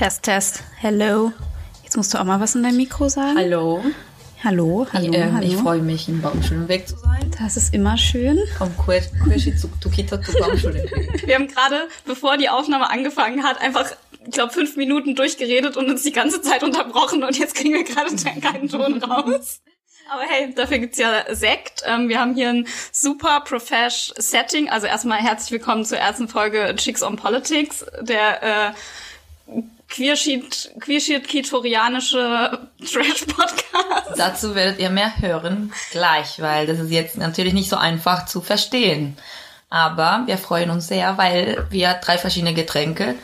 Test, 0.00 0.22
Test. 0.22 0.62
Hello. 0.78 1.30
Jetzt 1.84 1.94
musst 1.94 2.14
du 2.14 2.18
auch 2.18 2.24
mal 2.24 2.40
was 2.40 2.54
in 2.54 2.62
dein 2.62 2.74
Mikro 2.74 3.10
sagen. 3.10 3.36
Hallo. 3.36 3.84
Hallo, 4.42 4.86
hallo, 4.94 5.10
ich, 5.10 5.14
ähm, 5.14 5.34
hallo. 5.34 5.46
Ich 5.46 5.56
freue 5.56 5.82
mich, 5.82 6.08
im 6.08 6.22
Baumschulenweg 6.22 6.88
zu 6.88 6.96
sein. 6.96 7.30
Das 7.38 7.58
ist 7.58 7.74
immer 7.74 7.98
schön. 7.98 8.38
Wir 11.26 11.34
haben 11.34 11.48
gerade, 11.48 11.86
bevor 12.06 12.38
die 12.38 12.48
Aufnahme 12.48 12.88
angefangen 12.88 13.42
hat, 13.42 13.60
einfach, 13.60 13.94
ich 14.24 14.30
glaube, 14.30 14.54
fünf 14.54 14.74
Minuten 14.76 15.16
durchgeredet 15.16 15.76
und 15.76 15.90
uns 15.90 16.02
die 16.02 16.12
ganze 16.12 16.40
Zeit 16.40 16.62
unterbrochen 16.62 17.22
und 17.22 17.38
jetzt 17.38 17.54
kriegen 17.54 17.74
wir 17.74 17.84
gerade 17.84 18.16
keinen 18.40 18.70
Ton 18.70 19.02
raus. 19.02 19.60
Aber 20.10 20.22
hey, 20.22 20.54
dafür 20.54 20.78
gibt's 20.78 20.96
ja 20.96 21.24
Sekt. 21.28 21.82
Ähm, 21.84 22.08
wir 22.08 22.20
haben 22.20 22.34
hier 22.34 22.48
ein 22.48 22.66
super 22.90 23.42
profesh 23.42 24.14
Setting. 24.16 24.70
Also 24.70 24.86
erstmal 24.86 25.18
herzlich 25.18 25.52
willkommen 25.52 25.84
zur 25.84 25.98
ersten 25.98 26.26
Folge 26.26 26.74
Chicks 26.76 27.02
on 27.02 27.16
Politics, 27.16 27.84
der 28.00 28.42
äh, 28.42 28.72
Queersheet, 29.90 30.72
Queersheet-Kitorianische 30.80 32.58
Trash-Podcast. 32.78 34.16
Dazu 34.16 34.54
werdet 34.54 34.78
ihr 34.78 34.90
mehr 34.90 35.18
hören 35.20 35.72
gleich, 35.90 36.40
weil 36.40 36.66
das 36.66 36.78
ist 36.78 36.90
jetzt 36.90 37.16
natürlich 37.16 37.52
nicht 37.52 37.68
so 37.68 37.76
einfach 37.76 38.26
zu 38.26 38.40
verstehen. 38.40 39.16
Aber 39.68 40.22
wir 40.26 40.38
freuen 40.38 40.70
uns 40.70 40.88
sehr, 40.88 41.18
weil 41.18 41.66
wir 41.70 41.94
drei 41.94 42.18
verschiedene 42.18 42.54
Getränke 42.54 43.14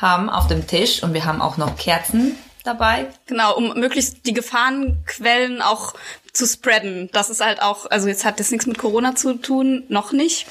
haben 0.00 0.28
auf 0.30 0.46
dem 0.46 0.66
Tisch 0.66 1.02
und 1.02 1.14
wir 1.14 1.24
haben 1.24 1.40
auch 1.40 1.56
noch 1.56 1.76
Kerzen 1.76 2.36
dabei. 2.64 3.06
Genau, 3.26 3.54
um 3.54 3.78
möglichst 3.78 4.26
die 4.26 4.32
Gefahrenquellen 4.32 5.62
auch 5.62 5.94
zu 6.32 6.46
spreaden. 6.46 7.08
Das 7.12 7.30
ist 7.30 7.44
halt 7.44 7.62
auch, 7.62 7.86
also 7.90 8.08
jetzt 8.08 8.24
hat 8.24 8.40
das 8.40 8.50
nichts 8.50 8.66
mit 8.66 8.78
Corona 8.78 9.14
zu 9.14 9.34
tun, 9.34 9.84
noch 9.88 10.12
nicht. 10.12 10.46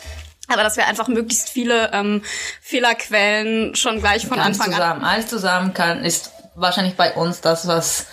Aber 0.48 0.64
dass 0.64 0.76
wir 0.78 0.88
einfach 0.88 1.08
möglichst 1.08 1.50
viele 1.50 1.92
ähm, 1.94 2.22
Fehlerquellen 2.62 3.76
schon 3.76 4.00
gleich 4.00 4.28
von 4.28 4.38
Ganz 4.38 4.60
Anfang 4.60 4.74
zusammen, 4.74 5.04
an. 5.04 5.10
Alles 5.10 5.28
zusammen 5.28 5.74
kann, 5.74 6.04
ist 6.04 6.32
wahrscheinlich 6.56 6.96
bei 6.96 7.14
uns 7.14 7.42
das, 7.42 7.68
was 7.68 8.08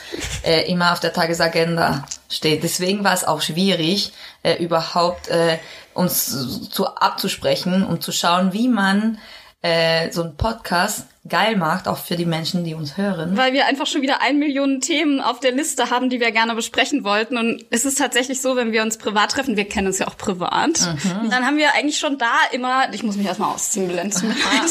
äh, 0.45 0.71
immer 0.71 0.93
auf 0.93 1.01
der 1.01 1.13
Tagesagenda 1.13 2.04
steht. 2.29 2.63
Deswegen 2.63 3.04
war 3.04 3.13
es 3.13 3.24
auch 3.24 3.43
schwierig, 3.43 4.13
äh, 4.43 4.54
überhaupt 4.63 5.29
äh, 5.29 5.59
uns 5.93 6.71
zu 6.71 6.87
abzusprechen 6.87 7.85
und 7.85 8.02
zu 8.02 8.13
schauen, 8.13 8.52
wie 8.52 8.69
man 8.69 9.19
äh, 9.63 10.10
so 10.10 10.23
einen 10.23 10.37
Podcast 10.37 11.07
geil 11.29 11.57
macht, 11.57 11.87
auch 11.87 11.99
für 11.99 12.16
die 12.16 12.24
Menschen, 12.24 12.65
die 12.65 12.73
uns 12.74 12.96
hören. 12.96 13.37
Weil 13.37 13.52
wir 13.52 13.66
einfach 13.66 13.87
schon 13.87 14.01
wieder 14.01 14.23
ein 14.23 14.38
Million 14.38 14.80
Themen 14.80 15.21
auf 15.21 15.38
der 15.38 15.52
Liste 15.52 15.90
haben, 15.90 16.09
die 16.09 16.18
wir 16.18 16.32
gerne 16.32 16.54
besprechen 16.54 17.04
wollten. 17.04 17.37
Und 17.37 17.63
es 17.71 17.85
ist 17.85 17.99
tatsächlich 17.99 18.40
so, 18.40 18.57
wenn 18.57 18.73
wir 18.73 18.82
uns 18.82 18.96
privat 18.96 19.30
treffen, 19.32 19.57
wir 19.57 19.66
kennen 19.68 19.88
uns 19.88 19.98
ja 19.98 20.09
auch 20.09 20.16
privat, 20.16 20.80
Mhm. 20.80 21.29
dann 21.30 21.45
haben 21.46 21.59
wir 21.59 21.74
eigentlich 21.74 21.98
schon 21.98 22.16
da 22.16 22.32
immer, 22.52 22.93
ich 22.95 23.02
muss 23.02 23.16
mich 23.16 23.26
erstmal 23.26 23.52
ausziehen, 23.52 23.88
Bilanz. 23.88 24.23
Ah, 24.51 24.65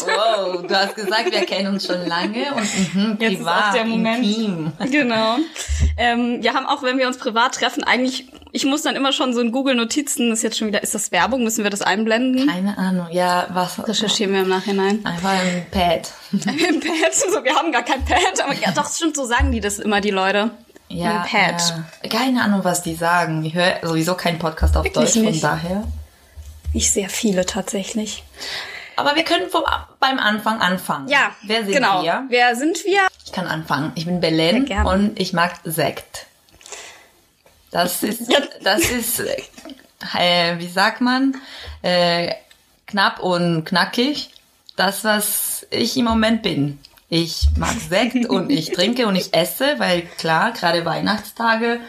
wow, 0.55 0.65
du 0.67 0.75
hast 0.75 0.95
gesagt, 0.95 1.31
wir 1.31 1.45
kennen 1.45 1.73
uns 1.73 1.85
schon 1.85 2.05
lange 2.07 2.53
und 2.55 2.93
mhm, 2.95 3.17
Jetzt 3.19 3.31
ist 3.33 3.37
privat, 3.39 3.63
auch 3.69 3.73
der 3.73 3.85
Moment. 3.85 4.25
intim. 4.25 4.71
Genau. 4.91 5.37
Ähm, 5.97 6.41
wir 6.41 6.53
haben 6.53 6.65
auch, 6.65 6.81
wenn 6.83 6.97
wir 6.97 7.07
uns 7.07 7.17
privat 7.17 7.55
treffen, 7.55 7.83
eigentlich, 7.83 8.27
ich 8.51 8.65
muss 8.65 8.81
dann 8.81 8.95
immer 8.95 9.11
schon 9.13 9.33
so 9.33 9.41
in 9.41 9.51
Google 9.51 9.75
Notizen, 9.75 10.29
das 10.29 10.39
ist 10.39 10.43
jetzt 10.43 10.57
schon 10.57 10.67
wieder, 10.67 10.81
ist 10.81 10.95
das 10.95 11.11
Werbung? 11.11 11.43
Müssen 11.43 11.63
wir 11.63 11.69
das 11.69 11.81
einblenden? 11.83 12.47
Keine 12.47 12.77
Ahnung, 12.77 13.07
ja, 13.11 13.47
was? 13.53 13.87
Recherchieren 13.87 14.33
wir 14.33 14.41
im 14.41 14.49
Nachhinein. 14.49 15.05
Einfach 15.05 15.29
ein 15.29 15.65
Pad. 15.71 16.11
Im 16.31 16.79
Pad, 16.79 17.13
so, 17.13 17.43
wir 17.43 17.55
haben 17.55 17.71
gar 17.71 17.83
kein 17.83 18.03
Pad, 18.05 18.41
aber 18.43 18.53
ja, 18.53 18.71
doch, 18.71 18.91
stimmt, 18.93 19.15
so 19.15 19.25
sagen 19.25 19.51
die 19.51 19.59
das 19.61 19.79
immer, 19.79 20.01
die 20.01 20.11
Leute. 20.11 20.51
Ja, 20.89 21.21
Ein 21.23 21.27
Pad. 21.29 21.73
ja. 22.03 22.09
Keine 22.09 22.43
Ahnung, 22.43 22.63
was 22.63 22.81
die 22.81 22.95
sagen. 22.95 23.43
Ich 23.45 23.53
höre 23.53 23.79
sowieso 23.83 24.15
keinen 24.15 24.39
Podcast 24.39 24.75
auf 24.77 24.83
Wirklich 24.83 25.05
Deutsch, 25.05 25.13
von 25.13 25.23
nicht. 25.23 25.43
daher. 25.43 25.83
Ich 26.73 26.91
sehr 26.91 27.09
viele 27.09 27.45
tatsächlich. 27.45 28.23
Aber 28.95 29.15
wir 29.15 29.23
können 29.23 29.49
vom, 29.49 29.63
beim 29.99 30.19
Anfang 30.19 30.59
anfangen. 30.61 31.07
Ja, 31.07 31.31
Wer 31.43 31.63
sind 31.63 31.73
genau. 31.73 32.03
wir? 32.03 32.25
Wer 32.29 32.55
sind 32.55 32.83
wir? 32.85 33.07
Ich 33.25 33.31
kann 33.31 33.47
anfangen. 33.47 33.91
Ich 33.95 34.05
bin 34.05 34.19
Belen 34.19 34.67
und 34.85 35.19
ich 35.19 35.31
mag 35.33 35.53
Sekt. 35.63 36.25
Das 37.71 38.03
ist, 38.03 38.31
Ja. 38.31 38.39
das 38.63 38.81
ist, 38.89 39.19
äh, 39.19 40.57
wie 40.57 40.67
sagt 40.67 41.01
man, 41.01 41.37
äh, 41.81 42.33
knapp 42.87 43.19
und 43.19 43.63
knackig. 43.65 44.31
Das, 44.75 45.03
was 45.03 45.58
ich 45.69 45.97
im 45.97 46.05
Moment 46.05 46.41
bin. 46.41 46.79
Ich 47.09 47.47
mag 47.57 47.75
Sekt 47.89 48.29
und 48.29 48.49
ich 48.49 48.71
trinke 48.71 49.07
und 49.07 49.15
ich 49.15 49.33
esse, 49.33 49.75
weil 49.77 50.03
klar, 50.17 50.51
gerade 50.51 50.85
Weihnachtstage. 50.85 51.79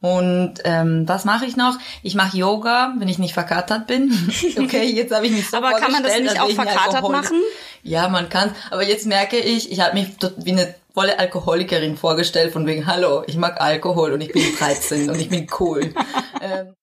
Und 0.00 0.54
ähm, 0.64 1.08
was 1.08 1.24
mache 1.24 1.46
ich 1.46 1.56
noch? 1.56 1.78
Ich 2.02 2.14
mache 2.14 2.36
Yoga, 2.36 2.94
wenn 2.98 3.08
ich 3.08 3.18
nicht 3.18 3.34
verkatert 3.34 3.86
bin. 3.86 4.12
Okay, 4.58 4.84
jetzt 4.84 5.14
habe 5.14 5.26
ich 5.26 5.32
mich 5.32 5.48
so 5.48 5.56
Aber 5.56 5.72
kann 5.72 5.90
man 5.90 6.02
das 6.02 6.18
nicht 6.18 6.40
auch 6.40 6.50
verkatert 6.50 7.08
machen? 7.08 7.40
Ja, 7.82 8.08
man 8.08 8.28
kann. 8.28 8.54
Aber 8.70 8.82
jetzt 8.82 9.06
merke 9.06 9.38
ich, 9.38 9.72
ich 9.72 9.80
habe 9.80 9.94
mich 9.94 10.16
dort 10.18 10.44
wie 10.44 10.52
eine 10.52 10.74
volle 10.92 11.18
Alkoholikerin 11.18 11.96
vorgestellt, 11.96 12.52
von 12.52 12.66
wegen, 12.66 12.86
hallo, 12.86 13.22
ich 13.26 13.36
mag 13.36 13.60
Alkohol 13.60 14.12
und 14.12 14.22
ich 14.22 14.32
bin 14.32 14.42
13 14.58 15.10
und 15.10 15.20
ich 15.20 15.28
bin 15.28 15.46
cool. 15.60 15.92
ähm, 16.40 16.74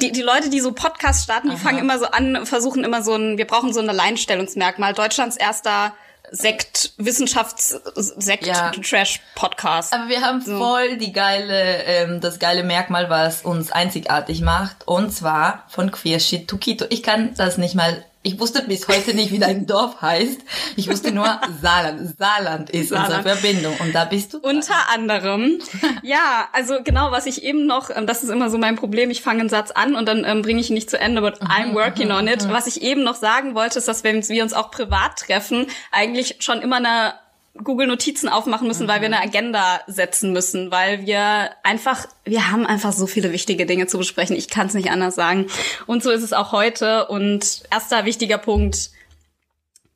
Die, 0.00 0.12
die 0.12 0.22
Leute, 0.22 0.50
die 0.50 0.60
so 0.60 0.72
Podcasts 0.72 1.24
starten, 1.24 1.50
die 1.50 1.56
fangen 1.56 1.78
immer 1.78 1.98
so 1.98 2.06
an, 2.06 2.46
versuchen 2.46 2.84
immer 2.84 3.02
so 3.02 3.14
ein, 3.14 3.38
wir 3.38 3.46
brauchen 3.46 3.72
so 3.72 3.80
ein 3.80 3.88
Alleinstellungsmerkmal. 3.88 4.94
Deutschlands 4.94 5.36
erster 5.36 5.92
Sekt, 6.32 6.92
Wissenschafts-Sekt, 6.98 8.46
Ja. 8.46 8.70
Trash-Podcast. 8.70 9.92
aber 9.92 10.08
wir 10.08 10.20
haben 10.20 10.40
voll 10.42 10.96
die 10.98 11.12
geile, 11.12 11.82
ähm, 11.84 12.20
das 12.20 12.38
geile 12.38 12.62
Merkmal, 12.62 13.10
was 13.10 13.42
uns 13.42 13.72
einzigartig 13.72 14.40
macht. 14.40 14.86
Und 14.86 15.10
zwar 15.12 15.64
von 15.68 15.90
Queershit 15.90 16.46
to 16.48 16.58
Quito. 16.58 16.84
Ich 16.90 17.02
kann 17.02 17.34
das 17.36 17.58
nicht 17.58 17.74
mal, 17.74 18.04
ich 18.22 18.38
wusste 18.38 18.62
bis 18.62 18.86
heute 18.86 19.14
nicht, 19.14 19.32
wie 19.32 19.38
dein 19.38 19.66
Dorf 19.66 20.02
heißt. 20.02 20.40
Ich 20.76 20.90
wusste 20.90 21.10
nur 21.10 21.40
Saarland. 21.62 22.18
Saarland 22.18 22.68
ist 22.68 22.92
unsere 22.92 23.22
Saarland. 23.22 23.28
Verbindung. 23.40 23.74
Und 23.80 23.94
da 23.94 24.04
bist 24.04 24.34
du. 24.34 24.38
Unter 24.38 24.90
anderem. 24.92 25.58
Ja, 26.02 26.48
also 26.52 26.78
genau, 26.82 27.10
was 27.10 27.26
ich 27.26 27.42
eben 27.42 27.66
noch, 27.66 27.90
ähm, 27.94 28.06
das 28.06 28.22
ist 28.22 28.30
immer 28.30 28.48
so 28.48 28.58
mein 28.58 28.76
Problem, 28.76 29.10
ich 29.10 29.22
fange 29.22 29.40
einen 29.40 29.48
Satz 29.48 29.70
an 29.70 29.94
und 29.94 30.06
dann 30.06 30.24
ähm, 30.24 30.42
bringe 30.42 30.60
ich 30.60 30.70
ihn 30.70 30.74
nicht 30.74 30.88
zu 30.88 30.98
Ende, 30.98 31.20
but 31.20 31.40
I'm 31.42 31.74
working 31.74 32.10
on 32.10 32.26
it. 32.26 32.48
Was 32.48 32.66
ich 32.66 32.82
eben 32.82 33.02
noch 33.02 33.16
sagen 33.16 33.54
wollte, 33.54 33.78
ist, 33.78 33.88
dass 33.88 34.02
wenn 34.02 34.26
wir 34.26 34.42
uns 34.42 34.52
auch 34.52 34.70
privat 34.70 35.16
treffen, 35.16 35.66
eigentlich 35.92 36.36
schon 36.40 36.62
immer 36.62 36.76
eine 36.76 37.14
Google 37.54 37.88
Notizen 37.88 38.28
aufmachen 38.28 38.68
müssen, 38.68 38.88
weil 38.88 39.00
wir 39.00 39.06
eine 39.06 39.20
Agenda 39.20 39.80
setzen 39.86 40.32
müssen, 40.32 40.70
weil 40.70 41.04
wir 41.04 41.50
einfach, 41.62 42.06
wir 42.24 42.50
haben 42.50 42.64
einfach 42.64 42.92
so 42.92 43.06
viele 43.06 43.32
wichtige 43.32 43.66
Dinge 43.66 43.86
zu 43.86 43.98
besprechen. 43.98 44.36
Ich 44.36 44.48
kann 44.48 44.68
es 44.68 44.74
nicht 44.74 44.90
anders 44.90 45.14
sagen. 45.14 45.46
Und 45.86 46.02
so 46.02 46.10
ist 46.10 46.22
es 46.22 46.32
auch 46.32 46.52
heute. 46.52 47.08
Und 47.08 47.64
erster 47.70 48.04
wichtiger 48.04 48.38
Punkt, 48.38 48.90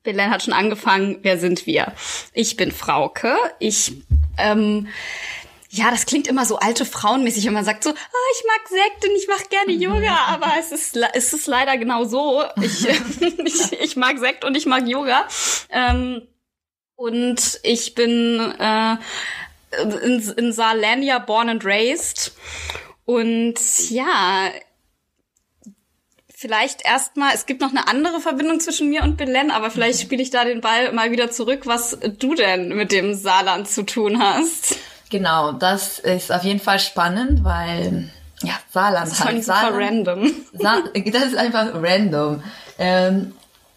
Belen 0.02 0.30
hat 0.30 0.42
schon 0.42 0.52
angefangen. 0.52 1.18
Wer 1.22 1.38
sind 1.38 1.66
wir? 1.66 1.92
Ich 2.32 2.56
bin 2.56 2.72
Frauke. 2.72 3.36
Ich, 3.58 3.92
ähm, 4.36 4.88
ja, 5.70 5.90
das 5.90 6.06
klingt 6.06 6.26
immer 6.26 6.44
so 6.44 6.58
alte 6.58 6.84
Frauenmäßig, 6.84 7.46
wenn 7.46 7.54
man 7.54 7.64
sagt 7.64 7.84
so, 7.84 7.90
ah, 7.90 8.32
ich 8.36 8.44
mag 8.46 8.68
Sekt 8.68 9.04
und 9.04 9.16
ich 9.16 9.28
mache 9.28 9.48
gerne 9.48 9.72
Yoga, 9.72 10.16
aber 10.26 10.52
es 10.60 10.72
ist, 10.72 10.96
es 11.14 11.32
ist 11.32 11.46
leider 11.46 11.78
genau 11.78 12.04
so. 12.04 12.44
Ich, 12.60 12.86
ich, 13.44 13.72
ich 13.72 13.96
mag 13.96 14.18
Sekt 14.18 14.44
und 14.44 14.56
ich 14.56 14.66
mag 14.66 14.86
Yoga. 14.86 15.26
Ähm, 15.70 16.22
und 16.96 17.60
ich 17.62 17.94
bin 17.94 18.54
äh, 18.58 18.96
in, 19.82 20.20
in 20.36 20.52
Saarlandia 20.52 21.18
born 21.18 21.48
and 21.48 21.64
raised. 21.64 22.32
Und 23.04 23.58
ja, 23.90 24.50
vielleicht 26.28 26.84
erstmal, 26.84 27.34
es 27.34 27.46
gibt 27.46 27.60
noch 27.60 27.70
eine 27.70 27.88
andere 27.88 28.20
Verbindung 28.20 28.60
zwischen 28.60 28.88
mir 28.88 29.02
und 29.02 29.16
Belen, 29.16 29.50
aber 29.50 29.70
vielleicht 29.70 30.00
spiele 30.00 30.22
ich 30.22 30.30
da 30.30 30.44
den 30.44 30.60
Ball 30.60 30.92
mal 30.92 31.10
wieder 31.10 31.30
zurück, 31.30 31.62
was 31.64 31.98
du 32.18 32.34
denn 32.34 32.68
mit 32.68 32.92
dem 32.92 33.14
Saarland 33.14 33.68
zu 33.68 33.82
tun 33.82 34.22
hast. 34.22 34.76
Genau, 35.10 35.52
das 35.52 35.98
ist 35.98 36.32
auf 36.32 36.44
jeden 36.44 36.60
Fall 36.60 36.78
spannend, 36.80 37.44
weil 37.44 38.10
ja, 38.42 38.54
Saarland 38.70 39.06
Das 39.06 39.18
ist 39.18 39.24
halt. 39.24 39.44
Saarland, 39.44 40.08
random. 40.08 40.32
Sa 40.52 40.82
das 40.94 41.24
ist 41.24 41.36
einfach 41.36 41.70
random. 41.74 42.42
Ähm, 42.78 43.32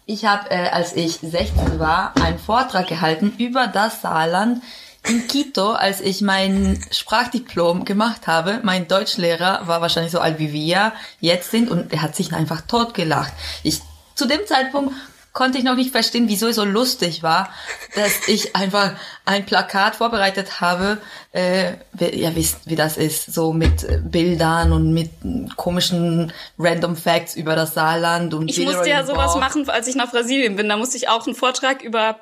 ich 0.08 0.24
habe, 0.24 0.50
äh, 0.50 0.70
als 0.70 0.94
ich 0.94 1.18
16 1.20 1.78
war, 1.78 2.14
einen 2.20 2.38
Vortrag 2.38 2.88
gehalten 2.88 3.34
über 3.36 3.66
das 3.66 4.00
Saarland 4.00 4.62
in 5.06 5.28
Quito, 5.28 5.72
als 5.72 6.00
ich 6.00 6.22
mein 6.22 6.82
Sprachdiplom 6.90 7.84
gemacht 7.84 8.26
habe. 8.26 8.60
Mein 8.62 8.88
Deutschlehrer 8.88 9.66
war 9.66 9.82
wahrscheinlich 9.82 10.12
so 10.12 10.18
alt 10.18 10.38
wie 10.38 10.52
wir 10.52 10.92
jetzt 11.20 11.50
sind 11.50 11.70
und 11.70 11.92
er 11.92 12.00
hat 12.00 12.16
sich 12.16 12.32
einfach 12.32 12.62
totgelacht. 12.62 13.34
Ich, 13.62 13.82
zu 14.14 14.26
dem 14.26 14.46
Zeitpunkt 14.46 14.94
konnte 15.38 15.56
ich 15.56 15.62
noch 15.62 15.76
nicht 15.76 15.92
verstehen, 15.92 16.28
wieso 16.28 16.48
es 16.48 16.56
so 16.56 16.64
lustig 16.64 17.22
war, 17.22 17.48
dass 17.94 18.26
ich 18.26 18.56
einfach 18.56 18.94
ein 19.24 19.46
Plakat 19.46 19.94
vorbereitet 19.94 20.60
habe. 20.60 20.98
Äh, 21.30 21.74
ihr 22.00 22.34
wisst, 22.34 22.62
wie 22.64 22.74
das 22.74 22.96
ist, 22.96 23.32
so 23.32 23.52
mit 23.52 23.86
Bildern 24.10 24.72
und 24.72 24.92
mit 24.92 25.10
komischen 25.56 26.32
Random 26.58 26.96
Facts 26.96 27.36
über 27.36 27.54
das 27.54 27.74
Saarland 27.74 28.34
und 28.34 28.48
Ich 28.50 28.56
Bilder 28.56 28.72
musste 28.72 28.90
ja 28.90 29.06
sowas 29.06 29.34
Bauch. 29.34 29.38
machen, 29.38 29.70
als 29.70 29.86
ich 29.86 29.94
nach 29.94 30.10
Brasilien 30.10 30.56
bin. 30.56 30.68
Da 30.68 30.76
musste 30.76 30.96
ich 30.96 31.08
auch 31.08 31.24
einen 31.24 31.36
Vortrag 31.36 31.84
über 31.84 32.18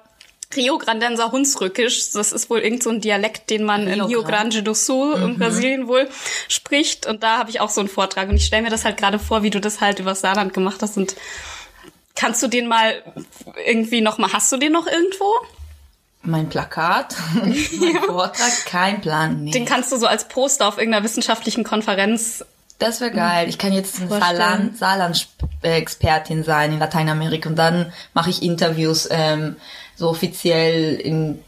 Rio 0.55 0.77
Grandenser 0.77 1.33
Hunsrückisch. 1.33 2.11
Das 2.13 2.33
ist 2.33 2.51
wohl 2.51 2.59
irgend 2.59 2.83
so 2.83 2.91
ein 2.91 3.01
Dialekt, 3.01 3.49
den 3.49 3.65
man 3.65 3.87
in 3.87 3.95
Rio 3.95 4.07
Rio 4.07 4.23
Grande. 4.25 4.63
Do 4.63 4.75
Sul 4.75 5.15
in 5.15 5.39
Brasilien 5.39 5.89
wohl 5.89 6.07
spricht. 6.49 7.07
Und 7.07 7.23
da 7.23 7.39
habe 7.39 7.49
ich 7.49 7.61
auch 7.63 7.71
so 7.71 7.81
einen 7.81 7.89
Vortrag. 7.89 8.29
Und 8.29 8.37
ich 8.37 8.45
stelle 8.45 8.63
mir 8.63 8.71
das 8.71 8.85
halt 8.85 8.99
gerade 8.99 9.19
vor, 9.19 9.43
wie 9.43 9.51
du 9.51 9.59
das 9.59 9.81
halt 9.81 10.01
über 10.01 10.11
das 10.11 10.21
Saarland 10.21 10.53
gemacht 10.53 10.83
hast. 10.83 10.99
Und 10.99 11.17
kannst 12.17 12.43
du 12.43 12.49
den 12.49 12.67
mal 12.67 13.03
irgendwie 13.67 14.01
noch 14.01 14.19
mal, 14.19 14.33
hast 14.33 14.51
du 14.53 14.57
den 14.57 14.73
noch 14.73 14.87
irgendwo? 14.87 15.33
mein 16.27 16.49
Plakat, 16.49 17.15
mein 17.35 17.55
Vortrag, 18.05 18.67
kein 18.67 19.01
Plan. 19.01 19.45
Nee. 19.45 19.53
Den 19.53 19.65
kannst 19.65 19.93
du 19.93 19.97
so 19.97 20.07
als 20.07 20.29
Poster 20.29 20.67
auf 20.67 20.77
irgendeiner 20.77 21.05
wissenschaftlichen 21.05 21.65
Konferenz. 21.65 22.45
Das 22.79 23.01
wäre 23.01 23.11
geil. 23.11 23.49
Ich 23.49 23.59
kann 23.59 23.73
jetzt. 23.73 23.97
Saarland, 24.09 24.77
Saarland-Expertin 24.77 26.45
sein 26.45 26.73
in 26.73 26.79
Lateinamerika 26.79 27.49
und 27.49 27.57
dann 27.57 27.93
mache 28.13 28.29
ich 28.31 28.43
Interviews 28.43 29.09
ähm, 29.11 29.57
so 29.95 30.11
offiziell 30.11 30.95
in, 30.97 31.43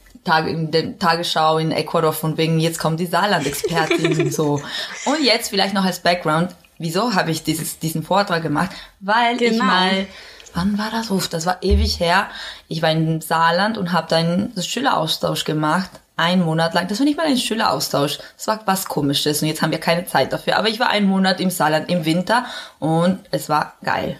in 0.46 0.70
der 0.70 0.98
Tagesschau 0.98 1.58
in 1.58 1.70
Ecuador 1.70 2.14
von 2.14 2.38
wegen, 2.38 2.60
jetzt 2.60 2.78
kommt 2.78 2.98
die 3.00 3.06
Saarland-Expertin 3.06 4.20
und 4.20 4.32
so. 4.32 4.62
Und 5.04 5.22
jetzt 5.22 5.50
vielleicht 5.50 5.74
noch 5.74 5.84
als 5.84 6.00
Background, 6.00 6.54
wieso 6.78 7.14
habe 7.14 7.30
ich 7.30 7.42
dieses, 7.42 7.78
diesen 7.78 8.02
Vortrag 8.02 8.42
gemacht? 8.42 8.70
Weil 9.00 9.40
ich 9.42 9.50
Genau. 9.52 9.64
mal, 9.64 10.06
wann 10.54 10.78
war 10.78 10.90
das? 10.90 11.10
Uff, 11.10 11.28
das 11.28 11.46
war 11.46 11.58
ewig 11.62 12.00
her. 12.00 12.28
Ich 12.68 12.82
war 12.82 12.90
in 12.90 13.20
Saarland 13.20 13.78
und 13.78 13.92
habe 13.92 14.06
da 14.08 14.16
einen 14.16 14.52
Schüleraustausch 14.60 15.44
gemacht. 15.44 15.90
Ein 16.16 16.42
Monat 16.44 16.74
lang. 16.74 16.88
Das 16.88 16.98
war 16.98 17.04
nicht 17.04 17.16
mal 17.16 17.26
ein 17.26 17.36
Schüleraustausch. 17.38 18.18
Das 18.36 18.46
war 18.48 18.60
was 18.64 18.86
komisches 18.86 19.40
und 19.42 19.48
jetzt 19.48 19.62
haben 19.62 19.70
wir 19.70 19.78
keine 19.78 20.04
Zeit 20.06 20.32
dafür. 20.32 20.56
Aber 20.58 20.68
ich 20.68 20.80
war 20.80 20.88
einen 20.90 21.06
Monat 21.06 21.40
im 21.40 21.50
Saarland 21.50 21.88
im 21.88 22.04
Winter 22.04 22.44
und 22.80 23.20
es 23.30 23.48
war 23.48 23.74
geil. 23.84 24.18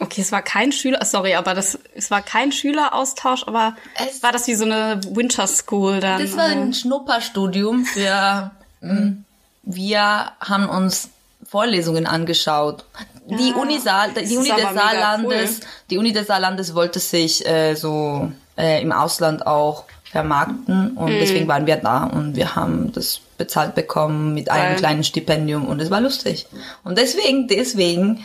Okay, 0.00 0.20
es 0.20 0.32
war 0.32 0.42
kein 0.42 0.72
Schüler, 0.72 1.04
sorry, 1.04 1.36
aber 1.36 1.54
das, 1.54 1.78
es 1.94 2.10
war 2.10 2.22
kein 2.22 2.50
Schüleraustausch, 2.50 3.44
aber 3.46 3.76
Es- 3.94 4.20
war 4.24 4.32
das 4.32 4.48
wie 4.48 4.54
so 4.56 4.64
eine 4.64 5.00
Winter 5.10 5.46
School 5.46 6.00
dann? 6.00 6.20
Das 6.20 6.36
war 6.36 6.46
ein 6.46 6.74
Schnupperstudium 6.74 7.84
für, 7.84 8.50
mm, 8.80 9.24
wir 9.62 10.32
haben 10.40 10.68
uns 10.68 11.10
Vorlesungen 11.52 12.06
angeschaut. 12.06 12.84
Die 13.28 13.52
Ah, 13.54 13.60
Uni, 13.60 13.78
Saar, 13.78 14.08
die 14.08 14.36
Uni 14.36 14.48
des 14.48 14.74
Saarlandes, 14.74 15.50
cool. 15.60 15.66
die 15.90 15.98
Uni 15.98 16.12
des 16.12 16.26
Saarlandes 16.26 16.74
wollte 16.74 16.98
sich 16.98 17.46
äh, 17.46 17.74
so 17.74 18.32
äh, 18.58 18.82
im 18.82 18.90
Ausland 18.90 19.46
auch 19.46 19.84
vermarkten 20.10 20.96
und 20.96 21.12
Mhm. 21.12 21.18
deswegen 21.20 21.46
waren 21.48 21.66
wir 21.66 21.76
da 21.76 22.04
und 22.04 22.36
wir 22.36 22.56
haben 22.56 22.90
das 22.92 23.20
bezahlt 23.38 23.74
bekommen 23.74 24.34
mit 24.34 24.50
einem 24.50 24.70
Geil. 24.72 24.76
kleinen 24.76 25.04
Stipendium 25.04 25.66
und 25.68 25.80
es 25.80 25.90
war 25.90 26.00
lustig. 26.00 26.46
Und 26.84 26.98
deswegen, 26.98 27.48
deswegen 27.48 28.24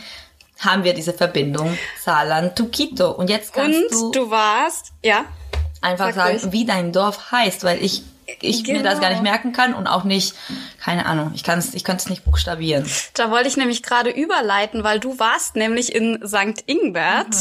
haben 0.58 0.82
wir 0.84 0.92
diese 0.94 1.12
Verbindung 1.12 1.76
Saarland 2.04 2.56
to 2.56 2.64
Quito. 2.66 3.10
Und 3.12 3.30
jetzt 3.30 3.52
kannst 3.54 3.94
Und 3.94 4.16
du 4.16 4.30
warst, 4.30 4.92
ja, 5.04 5.24
einfach 5.80 6.06
Sag 6.06 6.14
sagen, 6.16 6.38
ruhig. 6.38 6.52
wie 6.52 6.64
dein 6.66 6.92
Dorf 6.92 7.30
heißt, 7.30 7.62
weil 7.64 7.82
ich 7.84 8.02
ich 8.40 8.66
mir 8.66 8.82
das 8.82 8.94
Genau. 8.94 9.00
gar 9.02 9.10
nicht 9.10 9.22
merken 9.22 9.52
kann 9.52 9.74
und 9.74 9.86
auch 9.86 10.04
nicht, 10.04 10.34
keine 10.80 11.06
Ahnung, 11.06 11.32
ich 11.34 11.42
kann 11.44 11.58
es 11.58 11.74
ich 11.74 11.84
kann's 11.84 12.08
nicht 12.08 12.24
buchstabieren. 12.24 12.88
da 13.14 13.30
wollte 13.30 13.48
ich 13.48 13.56
nämlich 13.56 13.82
gerade 13.82 14.10
überleiten, 14.10 14.84
weil 14.84 15.00
du 15.00 15.18
warst 15.18 15.56
nämlich 15.56 15.94
in 15.94 16.20
St. 16.26 16.62
Ingbert 16.66 17.34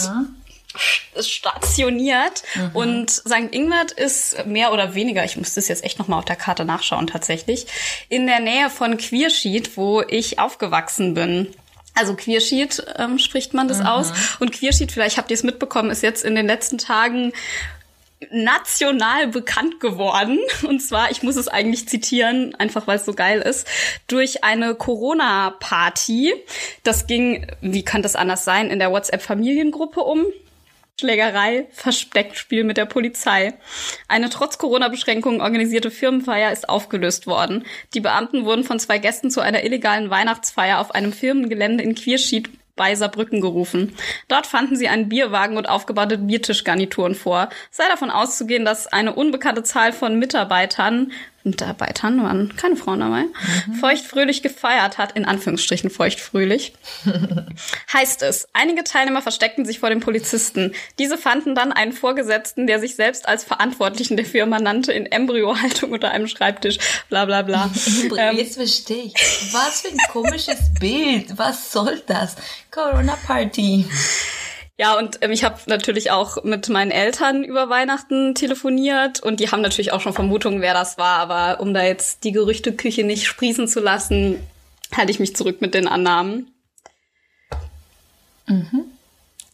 stationiert 1.19 2.43
und 2.73 3.09
St. 3.09 3.47
Ingbert 3.51 3.91
ist 3.91 4.45
mehr 4.45 4.71
oder 4.73 4.93
weniger, 4.95 5.23
ich 5.23 5.37
muss 5.37 5.55
das 5.55 5.67
jetzt 5.67 5.83
echt 5.83 5.97
nochmal 5.99 6.19
auf 6.19 6.25
der 6.25 6.35
Karte 6.35 6.65
nachschauen 6.65 7.07
tatsächlich, 7.07 7.67
in 8.09 8.27
der 8.27 8.39
Nähe 8.39 8.69
von 8.69 8.97
Quierschied, 8.97 9.75
wo 9.77 10.01
ich 10.01 10.39
aufgewachsen 10.39 11.13
bin. 11.13 11.47
Also 11.95 12.13
Quierschied 12.15 12.85
ähm, 12.97 13.17
spricht 13.17 13.55
man 13.55 13.67
das 13.67 13.81
aus. 13.83 14.11
Und 14.39 14.51
Quierschied, 14.51 14.91
vielleicht 14.91 15.17
habt 15.17 15.31
ihr 15.31 15.35
es 15.35 15.41
mitbekommen, 15.41 15.89
ist 15.89 16.03
jetzt 16.03 16.23
in 16.23 16.35
den 16.35 16.45
letzten 16.45 16.77
Tagen 16.77 17.33
national 18.31 19.27
bekannt 19.27 19.79
geworden. 19.79 20.39
Und 20.67 20.81
zwar, 20.81 21.11
ich 21.11 21.23
muss 21.23 21.35
es 21.35 21.47
eigentlich 21.47 21.87
zitieren, 21.87 22.55
einfach 22.55 22.87
weil 22.87 22.97
es 22.97 23.05
so 23.05 23.13
geil 23.13 23.41
ist, 23.41 23.67
durch 24.07 24.43
eine 24.43 24.75
Corona-Party. 24.75 26.33
Das 26.83 27.07
ging, 27.07 27.47
wie 27.61 27.83
kann 27.83 28.01
das 28.01 28.15
anders 28.15 28.43
sein, 28.43 28.69
in 28.69 28.79
der 28.79 28.91
WhatsApp-Familiengruppe 28.91 30.01
um. 30.01 30.25
Schlägerei, 30.99 31.67
Versteckspiel 31.69 32.63
mit 32.63 32.77
der 32.77 32.85
Polizei. 32.85 33.53
Eine 34.07 34.31
trotz 34.31 34.57
Corona-Beschränkungen 34.57 35.41
organisierte 35.41 35.91
Firmenfeier 35.91 36.51
ist 36.51 36.69
aufgelöst 36.69 37.27
worden. 37.27 37.67
Die 37.93 37.99
Beamten 37.99 38.45
wurden 38.45 38.63
von 38.63 38.79
zwei 38.79 38.97
Gästen 38.97 39.29
zu 39.29 39.41
einer 39.41 39.63
illegalen 39.63 40.09
Weihnachtsfeier 40.09 40.79
auf 40.79 40.95
einem 40.95 41.13
Firmengelände 41.13 41.83
in 41.83 41.93
Quierschied 41.93 42.49
bei 42.77 42.95
Saarbrücken 42.95 43.41
gerufen. 43.41 43.93
Dort 44.29 44.47
fanden 44.47 44.77
sie 44.77 44.87
einen 44.87 45.09
Bierwagen 45.09 45.57
und 45.57 45.67
aufgebaute 45.67 46.17
Biertischgarnituren 46.17 47.15
vor. 47.15 47.49
Sei 47.71 47.83
davon 47.89 48.09
auszugehen, 48.09 48.63
dass 48.63 48.87
eine 48.87 49.13
unbekannte 49.13 49.63
Zahl 49.63 49.91
von 49.91 50.17
Mitarbeitern, 50.17 51.11
Mitarbeitern 51.49 52.23
waren 52.23 52.55
keine 52.55 52.75
Frauen 52.75 52.99
dabei, 52.99 53.25
feuchtfröhlich 53.79 54.41
gefeiert 54.41 54.97
hat, 54.97 55.13
in 55.13 55.25
Anführungsstrichen 55.25 55.89
feuchtfröhlich. 55.89 56.73
Heißt 57.93 58.21
es, 58.23 58.47
einige 58.53 58.83
Teilnehmer 58.83 59.21
versteckten 59.21 59.65
sich 59.65 59.79
vor 59.79 59.89
den 59.89 59.99
Polizisten. 59.99 60.73
Diese 60.99 61.17
fanden 61.17 61.55
dann 61.55 61.71
einen 61.71 61.93
Vorgesetzten, 61.93 62.67
der 62.67 62.79
sich 62.79 62.95
selbst 62.95 63.27
als 63.27 63.43
Verantwortlichen 63.43 64.17
der 64.17 64.25
Firma 64.25 64.59
nannte, 64.59 64.93
in 64.93 65.05
Embryohaltung 65.05 65.91
unter 65.91 66.11
einem 66.11 66.27
Schreibtisch, 66.27 66.77
bla 67.09 67.25
bla 67.25 67.41
bla. 67.41 67.71
ähm, 68.17 68.37
Jetzt 68.37 68.55
verstehe 68.55 69.03
ich. 69.05 69.13
Was 69.53 69.81
für 69.81 69.89
ein 69.89 69.97
komisches 70.11 70.57
Bild. 70.79 71.37
Was 71.37 71.71
soll 71.71 72.01
das? 72.05 72.35
Corona 72.71 73.17
Party. 73.25 73.85
Ja, 74.79 74.97
und 74.97 75.17
ähm, 75.21 75.31
ich 75.31 75.43
habe 75.43 75.59
natürlich 75.65 76.11
auch 76.11 76.43
mit 76.43 76.69
meinen 76.69 76.91
Eltern 76.91 77.43
über 77.43 77.67
Weihnachten 77.69 78.35
telefoniert 78.35 79.19
und 79.19 79.39
die 79.39 79.49
haben 79.49 79.61
natürlich 79.61 79.91
auch 79.91 80.01
schon 80.01 80.13
Vermutungen, 80.13 80.61
wer 80.61 80.75
das 80.75 80.99
war, 80.99 81.17
aber 81.17 81.59
um 81.59 81.73
da 81.73 81.83
jetzt 81.83 82.23
die 82.23 82.31
Gerüchteküche 82.31 83.03
nicht 83.03 83.25
sprießen 83.25 83.67
zu 83.67 83.79
lassen, 83.79 84.39
halte 84.95 85.11
ich 85.11 85.19
mich 85.19 85.35
zurück 85.35 85.61
mit 85.61 85.73
den 85.73 85.87
Annahmen. 85.87 86.51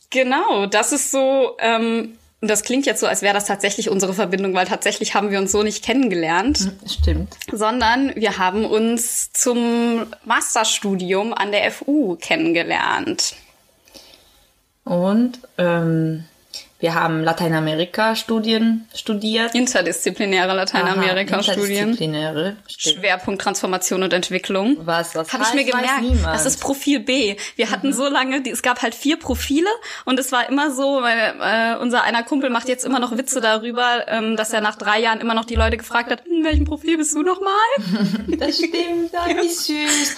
Genau, 0.10 0.66
das 0.66 0.92
ist 0.92 1.12
so, 1.12 1.56
ähm, 1.60 2.18
das 2.42 2.64
klingt 2.64 2.86
jetzt 2.86 3.00
so, 3.00 3.08
als 3.08 3.22
wäre 3.22 3.34
das 3.34 3.46
tatsächlich 3.46 3.90
unsere 3.90 4.14
Verbindung, 4.14 4.54
weil 4.54 4.68
tatsächlich 4.68 5.16
haben 5.16 5.32
wir 5.32 5.40
uns 5.40 5.54
so 5.54 5.64
nicht 5.64 5.84
kennengelernt 5.84 6.70
Stimmt. 6.86 7.36
sondern 7.52 8.14
wir 8.16 8.38
haben 8.38 8.66
uns 8.66 9.32
zum 9.32 10.06
Masterstudium 10.26 11.34
an 11.34 11.54
der 11.54 11.72
FU 11.72 12.18
kennengelernt. 12.18 13.36
Und 14.84 15.40
ähm, 15.58 16.26
wir 16.84 16.96
haben 16.96 17.24
Lateinamerika-Studien 17.24 18.86
studiert. 18.94 19.56
Interdisziplinäre 19.56 20.54
Lateinamerika-Studien. 20.54 21.92
Interdisziplinäre. 21.92 22.58
Schwerpunkt 22.68 23.42
Transformation 23.42 24.04
und 24.04 24.12
Entwicklung. 24.12 24.76
Was, 24.82 25.16
was 25.16 25.32
Habe 25.32 25.44
ich 25.48 25.54
mir 25.54 25.64
gemerkt. 25.64 26.04
Das 26.26 26.46
ist 26.46 26.60
Profil 26.60 27.00
B. 27.00 27.38
Wir 27.56 27.72
hatten 27.72 27.88
Mhm. 27.88 27.94
so 27.94 28.10
lange, 28.10 28.42
die, 28.42 28.50
es 28.50 28.62
gab 28.62 28.82
halt 28.82 28.96
vier 28.96 29.18
Profile 29.18 29.70
und 30.04 30.20
es 30.20 30.34
war 30.34 30.50
immer 30.50 30.72
so, 30.72 31.02
weil, 31.02 31.36
äh, 31.42 31.78
unser 31.82 32.04
einer 32.04 32.22
Kumpel 32.24 32.50
macht 32.50 32.68
jetzt 32.68 32.84
immer 32.84 33.00
noch 33.00 33.18
Witze 33.18 33.40
darüber, 33.40 34.06
ähm, 34.10 34.36
dass 34.36 34.52
er 34.52 34.60
nach 34.60 34.76
drei 34.76 35.00
Jahren 35.00 35.22
immer 35.22 35.36
noch 35.36 35.46
die 35.46 35.56
Leute 35.56 35.78
gefragt 35.78 36.12
hat, 36.12 36.28
in 36.28 36.44
welchem 36.44 36.66
Profil 36.66 36.98
bist 36.98 37.16
du 37.16 37.22
nochmal? 37.24 37.54
Das 38.38 38.58
stimmt. 38.58 39.14
Ah, 39.16 39.28
wie 39.42 39.48
süß. 39.48 40.18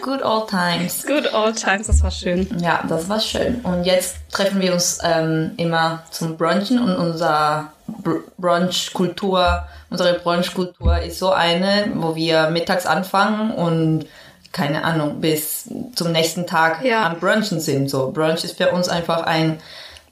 Good 0.00 0.22
old 0.22 0.48
times. 0.48 1.04
Good 1.06 1.34
old 1.34 1.56
times, 1.62 1.88
das 1.88 2.02
war 2.02 2.10
schön. 2.10 2.48
Ja, 2.62 2.82
das 2.88 3.06
war 3.10 3.20
schön. 3.20 3.56
Und 3.64 3.84
jetzt 3.84 4.16
treffen 4.32 4.60
wir 4.62 4.72
uns 4.72 4.98
ähm, 5.04 5.52
immer 5.58 5.89
zum 6.10 6.36
Brunchen 6.36 6.78
und 6.78 6.96
unser 6.96 7.72
Br 7.86 8.16
Brunch-Kultur, 8.38 9.64
unsere 9.90 10.14
Brunch-Kultur 10.14 10.98
ist 11.00 11.18
so 11.18 11.30
eine, 11.30 11.90
wo 11.94 12.14
wir 12.14 12.50
mittags 12.50 12.86
anfangen 12.86 13.50
und 13.52 14.06
keine 14.52 14.84
Ahnung, 14.84 15.20
bis 15.20 15.68
zum 15.94 16.12
nächsten 16.12 16.46
Tag 16.46 16.84
Ja. 16.84 17.06
am 17.06 17.18
Brunchen 17.20 17.60
sind. 17.60 17.88
So, 17.88 18.10
Brunch 18.10 18.42
ist 18.44 18.56
für 18.56 18.70
uns 18.70 18.88
einfach 18.88 19.22
ein 19.22 19.60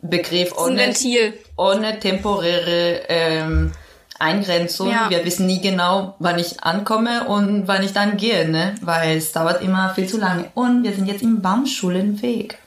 Begriff 0.01 0.53
ein 0.57 0.65
ohne, 0.65 0.79
Ventil. 0.79 1.35
ohne 1.57 1.99
temporäre 1.99 3.01
ähm, 3.09 3.73
Eingrenzung. 4.21 4.91
Ja. 4.91 5.11
Wir 5.11 5.25
wissen 5.25 5.47
nie 5.47 5.61
genau, 5.61 6.15
wann 6.19 6.39
ich 6.39 6.63
ankomme 6.63 7.25
und 7.27 7.67
wann 7.69 7.83
ich 7.83 7.93
dann 7.93 8.17
gehe, 8.17 8.49
ne? 8.49 8.75
Weil 8.81 9.17
es 9.17 9.33
dauert 9.33 9.63
immer 9.63 9.93
viel 9.95 10.07
zu 10.09 10.19
lange. 10.19 10.47
Und 10.55 10.83
wir 10.85 10.93
sind 10.93 11.07
jetzt 11.07 11.23
im 11.23 11.41
Baumschulenweg. 11.43 12.59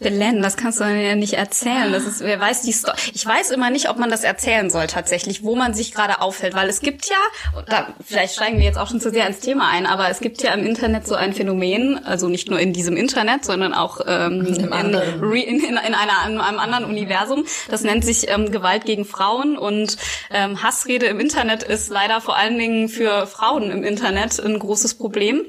Belen, 0.00 0.42
das 0.42 0.56
kannst 0.56 0.80
du 0.80 0.84
ja 0.84 1.14
nicht 1.14 1.34
erzählen. 1.34 1.92
Das 1.92 2.04
ist, 2.04 2.20
wer 2.20 2.40
weiß 2.40 2.62
die 2.62 2.72
Story. 2.72 2.96
Ich 3.14 3.24
weiß 3.24 3.50
immer 3.50 3.70
nicht, 3.70 3.88
ob 3.88 3.98
man 3.98 4.10
das 4.10 4.24
erzählen 4.24 4.70
soll 4.70 4.86
tatsächlich, 4.86 5.42
wo 5.42 5.56
man 5.56 5.74
sich 5.74 5.92
gerade 5.92 6.20
aufhält, 6.20 6.54
weil 6.54 6.68
es 6.68 6.80
gibt 6.80 7.06
ja, 7.06 7.62
da, 7.68 7.94
vielleicht 8.04 8.34
steigen 8.34 8.58
wir 8.58 8.64
jetzt 8.64 8.78
auch 8.78 8.88
schon 8.88 9.00
zu 9.00 9.10
sehr 9.10 9.26
ins 9.26 9.40
Thema 9.40 9.68
ein, 9.70 9.86
aber 9.86 10.08
es 10.08 10.20
gibt 10.20 10.42
ja 10.42 10.52
im 10.52 10.64
Internet 10.64 11.06
so 11.06 11.14
ein 11.14 11.32
Phänomen, 11.32 12.04
also 12.04 12.28
nicht 12.28 12.48
nur 12.50 12.58
in 12.58 12.72
diesem 12.72 12.96
Internet, 12.96 13.44
sondern 13.44 13.74
auch 13.74 14.00
ähm, 14.06 14.46
in, 14.46 14.54
in, 14.54 15.68
in, 15.68 15.78
einer, 15.78 16.28
in 16.28 16.40
einem 16.40 16.58
anderen 16.58 16.84
Universum. 16.84 17.44
Das 17.70 17.82
nennt 17.82 18.04
sich 18.04 18.30
ähm, 18.30 18.50
Gewalt 18.50 18.84
gegen 18.84 19.04
Frauen 19.04 19.56
und 19.56 19.96
ähm, 20.30 20.62
Hassrede 20.62 21.06
im 21.06 21.20
Internet 21.20 21.62
ist 21.62 21.90
leider 21.90 22.20
vor 22.20 22.36
allen 22.36 22.58
Dingen 22.58 22.88
für 22.88 23.26
Frauen 23.26 23.70
im 23.70 23.84
Internet 23.84 24.38
ein 24.38 24.58
großes 24.58 24.94
Problem. 24.94 25.44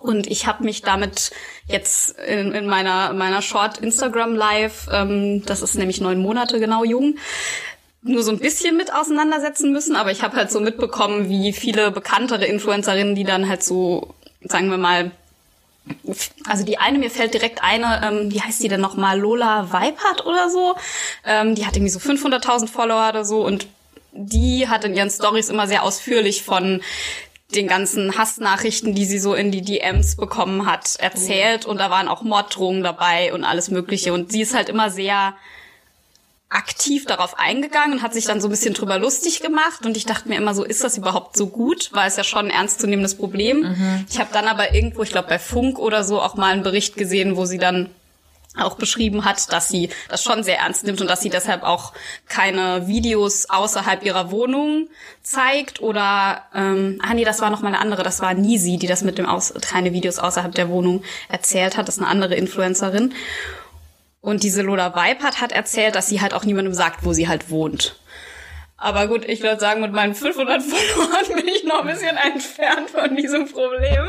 Und 0.00 0.26
ich 0.26 0.46
habe 0.46 0.64
mich 0.64 0.82
damit 0.82 1.30
jetzt 1.66 2.18
in, 2.18 2.52
in 2.52 2.66
meiner 2.66 3.12
meiner 3.12 3.42
Short 3.42 3.78
Instagram 3.78 4.34
Live, 4.34 4.88
ähm, 4.92 5.44
das 5.46 5.62
ist 5.62 5.74
nämlich 5.74 6.00
neun 6.00 6.20
Monate 6.20 6.60
genau 6.60 6.84
jung, 6.84 7.16
nur 8.02 8.22
so 8.22 8.30
ein 8.30 8.38
bisschen 8.38 8.76
mit 8.76 8.92
auseinandersetzen 8.92 9.72
müssen. 9.72 9.96
Aber 9.96 10.10
ich 10.10 10.22
habe 10.22 10.36
halt 10.36 10.50
so 10.50 10.60
mitbekommen, 10.60 11.28
wie 11.28 11.52
viele 11.52 11.90
bekanntere 11.90 12.46
Influencerinnen, 12.46 13.14
die 13.14 13.24
dann 13.24 13.48
halt 13.48 13.62
so, 13.62 14.14
sagen 14.42 14.70
wir 14.70 14.78
mal, 14.78 15.10
also 16.46 16.64
die 16.64 16.78
eine, 16.78 16.98
mir 16.98 17.10
fällt 17.10 17.34
direkt 17.34 17.62
eine, 17.62 18.02
ähm, 18.04 18.32
wie 18.32 18.40
heißt 18.40 18.62
die 18.62 18.68
denn 18.68 18.80
nochmal, 18.80 19.18
Lola 19.18 19.72
Weipert 19.72 20.26
oder 20.26 20.50
so. 20.50 20.74
Ähm, 21.24 21.54
die 21.54 21.66
hat 21.66 21.76
irgendwie 21.76 21.90
so 21.90 21.98
500.000 21.98 22.68
Follower 22.68 23.08
oder 23.08 23.24
so 23.24 23.44
und 23.44 23.66
die 24.12 24.68
hat 24.68 24.84
in 24.84 24.94
ihren 24.94 25.10
Stories 25.10 25.48
immer 25.48 25.66
sehr 25.66 25.82
ausführlich 25.82 26.42
von 26.42 26.82
den 27.54 27.66
ganzen 27.66 28.18
Hassnachrichten, 28.18 28.94
die 28.94 29.06
sie 29.06 29.18
so 29.18 29.34
in 29.34 29.50
die 29.50 29.62
DMs 29.62 30.16
bekommen 30.16 30.66
hat, 30.66 30.96
erzählt. 30.96 31.64
Und 31.64 31.78
da 31.78 31.90
waren 31.90 32.08
auch 32.08 32.22
Morddrohungen 32.22 32.82
dabei 32.82 33.32
und 33.32 33.44
alles 33.44 33.70
Mögliche. 33.70 34.12
Und 34.12 34.30
sie 34.30 34.42
ist 34.42 34.54
halt 34.54 34.68
immer 34.68 34.90
sehr 34.90 35.34
aktiv 36.50 37.04
darauf 37.04 37.38
eingegangen 37.38 37.92
und 37.92 38.02
hat 38.02 38.14
sich 38.14 38.24
dann 38.24 38.40
so 38.40 38.48
ein 38.48 38.50
bisschen 38.50 38.74
drüber 38.74 38.98
lustig 38.98 39.40
gemacht. 39.40 39.84
Und 39.84 39.96
ich 39.96 40.04
dachte 40.04 40.28
mir 40.28 40.36
immer 40.36 40.54
so, 40.54 40.64
ist 40.64 40.84
das 40.84 40.98
überhaupt 40.98 41.36
so 41.36 41.46
gut? 41.46 41.90
Weil 41.92 42.08
es 42.08 42.16
ja 42.16 42.24
schon 42.24 42.46
ein 42.46 42.50
ernstzunehmendes 42.50 43.16
Problem. 43.16 43.60
Mhm. 43.60 44.06
Ich 44.10 44.18
habe 44.18 44.30
dann 44.32 44.46
aber 44.46 44.74
irgendwo, 44.74 45.02
ich 45.02 45.10
glaube 45.10 45.28
bei 45.28 45.38
Funk 45.38 45.78
oder 45.78 46.04
so, 46.04 46.20
auch 46.20 46.36
mal 46.36 46.52
einen 46.52 46.62
Bericht 46.62 46.96
gesehen, 46.96 47.36
wo 47.36 47.44
sie 47.44 47.58
dann 47.58 47.90
auch 48.60 48.76
beschrieben 48.76 49.24
hat, 49.24 49.52
dass 49.52 49.68
sie 49.68 49.90
das 50.08 50.22
schon 50.22 50.42
sehr 50.42 50.58
ernst 50.58 50.84
nimmt 50.84 51.00
und 51.00 51.08
dass 51.08 51.20
sie 51.20 51.30
deshalb 51.30 51.62
auch 51.62 51.92
keine 52.28 52.86
Videos 52.86 53.48
außerhalb 53.50 54.04
ihrer 54.04 54.30
Wohnung 54.30 54.88
zeigt 55.22 55.80
oder 55.80 56.42
ähm, 56.54 57.00
ah 57.02 57.14
nee, 57.14 57.24
das 57.24 57.40
war 57.40 57.50
noch 57.50 57.62
mal 57.62 57.68
eine 57.68 57.80
andere, 57.80 58.02
das 58.02 58.20
war 58.20 58.34
Nisi, 58.34 58.76
die 58.78 58.86
das 58.86 59.02
mit 59.02 59.18
dem 59.18 59.26
Aus 59.26 59.54
keine 59.60 59.92
Videos 59.92 60.18
außerhalb 60.18 60.54
der 60.54 60.68
Wohnung 60.68 61.02
erzählt 61.28 61.76
hat, 61.76 61.88
das 61.88 61.96
ist 61.96 62.02
eine 62.02 62.10
andere 62.10 62.34
Influencerin 62.34 63.14
und 64.20 64.42
diese 64.42 64.62
Lola 64.62 64.94
Weipert 64.94 65.40
hat 65.40 65.52
erzählt, 65.52 65.94
dass 65.94 66.08
sie 66.08 66.20
halt 66.20 66.34
auch 66.34 66.44
niemandem 66.44 66.74
sagt, 66.74 67.04
wo 67.04 67.12
sie 67.12 67.28
halt 67.28 67.50
wohnt. 67.50 67.96
Aber 68.76 69.08
gut, 69.08 69.24
ich 69.24 69.42
würde 69.42 69.58
sagen, 69.58 69.80
mit 69.80 69.92
meinen 69.92 70.14
500 70.14 70.62
Followern 70.62 71.26
bin 71.36 71.48
ich 71.48 71.64
noch 71.64 71.80
ein 71.80 71.86
bisschen 71.88 72.16
entfernt 72.16 72.90
von 72.90 73.16
diesem 73.16 73.50
Problem. 73.50 74.08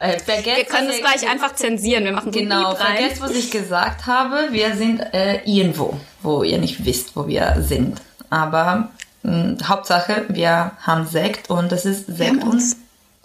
Äh, 0.00 0.18
vergesst, 0.20 0.56
wir 0.56 0.64
können 0.64 0.90
es 0.90 1.00
gleich 1.00 1.28
einfach 1.28 1.54
zensieren. 1.54 2.04
Wir 2.04 2.12
machen 2.12 2.30
genau. 2.30 2.74
Vergesst, 2.74 3.20
was 3.20 3.32
ich 3.32 3.50
gesagt 3.50 4.06
habe. 4.06 4.52
Wir 4.52 4.76
sind 4.76 5.00
äh, 5.12 5.40
irgendwo, 5.44 5.98
wo 6.22 6.44
ihr 6.44 6.58
nicht 6.58 6.84
wisst, 6.84 7.16
wo 7.16 7.26
wir 7.26 7.56
sind. 7.60 8.00
Aber 8.30 8.90
mh, 9.22 9.66
Hauptsache, 9.66 10.26
wir 10.28 10.72
haben 10.80 11.06
Sekt 11.06 11.50
und 11.50 11.72
das 11.72 11.84
ist 11.84 12.06
Sekt 12.06 12.44
und 12.44 12.62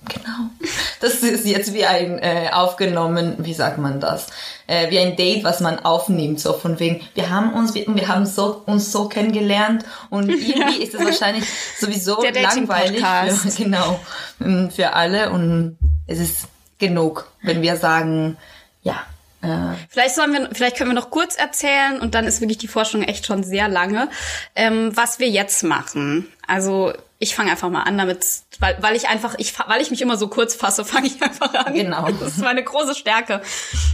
Genau. 0.10 0.50
Das 1.00 1.16
ist 1.16 1.46
jetzt 1.46 1.74
wie 1.74 1.86
ein 1.86 2.18
äh, 2.20 2.50
aufgenommen, 2.54 3.36
wie 3.40 3.54
sagt 3.54 3.78
man 3.78 4.00
das? 4.00 4.28
Äh, 4.68 4.90
wie 4.90 5.00
ein 5.00 5.18
Date, 5.18 5.44
was 5.44 5.60
man 5.60 5.80
aufnimmt, 5.80 6.40
so 6.40 6.54
von 6.54 6.80
wegen, 6.80 7.02
wir 7.14 7.30
haben 7.30 7.54
uns, 7.54 7.74
wir, 7.74 7.86
wir 7.88 8.08
haben 8.08 8.26
so, 8.26 8.64
uns 8.66 8.92
so 8.92 9.10
kennengelernt 9.10 9.84
und 10.10 10.30
irgendwie 10.30 10.60
ja. 10.60 10.70
ist 10.70 10.94
es 10.94 11.04
wahrscheinlich 11.04 11.44
sowieso 11.78 12.22
langweilig. 12.24 13.04
Für, 13.04 13.50
genau, 13.64 14.00
mm, 14.40 14.70
für 14.70 14.94
alle 14.94 15.30
und 15.32 15.78
es 16.08 16.20
ist 16.20 16.48
genug, 16.88 17.32
wenn 17.42 17.62
wir 17.62 17.78
sagen, 17.78 18.38
ja, 18.82 19.06
äh. 19.42 19.76
Vielleicht 19.90 20.16
sollen 20.16 20.34
wir, 20.34 20.50
vielleicht 20.54 20.78
können 20.78 20.92
wir 20.92 20.96
noch 20.96 21.12
kurz 21.12 21.36
erzählen 21.36 22.00
und 22.00 22.16
dann 22.16 22.26
ist 22.26 22.40
wirklich 22.40 22.58
die 22.58 22.68
Forschung 22.68 23.04
echt 23.04 23.26
schon 23.26 23.44
sehr 23.44 23.68
lange, 23.68 24.10
ähm, 24.56 24.96
was 24.96 25.20
wir 25.20 25.30
jetzt 25.30 25.64
machen. 25.64 26.28
Also 26.48 26.94
ich 27.20 27.36
fange 27.36 27.52
einfach 27.52 27.70
mal 27.70 27.84
an 27.84 27.98
damit, 27.98 28.26
weil, 28.60 28.78
weil 28.82 28.96
ich 28.96 29.08
einfach, 29.08 29.36
ich, 29.38 29.54
weil 29.68 29.82
ich 29.82 29.92
mich 29.92 30.02
immer 30.02 30.18
so 30.18 30.28
kurz 30.28 30.56
fasse, 30.56 30.86
fange 30.94 31.08
ich 31.08 31.22
einfach 31.22 31.54
an. 31.54 31.74
Genau. 31.74 32.08
Das 32.20 32.34
ist 32.34 32.42
meine 32.42 32.64
große 32.64 32.96
Stärke. 32.96 33.42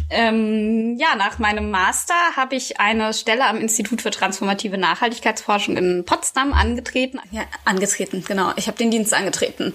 Ähm, 0.10 0.98
ja, 1.00 1.16
nach 1.16 1.40
meinem 1.40 1.72
Master 1.72 2.16
habe 2.36 2.56
ich 2.56 2.80
eine 2.80 3.14
Stelle 3.14 3.46
am 3.46 3.58
Institut 3.58 4.02
für 4.02 4.12
transformative 4.12 4.78
Nachhaltigkeitsforschung 4.78 5.78
in 5.78 6.06
Potsdam 6.06 6.54
angetreten. 6.54 7.20
Ja, 7.32 7.44
angetreten, 7.66 8.24
genau. 8.28 8.52
Ich 8.56 8.68
habe 8.68 8.78
den 8.78 8.92
Dienst 8.92 9.14
angetreten. 9.14 9.74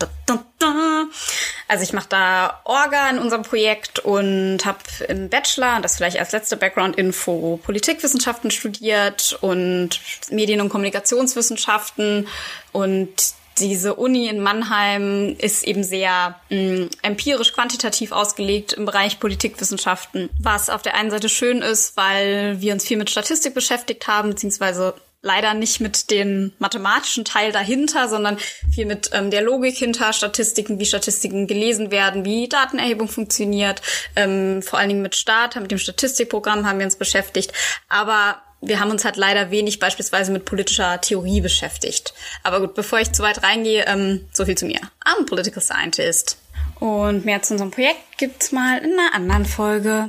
Also 1.68 1.82
ich 1.82 1.92
mache 1.92 2.08
da 2.08 2.60
Orga 2.64 3.10
in 3.10 3.18
unserem 3.18 3.42
Projekt 3.42 3.98
und 3.98 4.64
habe 4.64 4.78
im 5.08 5.28
Bachelor, 5.28 5.80
das 5.80 5.96
vielleicht 5.96 6.18
als 6.18 6.32
letzte 6.32 6.56
Background-Info, 6.56 7.60
Politikwissenschaften 7.62 8.50
studiert 8.50 9.38
und 9.40 10.00
Medien- 10.30 10.60
und 10.60 10.68
Kommunikationswissenschaften 10.68 12.26
und 12.72 13.34
diese 13.58 13.94
Uni 13.94 14.28
in 14.28 14.40
Mannheim 14.40 15.36
ist 15.38 15.64
eben 15.64 15.84
sehr 15.84 16.40
mh, 16.50 16.58
mm, 16.58 16.90
empirisch 17.02 17.52
quantitativ 17.52 18.12
ausgelegt 18.12 18.72
im 18.72 18.84
Bereich 18.84 19.20
Politikwissenschaften, 19.20 20.30
was 20.40 20.70
auf 20.70 20.82
der 20.82 20.94
einen 20.94 21.10
Seite 21.10 21.28
schön 21.28 21.62
ist, 21.62 21.96
weil 21.96 22.60
wir 22.60 22.72
uns 22.72 22.84
viel 22.84 22.96
mit 22.96 23.10
Statistik 23.10 23.54
beschäftigt 23.54 24.06
haben, 24.08 24.30
beziehungsweise 24.30 24.94
leider 25.24 25.54
nicht 25.54 25.80
mit 25.80 26.10
dem 26.10 26.52
mathematischen 26.58 27.24
Teil 27.24 27.50
dahinter, 27.50 28.08
sondern 28.08 28.36
viel 28.72 28.84
mit 28.84 29.10
ähm, 29.12 29.30
der 29.30 29.42
Logik 29.42 29.76
hinter 29.76 30.12
Statistiken, 30.12 30.78
wie 30.78 30.84
Statistiken 30.84 31.46
gelesen 31.46 31.90
werden, 31.90 32.24
wie 32.24 32.48
Datenerhebung 32.48 33.08
funktioniert. 33.08 33.80
Ähm, 34.14 34.62
vor 34.62 34.78
allen 34.78 34.90
Dingen 34.90 35.02
mit 35.02 35.16
Start, 35.16 35.56
mit 35.56 35.70
dem 35.70 35.78
Statistikprogramm 35.78 36.68
haben 36.68 36.78
wir 36.78 36.84
uns 36.84 36.96
beschäftigt. 36.96 37.52
Aber 37.88 38.42
wir 38.66 38.80
haben 38.80 38.90
uns 38.90 39.04
halt 39.04 39.16
leider 39.16 39.50
wenig 39.50 39.78
beispielsweise 39.78 40.32
mit 40.32 40.44
politischer 40.44 41.00
Theorie 41.00 41.40
beschäftigt. 41.40 42.14
Aber 42.42 42.60
gut, 42.60 42.74
bevor 42.74 43.00
ich 43.00 43.12
zu 43.12 43.22
weit 43.22 43.42
reingehe, 43.42 43.84
ähm, 43.86 44.26
so 44.32 44.44
viel 44.44 44.56
zu 44.56 44.66
mir. 44.66 44.80
I'm 45.04 45.22
a 45.22 45.24
political 45.26 45.62
scientist. 45.62 46.38
Und 46.80 47.24
mehr 47.24 47.42
zu 47.42 47.54
unserem 47.54 47.70
Projekt 47.70 48.18
gibt's 48.18 48.52
mal 48.52 48.78
in 48.78 48.98
einer 48.98 49.14
anderen 49.14 49.44
Folge. 49.44 50.08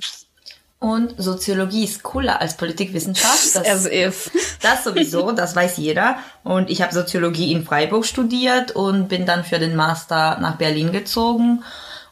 Und 0.79 1.15
Soziologie 1.17 1.85
ist 1.85 2.03
cooler 2.03 2.41
als 2.41 2.57
Politikwissenschaft. 2.57 3.45
Das, 3.55 3.85
As 3.87 4.29
das 4.61 4.83
sowieso, 4.83 5.31
das 5.31 5.55
weiß 5.55 5.77
jeder. 5.77 6.17
Und 6.43 6.69
ich 6.69 6.81
habe 6.81 6.93
Soziologie 6.93 7.51
in 7.51 7.65
Freiburg 7.65 8.05
studiert 8.05 8.71
und 8.71 9.07
bin 9.07 9.25
dann 9.25 9.43
für 9.43 9.59
den 9.59 9.75
Master 9.75 10.37
nach 10.39 10.57
Berlin 10.57 10.91
gezogen. 10.91 11.63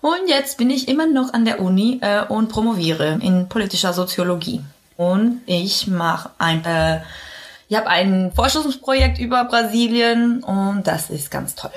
Und 0.01 0.27
jetzt 0.27 0.57
bin 0.57 0.69
ich 0.69 0.87
immer 0.87 1.07
noch 1.07 1.33
an 1.33 1.45
der 1.45 1.61
Uni 1.61 1.99
äh, 2.01 2.23
und 2.25 2.49
promoviere 2.49 3.19
in 3.21 3.47
politischer 3.47 3.93
Soziologie 3.93 4.61
und 4.97 5.41
ich 5.45 5.87
mache 5.87 6.31
ein, 6.37 6.63
äh, 6.65 7.01
ich 7.69 7.77
habe 7.77 7.87
ein 7.87 8.31
Forschungsprojekt 8.35 9.19
über 9.19 9.45
Brasilien 9.45 10.43
und 10.43 10.83
das 10.85 11.09
ist 11.09 11.31
ganz 11.31 11.55
toll. 11.55 11.71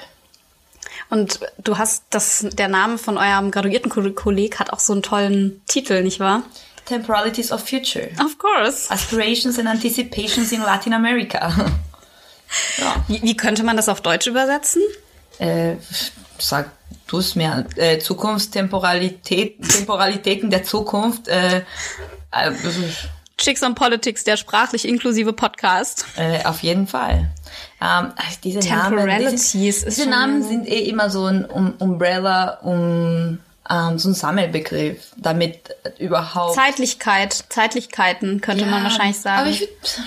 Und 1.09 1.41
du 1.59 1.79
hast 1.79 2.05
das, 2.11 2.47
der 2.53 2.69
Name 2.69 2.99
von 2.99 3.17
eurem 3.17 3.51
graduierten 3.51 3.91
Kolleg 4.15 4.59
hat 4.59 4.73
auch 4.73 4.81
so 4.81 4.93
einen 4.93 5.03
tollen 5.03 5.63
Titel, 5.67 6.03
nicht 6.03 6.19
wahr? 6.19 6.43
Temporalities 6.85 7.53
of 7.53 7.61
Future. 7.69 8.09
Of 8.25 8.39
course. 8.39 8.91
Aspirations 8.91 9.59
and 9.59 9.69
Anticipations 9.69 10.53
in 10.53 10.63
Latin 10.63 10.93
America. 10.93 11.49
ja. 12.79 13.05
wie, 13.09 13.23
wie, 13.23 13.37
könnte 13.37 13.65
man 13.65 13.77
das 13.77 13.89
auf 13.89 14.01
Deutsch 14.01 14.27
übersetzen? 14.27 14.83
Äh, 15.39 15.77
sag 16.39 16.71
du 17.09 17.19
es 17.19 17.35
mir. 17.35 17.67
Äh, 17.77 17.99
Zukunftstemporalität, 17.99 19.69
Temporalitäten 19.69 20.51
der 20.51 20.63
Zukunft. 20.63 21.29
Äh, 21.29 21.63
äh, 22.45 22.53
Chicks 23.39 23.63
on 23.63 23.75
Politics, 23.75 24.25
der 24.25 24.37
sprachlich 24.37 24.89
inklusive 24.89 25.33
Podcast. 25.33 26.07
Äh, 26.17 26.45
auf 26.45 26.63
jeden 26.63 26.87
Fall. 26.87 27.31
Ähm, 27.81 28.13
diese 28.43 28.61
Namen, 28.61 29.09
diese, 29.21 29.85
diese 29.85 30.09
Namen 30.09 30.43
sind 30.43 30.67
eh 30.67 30.89
immer 30.89 31.11
so 31.11 31.27
ein 31.27 31.45
um, 31.45 31.75
Umbrella, 31.79 32.59
um 32.63 33.39
ähm, 33.69 33.99
so 33.99 34.09
ein 34.09 34.15
Sammelbegriff, 34.15 35.13
damit 35.17 35.75
überhaupt 35.99 36.55
Zeitlichkeit, 36.55 37.45
Zeitlichkeiten 37.49 38.41
könnte 38.41 38.65
ja, 38.65 38.71
man 38.71 38.85
wahrscheinlich 38.85 39.19
sagen. 39.19 39.41
Aber 39.41 39.51
ich 39.51 39.61
würd, 39.61 40.01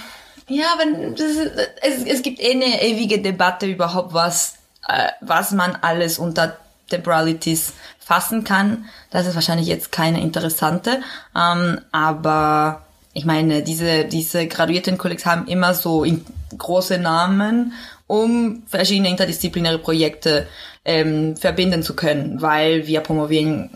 ja, 0.48 0.66
wenn 0.80 1.16
das 1.16 1.28
ist, 1.28 1.52
es, 1.82 2.04
es 2.06 2.22
gibt 2.24 2.40
eh 2.40 2.54
eine 2.54 2.82
ewige 2.82 3.22
Debatte 3.22 3.68
überhaupt, 3.68 4.14
was 4.14 4.56
äh, 4.88 5.10
was 5.22 5.52
man 5.52 5.78
alles 5.82 6.18
unter 6.18 6.58
Temporalities 6.90 7.74
fassen 8.10 8.44
kann. 8.44 8.86
Das 9.12 9.28
ist 9.28 9.36
wahrscheinlich 9.36 9.68
jetzt 9.68 9.92
keine 9.92 10.20
interessante, 10.20 11.00
ähm, 11.38 11.80
aber 11.92 12.82
ich 13.14 13.24
meine, 13.24 13.62
diese, 13.62 14.06
diese 14.06 14.48
graduierten 14.48 14.98
Kollegs 14.98 15.28
haben 15.28 15.48
immer 15.48 15.76
so 15.76 16.04
große 16.58 16.98
Namen, 16.98 17.74
um 18.08 18.64
verschiedene 18.66 19.10
interdisziplinäre 19.10 19.78
Projekte 19.78 20.48
ähm, 20.86 21.38
verbinden 21.38 21.84
zu 21.84 21.96
können, 21.96 22.42
weil 22.42 22.88
wir 22.88 23.02
promovieren 23.02 23.70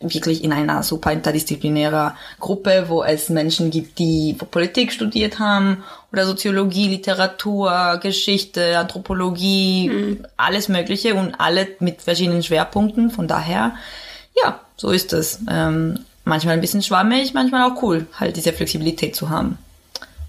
wirklich 0.00 0.44
in 0.44 0.52
einer 0.52 0.82
super 0.82 1.12
interdisziplinärer 1.12 2.16
Gruppe, 2.38 2.84
wo 2.88 3.02
es 3.02 3.30
Menschen 3.30 3.70
gibt, 3.70 3.98
die 3.98 4.34
Politik 4.50 4.92
studiert 4.92 5.38
haben 5.38 5.82
oder 6.12 6.24
Soziologie, 6.24 6.88
Literatur, 6.88 7.98
Geschichte, 8.00 8.78
Anthropologie, 8.78 9.88
mhm. 9.88 10.26
alles 10.36 10.68
Mögliche 10.68 11.14
und 11.14 11.34
alle 11.40 11.66
mit 11.80 12.02
verschiedenen 12.02 12.42
Schwerpunkten. 12.42 13.10
Von 13.10 13.26
daher, 13.26 13.74
ja, 14.40 14.60
so 14.76 14.90
ist 14.90 15.12
es. 15.12 15.40
Ähm, 15.50 16.00
manchmal 16.24 16.54
ein 16.54 16.60
bisschen 16.60 16.82
schwammig, 16.82 17.34
manchmal 17.34 17.68
auch 17.68 17.82
cool, 17.82 18.06
halt 18.18 18.36
diese 18.36 18.52
Flexibilität 18.52 19.16
zu 19.16 19.30
haben. 19.30 19.58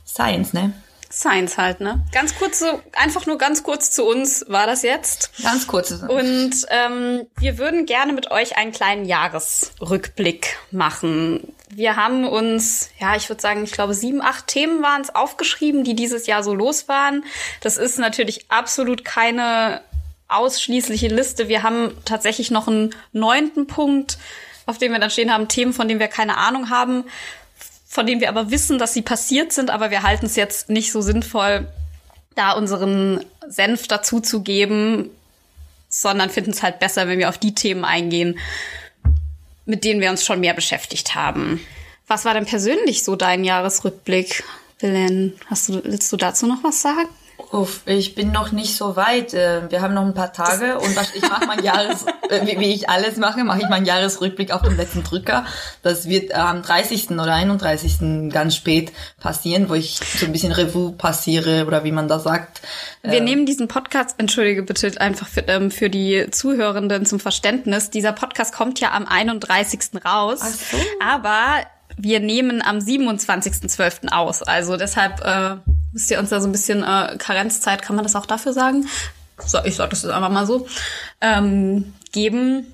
Science, 0.06 0.54
ne? 0.54 0.74
Science 1.12 1.58
halt, 1.58 1.80
ne? 1.80 2.02
Ganz 2.12 2.36
kurz 2.38 2.60
so, 2.60 2.82
einfach 2.94 3.26
nur 3.26 3.38
ganz 3.38 3.64
kurz 3.64 3.90
zu 3.92 4.06
uns 4.06 4.46
war 4.48 4.68
das 4.68 4.84
jetzt. 4.84 5.32
Ganz 5.42 5.66
kurz. 5.68 5.92
Und 5.92 6.52
ähm, 6.70 7.26
wir 7.40 7.58
würden 7.58 7.86
gerne 7.86 8.14
mit 8.14 8.30
euch 8.32 8.58
einen 8.58 8.72
kleinen 8.72 9.06
Jahresrückblick 9.06 10.58
machen. 10.72 11.54
Wir 11.74 11.96
haben 11.96 12.28
uns, 12.28 12.90
ja, 13.00 13.16
ich 13.16 13.30
würde 13.30 13.42
sagen, 13.42 13.64
ich 13.64 13.72
glaube, 13.72 13.94
sieben, 13.94 14.22
acht 14.22 14.48
Themen 14.48 14.84
waren 14.84 15.02
es 15.02 15.14
aufgeschrieben, 15.14 15.84
die 15.84 15.96
dieses 15.96 16.28
Jahr 16.28 16.44
so 16.44 16.54
los 16.54 16.88
waren. 16.88 17.24
Das 17.62 17.78
ist 17.78 17.98
natürlich 17.98 18.50
absolut 18.52 19.04
keine 19.04 19.82
ausschließliche 20.28 21.08
Liste. 21.08 21.48
Wir 21.48 21.64
haben 21.64 21.98
tatsächlich 22.06 22.52
noch 22.52 22.68
einen 22.68 22.96
neunten 23.14 23.66
Punkt, 23.66 24.20
auf 24.68 24.78
dem 24.78 24.92
wir 24.92 25.00
dann 25.00 25.10
stehen 25.10 25.34
haben, 25.34 25.48
Themen, 25.48 25.74
von 25.74 25.88
denen 25.88 26.00
wir 26.00 26.08
keine 26.08 26.38
Ahnung 26.38 26.70
haben 26.70 27.06
von 27.90 28.06
denen 28.06 28.22
wir 28.22 28.30
aber 28.30 28.52
wissen, 28.52 28.78
dass 28.78 28.94
sie 28.94 29.02
passiert 29.02 29.52
sind, 29.52 29.72
aber 29.72 29.90
wir 29.90 30.04
halten 30.04 30.28
es 30.28 30.36
jetzt 30.36 30.70
nicht 30.70 30.92
so 30.92 31.02
sinnvoll, 31.02 31.68
da 32.36 32.52
unseren 32.52 33.26
Senf 33.48 33.88
dazu 33.88 34.20
zu 34.20 34.44
geben, 34.44 35.10
sondern 35.90 36.30
finden 36.30 36.52
es 36.52 36.62
halt 36.62 36.80
besser, 36.80 37.08
wenn 37.08 37.18
wir 37.18 37.30
auf 37.30 37.40
die 37.40 37.56
Themen 37.56 37.84
eingehen, 37.84 38.38
mit 39.66 39.84
denen 39.84 40.02
wir 40.02 40.12
uns 40.12 40.24
schon 40.24 40.40
mehr 40.40 40.54
beschäftigt 40.54 41.16
haben. 41.16 41.60
Was 42.08 42.26
war 42.26 42.36
denn 42.36 42.46
persönlich 42.46 43.04
so 43.04 43.16
dein 43.16 43.44
Jahresrückblick, 43.44 44.44
Belen? 44.80 45.34
Hast 45.48 45.70
du, 45.70 45.84
willst 45.84 46.12
du 46.12 46.18
dazu 46.18 46.46
noch 46.46 46.64
was 46.64 46.84
sagen? 46.84 47.10
Uff, 47.52 47.82
ich 47.88 48.14
bin 48.14 48.32
noch 48.32 48.52
nicht 48.52 48.76
so 48.76 48.96
weit. 48.96 49.34
Äh, 49.34 49.72
Wir 49.72 49.82
haben 49.82 49.96
noch 49.96 50.06
ein 50.06 50.14
paar 50.14 50.32
Tage 50.32 50.78
und 50.78 50.96
ich 51.16 51.22
mache 51.24 51.48
mein 51.48 51.64
Jahres, 51.64 52.06
äh, 52.30 52.46
wie 52.60 52.72
ich 52.74 52.90
alles 52.90 53.18
mache, 53.18 53.44
mache 53.44 53.62
ich 53.62 53.70
meinen 53.70 53.88
Jahresrückblick 53.88 54.52
auf 54.52 54.62
dem 54.62 54.78
letzten 54.78 55.04
Drücker. 55.04 55.46
Das 55.82 56.08
wird 56.08 56.34
am 56.36 56.62
30. 56.62 57.12
oder 57.12 57.34
31. 57.34 58.30
ganz 58.32 58.56
spät 58.56 58.92
passieren, 59.20 59.68
wo 59.68 59.74
ich 59.74 59.98
so 59.98 60.28
ein 60.28 60.32
bisschen 60.32 60.52
Revue 60.52 60.92
passiere 60.92 61.66
oder 61.66 61.84
wie 61.84 61.92
man 61.92 62.08
das 62.08 62.24
sagt. 62.24 62.62
Wir 63.02 63.22
nehmen 63.22 63.48
diesen 63.48 63.68
Podcast, 63.68 64.16
entschuldige 64.20 64.62
bitte 64.62 64.92
einfach 65.02 65.28
für, 65.28 65.42
ähm, 65.48 65.72
für 65.72 65.90
die 65.90 66.28
Zuhörenden 66.30 67.08
zum 67.08 67.20
Verständnis. 67.20 67.90
Dieser 67.90 68.12
Podcast 68.12 68.54
kommt 68.54 68.80
ja 68.80 68.92
am 68.92 69.08
31. 69.08 70.06
raus. 70.06 70.40
Ach 70.44 70.48
so. 70.50 70.78
Aber 71.04 71.64
wir 72.02 72.20
nehmen 72.20 72.62
am 72.62 72.78
27.12. 72.78 74.12
aus. 74.12 74.42
Also 74.42 74.78
deshalb 74.78 75.22
äh, 75.24 75.58
müsst 75.92 76.10
ihr 76.10 76.20
uns 76.20 76.30
da 76.30 76.40
so 76.40 76.48
ein 76.48 76.52
bisschen 76.52 76.84
äh, 76.84 77.18
Karenzzeit, 77.18 77.82
kann 77.82 77.96
man 77.96 78.04
das 78.04 78.16
auch 78.16 78.26
dafür 78.26 78.54
sagen? 78.54 78.88
So, 79.46 79.60
ich 79.64 79.76
sag 79.76 79.90
das 79.90 80.04
jetzt 80.04 80.12
einfach 80.12 80.30
mal 80.30 80.46
so. 80.46 80.68
Ähm, 81.22 81.94
geben. 82.12 82.66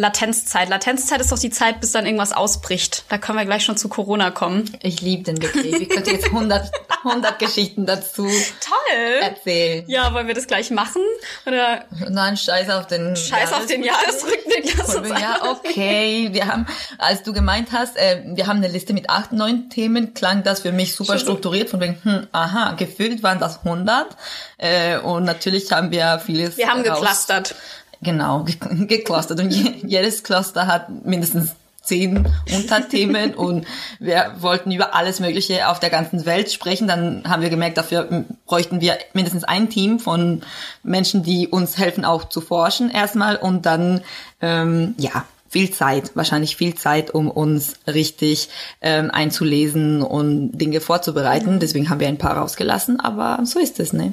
Latenzzeit. 0.00 0.68
Latenzzeit 0.68 1.20
ist 1.20 1.30
doch 1.30 1.38
die 1.38 1.50
Zeit, 1.50 1.80
bis 1.80 1.92
dann 1.92 2.06
irgendwas 2.06 2.32
ausbricht. 2.32 3.04
Da 3.08 3.18
können 3.18 3.38
wir 3.38 3.44
gleich 3.44 3.64
schon 3.64 3.76
zu 3.76 3.88
Corona 3.88 4.30
kommen. 4.30 4.76
Ich 4.82 5.00
liebe 5.00 5.22
den 5.22 5.36
Begriff. 5.36 5.64
Ich 5.80 5.88
könnte 5.88 6.10
jetzt 6.10 6.26
100, 6.26 6.70
100 7.04 7.38
Geschichten 7.38 7.86
dazu 7.86 8.26
Toll! 8.26 9.20
erzählen. 9.20 9.84
Ja, 9.86 10.12
wollen 10.14 10.26
wir 10.26 10.34
das 10.34 10.46
gleich 10.46 10.70
machen? 10.70 11.02
Oder 11.46 11.84
Nein, 12.08 12.36
scheiß 12.36 12.70
auf 12.70 12.86
den 12.86 13.14
Scheiß 13.14 13.52
auf 13.52 13.66
den 13.66 13.84
Jahresrückblick. 13.84 14.74
Lass 14.76 14.96
uns 14.96 15.08
ja, 15.08 15.38
okay. 15.50 16.28
Wir 16.32 16.46
haben, 16.46 16.66
als 16.98 17.22
du 17.22 17.32
gemeint 17.32 17.68
hast, 17.72 17.96
äh, 17.96 18.22
wir 18.26 18.46
haben 18.46 18.58
eine 18.58 18.68
Liste 18.68 18.92
mit 18.92 19.10
acht, 19.10 19.32
neun 19.32 19.70
Themen, 19.70 20.14
klang 20.14 20.42
das 20.42 20.60
für 20.60 20.72
mich 20.72 20.94
super 20.94 21.12
Schon 21.12 21.18
so. 21.18 21.24
strukturiert, 21.26 21.70
von 21.70 21.80
wegen, 21.80 21.98
hm, 22.02 22.26
aha, 22.32 22.72
gefühlt 22.72 23.22
waren 23.22 23.38
das 23.38 23.64
100. 23.64 24.16
Äh, 24.58 24.98
und 24.98 25.24
natürlich 25.24 25.70
haben 25.70 25.90
wir 25.90 26.20
vieles 26.24 26.56
Wir 26.56 26.68
haben 26.68 26.82
geclustert. 26.82 27.54
Genau, 28.02 28.44
ge 28.44 28.56
geclustert. 28.86 29.40
Und 29.40 29.50
je, 29.50 29.72
jedes 29.86 30.22
Cluster 30.22 30.66
hat 30.66 31.04
mindestens 31.04 31.54
zehn 31.82 32.28
Unterthemen 32.54 33.34
und 33.36 33.66
wir 33.98 34.34
wollten 34.38 34.70
über 34.70 34.94
alles 34.94 35.18
Mögliche 35.20 35.68
auf 35.68 35.80
der 35.80 35.90
ganzen 35.90 36.24
Welt 36.26 36.52
sprechen. 36.52 36.86
Dann 36.86 37.24
haben 37.28 37.42
wir 37.42 37.50
gemerkt, 37.50 37.78
dafür 37.78 38.24
bräuchten 38.46 38.80
wir 38.80 38.98
mindestens 39.12 39.44
ein 39.44 39.70
Team 39.70 39.98
von 39.98 40.42
Menschen, 40.82 41.22
die 41.22 41.48
uns 41.48 41.78
helfen, 41.78 42.04
auch 42.04 42.28
zu 42.28 42.40
forschen 42.40 42.90
erstmal 42.90 43.36
und 43.36 43.66
dann, 43.66 44.02
ähm, 44.40 44.94
ja, 44.98 45.24
viel 45.50 45.70
Zeit, 45.72 46.12
wahrscheinlich 46.14 46.56
viel 46.56 46.74
Zeit, 46.76 47.10
um 47.12 47.30
uns 47.30 47.74
richtig 47.86 48.48
ähm, 48.80 49.10
einzulesen 49.10 50.00
und 50.00 50.52
Dinge 50.52 50.80
vorzubereiten. 50.80 51.58
Deswegen 51.60 51.90
haben 51.90 52.00
wir 52.00 52.08
ein 52.08 52.18
paar 52.18 52.36
rausgelassen, 52.38 53.00
aber 53.00 53.40
so 53.44 53.58
ist 53.58 53.80
es, 53.80 53.92
ne? 53.92 54.12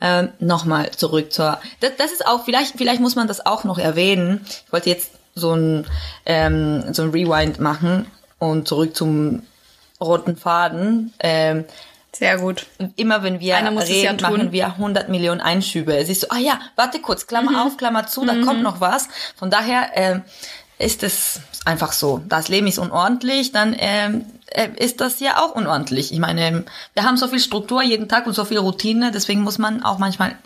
Ähm, 0.00 0.28
Nochmal 0.38 0.90
zurück 0.92 1.32
zur. 1.32 1.58
Das, 1.80 1.92
das 1.96 2.12
ist 2.12 2.26
auch 2.26 2.44
vielleicht, 2.44 2.74
vielleicht 2.76 3.00
muss 3.00 3.16
man 3.16 3.26
das 3.28 3.44
auch 3.46 3.64
noch 3.64 3.78
erwähnen. 3.78 4.40
Ich 4.66 4.72
wollte 4.72 4.90
jetzt 4.90 5.10
so 5.34 5.54
ein 5.54 5.86
ähm, 6.26 6.84
so 6.92 7.02
ein 7.02 7.10
Rewind 7.10 7.58
machen 7.60 8.06
und 8.38 8.68
zurück 8.68 8.94
zum 8.94 9.42
roten 10.00 10.36
Faden. 10.36 11.12
Ähm, 11.18 11.64
Sehr 12.12 12.38
gut. 12.38 12.66
immer 12.96 13.22
wenn 13.22 13.40
wir 13.40 13.48
ja 13.48 13.68
reden, 13.68 14.18
tun. 14.18 14.30
machen 14.30 14.52
wir 14.52 14.66
100 14.66 15.08
Millionen 15.08 15.40
Einschübe. 15.40 15.96
Es 15.96 16.08
ist 16.08 16.20
so, 16.20 16.26
ah 16.30 16.38
ja, 16.38 16.60
warte 16.76 17.00
kurz, 17.00 17.26
Klammer 17.26 17.52
Mhm. 17.52 17.56
auf, 17.56 17.76
Klammer 17.78 18.06
zu, 18.06 18.24
da 18.24 18.34
kommt 18.44 18.62
noch 18.62 18.80
was. 18.80 19.08
Von 19.34 19.50
daher 19.50 19.88
ähm, 19.94 20.22
ist 20.84 21.02
es 21.02 21.40
einfach 21.64 21.92
so. 21.92 22.22
Das 22.28 22.48
Leben 22.48 22.66
ist 22.66 22.78
unordentlich, 22.78 23.52
dann 23.52 23.74
ähm, 23.78 24.26
äh, 24.48 24.68
ist 24.76 25.00
das 25.00 25.20
ja 25.20 25.42
auch 25.42 25.54
unordentlich. 25.54 26.12
Ich 26.12 26.18
meine, 26.18 26.64
wir 26.92 27.02
haben 27.04 27.16
so 27.16 27.28
viel 27.28 27.40
Struktur 27.40 27.82
jeden 27.82 28.08
Tag 28.08 28.26
und 28.26 28.34
so 28.34 28.44
viel 28.44 28.58
Routine, 28.58 29.10
deswegen 29.10 29.42
muss 29.42 29.58
man 29.58 29.82
auch 29.82 29.98
manchmal 29.98 30.36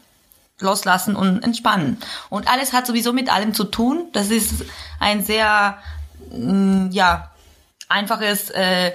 loslassen 0.61 1.17
und 1.17 1.43
entspannen. 1.43 1.99
Und 2.31 2.51
alles 2.51 2.73
hat 2.73 2.87
sowieso 2.87 3.13
mit 3.13 3.33
allem 3.33 3.55
zu 3.55 3.65
tun. 3.65 4.07
Das 4.13 4.31
ist 4.31 4.65
ein 4.99 5.25
sehr, 5.25 5.79
mm, 6.31 6.91
ja, 6.91 7.31
einfaches, 7.89 8.51
äh, 8.51 8.93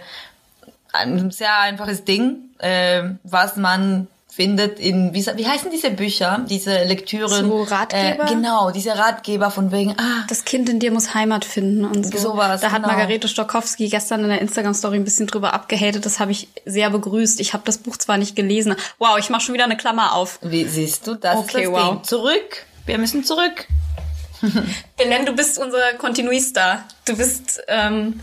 ein 0.92 1.32
sehr 1.32 1.60
einfaches 1.60 2.06
Ding, 2.06 2.50
äh, 2.60 3.04
was 3.24 3.58
man 3.58 4.08
findet 4.36 4.80
in, 4.80 5.14
wie, 5.14 5.24
wie 5.26 5.48
heißen 5.48 5.70
diese 5.70 5.92
Bücher, 5.92 6.44
diese 6.50 6.84
Lektüren? 6.86 7.48
So 7.48 7.62
Ratgeber? 7.62 8.24
Äh, 8.24 8.28
genau, 8.28 8.72
diese 8.72 8.98
Ratgeber 8.98 9.52
von 9.52 9.72
wegen, 9.72 9.92
ah, 10.00 10.26
Das 10.28 10.44
Kind 10.44 10.70
in 10.70 10.80
dir 10.80 10.92
muss 10.92 11.14
Heimat 11.14 11.46
finden 11.46 11.86
und 11.86 12.04
so. 12.04 12.18
Sowas, 12.18 12.62
da 12.62 12.72
hat 12.72 12.82
genau. 12.82 12.94
Margarete 12.94 13.28
Stokowski 13.28 13.90
gestern 13.90 14.22
in 14.24 14.30
der 14.30 14.42
Instagram-Story 14.42 14.98
ein 14.98 15.04
bisschen 15.04 15.28
drüber 15.28 15.54
abgehatet. 15.54 16.06
Das 16.06 16.20
habe 16.20 16.32
ich 16.32 16.48
sehr 16.66 16.90
begrüßt. 16.90 17.40
Ich 17.42 17.54
habe 17.54 17.64
das 17.66 17.78
Buch 17.78 17.98
zwar 17.98 18.18
nicht 18.18 18.36
gelesen. 18.36 18.76
Wow, 18.98 19.20
ich 19.20 19.30
mache 19.30 19.42
schon 19.42 19.54
wieder 19.54 19.66
eine 19.66 19.78
Klammer 19.78 20.14
auf. 20.16 20.40
wie 20.42 20.66
siehst 20.66 21.06
du, 21.06 21.14
das 21.14 21.38
Okay, 21.38 21.66
das 21.66 21.72
wow. 21.72 21.90
Ding. 21.92 22.04
Zurück, 22.04 22.66
wir 22.88 22.98
müssen 22.98 23.24
zurück. 23.24 23.68
Belen, 24.98 25.26
du 25.28 25.34
bist 25.34 25.60
unser 25.60 25.94
Continuista. 26.00 26.84
Du 27.06 27.16
bist, 27.16 27.62
ähm, 27.68 28.20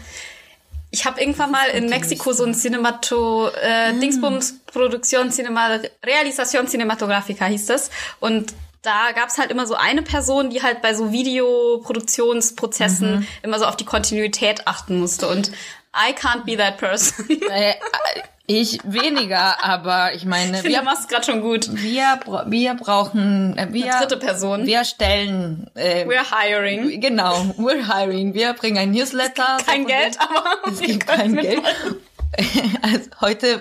ich 0.90 1.04
habe 1.04 1.20
irgendwann 1.20 1.52
mal 1.52 1.68
in 1.68 1.88
Mexiko 1.88 2.32
so 2.32 2.44
ein 2.44 2.54
Cinemato, 2.54 3.48
äh, 3.48 3.92
Dingsbums 3.92 4.60
Produktion 4.66 5.30
Cinema, 5.30 5.78
Realización 6.04 6.66
Cinematográfica 6.66 7.46
hieß 7.46 7.66
das. 7.66 7.90
Und 8.18 8.52
da 8.82 9.12
gab's 9.14 9.38
halt 9.38 9.50
immer 9.50 9.66
so 9.66 9.74
eine 9.74 10.02
Person, 10.02 10.50
die 10.50 10.62
halt 10.62 10.82
bei 10.82 10.92
so 10.94 11.12
Videoproduktionsprozessen 11.12 13.26
immer 13.42 13.58
so 13.58 13.64
auf 13.66 13.76
die 13.76 13.84
Kontinuität 13.84 14.66
achten 14.66 14.98
musste. 14.98 15.28
Und 15.28 15.52
I 15.94 16.12
can't 16.12 16.44
be 16.44 16.56
that 16.56 16.78
person. 16.78 17.28
Ich 18.52 18.80
weniger, 18.82 19.62
aber 19.62 20.12
ich 20.12 20.24
meine, 20.24 20.58
Ich 20.58 20.64
wir 20.64 20.82
machst 20.82 21.08
grad 21.08 21.24
schon 21.24 21.40
gut. 21.40 21.68
wir, 21.72 22.18
wir 22.46 22.74
brauchen, 22.74 23.56
äh, 23.56 23.68
wir, 23.70 23.84
Eine 23.94 24.00
dritte 24.06 24.16
Person. 24.16 24.66
wir 24.66 24.82
stellen, 24.84 25.70
äh, 25.76 26.04
We're 26.04 26.24
hiring. 26.36 27.00
genau, 27.00 27.32
we're 27.58 27.86
hiring, 27.94 28.34
wir 28.34 28.52
bringen 28.54 28.78
ein 28.78 28.90
Newsletter. 28.90 29.58
Kein 29.64 29.86
Geld, 29.86 30.16
wegen- 30.18 30.36
aber 30.36 30.72
es 30.72 30.80
gibt 30.80 31.06
kein 31.06 31.36
Geld. 31.36 31.62
Also 32.82 33.10
heute 33.20 33.60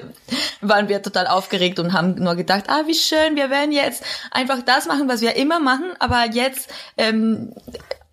waren 0.62 0.90
wir 0.90 1.02
total 1.04 1.28
aufgeregt 1.28 1.80
und 1.80 1.94
haben 1.94 2.16
nur 2.16 2.36
gedacht, 2.36 2.66
ah, 2.68 2.84
wie 2.88 2.94
schön, 2.94 3.36
wir 3.36 3.50
werden 3.50 3.72
jetzt 3.72 4.04
einfach 4.32 4.62
das 4.64 4.86
machen, 4.88 5.08
was 5.10 5.22
wir 5.22 5.36
immer 5.36 5.60
machen, 5.60 5.92
aber 6.00 6.26
jetzt 6.32 6.70
ähm, 6.98 7.54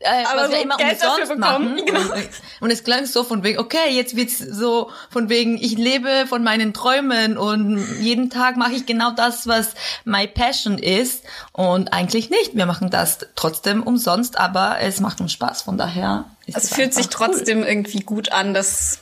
äh, 0.07 0.25
Aber 0.27 0.43
was 0.43 0.51
wir 0.51 0.57
so 0.59 0.63
immer 0.63 0.77
Geld 0.77 0.99
umsonst 1.03 1.39
machen. 1.39 1.77
genau. 1.85 2.01
Und, 2.01 2.29
und 2.61 2.71
es 2.71 2.85
klang 2.85 3.07
so 3.07 3.25
von 3.25 3.43
wegen, 3.43 3.59
okay, 3.59 3.91
jetzt 3.91 4.17
wird's 4.17 4.39
so 4.39 4.91
von 5.11 5.29
wegen, 5.29 5.57
ich 5.59 5.77
lebe 5.77 6.27
von 6.29 6.43
meinen 6.43 6.73
Träumen 6.73 7.37
und 7.37 7.85
jeden 8.01 8.31
Tag 8.31 8.57
mache 8.57 8.73
ich 8.73 8.87
genau 8.87 9.11
das, 9.11 9.47
was 9.47 9.71
my 10.05 10.27
passion 10.27 10.79
ist. 10.79 11.25
Und 11.53 11.93
eigentlich 11.93 12.31
nicht. 12.31 12.55
Wir 12.57 12.67
machen 12.67 12.91
das 12.91 13.19
trotzdem 13.35 13.83
umsonst, 13.83 14.39
aber 14.39 14.79
es 14.81 15.01
macht 15.01 15.21
uns 15.21 15.33
Spaß. 15.33 15.63
Von 15.63 15.77
daher 15.79 16.25
ist 16.47 16.57
Es 16.57 16.75
fühlt 16.75 16.95
sich 16.95 17.07
einfach 17.07 17.21
cool. 17.21 17.27
trotzdem 17.35 17.63
irgendwie 17.65 18.01
gut 18.01 18.33
an, 18.33 18.55
dass 18.55 19.01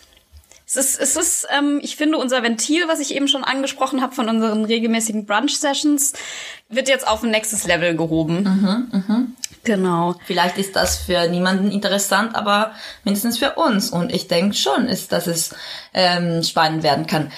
es 0.66 0.76
ist, 0.76 1.00
es 1.00 1.16
ist 1.16 1.46
ähm, 1.56 1.78
ich 1.82 1.96
finde, 1.96 2.18
unser 2.18 2.42
Ventil, 2.42 2.88
was 2.88 3.00
ich 3.00 3.14
eben 3.14 3.28
schon 3.28 3.44
angesprochen 3.44 4.02
habe 4.02 4.14
von 4.14 4.28
unseren 4.28 4.64
regelmäßigen 4.64 5.26
Brunch-Sessions, 5.26 6.14
wird 6.68 6.88
jetzt 6.88 7.06
auf 7.06 7.22
ein 7.22 7.30
nächstes 7.30 7.66
Level 7.66 7.96
gehoben. 7.96 8.44
Genau. 9.64 10.14
Vielleicht 10.26 10.58
ist 10.58 10.76
das 10.76 10.96
für 10.98 11.26
niemanden 11.28 11.70
interessant, 11.70 12.34
aber 12.34 12.72
mindestens 13.02 13.38
für 13.38 13.52
uns. 13.54 13.90
Und 13.90 14.12
ich 14.12 14.28
denke 14.28 14.54
schon, 14.54 14.88
ist, 14.88 15.12
dass 15.12 15.26
es 15.26 15.54
ähm, 15.94 16.42
spannend 16.42 16.82
werden 16.82 17.06
kann. 17.06 17.32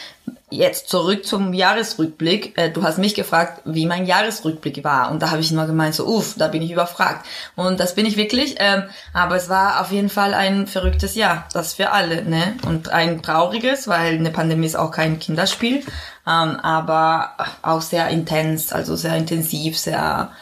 Jetzt 0.56 0.88
zurück 0.88 1.26
zum 1.26 1.52
Jahresrückblick. 1.52 2.56
Äh, 2.56 2.70
du 2.70 2.82
hast 2.82 2.98
mich 2.98 3.14
gefragt, 3.14 3.60
wie 3.66 3.84
mein 3.84 4.06
Jahresrückblick 4.06 4.82
war. 4.84 5.10
Und 5.10 5.20
da 5.20 5.30
habe 5.30 5.40
ich 5.40 5.50
nur 5.50 5.66
gemeint, 5.66 5.94
so, 5.94 6.06
uff, 6.06 6.34
da 6.38 6.48
bin 6.48 6.62
ich 6.62 6.70
überfragt. 6.70 7.26
Und 7.56 7.78
das 7.78 7.94
bin 7.94 8.06
ich 8.06 8.16
wirklich. 8.16 8.56
Ähm, 8.58 8.84
aber 9.12 9.36
es 9.36 9.48
war 9.48 9.80
auf 9.82 9.92
jeden 9.92 10.08
Fall 10.08 10.32
ein 10.32 10.66
verrücktes 10.66 11.14
Jahr. 11.14 11.46
Das 11.52 11.74
für 11.74 11.92
alle. 11.92 12.24
ne? 12.24 12.56
Und 12.66 12.88
ein 12.88 13.22
trauriges, 13.22 13.86
weil 13.86 14.14
eine 14.14 14.30
Pandemie 14.30 14.66
ist 14.66 14.76
auch 14.76 14.90
kein 14.90 15.18
Kinderspiel. 15.18 15.82
Ähm, 16.26 16.56
aber 16.60 17.32
auch 17.62 17.82
sehr 17.82 18.08
intens, 18.08 18.72
also 18.72 18.96
sehr 18.96 19.16
intensiv, 19.16 19.78
sehr 19.78 20.32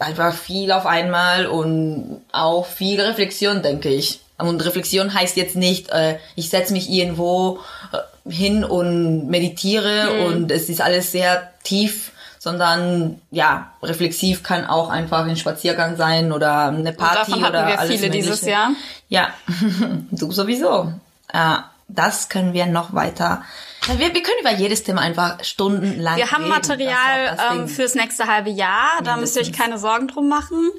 einfach 0.00 0.34
viel 0.34 0.72
auf 0.72 0.86
einmal 0.86 1.46
und 1.46 2.22
auch 2.32 2.66
viel 2.66 3.00
Reflexion, 3.00 3.62
denke 3.62 3.90
ich. 3.90 4.20
Und 4.38 4.64
Reflexion 4.64 5.14
heißt 5.14 5.36
jetzt 5.36 5.54
nicht, 5.54 5.90
äh, 5.90 6.18
ich 6.34 6.48
setze 6.48 6.72
mich 6.72 6.90
irgendwo 6.90 7.60
äh, 7.92 7.98
hin 8.28 8.64
und 8.64 9.28
meditiere 9.28 10.26
und 10.26 10.50
es 10.50 10.68
ist 10.68 10.80
alles 10.80 11.12
sehr 11.12 11.52
tief, 11.62 12.12
sondern 12.38 13.20
ja, 13.30 13.72
reflexiv 13.82 14.42
kann 14.42 14.66
auch 14.66 14.90
einfach 14.90 15.26
ein 15.26 15.36
Spaziergang 15.36 15.96
sein 15.96 16.32
oder 16.32 16.68
eine 16.68 16.92
Party 16.92 17.32
davon 17.32 17.42
hatten 17.42 17.56
oder 17.56 17.66
wir 17.66 17.78
alles 17.78 17.92
viele 17.92 18.08
Mögliche. 18.08 18.28
dieses 18.30 18.46
Jahr. 18.46 18.70
Ja, 19.08 19.28
du 20.10 20.30
sowieso. 20.30 20.92
Äh, 21.32 21.56
das 21.88 22.28
können 22.28 22.54
wir 22.54 22.66
noch 22.66 22.94
weiter 22.94 23.44
Wir, 23.98 24.14
wir 24.14 24.22
können 24.22 24.38
über 24.40 24.52
jedes 24.52 24.84
Thema 24.84 25.02
einfach 25.02 25.44
stundenlang 25.44 26.16
Wir 26.16 26.30
haben 26.30 26.44
reden. 26.44 26.54
Das 26.58 26.68
Material 26.68 27.36
das 27.36 27.40
ähm, 27.50 27.58
Ding. 27.58 27.68
fürs 27.68 27.94
nächste 27.94 28.26
halbe 28.26 28.50
Jahr, 28.50 29.02
da 29.02 29.16
müsst 29.16 29.36
ihr 29.36 29.42
euch 29.42 29.52
keine 29.52 29.78
Sorgen 29.78 30.08
drum 30.08 30.28
machen. 30.28 30.70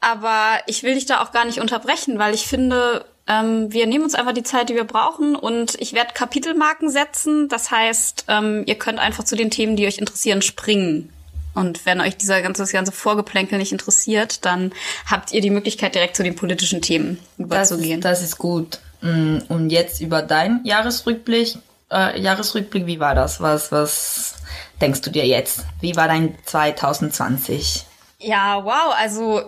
Aber 0.00 0.60
ich 0.66 0.82
will 0.82 0.94
dich 0.94 1.04
da 1.04 1.22
auch 1.22 1.32
gar 1.32 1.44
nicht 1.44 1.60
unterbrechen, 1.60 2.18
weil 2.18 2.32
ich 2.32 2.46
finde, 2.46 3.04
ähm, 3.30 3.72
wir 3.72 3.86
nehmen 3.86 4.02
uns 4.04 4.16
einfach 4.16 4.32
die 4.32 4.42
Zeit, 4.42 4.68
die 4.68 4.74
wir 4.74 4.84
brauchen 4.84 5.36
und 5.36 5.76
ich 5.80 5.92
werde 5.92 6.12
Kapitelmarken 6.14 6.90
setzen. 6.90 7.48
Das 7.48 7.70
heißt, 7.70 8.24
ähm, 8.26 8.64
ihr 8.66 8.74
könnt 8.74 8.98
einfach 8.98 9.22
zu 9.22 9.36
den 9.36 9.50
Themen, 9.50 9.76
die 9.76 9.86
euch 9.86 9.98
interessieren, 9.98 10.42
springen. 10.42 11.12
Und 11.54 11.86
wenn 11.86 12.00
euch 12.00 12.16
dieser 12.16 12.42
ganze, 12.42 12.62
das 12.62 12.72
ganze 12.72 12.92
Vorgeplänkel 12.92 13.58
nicht 13.58 13.72
interessiert, 13.72 14.44
dann 14.44 14.72
habt 15.08 15.32
ihr 15.32 15.40
die 15.40 15.50
Möglichkeit, 15.50 15.94
direkt 15.94 16.16
zu 16.16 16.22
den 16.24 16.34
politischen 16.34 16.82
Themen 16.82 17.18
das 17.38 17.70
überzugehen. 17.70 17.98
ist, 18.00 18.04
das 18.04 18.22
ist 18.22 18.38
gut. 18.38 18.80
Mm, 19.00 19.38
Und 19.48 19.70
jetzt 19.70 20.00
über 20.00 20.22
deinen 20.22 20.64
Jahresrückblick. 20.64 21.58
Äh, 21.90 22.20
Jahresrückblick, 22.20 22.86
wie 22.86 23.00
war 23.00 23.14
das? 23.14 23.40
Was, 23.40 23.70
was 23.72 24.34
denkst 24.80 25.02
du 25.02 25.10
dir 25.10 25.26
jetzt? 25.26 25.64
Wie 25.80 25.94
war 25.96 26.08
dein 26.08 26.36
2020? 26.46 27.84
Ja, 28.18 28.64
wow, 28.64 28.94
also 28.96 29.42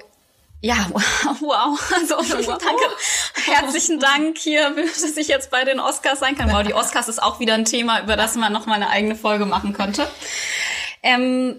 ja, 0.62 0.86
wow, 0.92 1.02
wow. 1.40 1.92
Also 1.92 2.16
danke, 2.46 2.84
herzlichen 3.44 3.98
Dank 3.98 4.38
hier, 4.38 4.70
dass 4.76 5.16
ich 5.16 5.26
jetzt 5.26 5.50
bei 5.50 5.64
den 5.64 5.80
Oscars 5.80 6.20
sein 6.20 6.36
kann. 6.36 6.50
Wow, 6.52 6.62
die 6.62 6.72
Oscars 6.72 7.08
ist 7.08 7.20
auch 7.20 7.40
wieder 7.40 7.54
ein 7.54 7.64
Thema, 7.64 8.00
über 8.02 8.16
das 8.16 8.36
man 8.36 8.52
noch 8.52 8.66
mal 8.66 8.76
eine 8.76 8.88
eigene 8.88 9.16
Folge 9.16 9.44
machen 9.44 9.72
könnte. 9.72 10.08
Ähm, 11.02 11.56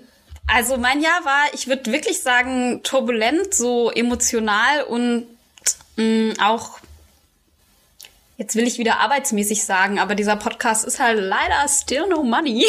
also 0.48 0.78
mein 0.78 1.02
Jahr 1.02 1.26
war, 1.26 1.54
ich 1.54 1.68
würde 1.68 1.92
wirklich 1.92 2.22
sagen, 2.22 2.82
turbulent, 2.84 3.54
so 3.54 3.92
emotional 3.92 4.84
und 4.84 5.28
mh, 5.98 6.36
auch 6.42 6.80
Jetzt 8.36 8.56
will 8.56 8.66
ich 8.66 8.80
wieder 8.80 9.00
arbeitsmäßig 9.00 9.64
sagen, 9.64 10.00
aber 10.00 10.16
dieser 10.16 10.36
Podcast 10.36 10.86
ist 10.86 11.00
halt 11.00 11.20
leider 11.20 11.68
still 11.70 12.08
no 12.10 12.24
money. 12.24 12.66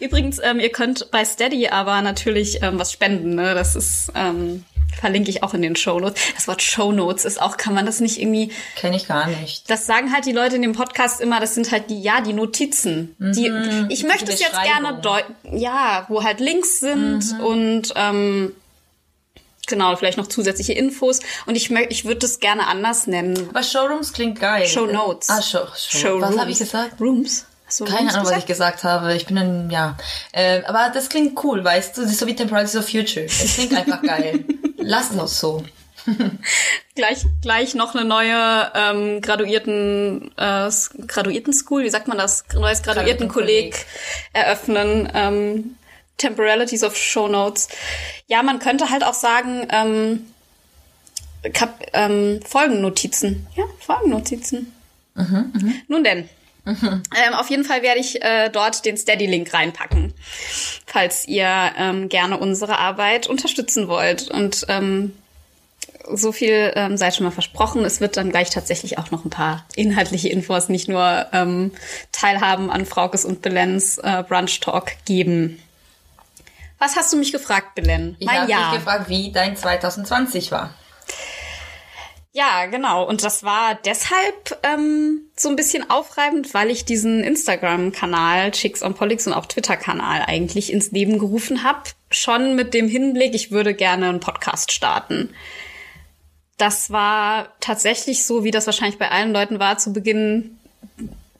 Übrigens, 0.00 0.40
ähm, 0.42 0.58
ihr 0.58 0.72
könnt 0.72 1.10
bei 1.10 1.22
Steady 1.26 1.68
aber 1.68 2.00
natürlich 2.00 2.62
ähm, 2.62 2.78
was 2.78 2.90
spenden. 2.90 3.34
Ne? 3.34 3.54
Das 3.54 3.76
ist 3.76 4.10
ähm, 4.14 4.64
verlinke 5.00 5.30
ich 5.30 5.42
auch 5.42 5.54
in 5.54 5.62
den 5.62 5.76
Show 5.76 5.98
Notes. 6.00 6.20
Das 6.34 6.48
Wort 6.48 6.62
Show 6.62 6.92
Notes 6.92 7.24
ist 7.24 7.40
auch, 7.40 7.56
kann 7.56 7.74
man 7.74 7.86
das 7.86 8.00
nicht 8.00 8.20
irgendwie? 8.20 8.52
Kenne 8.76 8.96
ich 8.96 9.06
gar 9.06 9.26
nicht. 9.26 9.70
Das 9.70 9.86
sagen 9.86 10.12
halt 10.12 10.26
die 10.26 10.32
Leute 10.32 10.56
in 10.56 10.62
dem 10.62 10.72
Podcast 10.72 11.20
immer. 11.20 11.40
Das 11.40 11.54
sind 11.54 11.70
halt 11.70 11.90
die, 11.90 12.00
ja, 12.00 12.20
die 12.20 12.32
Notizen. 12.32 13.14
Die, 13.18 13.52
ich 13.88 14.02
möchte 14.04 14.26
die 14.26 14.32
es 14.32 14.40
jetzt 14.40 14.60
gerne 14.62 15.00
deuten. 15.00 15.34
Ja, 15.56 16.06
wo 16.08 16.24
halt 16.24 16.40
Links 16.40 16.80
sind 16.80 17.38
und 17.40 17.92
ähm, 17.96 18.52
genau 19.68 19.94
vielleicht 19.96 20.18
noch 20.18 20.26
zusätzliche 20.26 20.72
Infos. 20.72 21.20
Und 21.46 21.54
ich 21.54 21.70
ich 21.70 22.04
würde 22.04 22.20
das 22.20 22.40
gerne 22.40 22.66
anders 22.66 23.06
nennen. 23.06 23.48
Aber 23.50 23.62
Showrooms 23.62 24.12
klingt 24.12 24.40
geil. 24.40 24.66
Show 24.66 24.86
Notes. 24.86 25.28
Ah, 25.28 25.42
Show, 25.42 25.66
Show. 25.76 26.20
Was 26.20 26.36
habe 26.36 26.50
ich 26.50 26.58
gesagt? 26.58 27.00
Rooms. 27.00 27.46
Du 27.76 27.84
Keine 27.84 28.10
Ahnung, 28.10 28.14
was 28.14 28.20
gesagt? 28.22 28.38
ich 28.38 28.46
gesagt 28.46 28.84
habe. 28.84 29.14
Ich 29.14 29.26
bin 29.26 29.36
ein, 29.36 29.70
ja. 29.70 29.96
Äh, 30.32 30.62
aber 30.64 30.90
das 30.92 31.10
klingt 31.10 31.44
cool, 31.44 31.62
weißt 31.62 31.98
du? 31.98 32.02
Das 32.02 32.10
ist 32.10 32.18
so 32.18 32.26
wie 32.26 32.34
Temporalities 32.34 32.76
of 32.76 32.88
Future. 32.88 33.26
Es 33.26 33.56
klingt 33.56 33.74
einfach 33.74 34.00
geil. 34.02 34.42
Lass 34.88 35.10
uns 35.10 35.38
so. 35.38 35.64
gleich 36.94 37.26
gleich 37.42 37.74
noch 37.74 37.94
eine 37.94 38.06
neue 38.06 38.72
ähm, 38.74 39.20
Graduierten 39.20 40.30
äh, 40.38 40.70
Graduierten 41.06 41.52
School, 41.52 41.84
wie 41.84 41.90
sagt 41.90 42.08
man 42.08 42.16
das? 42.16 42.44
Neues 42.54 42.82
Graduiertenkolleg 42.82 43.84
eröffnen. 44.32 45.06
Ähm, 45.12 45.76
Temporalities 46.16 46.84
of 46.84 46.96
Show 46.96 47.28
Notes. 47.28 47.68
Ja, 48.28 48.42
man 48.42 48.60
könnte 48.60 48.88
halt 48.88 49.04
auch 49.04 49.12
sagen 49.12 49.68
ähm, 49.70 50.26
Kap 51.52 51.84
ähm, 51.92 52.40
Folgennotizen. 52.46 53.46
Ja, 53.56 53.64
Folgennotizen. 53.80 54.72
Nun 55.88 56.02
denn. 56.02 56.30
Ähm, 56.68 57.34
auf 57.34 57.50
jeden 57.50 57.64
Fall 57.64 57.82
werde 57.82 58.00
ich 58.00 58.22
äh, 58.22 58.50
dort 58.50 58.84
den 58.84 58.96
Steady-Link 58.96 59.52
reinpacken, 59.52 60.12
falls 60.86 61.26
ihr 61.26 61.72
ähm, 61.78 62.08
gerne 62.08 62.38
unsere 62.38 62.78
Arbeit 62.78 63.26
unterstützen 63.26 63.88
wollt. 63.88 64.30
Und 64.30 64.66
ähm, 64.68 65.14
so 66.12 66.32
viel 66.32 66.72
ähm, 66.74 66.96
sei 66.96 67.10
schon 67.10 67.24
mal 67.24 67.30
versprochen. 67.30 67.84
Es 67.84 68.00
wird 68.00 68.16
dann 68.16 68.30
gleich 68.30 68.50
tatsächlich 68.50 68.98
auch 68.98 69.10
noch 69.10 69.24
ein 69.24 69.30
paar 69.30 69.64
inhaltliche 69.76 70.28
Infos, 70.28 70.68
nicht 70.68 70.88
nur 70.88 71.26
ähm, 71.32 71.72
Teilhaben 72.12 72.70
an 72.70 72.86
Fraukes 72.86 73.24
und 73.24 73.42
Belens 73.42 73.98
äh, 73.98 74.22
Brunch 74.26 74.60
Talk 74.60 74.92
geben. 75.04 75.62
Was 76.78 76.96
hast 76.96 77.12
du 77.12 77.16
mich 77.16 77.32
gefragt, 77.32 77.74
Belen? 77.74 78.16
Ich 78.20 78.26
mein 78.26 78.42
habe 78.42 78.52
dich 78.52 78.78
gefragt, 78.78 79.08
wie 79.08 79.32
dein 79.32 79.56
2020 79.56 80.52
war. 80.52 80.74
Ja, 82.38 82.66
genau. 82.66 83.02
Und 83.02 83.24
das 83.24 83.42
war 83.42 83.74
deshalb 83.74 84.60
ähm, 84.62 85.22
so 85.34 85.48
ein 85.48 85.56
bisschen 85.56 85.90
aufreibend, 85.90 86.54
weil 86.54 86.70
ich 86.70 86.84
diesen 86.84 87.24
Instagram-Kanal 87.24 88.52
Chicks 88.52 88.80
on 88.84 88.94
Politics 88.94 89.26
und 89.26 89.32
auch 89.32 89.46
Twitter-Kanal 89.46 90.22
eigentlich 90.24 90.72
ins 90.72 90.92
Leben 90.92 91.18
gerufen 91.18 91.64
habe. 91.64 91.80
Schon 92.12 92.54
mit 92.54 92.74
dem 92.74 92.86
Hinblick, 92.86 93.34
ich 93.34 93.50
würde 93.50 93.74
gerne 93.74 94.08
einen 94.08 94.20
Podcast 94.20 94.70
starten. 94.70 95.30
Das 96.58 96.92
war 96.92 97.48
tatsächlich 97.58 98.24
so, 98.24 98.44
wie 98.44 98.52
das 98.52 98.66
wahrscheinlich 98.66 99.00
bei 99.00 99.10
allen 99.10 99.32
Leuten 99.32 99.58
war, 99.58 99.78
zu 99.78 99.92
Beginn 99.92 100.60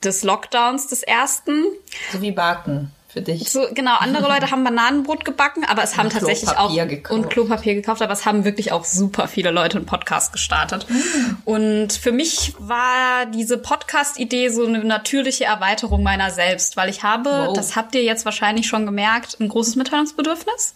des 0.03 0.23
Lockdowns 0.23 0.87
des 0.87 1.01
ersten. 1.01 1.63
So 2.11 2.21
wie 2.21 2.31
Baken 2.31 2.91
für 3.11 3.21
dich. 3.21 3.49
So, 3.49 3.65
genau, 3.73 3.95
andere 3.97 4.27
Leute 4.27 4.51
haben 4.51 4.63
Bananenbrot 4.63 5.25
gebacken, 5.25 5.65
aber 5.65 5.83
es 5.83 5.97
haben 5.97 6.05
Und 6.07 6.13
tatsächlich 6.13 6.49
auch 6.51 6.55
Klopapier 6.69 6.85
gekauft. 6.85 7.11
und 7.19 7.29
Klopapier 7.29 7.73
gekauft, 7.75 8.01
aber 8.03 8.13
es 8.13 8.25
haben 8.25 8.45
wirklich 8.45 8.71
auch 8.71 8.85
super 8.85 9.27
viele 9.27 9.49
Leute 9.51 9.77
einen 9.77 9.85
Podcast 9.87 10.31
gestartet. 10.31 10.85
Und 11.45 11.91
für 11.93 12.11
mich 12.11 12.53
war 12.59 13.25
diese 13.25 13.57
Podcast-Idee 13.57 14.49
so 14.49 14.65
eine 14.65 14.83
natürliche 14.83 15.45
Erweiterung 15.45 16.03
meiner 16.03 16.29
selbst, 16.31 16.77
weil 16.77 16.89
ich 16.89 17.01
habe, 17.03 17.29
Wow. 17.47 17.53
das 17.55 17.75
habt 17.75 17.95
ihr 17.95 18.03
jetzt 18.03 18.25
wahrscheinlich 18.25 18.67
schon 18.67 18.85
gemerkt, 18.85 19.37
ein 19.39 19.49
großes 19.49 19.75
Mitteilungsbedürfnis. 19.75 20.75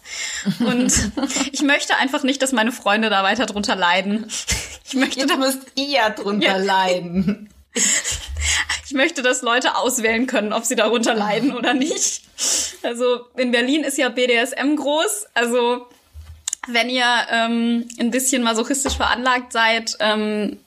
Und 0.60 0.92
ich 1.52 1.62
möchte 1.62 1.96
einfach 1.98 2.24
nicht, 2.24 2.42
dass 2.42 2.52
meine 2.52 2.72
Freunde 2.72 3.10
da 3.12 3.24
weiter 3.24 3.46
drunter 3.46 3.76
leiden. 3.76 4.26
Ich 4.86 4.96
möchte, 4.96 5.20
Jetzt 5.20 5.38
müsst 5.38 5.60
ihr 5.76 6.10
drunter 6.10 6.48
Ja. 6.48 6.58
leiden. 6.58 7.50
Ich 8.86 8.96
möchte, 8.96 9.24
dass 9.24 9.42
Leute 9.42 9.76
auswählen 9.76 10.28
können, 10.28 10.54
ob 10.54 10.66
sie 10.66 10.76
darunter 10.76 11.16
leiden 11.16 11.56
oder 11.56 11.74
nicht. 11.74 12.22
Also 12.84 13.26
in 13.36 13.52
Berlin 13.52 13.84
ist 13.84 13.98
ja 13.98 14.10
BDSM 14.10 14.76
groß. 14.76 15.26
Also 15.34 15.88
wenn 16.68 16.92
ihr 16.92 17.06
ähm, 17.32 17.88
ein 18.00 18.12
bisschen 18.12 18.44
masochistisch 18.44 18.96
veranlagt 18.96 19.52
seid, 19.52 19.98
ähm, 20.00 20.60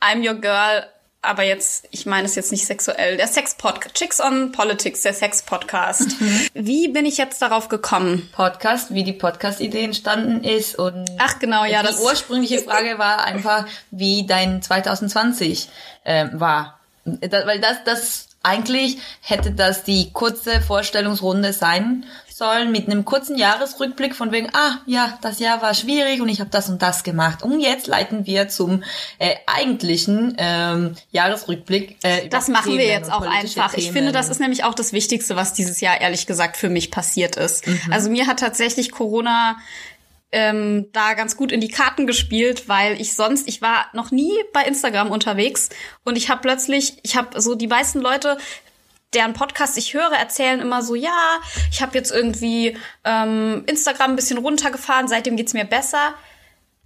I'm 0.00 0.26
your 0.26 0.40
girl. 0.40 0.86
Aber 1.24 1.42
jetzt, 1.42 1.86
ich 1.90 2.06
meine 2.06 2.26
es 2.26 2.34
jetzt 2.34 2.52
nicht 2.52 2.66
sexuell. 2.66 3.16
Der 3.16 3.26
Sex-Podcast, 3.26 3.94
Chicks 3.94 4.20
on 4.20 4.52
Politics, 4.52 5.02
der 5.02 5.14
Sex-Podcast. 5.14 6.16
Wie 6.54 6.88
bin 6.88 7.06
ich 7.06 7.16
jetzt 7.16 7.40
darauf 7.42 7.68
gekommen? 7.68 8.28
Podcast, 8.32 8.92
wie 8.92 9.04
die 9.04 9.12
Podcast-Idee 9.12 9.84
entstanden 9.84 10.44
ist 10.44 10.78
und 10.78 11.06
Ach 11.18 11.38
genau, 11.38 11.64
ja, 11.64 11.80
die 11.80 11.88
das 11.88 12.00
ursprüngliche 12.00 12.58
Frage 12.62 12.98
war 12.98 13.24
einfach, 13.24 13.66
wie 13.90 14.26
dein 14.26 14.62
2020 14.62 15.68
ähm, 16.04 16.30
war. 16.34 16.78
Da, 17.04 17.46
weil 17.46 17.60
das, 17.60 17.84
das 17.84 18.28
eigentlich 18.42 18.98
hätte 19.20 19.50
das 19.50 19.84
die 19.84 20.12
kurze 20.12 20.60
Vorstellungsrunde 20.60 21.52
sein 21.52 22.04
sollen 22.34 22.72
mit 22.72 22.88
einem 22.88 23.04
kurzen 23.04 23.38
Jahresrückblick 23.38 24.16
von 24.16 24.32
wegen, 24.32 24.48
ah 24.54 24.80
ja, 24.86 25.16
das 25.22 25.38
Jahr 25.38 25.62
war 25.62 25.72
schwierig 25.72 26.20
und 26.20 26.28
ich 26.28 26.40
habe 26.40 26.50
das 26.50 26.68
und 26.68 26.82
das 26.82 27.04
gemacht. 27.04 27.44
Und 27.44 27.60
jetzt 27.60 27.86
leiten 27.86 28.26
wir 28.26 28.48
zum 28.48 28.82
äh, 29.20 29.36
eigentlichen 29.46 30.34
ähm, 30.38 30.96
Jahresrückblick. 31.12 31.98
Äh, 32.02 32.28
Das 32.30 32.48
machen 32.48 32.72
wir 32.72 32.78
Themen 32.78 32.90
jetzt 32.90 33.06
und 33.06 33.12
auch 33.12 33.20
einfach. 33.20 33.74
Ich 33.74 33.84
Themen. 33.84 33.96
finde, 33.96 34.12
das 34.12 34.30
ist 34.30 34.40
nämlich 34.40 34.64
auch 34.64 34.74
das 34.74 34.92
Wichtigste, 34.92 35.36
was 35.36 35.52
dieses 35.52 35.80
Jahr 35.80 36.00
ehrlich 36.00 36.26
gesagt 36.26 36.56
für 36.56 36.68
mich 36.68 36.90
passiert 36.90 37.36
ist. 37.36 37.68
Mhm. 37.68 37.80
Also 37.92 38.10
mir 38.10 38.26
hat 38.26 38.40
tatsächlich 38.40 38.90
Corona 38.90 39.56
ähm, 40.32 40.86
da 40.92 41.14
ganz 41.14 41.36
gut 41.36 41.52
in 41.52 41.60
die 41.60 41.68
Karten 41.68 42.08
gespielt, 42.08 42.68
weil 42.68 43.00
ich 43.00 43.14
sonst, 43.14 43.46
ich 43.46 43.62
war 43.62 43.86
noch 43.92 44.10
nie 44.10 44.32
bei 44.52 44.64
Instagram 44.64 45.12
unterwegs 45.12 45.68
und 46.02 46.16
ich 46.16 46.28
habe 46.28 46.40
plötzlich, 46.40 46.96
ich 47.04 47.16
habe 47.16 47.40
so 47.40 47.54
die 47.54 47.68
meisten 47.68 48.00
Leute 48.00 48.38
deren 49.14 49.32
Podcast 49.32 49.76
ich 49.78 49.94
höre, 49.94 50.12
erzählen 50.12 50.60
immer 50.60 50.82
so, 50.82 50.94
ja, 50.94 51.40
ich 51.70 51.82
habe 51.82 51.96
jetzt 51.96 52.10
irgendwie 52.10 52.76
ähm, 53.04 53.64
Instagram 53.66 54.12
ein 54.12 54.16
bisschen 54.16 54.38
runtergefahren, 54.38 55.08
seitdem 55.08 55.36
geht's 55.36 55.54
mir 55.54 55.64
besser. 55.64 56.14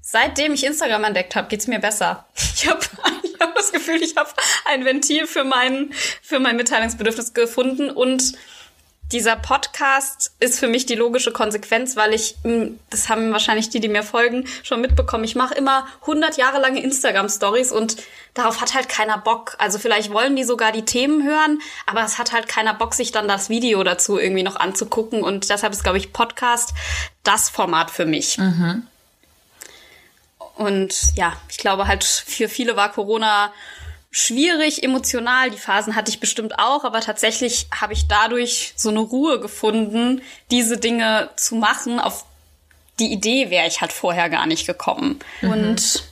Seitdem 0.01 0.55
ich 0.55 0.65
Instagram 0.65 1.05
entdeckt 1.05 1.37
habe, 1.37 1.49
geht's 1.49 1.67
mir 1.67 1.81
besser. 1.81 2.27
Ich 2.59 2.69
habe 2.69 2.81
ich 3.23 3.41
hab 3.41 3.55
das 3.55 3.71
Gefühl, 3.71 4.03
ich 4.03 4.17
habe 4.17 4.31
ein 4.65 4.85
Ventil 4.85 5.29
für 5.29 5.45
mein, 5.45 5.93
für 6.23 6.41
mein 6.41 6.57
Mitteilungsbedürfnis 6.57 7.35
gefunden 7.35 7.89
und 7.91 8.33
dieser 9.13 9.37
Podcast 9.37 10.33
ist 10.39 10.59
für 10.59 10.69
mich 10.69 10.85
die 10.85 10.95
logische 10.95 11.33
Konsequenz, 11.33 11.97
weil 11.97 12.13
ich, 12.13 12.37
mh, 12.43 12.71
das 12.91 13.09
haben 13.09 13.33
wahrscheinlich 13.33 13.71
die, 13.71 13.81
die 13.81 13.89
mir 13.89 14.03
folgen, 14.03 14.47
schon 14.63 14.81
mitbekommen. 14.81 15.25
Ich 15.25 15.35
mache 15.35 15.55
immer 15.55 15.87
100 16.03 16.37
Jahre 16.37 16.61
lange 16.61 16.83
Instagram-Stories 16.83 17.73
und 17.73 17.97
darauf 18.35 18.61
hat 18.61 18.75
halt 18.75 18.89
keiner 18.89 19.17
Bock. 19.17 19.57
Also 19.59 19.79
vielleicht 19.79 20.13
wollen 20.13 20.37
die 20.37 20.45
sogar 20.45 20.73
die 20.73 20.85
Themen 20.85 21.25
hören, 21.25 21.61
aber 21.87 22.05
es 22.05 22.19
hat 22.19 22.33
halt 22.33 22.49
keiner 22.49 22.75
Bock, 22.75 22.95
sich 22.95 23.11
dann 23.11 23.29
das 23.29 23.49
Video 23.49 23.83
dazu 23.83 24.19
irgendwie 24.19 24.43
noch 24.43 24.57
anzugucken. 24.57 25.23
Und 25.23 25.49
deshalb 25.49 25.73
ist, 25.73 25.83
glaube 25.83 25.99
ich, 25.99 26.13
Podcast 26.13 26.75
das 27.25 27.49
Format 27.49 27.91
für 27.91 28.05
mich. 28.05 28.39
Und 30.57 31.15
ja, 31.15 31.35
ich 31.49 31.57
glaube 31.57 31.87
halt, 31.87 32.05
für 32.05 32.49
viele 32.49 32.77
war 32.77 32.93
Corona 32.93 33.53
schwierig 34.19 34.83
emotional. 34.83 35.51
Die 35.51 35.59
Phasen 35.59 35.95
hatte 35.95 36.11
ich 36.11 36.21
bestimmt 36.21 36.59
auch, 36.59 36.85
aber 36.85 37.01
tatsächlich 37.01 37.69
habe 37.75 37.93
ich 37.93 38.09
dadurch 38.09 38.75
so 38.77 38.89
eine 38.89 39.01
Ruhe 39.01 39.41
gefunden, 39.41 40.23
diese 40.51 40.77
Dinge 40.77 41.31
zu 41.37 41.55
machen. 41.55 42.01
Auf 42.01 42.25
die 42.99 43.13
Idee 43.13 43.51
wäre 43.51 43.69
ich 43.69 43.81
halt 43.81 43.93
vorher 43.93 44.29
gar 44.29 44.47
nicht 44.47 44.67
gekommen. 44.67 45.21
Mhm. 45.41 45.51
Und 45.51 46.03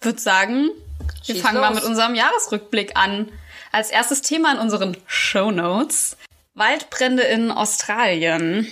würde 0.00 0.20
sagen, 0.20 0.70
wir 1.26 1.36
Schieß 1.36 1.42
fangen 1.42 1.58
los. 1.58 1.64
mal 1.64 1.74
mit 1.74 1.84
unserem 1.84 2.14
Jahresrückblick 2.14 2.96
an. 2.96 3.30
Als 3.70 3.90
erstes 3.90 4.22
Thema 4.22 4.52
in 4.52 4.58
unseren 4.58 4.96
Show 5.06 5.50
Notes 5.50 6.16
Waldbrände 6.54 7.22
in 7.22 7.50
Australien. 7.50 8.66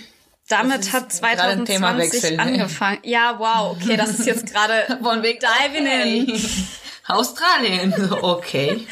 Damit 0.48 0.92
hat 0.92 1.12
2020 1.12 2.32
ne? 2.32 2.38
angefangen. 2.40 2.98
Ja, 3.04 3.38
wow, 3.38 3.76
okay, 3.76 3.96
das 3.96 4.10
ist 4.10 4.26
jetzt 4.26 4.46
gerade 4.52 4.98
von 5.00 5.22
Weg 5.22 5.40
Diving 5.40 5.86
in. 5.86 6.42
Australien, 7.06 8.12
okay. 8.22 8.86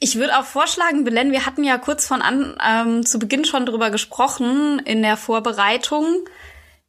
Ich 0.00 0.16
würde 0.16 0.38
auch 0.38 0.44
vorschlagen, 0.44 1.04
Belen, 1.04 1.32
wir 1.32 1.44
hatten 1.44 1.64
ja 1.64 1.76
kurz 1.76 2.06
von 2.06 2.22
an 2.22 2.56
ähm, 2.64 3.04
zu 3.04 3.18
Beginn 3.18 3.44
schon 3.44 3.66
drüber 3.66 3.90
gesprochen 3.90 4.80
in 4.84 5.02
der 5.02 5.16
Vorbereitung. 5.16 6.28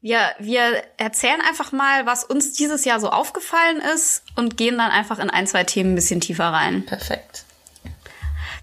Wir, 0.01 0.19
wir 0.39 0.83
erzählen 0.97 1.41
einfach 1.41 1.71
mal, 1.71 2.05
was 2.05 2.23
uns 2.23 2.53
dieses 2.53 2.85
Jahr 2.85 2.99
so 2.99 3.09
aufgefallen 3.09 3.81
ist 3.93 4.23
und 4.35 4.57
gehen 4.57 4.77
dann 4.77 4.91
einfach 4.91 5.19
in 5.19 5.29
ein, 5.29 5.47
zwei 5.47 5.63
Themen 5.63 5.91
ein 5.91 5.95
bisschen 5.95 6.21
tiefer 6.21 6.45
rein. 6.45 6.85
Perfekt. 6.85 7.45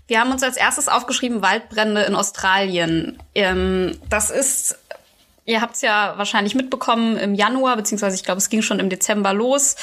Wir 0.07 0.21
haben 0.21 0.31
uns 0.31 0.43
als 0.43 0.57
erstes 0.57 0.89
aufgeschrieben 0.89 1.43
Waldbrände 1.43 2.03
in 2.03 2.15
Australien. 2.15 3.21
Ähm, 3.35 3.99
das 4.09 4.31
ist, 4.31 4.79
ihr 5.47 5.61
habt 5.61 5.77
es 5.77 5.83
ja 5.83 6.15
wahrscheinlich 6.17 6.55
mitbekommen, 6.55 7.17
im 7.17 7.35
Januar, 7.35 7.77
beziehungsweise 7.77 8.17
ich 8.17 8.25
glaube, 8.25 8.39
es 8.39 8.51
ging 8.51 8.63
schon 8.63 8.81
im 8.81 8.91
Dezember 8.91 9.33
los, 9.33 9.77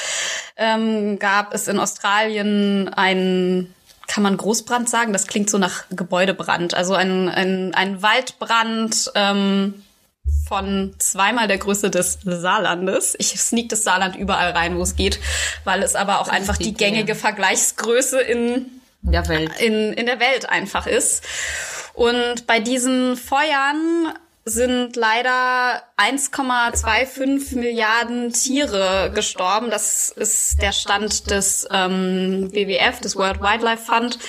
ähm, 0.57 1.17
gab 1.17 1.53
es 1.53 1.67
in 1.67 1.79
Australien 1.79 2.89
einen 2.89 3.73
kann 4.05 4.21
man 4.21 4.37
Großbrand 4.37 4.89
sagen? 4.89 5.13
Das 5.13 5.27
klingt 5.27 5.49
so 5.49 5.57
nach 5.57 5.85
Gebäudebrand. 5.89 6.73
Also 6.73 6.93
ein, 6.93 7.29
ein, 7.29 7.73
ein 7.73 8.01
Waldbrand 8.01 9.11
ähm, 9.15 9.83
von 10.47 10.93
zweimal 10.99 11.47
der 11.47 11.57
Größe 11.57 11.89
des 11.89 12.19
Saarlandes. 12.23 13.15
Ich 13.17 13.39
sneak 13.39 13.69
das 13.69 13.83
Saarland 13.83 14.15
überall 14.15 14.51
rein, 14.51 14.77
wo 14.77 14.81
es 14.81 14.95
geht, 14.95 15.19
weil 15.63 15.81
es 15.81 15.95
aber 15.95 16.19
auch 16.19 16.27
das 16.27 16.35
einfach 16.35 16.57
die, 16.57 16.65
die 16.65 16.73
gängige 16.73 17.15
Vergleichsgröße 17.15 18.19
in 18.19 18.65
der 19.01 19.27
Welt. 19.29 19.59
In, 19.59 19.93
in 19.93 20.05
der 20.05 20.19
Welt 20.19 20.49
einfach 20.49 20.85
ist. 20.85 21.23
Und 21.93 22.47
bei 22.47 22.59
diesen 22.59 23.15
Feuern 23.15 24.13
sind 24.45 24.95
leider 24.95 25.83
1,25 25.97 27.57
Milliarden 27.57 28.33
Tiere 28.33 29.11
gestorben. 29.13 29.69
Das 29.69 30.09
ist 30.09 30.61
der 30.61 30.73
Stand 30.73 31.31
des 31.31 31.67
ähm, 31.71 32.51
WWF, 32.51 32.99
des 32.99 33.15
World 33.15 33.41
Wildlife 33.41 33.85
Fund. 33.85 34.19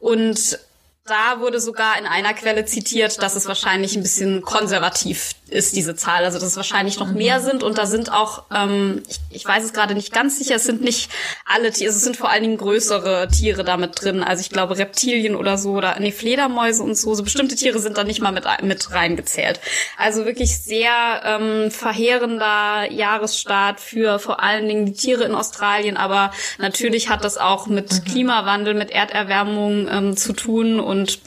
Und 0.00 0.58
da 1.06 1.40
wurde 1.40 1.60
sogar 1.60 1.98
in 1.98 2.06
einer 2.06 2.34
Quelle 2.34 2.66
zitiert, 2.66 3.22
dass 3.22 3.34
es 3.34 3.48
wahrscheinlich 3.48 3.96
ein 3.96 4.02
bisschen 4.02 4.42
konservativ 4.42 5.32
ist, 5.50 5.76
diese 5.76 5.94
Zahl. 5.94 6.24
Also 6.24 6.38
dass 6.38 6.48
es 6.48 6.56
wahrscheinlich 6.56 6.98
noch 6.98 7.12
mehr 7.12 7.40
sind 7.40 7.62
und 7.62 7.78
da 7.78 7.86
sind 7.86 8.12
auch, 8.12 8.44
ähm, 8.54 9.02
ich, 9.08 9.18
ich 9.30 9.46
weiß 9.46 9.64
es 9.64 9.72
gerade 9.72 9.94
nicht 9.94 10.12
ganz 10.12 10.38
sicher, 10.38 10.56
es 10.56 10.64
sind 10.64 10.82
nicht 10.82 11.10
alle 11.44 11.70
Tiere, 11.70 11.90
es 11.90 12.02
sind 12.02 12.16
vor 12.16 12.30
allen 12.30 12.42
Dingen 12.42 12.56
größere 12.56 13.28
Tiere 13.28 13.64
damit 13.64 14.02
drin. 14.02 14.22
Also 14.22 14.40
ich 14.40 14.50
glaube 14.50 14.78
Reptilien 14.78 15.34
oder 15.34 15.58
so 15.58 15.72
oder 15.72 15.98
nee, 15.98 16.12
Fledermäuse 16.12 16.82
und 16.82 16.96
so. 16.96 17.14
So 17.14 17.22
bestimmte 17.22 17.56
Tiere 17.56 17.78
sind 17.78 17.96
da 17.96 18.04
nicht 18.04 18.20
mal 18.20 18.32
mit, 18.32 18.44
mit 18.62 18.92
reingezählt. 18.92 19.60
Also 19.96 20.24
wirklich 20.24 20.58
sehr 20.58 21.22
ähm, 21.24 21.70
verheerender 21.70 22.90
Jahresstart 22.90 23.80
für 23.80 24.18
vor 24.18 24.42
allen 24.42 24.68
Dingen 24.68 24.86
die 24.86 24.92
Tiere 24.92 25.24
in 25.24 25.34
Australien, 25.34 25.96
aber 25.96 26.32
natürlich 26.58 27.08
hat 27.08 27.24
das 27.24 27.38
auch 27.38 27.66
mit 27.66 27.92
mhm. 27.92 28.04
Klimawandel, 28.04 28.74
mit 28.74 28.90
Erderwärmung 28.90 29.88
ähm, 29.88 30.16
zu 30.16 30.32
tun 30.32 30.80
und 30.80 31.20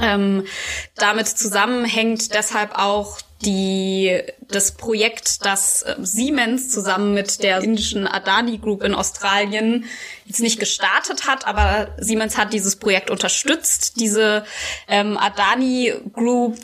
ähm, 0.00 0.46
damit 0.96 1.26
zusammenhängt 1.26 2.32
deshalb 2.34 2.78
auch 2.78 3.18
die, 3.42 4.22
das 4.48 4.72
Projekt, 4.72 5.44
das 5.44 5.82
äh, 5.82 5.96
Siemens 6.00 6.70
zusammen 6.70 7.14
mit 7.14 7.42
der 7.42 7.60
indischen 7.60 8.06
Adani 8.06 8.58
Group 8.58 8.82
in 8.82 8.94
Australien 8.94 9.86
jetzt 10.26 10.40
nicht 10.40 10.60
gestartet 10.60 11.26
hat, 11.26 11.46
aber 11.46 11.94
Siemens 11.98 12.36
hat 12.36 12.52
dieses 12.52 12.76
Projekt 12.76 13.10
unterstützt. 13.10 13.98
Diese 13.98 14.44
ähm, 14.88 15.16
Adani 15.16 15.94
Group 16.12 16.58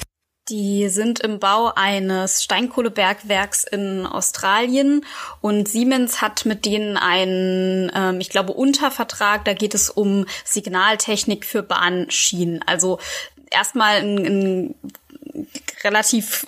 die 0.48 0.88
sind 0.88 1.18
im 1.18 1.40
Bau 1.40 1.72
eines 1.74 2.44
Steinkohlebergwerks 2.44 3.64
in 3.64 4.06
Australien 4.06 5.04
und 5.40 5.66
Siemens 5.66 6.22
hat 6.22 6.46
mit 6.46 6.64
denen 6.64 6.96
einen, 6.96 7.90
ähm, 7.92 8.20
ich 8.20 8.28
glaube, 8.28 8.52
Untervertrag. 8.52 9.44
Da 9.44 9.54
geht 9.54 9.74
es 9.74 9.90
um 9.90 10.26
Signaltechnik 10.44 11.44
für 11.44 11.64
Bahnschienen. 11.64 12.62
Also 12.64 13.00
erstmal 13.50 13.96
ein, 13.96 14.18
ein 14.18 14.74
relativ 15.82 16.46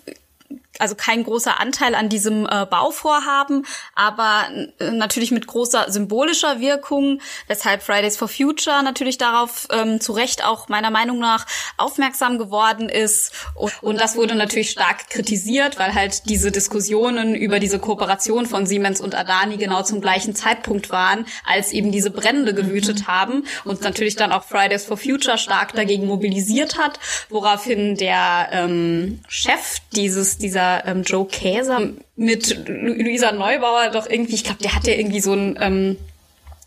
also 0.78 0.94
kein 0.94 1.24
großer 1.24 1.60
Anteil 1.60 1.94
an 1.94 2.08
diesem 2.08 2.46
äh, 2.46 2.66
Bauvorhaben, 2.66 3.66
aber 3.94 4.48
äh, 4.78 4.90
natürlich 4.90 5.30
mit 5.30 5.46
großer 5.46 5.90
symbolischer 5.90 6.60
Wirkung, 6.60 7.20
weshalb 7.46 7.82
Fridays 7.82 8.16
for 8.16 8.28
Future 8.28 8.82
natürlich 8.82 9.18
darauf 9.18 9.66
ähm, 9.70 10.00
zu 10.00 10.12
Recht 10.12 10.44
auch 10.44 10.68
meiner 10.68 10.90
Meinung 10.90 11.18
nach 11.18 11.46
aufmerksam 11.76 12.38
geworden 12.38 12.88
ist. 12.88 13.32
Und, 13.54 13.72
und 13.82 14.00
das 14.00 14.16
wurde 14.16 14.34
natürlich 14.34 14.70
stark 14.70 15.10
kritisiert, 15.10 15.78
weil 15.78 15.94
halt 15.94 16.28
diese 16.28 16.50
Diskussionen 16.50 17.34
über 17.34 17.58
diese 17.58 17.78
Kooperation 17.78 18.46
von 18.46 18.66
Siemens 18.66 19.00
und 19.00 19.14
Adani 19.14 19.56
genau 19.56 19.82
zum 19.82 20.00
gleichen 20.00 20.34
Zeitpunkt 20.34 20.90
waren, 20.90 21.26
als 21.46 21.72
eben 21.72 21.92
diese 21.92 22.10
Brände 22.10 22.54
gewütet 22.54 23.06
haben 23.06 23.44
und 23.64 23.82
natürlich 23.82 24.16
dann 24.16 24.32
auch 24.32 24.44
Fridays 24.44 24.84
for 24.84 24.96
Future 24.96 25.38
stark 25.38 25.72
dagegen 25.74 26.06
mobilisiert 26.06 26.78
hat, 26.78 26.98
woraufhin 27.28 27.96
der 27.96 28.48
ähm, 28.52 29.20
Chef 29.28 29.78
dieses 29.92 30.38
dieser 30.38 30.67
ähm, 30.84 31.02
Joe 31.02 31.26
Käser 31.26 31.80
mit 32.16 32.68
Luisa 32.68 33.32
Neubauer 33.32 33.90
doch 33.90 34.08
irgendwie, 34.08 34.34
ich 34.34 34.44
glaube, 34.44 34.62
der 34.62 34.74
hat 34.74 34.86
ja 34.86 34.94
irgendwie 34.94 35.20
so 35.20 35.32
ein 35.32 35.58
ähm, 35.60 35.96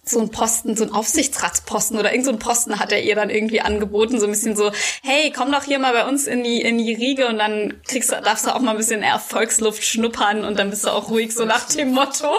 so 0.03 0.19
ein 0.19 0.31
Posten, 0.31 0.75
so 0.75 0.83
ein 0.83 0.91
Aufsichtsratsposten 0.91 1.97
oder 1.99 2.11
irgend 2.11 2.25
so 2.25 2.31
ein 2.31 2.39
Posten 2.39 2.79
hat 2.79 2.91
er 2.91 3.03
ihr 3.03 3.15
dann 3.15 3.29
irgendwie 3.29 3.61
angeboten, 3.61 4.19
so 4.19 4.25
ein 4.25 4.31
bisschen 4.31 4.55
so, 4.55 4.71
hey, 5.03 5.31
komm 5.35 5.51
doch 5.51 5.63
hier 5.63 5.77
mal 5.77 5.93
bei 5.93 6.07
uns 6.07 6.25
in 6.25 6.43
die, 6.43 6.61
in 6.61 6.79
die 6.79 6.93
Riege 6.93 7.27
und 7.27 7.37
dann 7.37 7.81
kriegst 7.87 8.11
du, 8.11 8.19
darfst 8.19 8.47
du 8.47 8.55
auch 8.55 8.59
mal 8.59 8.71
ein 8.71 8.77
bisschen 8.77 9.03
Erfolgsluft 9.03 9.83
schnuppern 9.85 10.43
und 10.43 10.57
dann 10.57 10.71
bist 10.71 10.85
du 10.85 10.89
auch 10.89 11.09
ruhig, 11.09 11.33
so 11.33 11.45
nach 11.45 11.67
dem 11.67 11.91
Motto. 11.93 12.31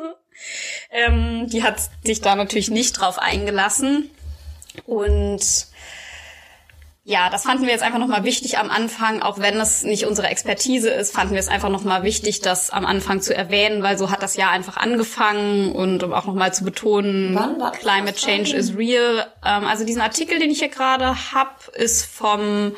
ähm, 0.90 1.46
die 1.48 1.62
hat 1.62 1.78
sich 2.04 2.22
da 2.22 2.34
natürlich 2.34 2.70
nicht 2.70 2.92
drauf 2.92 3.18
eingelassen 3.18 4.10
und 4.86 5.40
ja, 7.08 7.30
das 7.30 7.44
fanden 7.44 7.62
wir 7.62 7.70
jetzt 7.70 7.82
einfach 7.82 7.98
nochmal 7.98 8.24
wichtig 8.24 8.58
am 8.58 8.68
Anfang, 8.68 9.22
auch 9.22 9.38
wenn 9.38 9.58
es 9.58 9.82
nicht 9.82 10.04
unsere 10.04 10.28
Expertise 10.28 10.90
ist, 10.90 11.14
fanden 11.14 11.32
wir 11.32 11.40
es 11.40 11.48
einfach 11.48 11.70
nochmal 11.70 12.02
wichtig, 12.02 12.42
das 12.42 12.68
am 12.68 12.84
Anfang 12.84 13.22
zu 13.22 13.34
erwähnen, 13.34 13.82
weil 13.82 13.96
so 13.96 14.10
hat 14.10 14.22
das 14.22 14.36
Jahr 14.36 14.50
einfach 14.50 14.76
angefangen. 14.76 15.72
Und 15.72 16.02
um 16.02 16.12
auch 16.12 16.26
nochmal 16.26 16.52
zu 16.52 16.64
betonen, 16.64 17.34
Climate 17.80 18.12
Change 18.12 18.54
is 18.54 18.76
real. 18.76 19.26
Ähm, 19.42 19.64
also 19.64 19.86
diesen 19.86 20.02
Artikel, 20.02 20.38
den 20.38 20.50
ich 20.50 20.58
hier 20.58 20.68
gerade 20.68 21.32
hab, 21.32 21.68
ist 21.68 22.04
vom 22.04 22.76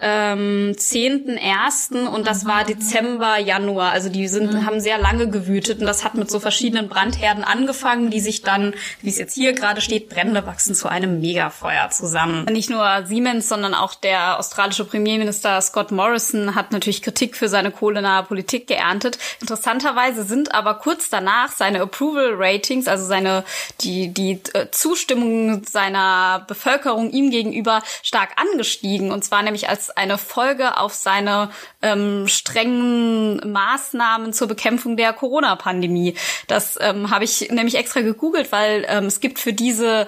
ähm, 0.00 0.74
10.1. 0.76 2.06
und 2.06 2.26
das 2.26 2.46
war 2.46 2.64
Dezember, 2.64 3.38
Januar. 3.38 3.90
Also 3.90 4.08
die 4.08 4.28
sind, 4.28 4.52
mhm. 4.52 4.66
haben 4.66 4.80
sehr 4.80 4.98
lange 4.98 5.28
gewütet 5.28 5.80
und 5.80 5.86
das 5.86 6.04
hat 6.04 6.14
mit 6.14 6.30
so 6.30 6.38
verschiedenen 6.38 6.88
Brandherden 6.88 7.42
angefangen, 7.42 8.10
die 8.10 8.20
sich 8.20 8.42
dann, 8.42 8.74
wie 9.02 9.10
es 9.10 9.18
jetzt 9.18 9.34
hier 9.34 9.54
gerade 9.54 9.80
steht, 9.80 10.08
Brände 10.08 10.46
wachsen 10.46 10.74
zu 10.74 10.88
einem 10.88 11.20
Megafeuer 11.20 11.90
zusammen. 11.90 12.44
Nicht 12.44 12.70
nur 12.70 13.06
Siemens, 13.06 13.48
sondern 13.48 13.74
auch 13.74 13.94
der 13.94 14.38
australische 14.38 14.84
Premierminister 14.84 15.60
Scott 15.60 15.90
Morrison 15.90 16.54
hat 16.54 16.70
natürlich 16.70 17.02
Kritik 17.02 17.36
für 17.36 17.48
seine 17.48 17.72
kohlenahe 17.72 18.22
Politik 18.22 18.68
geerntet. 18.68 19.18
Interessanterweise 19.40 20.22
sind 20.22 20.54
aber 20.54 20.74
kurz 20.74 21.10
danach 21.10 21.50
seine 21.50 21.80
Approval 21.80 22.34
Ratings, 22.36 22.86
also 22.86 23.04
seine 23.04 23.44
die 23.80 24.08
die 24.14 24.40
äh, 24.52 24.70
Zustimmung 24.70 25.64
seiner 25.64 26.44
Bevölkerung 26.46 27.10
ihm 27.10 27.30
gegenüber 27.30 27.82
stark 28.02 28.30
angestiegen 28.36 29.10
und 29.10 29.24
zwar 29.24 29.42
nämlich 29.42 29.68
als 29.68 29.87
eine 29.96 30.18
Folge 30.18 30.76
auf 30.76 30.94
seine 30.94 31.50
ähm, 31.82 32.26
strengen 32.28 33.52
Maßnahmen 33.52 34.32
zur 34.32 34.48
Bekämpfung 34.48 34.96
der 34.96 35.12
Corona-Pandemie. 35.12 36.14
Das 36.46 36.78
ähm, 36.80 37.10
habe 37.10 37.24
ich 37.24 37.50
nämlich 37.50 37.76
extra 37.76 38.00
gegoogelt, 38.00 38.52
weil 38.52 38.84
ähm, 38.88 39.04
es 39.04 39.20
gibt 39.20 39.38
für 39.38 39.52
diese 39.52 40.06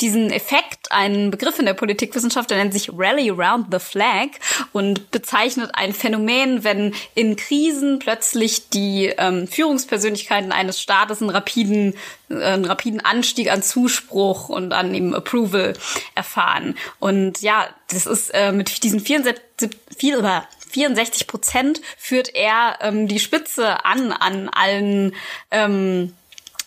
diesen 0.00 0.30
Effekt, 0.30 0.92
einen 0.92 1.30
Begriff 1.30 1.58
in 1.58 1.64
der 1.64 1.74
Politikwissenschaft, 1.74 2.50
der 2.50 2.58
nennt 2.58 2.74
sich 2.74 2.90
Rally 2.92 3.30
Around 3.30 3.68
the 3.70 3.78
Flag 3.78 4.28
und 4.72 5.10
bezeichnet 5.10 5.70
ein 5.72 5.94
Phänomen, 5.94 6.64
wenn 6.64 6.94
in 7.14 7.36
Krisen 7.36 7.98
plötzlich 7.98 8.68
die 8.68 9.06
ähm, 9.16 9.48
Führungspersönlichkeiten 9.48 10.52
eines 10.52 10.80
Staates 10.80 11.22
einen 11.22 11.30
rapiden, 11.30 11.94
äh, 12.28 12.42
einen 12.42 12.66
rapiden 12.66 13.00
Anstieg 13.00 13.50
an 13.50 13.62
Zuspruch 13.62 14.50
und 14.50 14.72
an 14.72 14.94
eben 14.94 15.14
Approval 15.14 15.72
erfahren. 16.14 16.76
Und 16.98 17.40
ja, 17.40 17.66
das 17.88 18.06
ist 18.06 18.30
äh, 18.34 18.52
mit 18.52 18.82
diesen 18.82 19.00
64, 19.00 19.70
viel, 19.96 20.22
64 20.70 21.26
Prozent 21.26 21.80
führt 21.96 22.34
er 22.34 22.78
ähm, 22.82 23.08
die 23.08 23.20
Spitze 23.20 23.84
an 23.86 24.12
an 24.12 24.50
allen 24.50 25.14
ähm, 25.50 26.12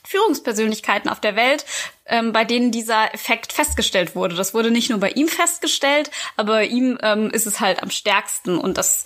Führungspersönlichkeiten 0.10 1.08
auf 1.08 1.22
der 1.22 1.36
Welt, 1.36 1.66
ähm, 2.10 2.34
bei 2.34 2.46
denen 2.46 2.72
dieser 2.72 3.14
Effekt 3.14 3.54
festgestellt 3.54 4.16
wurde. 4.16 4.36
Das 4.36 4.54
wurde 4.54 4.72
nicht 4.72 4.90
nur 4.90 5.00
bei 5.00 5.12
ihm 5.12 5.28
festgestellt, 5.28 6.12
aber 6.36 6.54
bei 6.54 6.66
ihm 6.66 6.98
ähm, 7.02 7.30
ist 7.32 7.48
es 7.48 7.60
halt 7.60 7.82
am 7.82 7.90
stärksten 7.90 8.58
und 8.58 8.78
das 8.78 9.06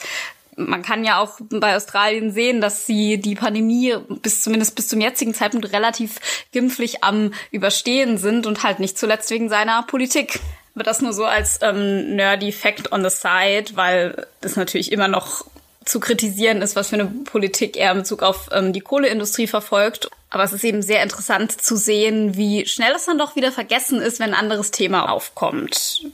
man 0.55 0.83
kann 0.83 1.03
ja 1.03 1.19
auch 1.19 1.39
bei 1.49 1.75
Australien 1.75 2.31
sehen, 2.31 2.61
dass 2.61 2.85
sie 2.85 3.17
die 3.17 3.35
Pandemie 3.35 3.95
bis 4.21 4.41
zumindest 4.41 4.75
bis 4.75 4.87
zum 4.87 5.01
jetzigen 5.01 5.33
Zeitpunkt 5.33 5.71
relativ 5.73 6.19
gimpflich 6.51 7.03
am 7.03 7.33
Überstehen 7.51 8.17
sind 8.19 8.45
und 8.45 8.63
halt 8.63 8.79
nicht 8.79 8.97
zuletzt 8.97 9.31
wegen 9.31 9.49
seiner 9.49 9.83
Politik. 9.83 10.39
Aber 10.75 10.83
das 10.83 11.01
nur 11.01 11.13
so 11.13 11.25
als 11.25 11.59
ähm, 11.61 12.15
nerdy 12.15 12.51
Fact 12.51 12.91
on 12.91 13.03
the 13.03 13.09
side, 13.09 13.75
weil 13.75 14.27
das 14.41 14.55
natürlich 14.55 14.91
immer 14.91 15.07
noch 15.07 15.45
zu 15.85 15.99
kritisieren 15.99 16.61
ist, 16.61 16.75
was 16.75 16.89
für 16.89 16.95
eine 16.95 17.05
Politik 17.05 17.77
er 17.77 17.91
in 17.91 17.99
Bezug 17.99 18.23
auf 18.23 18.49
ähm, 18.51 18.73
die 18.73 18.81
Kohleindustrie 18.81 19.47
verfolgt. 19.47 20.09
Aber 20.33 20.43
es 20.43 20.51
ist 20.51 20.63
eben 20.63 20.81
sehr 20.81 21.03
interessant 21.03 21.61
zu 21.61 21.75
sehen, 21.75 22.35
wie 22.35 22.65
schnell 22.65 22.93
es 22.95 23.05
dann 23.05 23.19
doch 23.19 23.35
wieder 23.35 23.51
vergessen 23.51 24.01
ist, 24.01 24.19
wenn 24.19 24.31
ein 24.33 24.39
anderes 24.39 24.71
Thema 24.71 25.11
aufkommt. 25.11 26.07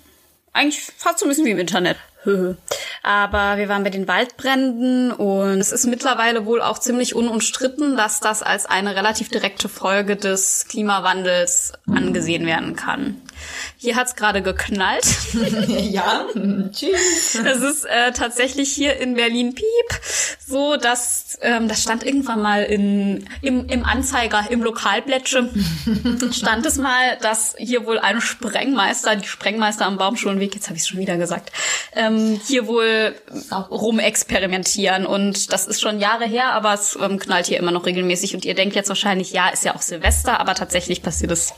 Eigentlich 0.52 0.82
fast 0.98 1.20
so 1.20 1.26
ein 1.26 1.30
bisschen 1.30 1.46
wie 1.46 1.52
im 1.52 1.58
Internet. 1.58 1.96
Aber 3.02 3.58
wir 3.58 3.70
waren 3.70 3.86
bei 3.86 3.90
den 3.90 4.10
Waldbränden 4.10 5.14
und 5.14 5.62
es 5.62 5.72
ist 5.72 5.86
mittlerweile 5.86 6.46
wohl 6.46 6.62
auch 6.62 6.80
ziemlich 6.80 7.16
unumstritten, 7.16 7.96
dass 7.96 8.20
das 8.20 8.44
als 8.44 8.66
eine 8.66 8.94
relativ 8.94 9.30
direkte 9.30 9.70
Folge 9.70 10.18
des 10.18 10.66
Klimawandels 10.68 11.72
angesehen 11.88 12.46
werden 12.46 12.76
kann. 12.76 13.22
Hier 13.82 13.96
hat's 13.96 14.18
gerade 14.18 14.42
geknallt. 14.42 15.06
ja, 15.68 16.26
tschüss. 16.70 17.36
Es 17.36 17.62
ist 17.62 17.86
äh, 17.86 18.12
tatsächlich 18.12 18.74
hier 18.74 18.98
in 18.98 19.14
Berlin 19.14 19.56
Piep 19.56 20.02
so, 20.46 20.76
dass 20.76 21.38
ähm, 21.42 21.70
das 21.70 21.82
stand 21.82 22.06
irgendwann 22.06 22.42
mal 22.42 22.64
in, 22.64 23.30
im, 23.42 23.70
im 23.70 23.86
Anzeiger, 23.86 24.48
im 24.50 24.64
Lokalblättche, 24.64 25.50
stand 26.34 26.66
es 26.66 26.76
mal, 26.76 27.18
dass 27.22 27.56
hier 27.58 27.86
wohl 27.86 28.00
ein 28.00 28.20
Sprengmeister, 28.20 29.16
die 29.16 29.26
Sprengmeister 29.26 29.86
am 29.86 29.98
Baumschulenweg, 29.98 30.54
jetzt 30.56 30.68
habe 30.68 30.76
ich 30.76 30.82
es 30.82 30.90
schon 30.90 31.00
wieder 31.00 31.16
gesagt, 31.16 31.54
ähm, 31.96 32.38
hier 32.46 32.68
wohl 32.68 33.16
rumexperimentieren. 33.72 35.06
Und 35.06 35.54
das 35.54 35.68
ist 35.68 35.80
schon 35.80 36.02
Jahre 36.02 36.26
her, 36.26 36.52
aber 36.52 36.74
es 36.74 37.00
ähm, 37.02 37.18
knallt 37.18 37.46
hier 37.46 37.58
immer 37.58 37.72
noch 37.72 37.86
regelmäßig. 37.86 38.36
Und 38.36 38.44
ihr 38.44 38.56
denkt 38.56 38.76
jetzt 38.76 38.90
wahrscheinlich, 38.90 39.32
ja, 39.32 39.48
ist 39.48 39.64
ja 39.64 39.74
auch 39.74 39.82
Silvester, 39.82 40.38
aber 40.42 40.54
tatsächlich 40.54 41.02
passiert 41.02 41.32
es 41.32 41.54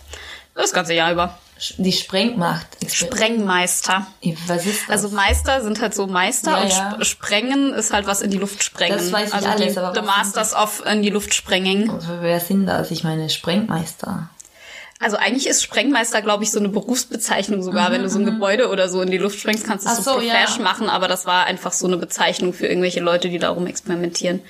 das 0.54 0.72
ganze 0.72 0.94
Jahr 0.94 1.12
über. 1.12 1.40
Die 1.78 1.92
Sprengmacht. 1.92 2.68
Sprengmeister. 2.92 4.08
Was 4.48 4.66
ist 4.66 4.84
das? 4.88 4.90
Also 4.90 5.10
Meister 5.10 5.62
sind 5.62 5.80
halt 5.80 5.94
so 5.94 6.08
Meister 6.08 6.52
Ja, 6.52 6.62
und 6.62 6.70
ja. 6.70 6.98
Sp 6.98 7.06
Sprengen 7.22 7.74
ist 7.74 7.94
halt 7.94 8.08
was 8.08 8.22
in 8.22 8.32
die 8.32 8.38
Luft 8.38 8.64
sprengen. 8.64 8.98
Das 8.98 9.12
weiß 9.12 9.30
ich 9.30 9.34
also 9.36 9.48
alles, 9.48 9.74
die, 9.74 9.80
aber 9.80 9.94
The 9.94 10.02
Masters 10.06 10.56
of 10.56 10.84
in 10.86 11.04
die 11.04 11.10
Luft 11.10 11.34
sprengen. 11.34 11.92
Wer 12.22 12.40
sind 12.40 12.66
das? 12.66 12.90
Ich 12.90 13.04
meine, 13.04 13.30
Sprengmeister. 13.30 14.30
Also 15.00 15.18
eigentlich 15.18 15.48
ist 15.48 15.64
Sprengmeister, 15.64 16.22
glaube 16.22 16.44
ich, 16.44 16.52
so 16.52 16.60
eine 16.60 16.70
Berufsbezeichnung 16.70 17.64
sogar. 17.64 17.92
Wenn 17.92 18.04
du 18.04 18.10
so 18.10 18.20
ein 18.20 18.26
Gebäude 18.26 18.70
oder 18.70 18.88
so 18.88 19.02
in 19.02 19.10
die 19.10 19.18
Luft 19.18 19.40
sprengst, 19.40 19.66
kannst 19.66 19.86
du 19.86 19.90
es 19.90 19.98
so 19.98 20.04
so, 20.04 20.12
profesh 20.14 20.58
ja. 20.58 20.64
machen, 20.64 20.90
aber 20.90 21.08
das 21.08 21.26
war 21.26 21.46
einfach 21.46 21.74
so 21.74 21.88
eine 21.88 21.98
Bezeichnung 21.98 22.54
für 22.54 22.68
irgendwelche 22.68 23.00
Leute, 23.00 23.30
die 23.30 23.40
darum 23.40 23.66
experimentieren. 23.66 24.42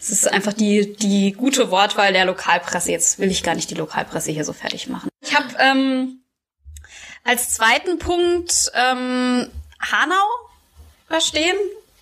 Es 0.00 0.10
ist 0.10 0.30
einfach 0.30 0.52
die, 0.52 0.96
die 0.96 1.32
gute 1.32 1.70
Wortwahl 1.70 2.12
der 2.12 2.24
Lokalpresse. 2.24 2.90
Jetzt 2.90 3.20
will 3.20 3.30
ich 3.30 3.44
gar 3.44 3.54
nicht 3.54 3.70
die 3.70 3.76
Lokalpresse 3.76 4.32
hier 4.32 4.44
so 4.44 4.52
fertig 4.52 4.88
machen. 4.88 5.08
Ich 5.20 5.36
habe 5.36 5.46
ähm, 5.60 6.21
als 7.24 7.50
zweiten 7.50 7.98
Punkt 7.98 8.70
ähm, 8.74 9.48
Hanau 9.80 10.26
verstehen. 11.08 11.56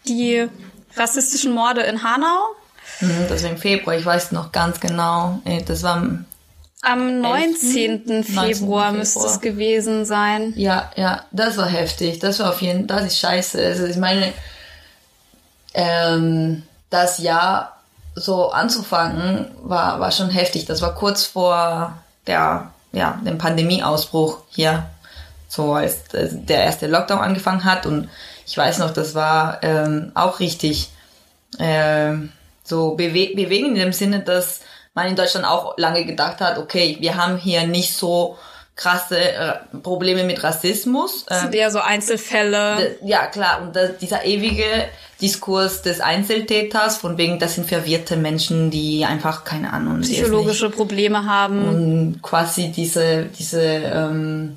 Die 0.07 0.49
rassistischen 0.97 1.53
Morde 1.53 1.83
in 1.83 2.03
Hanau. 2.03 2.55
Mhm, 3.01 3.27
das 3.29 3.43
war 3.43 3.51
im 3.51 3.59
Februar, 3.59 3.97
ich 3.97 4.05
weiß 4.05 4.33
noch 4.33 4.51
ganz 4.53 4.81
genau. 4.81 5.41
Das 5.67 5.83
war, 5.83 5.97
am- 5.97 6.25
Am 6.83 7.21
19. 7.21 8.03
19. 8.07 8.25
Februar 8.25 8.93
müsste 8.93 9.27
es 9.27 9.41
gewesen 9.41 10.05
sein. 10.07 10.53
ja, 10.57 10.91
ja, 10.97 11.25
das 11.31 11.57
war 11.59 11.67
heftig. 11.69 12.19
Das 12.19 12.39
war 12.41 12.51
auf 12.51 12.63
jeden 12.63 12.87
das 12.87 13.05
ist 13.05 13.19
scheiße. 13.19 13.63
Also 13.65 13.85
ich 13.87 13.97
meine, 13.97 14.33
ähm, 15.75 16.63
das 16.89 17.19
Jahr 17.19 17.77
so 18.15 18.51
anzufangen, 18.51 19.51
war, 19.63 20.01
war 20.01 20.11
schon 20.11 20.31
heftig. 20.31 20.65
Das 20.67 20.83
war 20.83 20.95
kurz 20.95 21.25
vor 21.25 21.97
der, 22.27 22.71
ja, 22.93 23.21
dem 23.25 23.39
Pandemieausbruch 23.39 24.39
hier. 24.49 24.87
So 25.51 25.75
als 25.75 26.15
äh, 26.15 26.29
der 26.33 26.65
erste 26.65 26.87
Lockdown 26.87 27.19
angefangen 27.19 27.65
hat 27.65 27.85
und 27.85 28.09
ich 28.47 28.57
weiß 28.57 28.79
noch, 28.79 28.93
das 28.93 29.15
war 29.15 29.59
ähm, 29.63 30.13
auch 30.15 30.41
richtig 30.41 30.89
ähm, 31.59 32.31
so 32.65 32.95
bewe 32.95 33.35
bewegend 33.35 33.71
in 33.77 33.83
dem 33.83 33.93
Sinne, 33.93 34.21
dass 34.21 34.61
man 34.95 35.09
in 35.09 35.17
Deutschland 35.17 35.45
auch 35.47 35.77
lange 35.77 36.05
gedacht 36.05 36.41
hat, 36.41 36.57
okay, 36.59 36.97
wir 37.01 37.17
haben 37.17 37.37
hier 37.37 37.67
nicht 37.67 37.93
so 37.95 38.39
krasse 38.77 39.19
äh, 39.19 39.53
Probleme 39.83 40.25
mit 40.25 40.43
Rassismus. 40.43 41.25
Das 41.27 41.39
Ähm, 41.39 41.43
sind 41.45 41.55
eher 41.57 41.71
so 41.71 41.81
Einzelfälle. 41.81 42.97
ja, 43.05 43.27
klar, 43.27 43.61
und 43.63 43.77
das, 43.77 43.99
dieser 43.99 44.25
ewige 44.25 44.65
Diskurs 45.21 45.83
des 45.83 46.01
Einzeltäters, 46.01 46.97
von 46.97 47.19
wegen, 47.19 47.39
das 47.39 47.57
sind 47.57 47.69
verwirrte 47.69 48.17
Menschen, 48.17 48.71
die 48.71 49.05
einfach, 49.05 49.45
keine 49.45 49.73
Ahnung, 49.73 50.01
psychologische 50.01 50.71
Probleme 50.71 51.27
haben. 51.27 51.69
und 51.69 52.23
quasi 52.23 52.69
diese, 52.71 53.27
diese 53.39 53.61
ähm, 53.63 54.57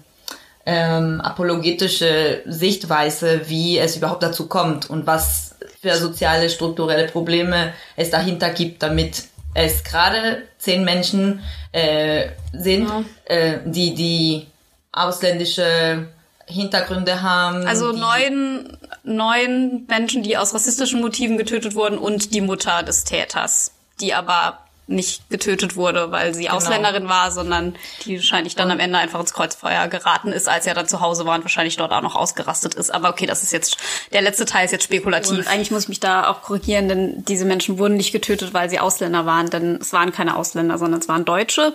ähm, 0.65 1.19
apologetische 1.21 2.41
Sichtweise, 2.45 3.41
wie 3.49 3.77
es 3.77 3.97
überhaupt 3.97 4.23
dazu 4.23 4.47
kommt 4.47 4.89
und 4.89 5.05
was 5.05 5.55
für 5.81 5.95
soziale, 5.95 6.49
strukturelle 6.49 7.07
Probleme 7.07 7.73
es 7.97 8.09
dahinter 8.09 8.49
gibt, 8.49 8.81
damit 8.81 9.23
es 9.53 9.83
gerade 9.83 10.43
zehn 10.57 10.83
Menschen 10.83 11.41
äh, 11.73 12.29
sind, 12.53 12.87
Ja. 12.87 13.03
äh, 13.25 13.59
die 13.65 13.93
die 13.93 14.47
ausländische 14.91 16.07
Hintergründe 16.45 17.21
haben. 17.21 17.65
Also 17.67 17.91
neun, 17.91 18.77
neun 19.03 19.85
Menschen, 19.87 20.23
die 20.23 20.37
aus 20.37 20.53
rassistischen 20.53 21.01
Motiven 21.01 21.37
getötet 21.37 21.75
wurden 21.75 21.97
und 21.97 22.33
die 22.33 22.41
Mutter 22.41 22.83
des 22.83 23.03
Täters, 23.03 23.71
die 24.01 24.13
aber 24.13 24.59
nicht 24.93 25.29
getötet 25.29 25.75
wurde, 25.75 26.11
weil 26.11 26.33
sie 26.33 26.49
Ausländerin 26.49 27.09
war, 27.09 27.31
sondern 27.31 27.75
die 28.05 28.17
wahrscheinlich 28.17 28.55
dann 28.55 28.71
am 28.71 28.79
Ende 28.79 28.97
einfach 28.97 29.19
ins 29.19 29.33
Kreuzfeuer 29.33 29.87
geraten 29.87 30.31
ist, 30.31 30.47
als 30.47 30.65
er 30.65 30.73
dann 30.73 30.87
zu 30.87 31.01
Hause 31.01 31.25
war 31.25 31.35
und 31.35 31.43
wahrscheinlich 31.43 31.75
dort 31.75 31.91
auch 31.91 32.01
noch 32.01 32.15
ausgerastet 32.15 32.75
ist. 32.75 32.93
Aber 32.93 33.09
okay, 33.09 33.25
das 33.25 33.43
ist 33.43 33.51
jetzt, 33.51 33.77
der 34.11 34.21
letzte 34.21 34.45
Teil 34.45 34.65
ist 34.65 34.71
jetzt 34.71 34.83
spekulativ. 34.85 35.47
eigentlich 35.47 35.71
muss 35.71 35.83
ich 35.83 35.89
mich 35.89 35.99
da 35.99 36.29
auch 36.29 36.41
korrigieren, 36.41 36.87
denn 36.87 37.25
diese 37.25 37.45
Menschen 37.45 37.77
wurden 37.77 37.97
nicht 37.97 38.11
getötet, 38.11 38.53
weil 38.53 38.69
sie 38.69 38.79
Ausländer 38.79 39.25
waren, 39.25 39.49
denn 39.49 39.77
es 39.81 39.93
waren 39.93 40.11
keine 40.11 40.37
Ausländer, 40.37 40.77
sondern 40.77 40.99
es 40.99 41.07
waren 41.07 41.25
Deutsche, 41.25 41.73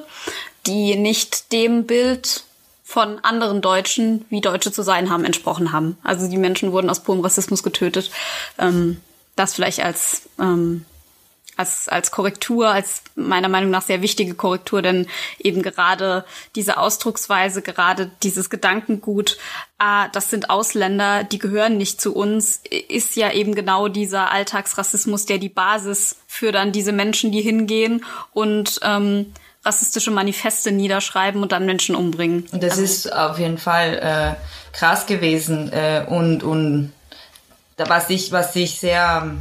die 0.66 0.96
nicht 0.96 1.52
dem 1.52 1.86
Bild 1.86 2.44
von 2.88 3.18
anderen 3.22 3.60
Deutschen, 3.60 4.24
wie 4.30 4.40
Deutsche 4.40 4.72
zu 4.72 4.82
sein 4.82 5.10
haben, 5.10 5.26
entsprochen 5.26 5.72
haben. 5.72 5.98
Also 6.02 6.26
die 6.26 6.38
Menschen 6.38 6.72
wurden 6.72 6.88
aus 6.88 7.00
purem 7.00 7.20
Rassismus 7.20 7.62
getötet. 7.62 8.10
Ähm, 8.58 8.98
das 9.36 9.54
vielleicht 9.54 9.80
als, 9.80 10.22
ähm, 10.38 10.84
als, 11.58 11.88
als 11.88 12.12
Korrektur, 12.12 12.68
als 12.68 13.02
meiner 13.16 13.48
Meinung 13.48 13.70
nach 13.70 13.82
sehr 13.82 14.00
wichtige 14.00 14.34
Korrektur, 14.34 14.80
denn 14.80 15.08
eben 15.40 15.62
gerade 15.62 16.24
diese 16.54 16.78
Ausdrucksweise, 16.78 17.62
gerade 17.62 18.10
dieses 18.22 18.48
Gedankengut, 18.48 19.38
ah, 19.78 20.06
das 20.08 20.30
sind 20.30 20.50
Ausländer, 20.50 21.24
die 21.24 21.40
gehören 21.40 21.76
nicht 21.76 22.00
zu 22.00 22.14
uns, 22.14 22.62
ist 22.88 23.16
ja 23.16 23.32
eben 23.32 23.56
genau 23.56 23.88
dieser 23.88 24.30
Alltagsrassismus, 24.30 25.26
der 25.26 25.38
die 25.38 25.48
Basis 25.48 26.16
für 26.28 26.52
dann 26.52 26.70
diese 26.70 26.92
Menschen, 26.92 27.32
die 27.32 27.42
hingehen 27.42 28.04
und 28.32 28.78
ähm, 28.82 29.34
rassistische 29.64 30.12
Manifeste 30.12 30.70
niederschreiben 30.70 31.42
und 31.42 31.50
dann 31.50 31.66
Menschen 31.66 31.96
umbringen. 31.96 32.46
Und 32.52 32.62
das 32.62 32.78
ist 32.78 33.12
auf 33.12 33.40
jeden 33.40 33.58
Fall 33.58 33.98
äh, 33.98 34.76
krass 34.76 35.06
gewesen 35.06 35.72
äh, 35.72 36.04
und 36.08 36.44
und 36.44 36.92
da, 37.76 37.88
was 37.88 38.10
ich 38.10 38.30
was 38.30 38.54
ich 38.54 38.78
sehr 38.78 39.34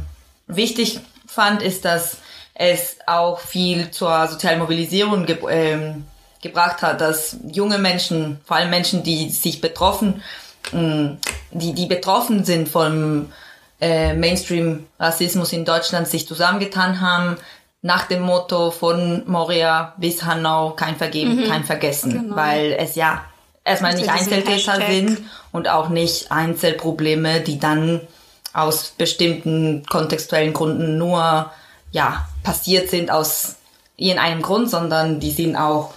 wichtig 0.48 1.00
fand, 1.38 1.62
ist, 1.62 1.84
dass 1.84 2.18
es 2.54 2.96
auch 3.06 3.38
viel 3.38 3.92
zur 3.92 4.26
sozialen 4.26 4.58
Mobilisierung 4.58 5.24
ge 5.24 5.38
ähm, 5.48 6.04
gebracht 6.42 6.82
hat, 6.82 7.00
dass 7.00 7.36
junge 7.52 7.78
Menschen, 7.78 8.40
vor 8.44 8.56
allem 8.56 8.70
Menschen, 8.70 9.04
die 9.04 9.30
sich 9.30 9.60
betroffen, 9.60 10.22
mh, 10.72 11.16
die 11.52 11.74
die 11.74 11.86
betroffen 11.86 12.44
sind 12.44 12.68
vom 12.68 13.32
äh, 13.80 14.14
Mainstream-Rassismus 14.14 15.52
in 15.52 15.64
Deutschland, 15.64 16.08
sich 16.08 16.26
zusammengetan 16.26 17.00
haben 17.00 17.36
nach 17.82 18.08
dem 18.08 18.22
Motto 18.22 18.72
von 18.72 19.22
Moria 19.26 19.94
bis 19.98 20.24
Hanau 20.24 20.70
kein 20.70 20.96
Vergeben, 20.96 21.48
kein 21.48 21.62
Vergessen, 21.62 22.34
weil 22.34 22.72
es 22.72 22.96
ja 22.96 23.24
erstmal 23.64 23.94
nicht 23.94 24.10
Einzeltäter 24.10 24.80
sind 24.84 25.18
und 25.52 25.68
auch 25.68 25.88
nicht 25.88 26.32
Einzelprobleme, 26.32 27.40
die 27.40 27.60
dann 27.60 28.00
aus 28.60 28.90
bestimmten 28.96 29.84
kontextuellen 29.86 30.52
Gründen 30.52 30.98
nur 30.98 31.50
ja 31.90 32.28
passiert 32.42 32.90
sind 32.90 33.10
aus 33.10 33.56
irgendeinem 33.96 34.42
Grund, 34.42 34.70
sondern 34.70 35.20
die 35.20 35.30
sind 35.30 35.56
auch 35.56 35.94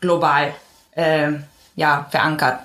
global 0.00 0.54
äh, 0.94 1.32
ja 1.76 2.06
verankert. 2.10 2.60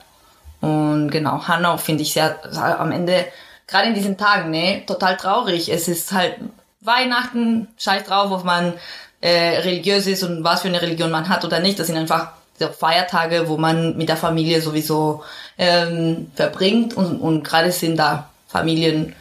Und 0.61 1.09
genau, 1.09 1.47
Hanau 1.47 1.77
finde 1.77 2.03
ich 2.03 2.13
sehr 2.13 2.39
am 2.79 2.91
Ende, 2.91 3.25
gerade 3.67 3.89
in 3.89 3.93
diesen 3.93 4.17
Tagen, 4.17 4.49
ne, 4.49 4.83
total 4.85 5.17
traurig. 5.17 5.69
Es 5.69 5.87
ist 5.87 6.11
halt 6.11 6.35
Weihnachten, 6.81 7.67
scheiß 7.77 8.05
drauf, 8.05 8.31
ob 8.31 8.43
man 8.43 8.73
äh, 9.21 9.59
religiös 9.59 10.07
ist 10.07 10.23
und 10.23 10.43
was 10.43 10.61
für 10.61 10.67
eine 10.67 10.81
Religion 10.81 11.11
man 11.11 11.29
hat 11.29 11.45
oder 11.45 11.59
nicht. 11.59 11.79
Das 11.79 11.87
sind 11.87 11.97
einfach 11.97 12.29
so 12.59 12.67
Feiertage, 12.69 13.47
wo 13.47 13.57
man 13.57 13.97
mit 13.97 14.09
der 14.09 14.17
Familie 14.17 14.61
sowieso 14.61 15.23
ähm, 15.57 16.31
verbringt 16.35 16.95
und, 16.95 17.19
und 17.19 17.43
gerade 17.43 17.71
sind 17.71 17.97
da 17.97 18.29
Familien, 18.47 19.15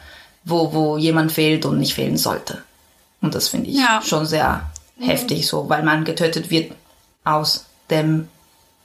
wo, 0.49 0.73
wo 0.73 0.97
jemand 0.97 1.31
fehlt 1.31 1.65
und 1.65 1.77
nicht 1.79 1.93
fehlen 1.93 2.17
sollte. 2.17 2.59
Und 3.21 3.35
das 3.35 3.47
finde 3.49 3.69
ich 3.69 3.77
Ja. 3.77 4.01
schon 4.03 4.25
sehr 4.25 4.69
heftig 4.99 5.47
so, 5.47 5.67
weil 5.69 5.83
man 5.83 6.05
getötet 6.05 6.49
wird 6.49 6.71
aus 7.23 7.65
dem 7.89 8.27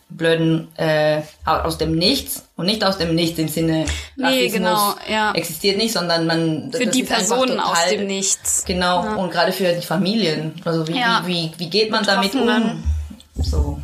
blöden, 0.08 0.68
äh, 0.76 1.22
au- 1.46 1.60
aus 1.62 1.78
dem 1.78 1.94
Nichts 1.96 2.42
und 2.56 2.66
nicht 2.66 2.84
aus 2.84 2.98
dem 2.98 3.14
Nichts 3.14 3.38
im 3.38 3.48
Sinne 3.48 3.86
Nee, 4.16 4.24
Rassismus 4.24 4.52
genau, 4.52 4.94
ja. 5.10 5.32
existiert 5.32 5.78
nicht, 5.78 5.92
sondern 5.92 6.26
man 6.26 6.70
Für 6.72 6.86
die 6.86 7.02
Personen 7.02 7.58
aus 7.58 7.78
total- 7.78 7.96
dem 7.96 8.06
Nichts. 8.06 8.64
Genau, 8.66 9.18
und 9.18 9.30
gerade 9.30 9.52
für 9.52 9.72
die 9.72 9.86
Familien. 9.86 10.52
Also 10.66 10.86
wie, 10.86 10.98
Ja. 10.98 11.22
wie, 11.24 11.50
wie, 11.56 11.60
wie 11.64 11.70
geht 11.70 11.90
man 11.90 12.04
damit 12.04 12.34
um? 12.34 12.82
So. 13.36 13.80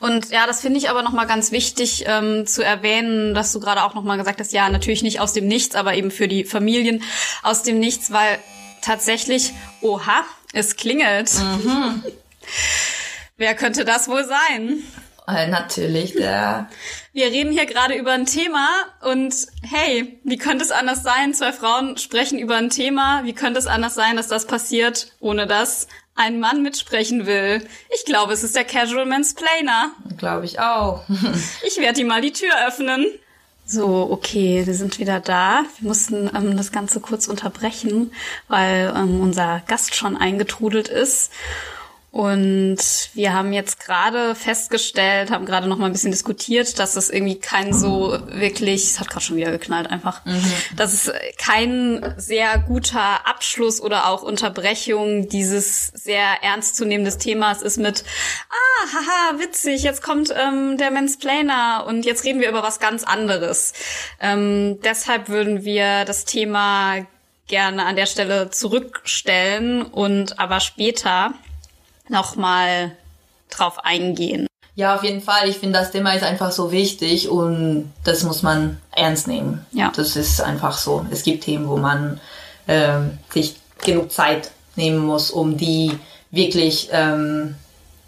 Und 0.00 0.30
ja, 0.30 0.46
das 0.46 0.60
finde 0.60 0.78
ich 0.78 0.90
aber 0.90 1.02
nochmal 1.02 1.26
ganz 1.26 1.52
wichtig 1.52 2.04
ähm, 2.06 2.46
zu 2.46 2.62
erwähnen, 2.62 3.34
dass 3.34 3.52
du 3.52 3.60
gerade 3.60 3.84
auch 3.84 3.94
nochmal 3.94 4.18
gesagt 4.18 4.40
hast, 4.40 4.52
ja, 4.52 4.68
natürlich 4.68 5.02
nicht 5.02 5.20
aus 5.20 5.32
dem 5.32 5.46
Nichts, 5.46 5.74
aber 5.74 5.94
eben 5.94 6.10
für 6.10 6.28
die 6.28 6.44
Familien 6.44 7.02
aus 7.42 7.62
dem 7.62 7.78
Nichts, 7.78 8.12
weil 8.12 8.38
tatsächlich, 8.82 9.52
oha, 9.80 10.24
es 10.52 10.76
klingelt. 10.76 11.30
Wer 13.36 13.54
könnte 13.54 13.84
das 13.84 14.08
wohl 14.08 14.24
sein? 14.24 14.82
Äh, 15.26 15.46
natürlich 15.46 16.14
der 16.14 16.68
Wir 17.12 17.26
reden 17.26 17.52
hier 17.52 17.66
gerade 17.66 17.94
über 17.94 18.12
ein 18.12 18.26
Thema 18.26 18.68
und 19.02 19.34
hey, 19.62 20.18
wie 20.24 20.36
könnte 20.36 20.64
es 20.64 20.72
anders 20.72 21.04
sein? 21.04 21.32
Zwei 21.32 21.52
Frauen 21.52 21.96
sprechen 21.96 22.38
über 22.38 22.56
ein 22.56 22.70
Thema. 22.70 23.22
Wie 23.24 23.32
könnte 23.32 23.60
es 23.60 23.66
anders 23.66 23.94
sein, 23.94 24.16
dass 24.16 24.26
das 24.26 24.46
passiert, 24.46 25.12
ohne 25.20 25.46
dass 25.46 25.86
ein 26.14 26.40
Mann 26.40 26.62
mitsprechen 26.62 27.26
will? 27.26 27.66
Ich 27.94 28.04
glaube, 28.04 28.32
es 28.32 28.42
ist 28.42 28.54
der 28.56 28.64
Casual 28.64 29.06
Mansplainer. 29.06 29.92
glaube 30.18 30.44
ich 30.44 30.60
auch. 30.60 31.04
Ich 31.66 31.78
werde 31.78 32.00
ihm 32.00 32.08
mal 32.08 32.20
die 32.20 32.32
Tür 32.32 32.52
öffnen. 32.66 33.06
So, 33.64 34.08
okay, 34.10 34.66
wir 34.66 34.74
sind 34.74 34.98
wieder 34.98 35.20
da. 35.20 35.64
Wir 35.78 35.88
mussten 35.88 36.30
ähm, 36.34 36.56
das 36.56 36.72
Ganze 36.72 37.00
kurz 37.00 37.28
unterbrechen, 37.28 38.12
weil 38.48 38.92
ähm, 38.94 39.20
unser 39.20 39.62
Gast 39.68 39.94
schon 39.94 40.16
eingetrudelt 40.16 40.88
ist. 40.88 41.30
Und 42.12 42.76
wir 43.14 43.32
haben 43.32 43.54
jetzt 43.54 43.80
gerade 43.80 44.34
festgestellt, 44.34 45.30
haben 45.30 45.46
gerade 45.46 45.66
noch 45.66 45.78
mal 45.78 45.86
ein 45.86 45.92
bisschen 45.92 46.10
diskutiert, 46.10 46.78
dass 46.78 46.94
es 46.94 47.08
irgendwie 47.08 47.36
kein 47.38 47.72
so 47.72 48.18
wirklich, 48.26 48.84
es 48.84 49.00
hat 49.00 49.08
gerade 49.08 49.24
schon 49.24 49.36
wieder 49.38 49.50
geknallt 49.50 49.90
einfach, 49.90 50.20
dass 50.76 50.92
es 50.92 51.12
kein 51.38 52.14
sehr 52.18 52.58
guter 52.58 53.26
Abschluss 53.26 53.80
oder 53.80 54.08
auch 54.08 54.22
Unterbrechung 54.22 55.30
dieses 55.30 55.86
sehr 55.86 56.42
ernstzunehmendes 56.42 57.16
Themas 57.16 57.62
ist 57.62 57.78
mit, 57.78 58.04
ah, 58.50 58.92
haha, 58.92 59.38
witzig, 59.40 59.82
jetzt 59.82 60.02
kommt 60.02 60.34
ähm, 60.36 60.76
der 60.76 60.90
Mansplainer 60.90 61.86
und 61.88 62.04
jetzt 62.04 62.24
reden 62.24 62.42
wir 62.42 62.50
über 62.50 62.62
was 62.62 62.78
ganz 62.78 63.04
anderes. 63.04 63.72
Ähm, 64.20 64.78
deshalb 64.84 65.30
würden 65.30 65.64
wir 65.64 66.04
das 66.04 66.26
Thema 66.26 67.06
gerne 67.46 67.86
an 67.86 67.96
der 67.96 68.06
Stelle 68.06 68.50
zurückstellen 68.50 69.80
und 69.80 70.38
aber 70.38 70.60
später 70.60 71.32
nochmal 72.08 72.92
drauf 73.50 73.84
eingehen. 73.84 74.46
Ja, 74.74 74.94
auf 74.94 75.04
jeden 75.04 75.20
Fall. 75.20 75.48
Ich 75.48 75.58
finde, 75.58 75.78
das 75.78 75.90
Thema 75.90 76.14
ist 76.14 76.24
einfach 76.24 76.50
so 76.50 76.72
wichtig 76.72 77.28
und 77.28 77.92
das 78.04 78.22
muss 78.22 78.42
man 78.42 78.80
ernst 78.90 79.28
nehmen. 79.28 79.66
Ja. 79.72 79.92
Das 79.94 80.16
ist 80.16 80.40
einfach 80.40 80.78
so. 80.78 81.04
Es 81.10 81.22
gibt 81.22 81.44
Themen, 81.44 81.68
wo 81.68 81.76
man 81.76 82.20
ähm, 82.68 83.18
sich 83.30 83.56
genug 83.84 84.10
Zeit 84.12 84.50
nehmen 84.76 84.98
muss, 84.98 85.30
um 85.30 85.58
die 85.58 85.98
wirklich 86.30 86.88
ähm, 86.92 87.56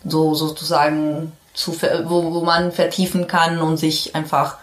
so 0.05 0.34
sozusagen 0.34 1.32
zu 1.53 1.72
ver 1.72 2.09
wo, 2.09 2.32
wo 2.32 2.40
man 2.40 2.72
vertiefen 2.72 3.26
kann 3.26 3.61
und 3.61 3.76
sich 3.76 4.14
einfach 4.14 4.57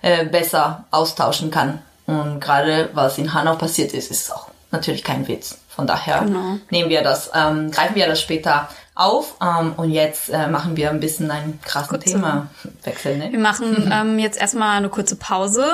äh, 0.00 0.24
besser 0.24 0.84
austauschen 0.92 1.50
kann. 1.50 1.80
Und 2.06 2.40
gerade 2.40 2.90
was 2.94 3.18
in 3.18 3.34
Hanau 3.34 3.56
passiert 3.56 3.92
ist, 3.92 4.10
ist 4.10 4.32
auch 4.32 4.48
natürlich 4.70 5.04
kein 5.04 5.26
Witz. 5.28 5.58
Von 5.68 5.86
daher 5.86 6.20
Genau. 6.24 6.58
nehmen 6.70 6.90
wir 6.90 7.02
das, 7.02 7.30
ähm, 7.34 7.70
greifen 7.70 7.94
wir 7.94 8.06
das 8.06 8.20
später 8.20 8.68
auf 8.94 9.36
ähm, 9.40 9.74
und 9.76 9.90
jetzt 9.92 10.28
äh, 10.30 10.48
machen 10.48 10.76
wir 10.76 10.90
ein 10.90 10.98
bisschen 11.00 11.30
ein 11.30 11.60
krassen 11.62 11.90
Kurze- 11.90 12.10
Thema 12.14 12.48
wechseln. 12.84 13.20
Wir 13.20 13.30
Ne? 13.30 13.38
machen 13.38 13.88
ähm, 13.92 14.18
jetzt 14.18 14.40
erstmal 14.40 14.76
eine 14.76 14.88
kurze 14.88 15.14
Pause, 15.16 15.64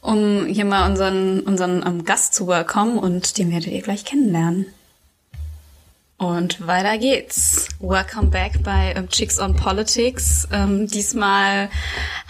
um 0.00 0.46
hier 0.46 0.64
mal 0.64 0.88
unseren, 0.90 1.40
unseren 1.40 1.84
ähm, 1.86 2.04
Gast 2.04 2.34
zu 2.34 2.48
welcomen 2.48 2.98
und 2.98 3.38
den 3.38 3.50
werdet 3.52 3.68
ihr 3.68 3.82
gleich 3.82 4.04
kennenlernen. 4.04 4.66
Und 6.18 6.66
weiter 6.66 6.98
geht's. 6.98 7.68
Welcome 7.78 8.26
back 8.30 8.64
bei 8.64 8.92
ähm, 8.96 9.08
Chicks 9.08 9.38
on 9.38 9.54
Politics. 9.54 10.48
Ähm, 10.52 10.88
diesmal 10.88 11.70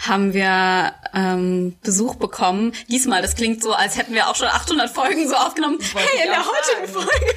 haben 0.07 0.31
wir 0.35 0.93
ähm, 1.15 1.75
Besuch 1.81 2.13
bekommen. 2.15 2.73
Diesmal, 2.87 3.23
das 3.23 3.35
klingt 3.35 3.63
so, 3.63 3.73
als 3.73 3.97
hätten 3.97 4.13
wir 4.13 4.27
auch 4.29 4.35
schon 4.35 4.47
800 4.47 4.91
Folgen 4.91 5.27
so 5.27 5.33
aufgenommen. 5.35 5.79
Wollte 5.79 6.07
Hey, 6.07 6.19
ich 6.19 6.25
in 6.25 6.29
der 6.31 6.39
heutigen 6.45 6.93
sagen. 6.93 7.07
Folge. 7.07 7.35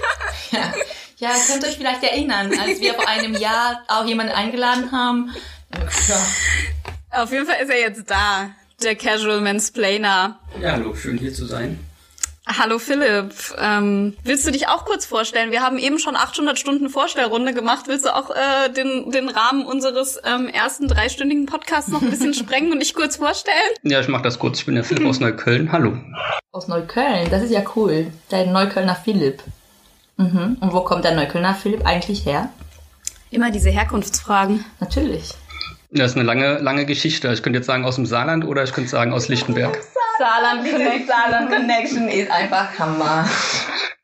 Ja. 0.50 0.74
ja, 1.16 1.30
könnt 1.46 1.62
ihr 1.62 1.70
euch 1.70 1.76
vielleicht 1.78 2.02
erinnern, 2.02 2.52
als 2.60 2.78
wir 2.80 2.92
vor 2.94 3.08
einem 3.08 3.34
Jahr 3.34 3.82
auch 3.88 4.04
jemanden 4.04 4.34
eingeladen 4.34 4.92
haben. 4.92 5.30
Ja. 6.08 7.22
Auf 7.22 7.32
jeden 7.32 7.46
Fall 7.46 7.62
ist 7.62 7.70
er 7.70 7.80
jetzt 7.80 8.10
da, 8.10 8.50
der 8.82 8.94
Casual 8.96 9.40
Mansplainer. 9.40 10.38
Ja, 10.60 10.72
hallo, 10.72 10.94
schön 10.94 11.16
hier 11.16 11.32
zu 11.32 11.46
sein. 11.46 11.80
Hallo 12.46 12.80
Philipp, 12.80 13.32
ähm, 13.56 14.16
willst 14.24 14.44
du 14.44 14.50
dich 14.50 14.66
auch 14.66 14.84
kurz 14.84 15.06
vorstellen? 15.06 15.52
Wir 15.52 15.62
haben 15.62 15.78
eben 15.78 16.00
schon 16.00 16.16
800 16.16 16.58
Stunden 16.58 16.88
Vorstellrunde 16.88 17.54
gemacht. 17.54 17.84
Willst 17.86 18.04
du 18.04 18.14
auch 18.14 18.30
äh, 18.30 18.68
den, 18.68 19.12
den 19.12 19.28
Rahmen 19.28 19.64
unseres 19.64 20.20
ähm, 20.24 20.48
ersten 20.48 20.88
dreistündigen 20.88 21.46
Podcasts 21.46 21.88
noch 21.88 22.02
ein 22.02 22.10
bisschen 22.10 22.34
sprengen 22.34 22.72
und 22.72 22.80
dich 22.80 22.94
kurz 22.94 23.16
vorstellen? 23.16 23.54
Ja, 23.84 24.00
ich 24.00 24.08
mache 24.08 24.24
das 24.24 24.40
kurz. 24.40 24.58
Ich 24.58 24.66
bin 24.66 24.74
der 24.74 24.82
Philipp 24.82 25.06
aus 25.06 25.20
Neukölln. 25.20 25.70
Hallo. 25.70 25.96
Aus 26.50 26.66
Neukölln, 26.66 27.30
das 27.30 27.44
ist 27.44 27.52
ja 27.52 27.62
cool. 27.76 28.08
Der 28.32 28.46
Neuköllner 28.46 28.96
Philipp. 28.96 29.40
Mhm. 30.16 30.56
Und 30.60 30.72
wo 30.72 30.80
kommt 30.80 31.04
der 31.04 31.14
Neuköllner 31.14 31.54
Philipp 31.54 31.86
eigentlich 31.86 32.26
her? 32.26 32.48
Immer 33.30 33.52
diese 33.52 33.70
Herkunftsfragen. 33.70 34.64
Natürlich. 34.80 35.30
Das 35.94 36.12
ist 36.12 36.16
eine 36.16 36.24
lange, 36.24 36.56
lange 36.58 36.86
Geschichte. 36.86 37.30
Ich 37.32 37.42
könnte 37.42 37.58
jetzt 37.58 37.66
sagen 37.66 37.84
aus 37.84 37.96
dem 37.96 38.06
Saarland 38.06 38.46
oder 38.46 38.64
ich 38.64 38.72
könnte 38.72 38.88
sagen 38.88 39.12
aus 39.12 39.28
Lichtenberg. 39.28 39.78
Saarland 40.18 40.68
Connection. 40.70 41.06
Saarland 41.06 41.50
Connection 41.50 42.08
ist 42.08 42.30
einfach 42.30 42.78
Hammer. 42.78 43.28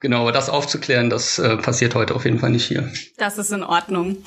Genau, 0.00 0.22
aber 0.22 0.32
das 0.32 0.50
aufzuklären, 0.50 1.08
das 1.08 1.38
äh, 1.38 1.56
passiert 1.56 1.94
heute 1.94 2.14
auf 2.14 2.26
jeden 2.26 2.40
Fall 2.40 2.50
nicht 2.50 2.66
hier. 2.66 2.92
Das 3.16 3.38
ist 3.38 3.52
in 3.52 3.64
Ordnung. 3.64 4.18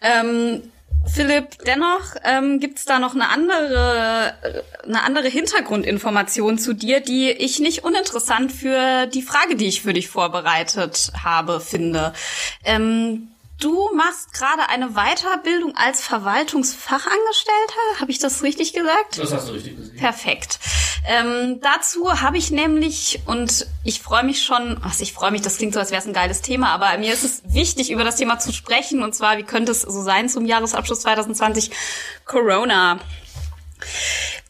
Ähm, 0.00 0.62
Philipp, 1.06 1.50
dennoch 1.66 2.16
ähm, 2.24 2.58
gibt 2.58 2.78
es 2.78 2.84
da 2.84 2.98
noch 2.98 3.14
eine 3.14 3.28
andere, 3.28 4.34
äh, 4.42 4.86
eine 4.86 5.02
andere 5.04 5.28
Hintergrundinformation 5.28 6.58
zu 6.58 6.74
dir, 6.74 7.00
die 7.00 7.30
ich 7.30 7.60
nicht 7.60 7.84
uninteressant 7.84 8.50
für 8.50 9.06
die 9.06 9.22
Frage, 9.22 9.54
die 9.54 9.66
ich 9.66 9.82
für 9.82 9.92
dich 9.92 10.08
vorbereitet 10.08 11.12
habe, 11.22 11.60
finde. 11.60 12.12
Ähm, 12.64 13.28
du 13.60 13.90
machst 13.94 14.32
gerade 14.32 14.68
eine 14.68 14.90
Weiterbildung 14.90 15.76
als 15.76 16.00
Verwaltungsfachangestellter. 16.00 18.00
Habe 18.00 18.10
ich 18.10 18.18
das 18.18 18.42
richtig 18.42 18.72
gesagt? 18.72 19.18
Das 19.18 19.32
hast 19.32 19.48
du 19.48 19.52
richtig 19.52 19.76
gesehen. 19.76 19.96
Perfekt. 19.96 20.58
Ähm, 21.06 21.60
dazu 21.62 22.20
habe 22.20 22.38
ich 22.38 22.50
nämlich, 22.50 23.20
und 23.26 23.66
ich 23.84 24.00
freue 24.00 24.24
mich 24.24 24.42
schon, 24.42 24.78
was 24.82 25.00
ich 25.00 25.12
freue 25.12 25.30
mich, 25.30 25.42
das 25.42 25.56
klingt 25.56 25.74
so, 25.74 25.80
als 25.80 25.90
wäre 25.90 26.00
es 26.00 26.06
ein 26.06 26.12
geiles 26.12 26.42
Thema, 26.42 26.70
aber 26.70 26.96
mir 26.98 27.12
ist 27.12 27.24
es 27.24 27.42
wichtig, 27.46 27.90
über 27.90 28.04
das 28.04 28.16
Thema 28.16 28.38
zu 28.38 28.52
sprechen, 28.52 29.02
und 29.02 29.14
zwar, 29.14 29.38
wie 29.38 29.42
könnte 29.42 29.72
es 29.72 29.82
so 29.82 30.02
sein 30.02 30.28
zum 30.28 30.44
Jahresabschluss 30.44 31.00
2020 31.00 31.70
Corona. 32.24 32.98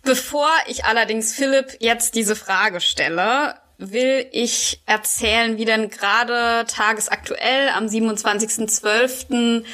Bevor 0.03 0.49
ich 0.67 0.85
allerdings 0.85 1.35
Philipp 1.35 1.77
jetzt 1.81 2.15
diese 2.15 2.35
Frage 2.35 2.81
stelle, 2.81 3.57
will 3.79 4.27
ich 4.33 4.83
erzählen, 4.87 5.57
wie 5.57 5.65
denn 5.65 5.89
gerade 5.89 6.67
tagesaktuell 6.67 7.71
am 7.71 7.87
27.12. 7.87 9.65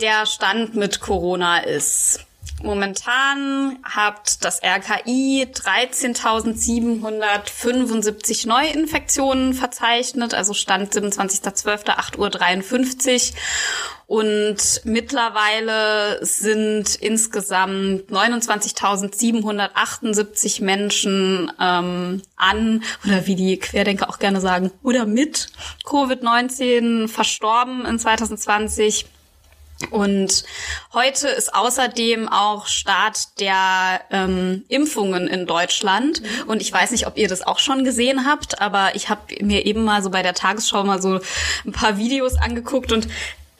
der 0.00 0.26
Stand 0.26 0.74
mit 0.74 1.00
Corona 1.00 1.58
ist. 1.58 2.26
Momentan 2.62 3.78
hat 3.82 4.44
das 4.44 4.60
RKI 4.62 5.48
13.775 5.50 8.46
Neuinfektionen 8.46 9.54
verzeichnet, 9.54 10.34
also 10.34 10.52
Stand 10.52 10.92
27.12. 10.92 11.86
8.53 11.86 13.32
Uhr. 13.32 13.38
Und 14.06 14.82
mittlerweile 14.84 16.22
sind 16.26 16.94
insgesamt 16.96 18.10
29.778 18.10 20.62
Menschen 20.64 21.50
ähm, 21.60 22.22
an, 22.34 22.82
oder 23.06 23.26
wie 23.26 23.36
die 23.36 23.56
Querdenker 23.58 24.10
auch 24.10 24.18
gerne 24.18 24.40
sagen, 24.40 24.72
oder 24.82 25.06
mit 25.06 25.50
Covid-19 25.84 27.06
verstorben 27.08 27.86
in 27.86 28.00
2020. 28.00 29.06
Und 29.90 30.44
heute 30.92 31.28
ist 31.28 31.54
außerdem 31.54 32.28
auch 32.28 32.66
Start 32.66 33.40
der 33.40 34.02
ähm, 34.10 34.64
Impfungen 34.68 35.26
in 35.26 35.46
Deutschland. 35.46 36.22
Und 36.46 36.60
ich 36.60 36.72
weiß 36.72 36.90
nicht, 36.90 37.06
ob 37.06 37.16
ihr 37.16 37.28
das 37.28 37.46
auch 37.46 37.58
schon 37.58 37.84
gesehen 37.84 38.26
habt, 38.26 38.60
aber 38.60 38.94
ich 38.94 39.08
habe 39.08 39.22
mir 39.40 39.64
eben 39.64 39.84
mal 39.84 40.02
so 40.02 40.10
bei 40.10 40.22
der 40.22 40.34
Tagesschau 40.34 40.84
mal 40.84 41.00
so 41.00 41.20
ein 41.64 41.72
paar 41.72 41.96
Videos 41.96 42.36
angeguckt 42.36 42.92
und 42.92 43.08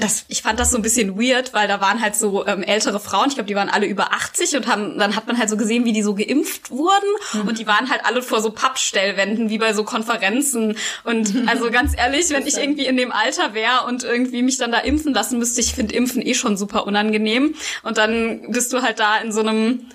das, 0.01 0.25
ich 0.29 0.43
fand 0.43 0.59
das 0.59 0.71
so 0.71 0.77
ein 0.77 0.83
bisschen 0.83 1.21
weird, 1.21 1.53
weil 1.53 1.69
da 1.69 1.81
waren 1.81 2.01
halt 2.01 2.17
so 2.17 2.47
ähm, 2.47 2.63
ältere 2.63 2.99
Frauen, 2.99 3.29
ich 3.29 3.35
glaube, 3.35 3.49
die 3.49 3.55
waren 3.55 3.69
alle 3.69 3.87
über 3.87 4.13
80 4.13 4.57
und 4.57 4.67
haben, 4.67 4.99
dann 4.99 5.15
hat 5.15 5.27
man 5.27 5.39
halt 5.39 5.51
so 5.51 5.57
gesehen, 5.57 5.85
wie 5.85 5.93
die 5.93 6.03
so 6.03 6.15
geimpft 6.15 6.71
wurden 6.71 7.09
mhm. 7.35 7.49
und 7.49 7.59
die 7.59 7.67
waren 7.67 7.91
halt 7.91 8.05
alle 8.05 8.23
vor 8.23 8.41
so 8.41 8.51
Pappstellwänden, 8.51 9.51
wie 9.51 9.59
bei 9.59 9.73
so 9.73 9.85
Konferenzen. 9.85 10.77
Und 11.05 11.35
also 11.47 11.71
ganz 11.71 11.97
ehrlich, 11.97 12.31
wenn 12.31 12.47
ich 12.47 12.57
irgendwie 12.57 12.87
in 12.87 12.97
dem 12.97 13.13
Alter 13.13 13.55
wäre 13.55 13.87
und 13.87 14.03
irgendwie 14.03 14.43
mich 14.43 14.57
dann 14.57 14.73
da 14.73 14.79
impfen 14.79 15.13
lassen 15.13 15.39
müsste, 15.39 15.61
ich 15.61 15.75
finde 15.75 15.95
Impfen 15.95 16.25
eh 16.25 16.35
schon 16.35 16.57
super 16.57 16.87
unangenehm. 16.87 17.55
Und 17.83 17.99
dann 17.99 18.51
bist 18.51 18.73
du 18.73 18.83
halt 18.83 18.99
da 18.99 19.19
in 19.19 19.33
so 19.33 19.41
einem 19.41 19.87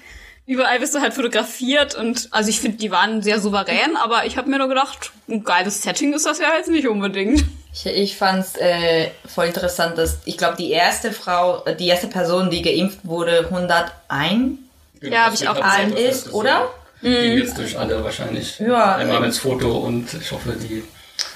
überall 0.46 0.80
bist 0.80 0.94
du 0.94 1.02
halt 1.02 1.14
fotografiert 1.14 1.96
und 1.96 2.28
also 2.32 2.50
ich 2.50 2.60
finde, 2.60 2.78
die 2.78 2.92
waren 2.92 3.22
sehr 3.22 3.40
souverän, 3.40 3.98
aber 3.98 4.26
ich 4.26 4.38
habe 4.38 4.50
mir 4.50 4.58
nur 4.58 4.68
gedacht, 4.68 5.12
ein 5.28 5.44
geiles 5.44 5.82
Setting 5.82 6.14
ist 6.14 6.26
das 6.26 6.40
ja 6.40 6.54
jetzt 6.56 6.70
nicht 6.70 6.88
unbedingt. 6.88 7.44
Ich, 7.74 7.86
ich 7.86 8.18
fand 8.18 8.46
es 8.46 8.56
äh, 8.56 9.10
voll 9.28 9.48
interessant, 9.48 9.98
dass 9.98 10.20
ich 10.26 10.38
glaube, 10.38 10.58
die 10.58 10.72
erste 10.72 11.12
Frau, 11.12 11.64
äh, 11.66 11.76
die 11.76 11.88
erste 11.88 12.08
Person, 12.08 12.50
die 12.50 12.62
geimpft 12.62 13.00
wurde, 13.04 13.46
101 13.50 14.60
genau, 15.00 15.16
ja, 15.16 15.26
habe 15.26 15.36
ich 15.36 15.48
auch 15.48 15.62
alt 15.62 15.98
ist, 15.98 16.34
oder? 16.34 16.70
Die 17.02 17.10
mhm. 17.10 17.38
jetzt 17.38 17.58
durch 17.58 17.78
alle 17.78 18.04
wahrscheinlich. 18.04 18.60
Ja. 18.60 18.96
Einmal 18.96 19.24
ins 19.26 19.40
Foto 19.40 19.78
und 19.80 20.14
ich 20.14 20.32
hoffe, 20.32 20.54
die 20.54 20.84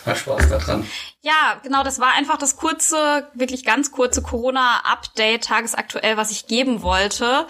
hat 0.05 0.18
Spaß 0.18 0.49
daran. 0.49 0.86
Ja, 1.22 1.60
genau, 1.64 1.84
das 1.84 1.99
war 1.99 2.14
einfach 2.14 2.38
das 2.38 2.55
kurze, 2.55 3.28
wirklich 3.34 3.66
ganz 3.66 3.91
kurze 3.91 4.22
Corona-Update, 4.22 5.43
tagesaktuell, 5.43 6.16
was 6.16 6.32
ich 6.32 6.47
geben 6.47 6.82
wollte. 6.82 7.45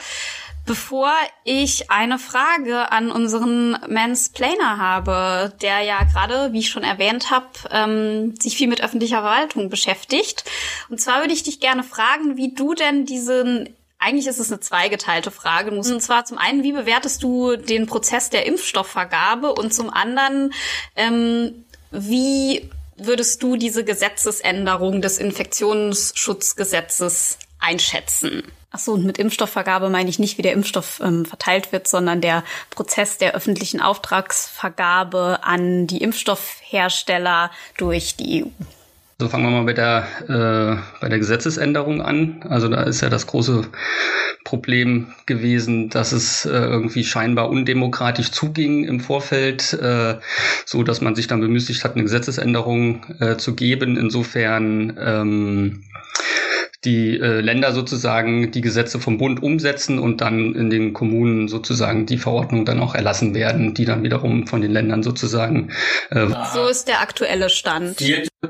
Bevor 0.69 1.11
ich 1.45 1.89
eine 1.89 2.19
Frage 2.19 2.91
an 2.91 3.09
unseren 3.09 3.71
Mansplainer 3.87 4.77
habe, 4.77 5.51
der 5.63 5.81
ja 5.81 6.03
gerade, 6.03 6.53
wie 6.53 6.59
ich 6.59 6.69
schon 6.69 6.83
erwähnt 6.83 7.31
habe, 7.31 7.47
ähm, 7.71 8.35
sich 8.39 8.55
viel 8.55 8.67
mit 8.67 8.83
öffentlicher 8.83 9.21
Verwaltung 9.21 9.71
beschäftigt. 9.71 10.43
Und 10.87 11.01
zwar 11.01 11.21
würde 11.21 11.33
ich 11.33 11.41
dich 11.41 11.59
gerne 11.59 11.81
fragen, 11.81 12.37
wie 12.37 12.53
du 12.53 12.75
denn 12.75 13.07
diesen 13.07 13.75
eigentlich 13.97 14.27
ist 14.27 14.37
es 14.37 14.51
eine 14.51 14.59
zweigeteilte 14.59 15.31
Frage. 15.31 15.71
Und 15.71 15.83
zwar 16.03 16.25
zum 16.25 16.37
einen, 16.37 16.61
wie 16.61 16.73
bewertest 16.73 17.23
du 17.23 17.55
den 17.55 17.87
Prozess 17.87 18.29
der 18.29 18.45
Impfstoffvergabe? 18.45 19.55
Und 19.55 19.73
zum 19.73 19.89
anderen, 19.89 20.53
ähm, 20.95 21.65
wie 21.89 22.69
würdest 22.95 23.41
du 23.41 23.55
diese 23.55 23.83
Gesetzesänderung 23.83 25.01
des 25.01 25.17
Infektionsschutzgesetzes 25.17 27.39
einschätzen? 27.59 28.43
Ach 28.71 28.79
so, 28.79 28.93
und 28.93 29.05
mit 29.05 29.17
Impfstoffvergabe 29.17 29.89
meine 29.89 30.09
ich 30.09 30.19
nicht, 30.19 30.37
wie 30.37 30.43
der 30.43 30.53
Impfstoff 30.53 31.01
ähm, 31.03 31.25
verteilt 31.25 31.71
wird, 31.71 31.87
sondern 31.87 32.21
der 32.21 32.43
Prozess 32.69 33.17
der 33.17 33.33
öffentlichen 33.33 33.81
Auftragsvergabe 33.81 35.39
an 35.41 35.87
die 35.87 36.03
Impfstoffhersteller 36.03 37.49
durch 37.77 38.15
die 38.15 38.43
EU. 38.43 38.63
So 39.21 39.27
fangen 39.27 39.43
wir 39.43 39.51
mal 39.51 39.63
mit 39.63 39.77
der, 39.77 40.07
äh, 40.29 41.01
bei 41.01 41.09
der 41.09 41.19
Gesetzesänderung 41.19 42.01
an. 42.01 42.45
Also 42.47 42.69
da 42.69 42.83
ist 42.83 43.01
ja 43.01 43.09
das 43.09 43.27
große 43.27 43.63
Problem 44.45 45.13
gewesen, 45.25 45.89
dass 45.89 46.13
es 46.13 46.45
äh, 46.45 46.51
irgendwie 46.51 47.03
scheinbar 47.03 47.49
undemokratisch 47.49 48.31
zuging 48.31 48.85
im 48.85 49.01
Vorfeld, 49.01 49.73
äh, 49.73 50.15
so 50.65 50.83
dass 50.83 51.01
man 51.01 51.15
sich 51.15 51.27
dann 51.27 51.41
bemüßigt 51.41 51.83
hat, 51.83 51.95
eine 51.95 52.03
Gesetzesänderung 52.03 53.03
äh, 53.19 53.35
zu 53.35 53.55
geben. 53.55 53.97
Insofern 53.97 54.97
ähm, 54.97 55.83
die 56.85 57.19
äh, 57.19 57.41
Länder 57.41 57.73
sozusagen 57.73 58.51
die 58.51 58.61
Gesetze 58.61 58.99
vom 58.99 59.17
Bund 59.17 59.43
umsetzen 59.43 59.99
und 59.99 60.21
dann 60.21 60.55
in 60.55 60.69
den 60.69 60.93
Kommunen 60.93 61.49
sozusagen 61.49 62.05
die 62.05 62.17
Verordnungen 62.17 62.65
dann 62.65 62.79
auch 62.79 62.95
erlassen 62.95 63.35
werden, 63.35 63.73
die 63.73 63.83
dann 63.83 64.01
wiederum 64.03 64.47
von 64.47 64.61
den 64.61 64.71
Ländern 64.71 65.03
sozusagen. 65.03 65.71
Äh, 66.09 66.27
so 66.53 66.67
ist 66.67 66.87
der 66.87 67.01
aktuelle 67.01 67.49
Stand. 67.49 68.01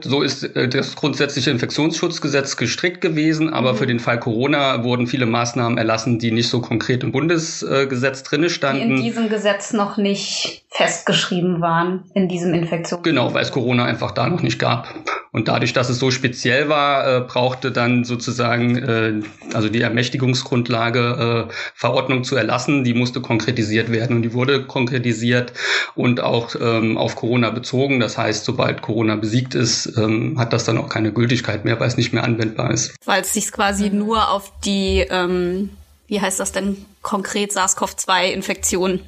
So 0.04 0.22
ist 0.22 0.44
äh, 0.44 0.70
das 0.70 0.96
grundsätzliche 0.96 1.50
Infektionsschutzgesetz 1.50 2.56
gestrickt 2.58 3.02
gewesen, 3.02 3.52
aber 3.52 3.74
mhm. 3.74 3.78
für 3.78 3.88
den 3.88 4.00
Fall 4.00 4.20
Corona 4.20 4.84
wurden 4.84 5.08
viele 5.08 5.26
Maßnahmen 5.26 5.80
erlassen, 5.80 6.20
die 6.20 6.32
nicht 6.32 6.50
so 6.50 6.62
konkret 6.62 7.04
im 7.04 7.12
Bundesgesetz 7.12 8.22
drinne 8.22 8.52
standen. 8.52 8.90
Die 8.90 8.96
in 8.96 9.02
diesem 9.02 9.30
Gesetz 9.30 9.74
noch 9.74 9.98
nicht 9.98 10.64
festgeschrieben 10.72 11.62
waren, 11.62 12.06
in 12.14 12.28
diesem 12.28 12.54
Infektionsgesetz. 12.54 13.04
Genau, 13.04 13.34
weil 13.34 13.42
es 13.42 13.52
Corona 13.52 13.86
einfach 13.86 14.12
da 14.12 14.30
noch 14.30 14.44
nicht 14.44 14.60
gab. 14.60 14.88
Und 15.32 15.48
dadurch, 15.48 15.74
dass 15.74 15.90
es 15.90 15.98
so 15.98 16.12
speziell 16.12 16.70
war, 16.70 17.08
äh, 17.08 17.22
brauchte 17.22 17.72
dann 17.72 18.04
sozusagen 18.04 18.78
äh, 18.78 19.22
also 19.54 19.70
die 19.70 19.82
Ermächtigungsgrundlage 19.82 21.48
äh, 21.50 21.54
Verordnung 21.74 22.24
zu 22.24 22.36
erlassen, 22.36 22.84
die 22.84 22.94
musste 22.94 23.20
konkretisiert 23.20 23.92
werden 23.92 24.16
und 24.18 24.22
die 24.22 24.34
wurde 24.34 24.66
konkretisiert 24.66 25.54
und 25.96 26.22
auch 26.22 26.56
ähm, 26.60 26.98
auf 26.98 27.16
Corona 27.16 27.50
bezogen. 27.50 28.00
Das 28.00 28.18
heißt, 28.18 28.46
sobald 28.46 28.84
Corona 28.84 29.16
besiegt 29.16 29.56
ist, 29.56 29.98
ähm, 29.98 30.40
hat 30.40 30.54
das 30.54 30.66
dann 30.66 30.78
auch 30.78 30.90
keine 30.90 31.12
Gültigkeit 31.12 31.66
mehr, 31.66 31.80
weil 31.80 31.88
es 31.88 31.98
nicht 31.98 32.14
mehr 32.14 32.24
anwendbar 32.24 32.72
ist. 32.72 32.96
Weil 33.06 33.22
es 33.22 33.34
sich 33.34 33.52
quasi 33.52 33.90
nur 33.90 34.30
auf 34.30 34.52
die, 34.64 35.06
ähm, 35.10 35.72
wie 36.08 36.22
heißt 36.22 36.40
das 36.40 36.52
denn 36.52 36.86
konkret, 37.02 37.52
SARS-CoV-2-Infektion 37.52 39.00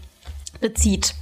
bezieht. 0.60 1.16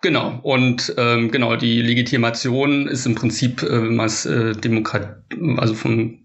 Genau, 0.00 0.38
und 0.42 0.94
ähm, 0.96 1.30
genau, 1.32 1.56
die 1.56 1.82
Legitimation 1.82 2.86
ist 2.86 3.04
im 3.04 3.16
Prinzip, 3.16 3.62
äh, 3.62 3.82
wenn 3.82 3.96
man 3.96 4.06
es 4.06 4.26
äh, 4.26 4.52
Demokrat, 4.52 5.24
also 5.56 5.74
vom 5.74 6.20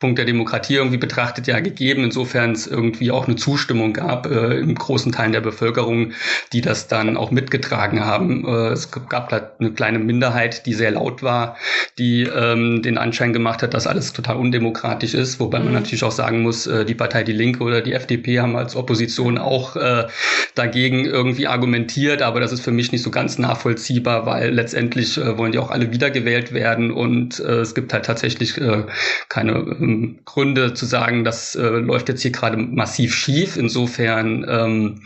Punkt 0.00 0.18
der 0.18 0.24
Demokratie 0.24 0.74
irgendwie 0.74 0.98
betrachtet 0.98 1.46
ja 1.46 1.60
gegeben, 1.60 2.04
insofern 2.04 2.52
es 2.52 2.66
irgendwie 2.66 3.10
auch 3.10 3.26
eine 3.26 3.36
Zustimmung 3.36 3.92
gab 3.92 4.26
äh, 4.26 4.58
im 4.58 4.74
großen 4.74 5.12
Teil 5.12 5.30
der 5.30 5.40
Bevölkerung, 5.40 6.12
die 6.52 6.60
das 6.60 6.88
dann 6.88 7.16
auch 7.16 7.30
mitgetragen 7.30 8.04
haben. 8.04 8.44
Äh, 8.46 8.68
es 8.72 8.90
gab 8.90 9.32
halt 9.32 9.60
eine 9.60 9.72
kleine 9.72 9.98
Minderheit, 9.98 10.66
die 10.66 10.74
sehr 10.74 10.90
laut 10.90 11.22
war, 11.22 11.56
die 11.98 12.22
ähm, 12.22 12.82
den 12.82 12.98
Anschein 12.98 13.32
gemacht 13.32 13.62
hat, 13.62 13.74
dass 13.74 13.86
alles 13.86 14.12
total 14.12 14.36
undemokratisch 14.36 15.14
ist, 15.14 15.40
wobei 15.40 15.58
mhm. 15.58 15.66
man 15.66 15.74
natürlich 15.74 16.04
auch 16.04 16.12
sagen 16.12 16.42
muss, 16.42 16.66
äh, 16.66 16.84
die 16.84 16.94
Partei 16.94 17.22
Die 17.22 17.32
Linke 17.32 17.62
oder 17.62 17.80
die 17.80 17.92
FDP 17.92 18.40
haben 18.40 18.56
als 18.56 18.76
Opposition 18.76 19.38
auch 19.38 19.76
äh, 19.76 20.06
dagegen 20.54 21.04
irgendwie 21.04 21.46
argumentiert, 21.46 22.22
aber 22.22 22.40
das 22.40 22.52
ist 22.52 22.60
für 22.60 22.72
mich 22.72 22.92
nicht 22.92 23.02
so 23.02 23.10
ganz 23.10 23.38
nachvollziehbar, 23.38 24.26
weil 24.26 24.50
letztendlich 24.50 25.18
äh, 25.18 25.38
wollen 25.38 25.52
die 25.52 25.58
auch 25.58 25.70
alle 25.70 25.92
wiedergewählt 25.92 26.52
werden 26.52 26.90
und 26.90 27.40
äh, 27.40 27.60
es 27.60 27.74
gibt 27.74 27.92
halt 27.92 28.04
tatsächlich 28.04 28.58
äh, 28.58 28.84
keine 29.28 29.54
ähm, 29.84 30.18
Gründe 30.24 30.74
zu 30.74 30.86
sagen, 30.86 31.24
das 31.24 31.54
äh, 31.54 31.62
läuft 31.62 32.08
jetzt 32.08 32.22
hier 32.22 32.32
gerade 32.32 32.56
massiv 32.56 33.14
schief. 33.14 33.56
Insofern 33.56 34.44
ähm, 34.48 35.00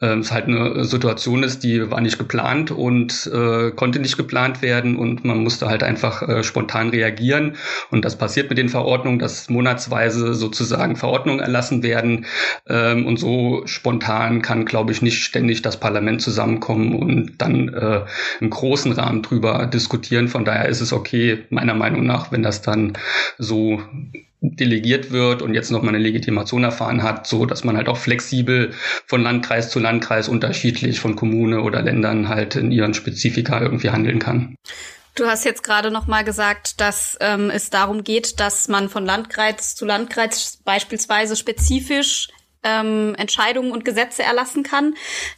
äh, 0.00 0.18
es 0.18 0.32
halt 0.32 0.46
eine 0.46 0.84
Situation 0.84 1.42
ist, 1.42 1.64
die 1.64 1.90
war 1.90 2.00
nicht 2.00 2.18
geplant 2.18 2.70
und 2.70 3.30
äh, 3.32 3.70
konnte 3.72 3.98
nicht 3.98 4.16
geplant 4.16 4.62
werden 4.62 4.96
und 4.96 5.24
man 5.24 5.38
musste 5.38 5.68
halt 5.68 5.82
einfach 5.82 6.22
äh, 6.22 6.42
spontan 6.42 6.90
reagieren. 6.90 7.56
Und 7.90 8.04
das 8.04 8.16
passiert 8.16 8.48
mit 8.48 8.58
den 8.58 8.68
Verordnungen, 8.68 9.18
dass 9.18 9.48
monatsweise 9.48 10.34
sozusagen 10.34 10.96
Verordnungen 10.96 11.40
erlassen 11.40 11.82
werden. 11.82 12.26
Ähm, 12.68 13.06
und 13.06 13.18
so 13.18 13.62
spontan 13.66 14.42
kann, 14.42 14.64
glaube 14.64 14.92
ich, 14.92 15.02
nicht 15.02 15.24
ständig 15.24 15.62
das 15.62 15.78
Parlament 15.78 16.22
zusammenkommen 16.22 16.94
und 16.94 17.38
dann 17.38 17.68
äh, 17.68 18.04
im 18.40 18.50
großen 18.50 18.92
Rahmen 18.92 19.22
drüber 19.22 19.66
diskutieren. 19.66 20.28
Von 20.28 20.44
daher 20.44 20.68
ist 20.68 20.80
es 20.80 20.92
okay, 20.92 21.44
meiner 21.50 21.74
Meinung 21.74 22.06
nach, 22.06 22.32
wenn 22.32 22.42
das 22.42 22.62
dann 22.62 22.94
so 23.38 23.82
delegiert 24.40 25.10
wird 25.10 25.42
und 25.42 25.54
jetzt 25.54 25.70
noch 25.70 25.82
mal 25.82 25.88
eine 25.88 25.98
Legitimation 25.98 26.64
erfahren 26.64 27.02
hat, 27.02 27.26
so 27.26 27.44
dass 27.44 27.64
man 27.64 27.76
halt 27.76 27.88
auch 27.88 27.96
flexibel 27.96 28.72
von 29.06 29.22
Landkreis 29.22 29.70
zu 29.70 29.80
Landkreis 29.80 30.28
unterschiedlich 30.28 31.00
von 31.00 31.16
Kommune 31.16 31.62
oder 31.62 31.82
Ländern 31.82 32.28
halt 32.28 32.54
in 32.56 32.70
ihren 32.70 32.94
Spezifika 32.94 33.60
irgendwie 33.60 33.90
handeln 33.90 34.18
kann. 34.18 34.54
Du 35.16 35.26
hast 35.26 35.44
jetzt 35.44 35.64
gerade 35.64 35.90
noch 35.90 36.06
mal 36.06 36.22
gesagt, 36.22 36.80
dass 36.80 37.16
ähm, 37.20 37.50
es 37.50 37.70
darum 37.70 38.04
geht, 38.04 38.38
dass 38.38 38.68
man 38.68 38.88
von 38.88 39.04
Landkreis 39.04 39.74
zu 39.74 39.84
Landkreis 39.84 40.58
beispielsweise 40.64 41.34
spezifisch 41.34 42.28
ähm, 42.62 43.14
Entscheidungen 43.16 43.72
und 43.72 43.84
Gesetze 43.84 44.22
erlassen 44.22 44.62
kann. 44.62 44.94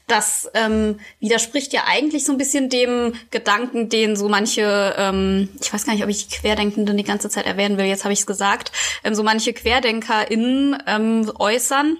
Das 0.06 0.50
ähm, 0.54 0.98
widerspricht 1.20 1.72
ja 1.72 1.82
eigentlich 1.86 2.24
so 2.24 2.32
ein 2.32 2.38
bisschen 2.38 2.68
dem 2.68 3.14
Gedanken, 3.30 3.88
den 3.88 4.16
so 4.16 4.28
manche, 4.28 4.94
ähm, 4.96 5.48
ich 5.60 5.72
weiß 5.72 5.84
gar 5.84 5.94
nicht, 5.94 6.02
ob 6.02 6.10
ich 6.10 6.28
die 6.28 6.36
Querdenkenden 6.36 6.96
die 6.96 7.04
ganze 7.04 7.28
Zeit 7.28 7.46
erwähnen 7.46 7.78
will, 7.78 7.86
jetzt 7.86 8.04
habe 8.04 8.12
ich 8.12 8.20
es 8.20 8.26
gesagt, 8.26 8.72
ähm, 9.04 9.14
so 9.14 9.22
manche 9.22 9.52
QuerdenkerInnen 9.52 10.82
ähm, 10.86 11.32
äußern, 11.38 11.98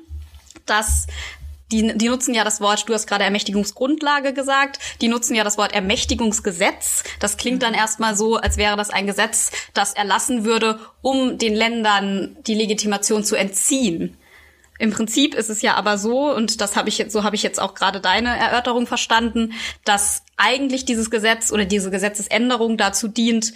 dass 0.66 1.06
die, 1.72 1.96
die 1.96 2.08
nutzen 2.08 2.34
ja 2.34 2.42
das 2.42 2.60
Wort, 2.60 2.88
du 2.88 2.94
hast 2.94 3.06
gerade 3.06 3.24
Ermächtigungsgrundlage 3.24 4.32
gesagt, 4.32 4.78
die 5.00 5.08
nutzen 5.08 5.34
ja 5.34 5.44
das 5.44 5.56
Wort 5.56 5.72
Ermächtigungsgesetz. 5.72 7.04
Das 7.20 7.36
klingt 7.36 7.62
dann 7.62 7.74
erstmal 7.74 8.16
so, 8.16 8.36
als 8.36 8.56
wäre 8.56 8.76
das 8.76 8.90
ein 8.90 9.06
Gesetz, 9.06 9.52
das 9.72 9.94
erlassen 9.94 10.44
würde, 10.44 10.80
um 11.00 11.38
den 11.38 11.54
Ländern 11.54 12.36
die 12.46 12.54
Legitimation 12.54 13.22
zu 13.22 13.36
entziehen. 13.36 14.16
Im 14.80 14.92
Prinzip 14.92 15.34
ist 15.34 15.50
es 15.50 15.60
ja 15.60 15.74
aber 15.74 15.98
so, 15.98 16.34
und 16.34 16.62
das 16.62 16.74
habe 16.74 16.88
ich 16.88 16.96
jetzt, 16.96 17.12
so 17.12 17.22
habe 17.22 17.36
ich 17.36 17.42
jetzt 17.42 17.60
auch 17.60 17.74
gerade 17.74 18.00
deine 18.00 18.34
Erörterung 18.38 18.86
verstanden, 18.86 19.52
dass 19.84 20.22
eigentlich 20.38 20.86
dieses 20.86 21.10
Gesetz 21.10 21.52
oder 21.52 21.66
diese 21.66 21.90
Gesetzesänderung 21.90 22.78
dazu 22.78 23.06
dient, 23.06 23.52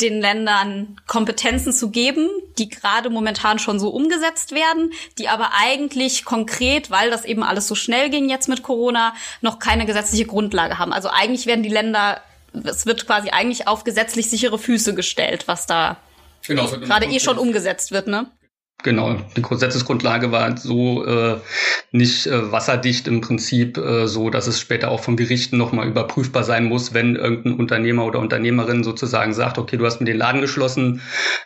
den 0.00 0.20
Ländern 0.20 1.00
Kompetenzen 1.06 1.72
zu 1.72 1.90
geben, 1.90 2.28
die 2.58 2.68
gerade 2.68 3.08
momentan 3.08 3.60
schon 3.60 3.78
so 3.78 3.90
umgesetzt 3.90 4.50
werden, 4.50 4.92
die 5.16 5.28
aber 5.28 5.52
eigentlich 5.56 6.24
konkret, 6.24 6.90
weil 6.90 7.08
das 7.08 7.24
eben 7.24 7.44
alles 7.44 7.68
so 7.68 7.76
schnell 7.76 8.10
ging 8.10 8.28
jetzt 8.28 8.48
mit 8.48 8.64
Corona, 8.64 9.14
noch 9.42 9.60
keine 9.60 9.86
gesetzliche 9.86 10.26
Grundlage 10.26 10.80
haben. 10.80 10.92
Also 10.92 11.08
eigentlich 11.08 11.46
werden 11.46 11.62
die 11.62 11.68
Länder, 11.68 12.20
es 12.64 12.84
wird 12.84 13.06
quasi 13.06 13.30
eigentlich 13.30 13.68
auf 13.68 13.84
gesetzlich 13.84 14.28
sichere 14.28 14.58
Füße 14.58 14.92
gestellt, 14.96 15.46
was 15.46 15.66
da 15.66 15.98
genau, 16.44 16.66
gerade 16.66 17.06
eh 17.06 17.20
schon 17.20 17.38
umgesetzt 17.38 17.92
wird, 17.92 18.08
ne? 18.08 18.28
Genau, 18.84 19.16
die 19.34 19.40
Gesetzesgrundlage 19.40 20.30
war 20.30 20.58
so 20.58 21.06
äh, 21.06 21.38
nicht 21.90 22.26
äh, 22.26 22.52
wasserdicht 22.52 23.08
im 23.08 23.22
Prinzip, 23.22 23.78
äh, 23.78 24.06
so 24.06 24.28
dass 24.28 24.46
es 24.46 24.60
später 24.60 24.90
auch 24.90 25.00
von 25.00 25.16
Gerichten 25.16 25.56
nochmal 25.56 25.88
überprüfbar 25.88 26.44
sein 26.44 26.66
muss, 26.66 26.92
wenn 26.92 27.16
irgendein 27.16 27.54
Unternehmer 27.54 28.04
oder 28.04 28.18
Unternehmerin 28.18 28.84
sozusagen 28.84 29.32
sagt, 29.32 29.56
okay, 29.56 29.78
du 29.78 29.86
hast 29.86 30.00
mir 30.00 30.04
den 30.04 30.18
Laden 30.18 30.42
geschlossen, 30.42 31.00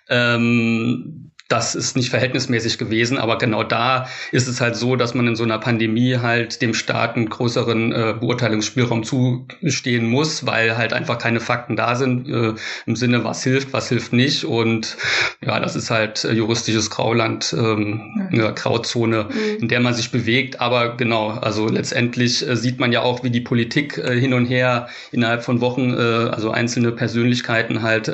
ähm, 0.09 1.28
das 1.49 1.75
ist 1.75 1.97
nicht 1.97 2.11
verhältnismäßig 2.11 2.77
gewesen, 2.77 3.17
aber 3.17 3.39
genau 3.39 3.65
da 3.65 4.07
ist 4.33 4.49
es 4.49 4.61
halt 4.61 4.77
so, 4.77 4.97
dass 4.97 5.15
man 5.15 5.27
in 5.27 5.35
so 5.35 5.45
einer 5.45 5.59
Pandemie 5.59 6.19
halt 6.19 6.61
dem 6.61 6.75
Staat 6.75 7.17
einen 7.17 7.31
größeren 7.31 7.93
äh, 7.93 8.15
Beurteilungsspielraum 8.21 9.03
zustehen 9.03 10.11
muss, 10.11 10.45
weil 10.45 10.77
halt 10.77 10.93
einfach 10.93 11.17
keine 11.17 11.41
Fakten 11.41 11.75
da 11.75 11.97
sind 11.97 12.29
äh, 12.29 12.53
im 12.85 12.97
Sinne, 12.97 13.25
was 13.25 13.43
hilft, 13.43 13.73
was 13.73 13.89
hilft 13.89 14.13
nicht. 14.13 14.45
Und 14.45 14.99
ja, 15.43 15.59
das 15.59 15.75
ist 15.75 15.91
halt 15.91 16.23
äh, 16.25 16.33
juristisches 16.33 16.91
Grauland, 16.91 17.55
ähm, 17.57 18.29
eine 18.31 18.53
Grauzone, 18.53 19.29
mhm. 19.31 19.63
in 19.63 19.69
der 19.69 19.81
man 19.81 19.95
sich 19.95 20.11
bewegt. 20.11 20.61
Aber 20.61 20.99
genau, 20.99 21.31
also 21.31 21.67
letztendlich 21.67 22.47
äh, 22.47 22.57
sieht 22.57 22.79
man 22.79 22.93
ja 22.93 23.01
auch, 23.01 23.25
wie 23.25 23.31
die 23.31 23.41
Politik 23.41 23.97
äh, 23.97 24.21
hin 24.21 24.35
und 24.35 24.45
her 24.45 24.89
innerhalb 25.13 25.43
von 25.45 25.63
Wochen, 25.63 25.95
äh, 25.95 25.97
also 25.97 26.51
einzelne 26.51 26.93
Persönlichkeiten 26.93 27.83
halt 27.83 28.09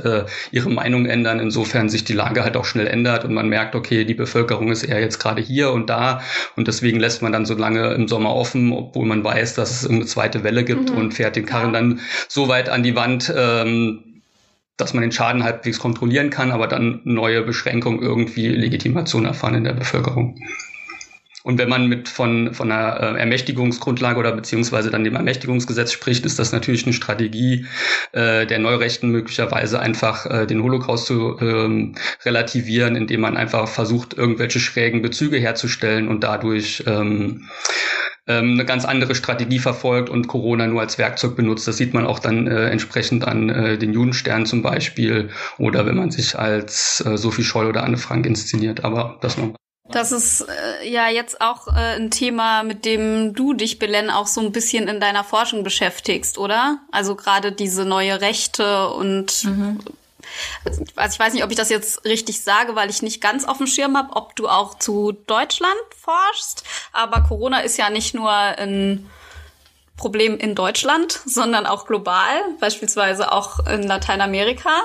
ihre 0.53 0.71
Meinung 0.71 1.07
ändern, 1.07 1.41
insofern 1.41 1.89
sich 1.89 2.05
die 2.05 2.13
Lage 2.13 2.45
halt 2.45 2.57
auch 2.57 2.65
schnell 2.65 2.87
ändert 2.87 3.24
und 3.25 3.35
man 3.35 3.49
merkt, 3.49 3.75
okay, 3.75 4.05
die 4.05 4.15
Bevölkerung 4.15 4.71
ist 4.71 4.85
eher 4.85 5.01
jetzt 5.01 5.19
gerade 5.19 5.43
hier 5.43 5.73
und 5.73 5.91
da 5.91 6.23
und 6.57 6.69
deswegen 6.69 7.01
lässt 7.01 7.23
man 7.23 7.33
dann 7.33 7.47
so 7.47 7.55
lange 7.55 7.93
im 7.95 8.09
Sommer 8.09 8.35
offen, 8.35 8.73
obwohl 8.73 9.07
man 9.07 9.25
weiß, 9.25 9.55
dass 9.55 9.83
es 9.83 9.89
eine 9.89 10.07
zweite 10.07 10.45
Welle 10.45 10.65
gibt 10.65 10.91
mhm. 10.91 10.97
und 10.97 11.15
fährt 11.15 11.37
den 11.37 11.47
Karren 11.47 11.73
dann 11.73 12.01
so 12.29 12.49
weit 12.49 12.69
an 12.69 12.83
die 12.83 12.97
Wand, 12.97 13.33
ähm, 13.37 14.23
dass 14.77 14.93
man 14.95 15.03
den 15.03 15.13
Schaden 15.13 15.45
halbwegs 15.45 15.79
kontrollieren 15.79 16.31
kann, 16.31 16.51
aber 16.51 16.67
dann 16.67 17.01
neue 17.05 17.43
Beschränkungen 17.43 18.03
irgendwie 18.03 18.49
Legitimation 18.49 19.25
erfahren 19.25 19.55
in 19.55 19.65
der 19.65 19.73
Bevölkerung. 19.73 20.37
Und 21.45 21.59
wenn 21.59 21.69
man 21.69 21.89
mit 21.89 22.09
von, 22.09 22.55
von 22.55 22.73
einer 22.73 23.17
äh, 23.17 23.21
Ermächtigungsgrundlage 23.21 24.19
oder 24.19 24.33
beziehungsweise 24.33 24.91
dann 24.91 25.05
dem 25.05 25.15
Ermächtigungsgesetz 25.15 25.93
spricht, 25.93 26.25
ist 26.25 26.39
das 26.39 26.53
natürlich 26.53 26.85
eine 26.87 26.95
Strategie 26.95 27.67
äh, 28.13 28.47
der 28.47 28.59
Neurechten 28.59 29.11
möglicherweise 29.11 29.79
einfach 29.79 30.25
äh, 30.25 30.47
den 30.47 30.63
Holocaust 30.63 31.05
zu 31.05 31.39
ähm, 31.43 31.97
relativieren, 32.25 32.97
indem 32.97 33.21
man 33.21 33.37
einfach 33.37 33.69
versucht, 33.69 34.15
irgendwelche 34.15 34.59
schrägen 34.59 35.03
Bezüge 35.03 35.37
herzustellen 35.37 36.09
und 36.09 36.25
dadurch 36.25 36.83
ähm, 36.87 37.47
ähm, 38.27 38.53
eine 38.53 38.65
ganz 38.65 38.87
andere 38.87 39.15
Strategie 39.15 39.59
verfolgt 39.59 40.09
und 40.09 40.29
Corona 40.29 40.67
nur 40.67 40.81
als 40.81 40.97
Werkzeug 40.97 41.37
benutzt. 41.37 41.69
Das 41.69 41.77
sieht 41.77 41.93
man 41.93 42.07
auch 42.07 42.21
dann 42.21 42.47
äh, 42.47 42.71
entsprechend 42.71 43.29
an 43.29 43.51
äh, 43.51 43.77
den 43.77 43.93
Judenstern 43.93 44.47
zum 44.47 44.63
Beispiel 44.63 45.29
oder 45.59 45.85
wenn 45.85 45.97
man 45.97 46.11
sich 46.11 46.39
als 46.39 47.05
äh, 47.05 47.19
Sophie 47.19 47.45
Scholl 47.45 47.67
oder 47.67 47.85
Anne 47.85 47.99
Frank 47.99 48.25
inszeniert. 48.25 48.83
Aber 48.83 49.19
das 49.21 49.37
noch. 49.37 49.55
Das 49.91 50.13
ist 50.13 50.41
äh, 50.41 50.89
ja 50.89 51.09
jetzt 51.09 51.43
auch 51.43 51.69
äh, 51.69 51.97
ein 51.97 52.11
Thema, 52.11 52.63
mit 52.63 52.87
dem 52.87 53.35
du 53.35 53.53
dich, 53.53 53.79
Belen, 53.79 54.11
auch 54.11 54.27
so 54.27 54.41
ein 54.41 54.51
bisschen 54.51 54.89
in 54.89 54.99
deiner 54.99 55.25
Forschung 55.25 55.63
beschäftigst, 55.63 56.39
oder? 56.39 56.79
Also 56.91 57.17
gerade 57.17 57.53
diese 57.53 57.85
neue 57.85 58.21
Rechte 58.23 58.89
und 58.89 59.45
mhm. 59.45 59.81
also 60.97 61.13
ich 61.13 61.19
weiß 61.19 61.35
nicht, 61.35 61.45
ob 61.45 61.51
ich 61.51 61.57
das 61.57 61.69
jetzt 61.69 62.05
richtig 62.07 62.41
sage, 62.41 62.75
weil 62.75 62.89
ich 62.89 63.03
nicht 63.03 63.21
ganz 63.21 63.45
auf 63.45 63.59
dem 63.59 63.67
Schirm 63.67 63.97
habe, 63.97 64.17
ob 64.17 64.35
du 64.37 64.49
auch 64.49 64.79
zu 64.79 65.13
Deutschland 65.27 65.75
forschst. 66.01 66.65
Aber 66.93 67.21
Corona 67.21 67.61
ist 67.61 67.77
ja 67.77 67.91
nicht 67.91 68.15
nur 68.15 68.31
ein 68.31 69.11
Problem 69.99 70.39
in 70.39 70.55
Deutschland, 70.55 71.21
sondern 71.27 71.67
auch 71.67 71.87
global, 71.87 72.41
beispielsweise 72.59 73.33
auch 73.33 73.67
in 73.67 73.83
Lateinamerika. 73.83 74.81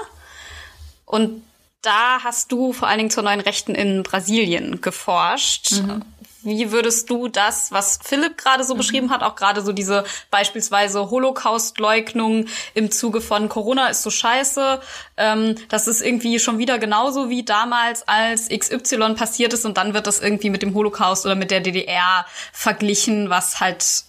Und 1.05 1.41
da 1.81 2.23
hast 2.23 2.51
du 2.51 2.73
vor 2.73 2.87
allen 2.87 2.97
Dingen 2.97 3.09
zur 3.09 3.23
neuen 3.23 3.39
Rechten 3.39 3.75
in 3.75 4.03
Brasilien 4.03 4.81
geforscht. 4.81 5.71
Mhm. 5.71 6.03
Wie 6.41 6.71
würdest 6.71 7.09
du 7.09 7.27
das, 7.27 7.71
was 7.73 7.99
Philipp 8.01 8.37
gerade 8.37 8.63
so 8.63 8.73
mhm. 8.73 8.77
beschrieben 8.77 9.09
hat, 9.11 9.23
auch 9.23 9.35
gerade 9.35 9.61
so 9.61 9.73
diese 9.73 10.05
beispielsweise 10.31 11.09
Holocaust-Leugnung 11.09 12.45
im 12.73 12.91
Zuge 12.91 13.19
von 13.19 13.49
Corona 13.49 13.87
ist 13.87 14.03
so 14.03 14.09
scheiße, 14.09 14.79
ähm, 15.17 15.55
das 15.67 15.87
ist 15.87 16.01
irgendwie 16.01 16.39
schon 16.39 16.57
wieder 16.57 16.79
genauso 16.79 17.29
wie 17.29 17.43
damals, 17.43 18.07
als 18.07 18.47
XY 18.47 19.15
passiert 19.15 19.53
ist 19.53 19.65
und 19.65 19.77
dann 19.77 19.93
wird 19.93 20.07
das 20.07 20.21
irgendwie 20.21 20.49
mit 20.49 20.61
dem 20.61 20.73
Holocaust 20.73 21.25
oder 21.25 21.35
mit 21.35 21.51
der 21.51 21.59
DDR 21.59 22.25
verglichen, 22.53 23.29
was 23.29 23.59
halt 23.59 24.05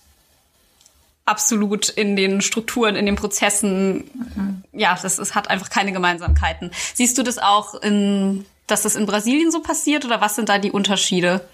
absolut 1.31 1.89
in 1.89 2.17
den 2.17 2.43
Strukturen, 2.43 2.97
in 2.97 3.07
den 3.07 3.17
Prozessen, 3.17 4.11
mhm. 4.35 4.63
ja, 4.73 4.99
das 5.01 5.19
ist, 5.19 5.35
hat 5.35 5.49
einfach 5.49 5.71
keine 5.71 5.93
Gemeinsamkeiten. 5.93 6.73
Siehst 6.95 7.17
du 7.17 7.23
das 7.23 7.39
auch 7.39 7.75
in, 7.75 8.45
dass 8.67 8.83
das 8.83 8.97
in 8.97 9.07
Brasilien 9.07 9.51
so 9.51 9.63
passiert 9.63 10.05
oder 10.05 10.21
was 10.21 10.35
sind 10.35 10.49
da 10.49 10.59
die 10.59 10.73
Unterschiede? 10.73 11.49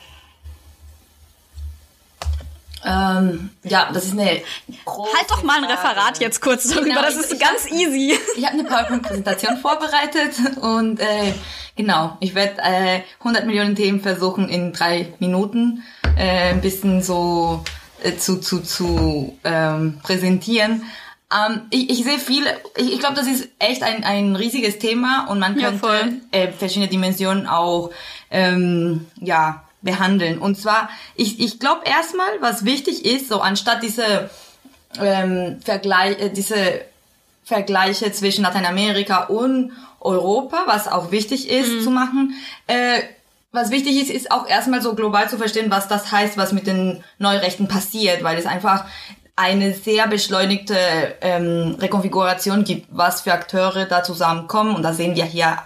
Ähm, 2.85 3.51
ja, 3.65 3.91
das 3.93 4.05
ist 4.05 4.13
eine 4.13 4.27
Halt 4.27 5.31
doch 5.31 5.43
mal 5.43 5.59
ein 5.59 5.65
Referat 5.65 6.21
jetzt 6.21 6.41
kurz 6.41 6.69
darüber, 6.69 6.89
genau, 6.89 7.03
das 7.03 7.17
ist 7.17 7.33
ich, 7.33 7.41
ganz 7.41 7.67
easy. 7.71 8.17
Ich 8.37 8.47
habe 8.47 8.55
eine 8.55 8.65
PowerPoint-Präsentation 8.65 9.57
vorbereitet 9.63 10.35
und 10.61 11.01
äh, 11.01 11.35
genau, 11.75 12.17
ich 12.21 12.37
werde 12.37 12.63
äh, 12.63 13.01
100 13.19 13.45
Millionen 13.45 13.75
Themen 13.75 14.01
versuchen 14.01 14.49
in 14.49 14.73
drei 14.73 15.13
Minuten 15.19 15.83
äh, 16.17 16.51
ein 16.51 16.61
bisschen 16.61 17.03
so 17.03 17.65
äh, 18.07 18.17
zu, 18.17 18.41
zu, 18.41 18.61
zu 18.61 19.37
ähm, 19.45 19.99
präsentieren. 20.03 20.83
Ähm, 21.33 21.63
ich, 21.71 21.91
ich 21.91 22.05
sehe 22.05 22.19
viele, 22.19 22.51
ich, 22.77 22.93
ich 22.93 23.01
glaube, 23.01 23.17
das 23.17 23.27
ist 23.27 23.49
echt 23.59 23.83
ein, 23.83 24.05
ein 24.05 24.37
riesiges 24.37 24.79
Thema 24.79 25.27
und 25.29 25.39
man 25.39 25.57
könnte 25.57 25.87
ja, 26.33 26.41
äh, 26.41 26.53
verschiedene 26.53 26.89
Dimensionen 26.89 27.47
auch 27.47 27.91
ähm, 28.31 29.07
ja, 29.21 29.65
behandeln. 29.83 30.39
Und 30.39 30.57
zwar, 30.57 30.89
ich, 31.17 31.41
ich 31.41 31.59
glaube 31.59 31.83
erstmal, 31.85 32.29
was 32.41 32.65
wichtig 32.65 33.05
ist, 33.05 33.29
so 33.29 33.41
anstatt 33.41 33.83
diese 33.83 34.31
ähm, 35.01 35.59
Vergleich, 35.65 36.21
äh, 36.21 36.31
diese 36.31 36.83
Vergleiche 37.45 38.13
zwischen 38.13 38.43
Lateinamerika 38.43 39.25
und 39.25 39.73
Europa, 40.01 40.65
was 40.67 40.89
auch 40.89 41.11
wichtig 41.11 41.51
ist 41.51 41.73
mhm. 41.73 41.81
zu 41.81 41.91
machen, 41.91 42.35
äh, 42.67 43.03
was 43.57 43.71
wichtig 43.71 44.01
ist, 44.01 44.11
ist 44.11 44.31
auch 44.31 44.47
erstmal 44.47 44.83
so 44.83 44.95
global 44.95 45.29
zu 45.29 45.39
verstehen, 45.39 45.71
was 45.71 45.89
das 45.89 46.13
heißt, 46.13 46.37
was 46.37 46.53
mit 46.53 46.67
den 46.67 47.03
Neurechten 47.19 47.67
passiert, 47.67 48.23
weil 48.23 48.39
es 48.39 48.47
einfach 48.47 48.85
eine 49.35 49.75
sehr 49.75 50.07
beschleunigte 50.07 50.77
ähm, 51.21 51.77
Rekonfiguration 51.81 52.65
gibt, 52.65 52.87
was 52.91 53.23
für 53.23 53.33
Akteure 53.33 53.87
da 53.87 54.03
zusammenkommen. 54.03 54.77
Und 54.77 54.83
da 54.83 54.93
sehen 54.93 55.17
wir 55.17 55.25
hier 55.25 55.59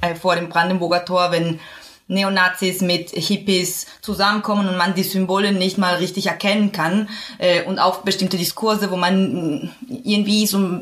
äh, 0.00 0.14
vor 0.14 0.36
dem 0.36 0.48
Brandenburger 0.48 1.04
Tor, 1.04 1.30
wenn 1.30 1.60
Neonazis 2.06 2.82
mit 2.82 3.10
Hippies 3.10 3.86
zusammenkommen 4.02 4.68
und 4.68 4.76
man 4.76 4.94
die 4.94 5.02
Symbole 5.02 5.52
nicht 5.52 5.78
mal 5.78 5.94
richtig 5.94 6.26
erkennen 6.26 6.72
kann 6.72 7.08
äh, 7.38 7.62
und 7.64 7.78
auch 7.78 8.02
bestimmte 8.02 8.36
Diskurse, 8.36 8.90
wo 8.90 8.96
man 8.96 9.70
irgendwie 9.88 10.46
so 10.46 10.80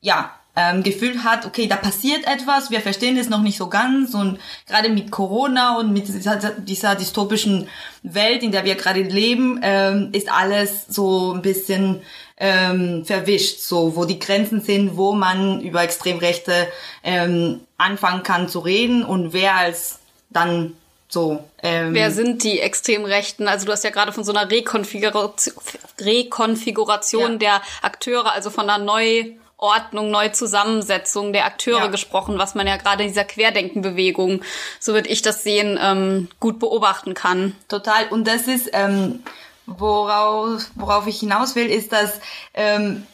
ja 0.00 0.30
ähm, 0.56 0.82
Gefühl 0.82 1.24
hat, 1.24 1.46
okay, 1.46 1.66
da 1.66 1.76
passiert 1.76 2.26
etwas, 2.26 2.70
wir 2.70 2.80
verstehen 2.80 3.16
es 3.16 3.28
noch 3.28 3.42
nicht 3.42 3.58
so 3.58 3.68
ganz 3.68 4.14
und 4.14 4.38
gerade 4.68 4.88
mit 4.88 5.10
Corona 5.10 5.78
und 5.78 5.92
mit 5.92 6.06
dieser, 6.08 6.36
dieser 6.36 6.94
dystopischen 6.94 7.68
Welt, 8.02 8.42
in 8.42 8.52
der 8.52 8.64
wir 8.64 8.76
gerade 8.76 9.02
leben, 9.02 9.60
ähm, 9.62 10.10
ist 10.12 10.30
alles 10.30 10.86
so 10.88 11.32
ein 11.32 11.42
bisschen 11.42 12.02
ähm, 12.36 13.04
verwischt, 13.04 13.60
so 13.60 13.96
wo 13.96 14.04
die 14.04 14.18
Grenzen 14.18 14.60
sind, 14.60 14.96
wo 14.96 15.12
man 15.12 15.60
über 15.60 15.82
Extremrechte 15.82 16.68
ähm, 17.02 17.60
anfangen 17.76 18.22
kann 18.22 18.48
zu 18.48 18.60
reden 18.60 19.04
und 19.04 19.32
wer 19.32 19.56
als 19.56 19.98
dann 20.30 20.74
so. 21.08 21.44
Ähm, 21.62 21.94
Wer 21.94 22.10
sind 22.10 22.42
die 22.42 22.60
Extremrechten? 22.60 23.46
Also 23.46 23.66
du 23.66 23.72
hast 23.72 23.84
ja 23.84 23.90
gerade 23.90 24.12
von 24.12 24.24
so 24.24 24.32
einer 24.32 24.50
Rekonfiguration, 24.50 25.54
Rekonfiguration 26.00 27.32
ja. 27.32 27.38
der 27.38 27.62
Akteure, 27.82 28.32
also 28.32 28.50
von 28.50 28.68
einer 28.68 28.84
neu 28.84 29.26
Ordnung, 29.64 30.10
Neuzusammensetzung 30.10 31.32
der 31.32 31.46
Akteure 31.46 31.84
ja. 31.84 31.86
gesprochen, 31.86 32.38
was 32.38 32.54
man 32.54 32.66
ja 32.66 32.76
gerade 32.76 33.02
in 33.02 33.08
dieser 33.08 33.24
Querdenkenbewegung, 33.24 34.42
so 34.78 34.92
würde 34.92 35.08
ich 35.08 35.22
das 35.22 35.42
sehen, 35.42 35.78
ähm, 35.80 36.28
gut 36.38 36.58
beobachten 36.58 37.14
kann. 37.14 37.56
Total. 37.68 38.08
Und 38.10 38.28
das 38.28 38.46
ist, 38.46 38.70
ähm, 38.72 39.22
worauf, 39.66 40.66
worauf 40.74 41.06
ich 41.06 41.20
hinaus 41.20 41.56
will, 41.56 41.66
ist, 41.66 41.92
dass 41.92 42.20
ähm, 42.52 43.06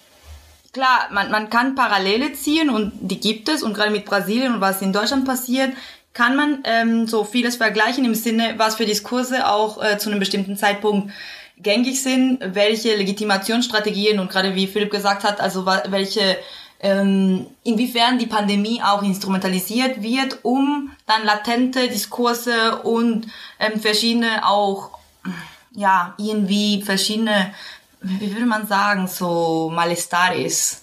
klar, 0.72 1.08
man, 1.12 1.30
man 1.30 1.50
kann 1.50 1.74
Parallele 1.74 2.32
ziehen 2.32 2.70
und 2.70 2.92
die 3.00 3.20
gibt 3.20 3.48
es 3.48 3.62
und 3.62 3.74
gerade 3.74 3.90
mit 3.90 4.04
Brasilien 4.04 4.54
und 4.54 4.60
was 4.60 4.82
in 4.82 4.92
Deutschland 4.92 5.24
passiert, 5.24 5.72
kann 6.12 6.34
man 6.34 6.62
ähm, 6.64 7.06
so 7.06 7.24
vieles 7.24 7.56
vergleichen 7.56 8.04
im 8.04 8.14
Sinne, 8.14 8.54
was 8.56 8.74
für 8.74 8.84
Diskurse 8.84 9.48
auch 9.48 9.82
äh, 9.82 9.98
zu 9.98 10.10
einem 10.10 10.18
bestimmten 10.18 10.56
Zeitpunkt 10.56 11.12
gängig 11.62 12.02
sind, 12.02 12.38
welche 12.40 12.96
Legitimationsstrategien 12.96 14.18
und 14.18 14.30
gerade 14.30 14.54
wie 14.54 14.66
Philipp 14.66 14.90
gesagt 14.90 15.24
hat, 15.24 15.40
also 15.40 15.66
welche 15.66 16.36
ähm, 16.80 17.46
inwiefern 17.62 18.18
die 18.18 18.26
Pandemie 18.26 18.80
auch 18.82 19.02
instrumentalisiert 19.02 20.02
wird, 20.02 20.38
um 20.42 20.90
dann 21.06 21.24
latente 21.24 21.88
Diskurse 21.88 22.80
und 22.82 23.26
ähm, 23.58 23.80
verschiedene 23.80 24.46
auch 24.46 24.98
ja 25.72 26.14
irgendwie 26.18 26.82
verschiedene 26.82 27.52
wie 28.00 28.32
würde 28.32 28.46
man 28.46 28.66
sagen 28.66 29.06
so 29.06 29.70
Malestaris 29.72 30.82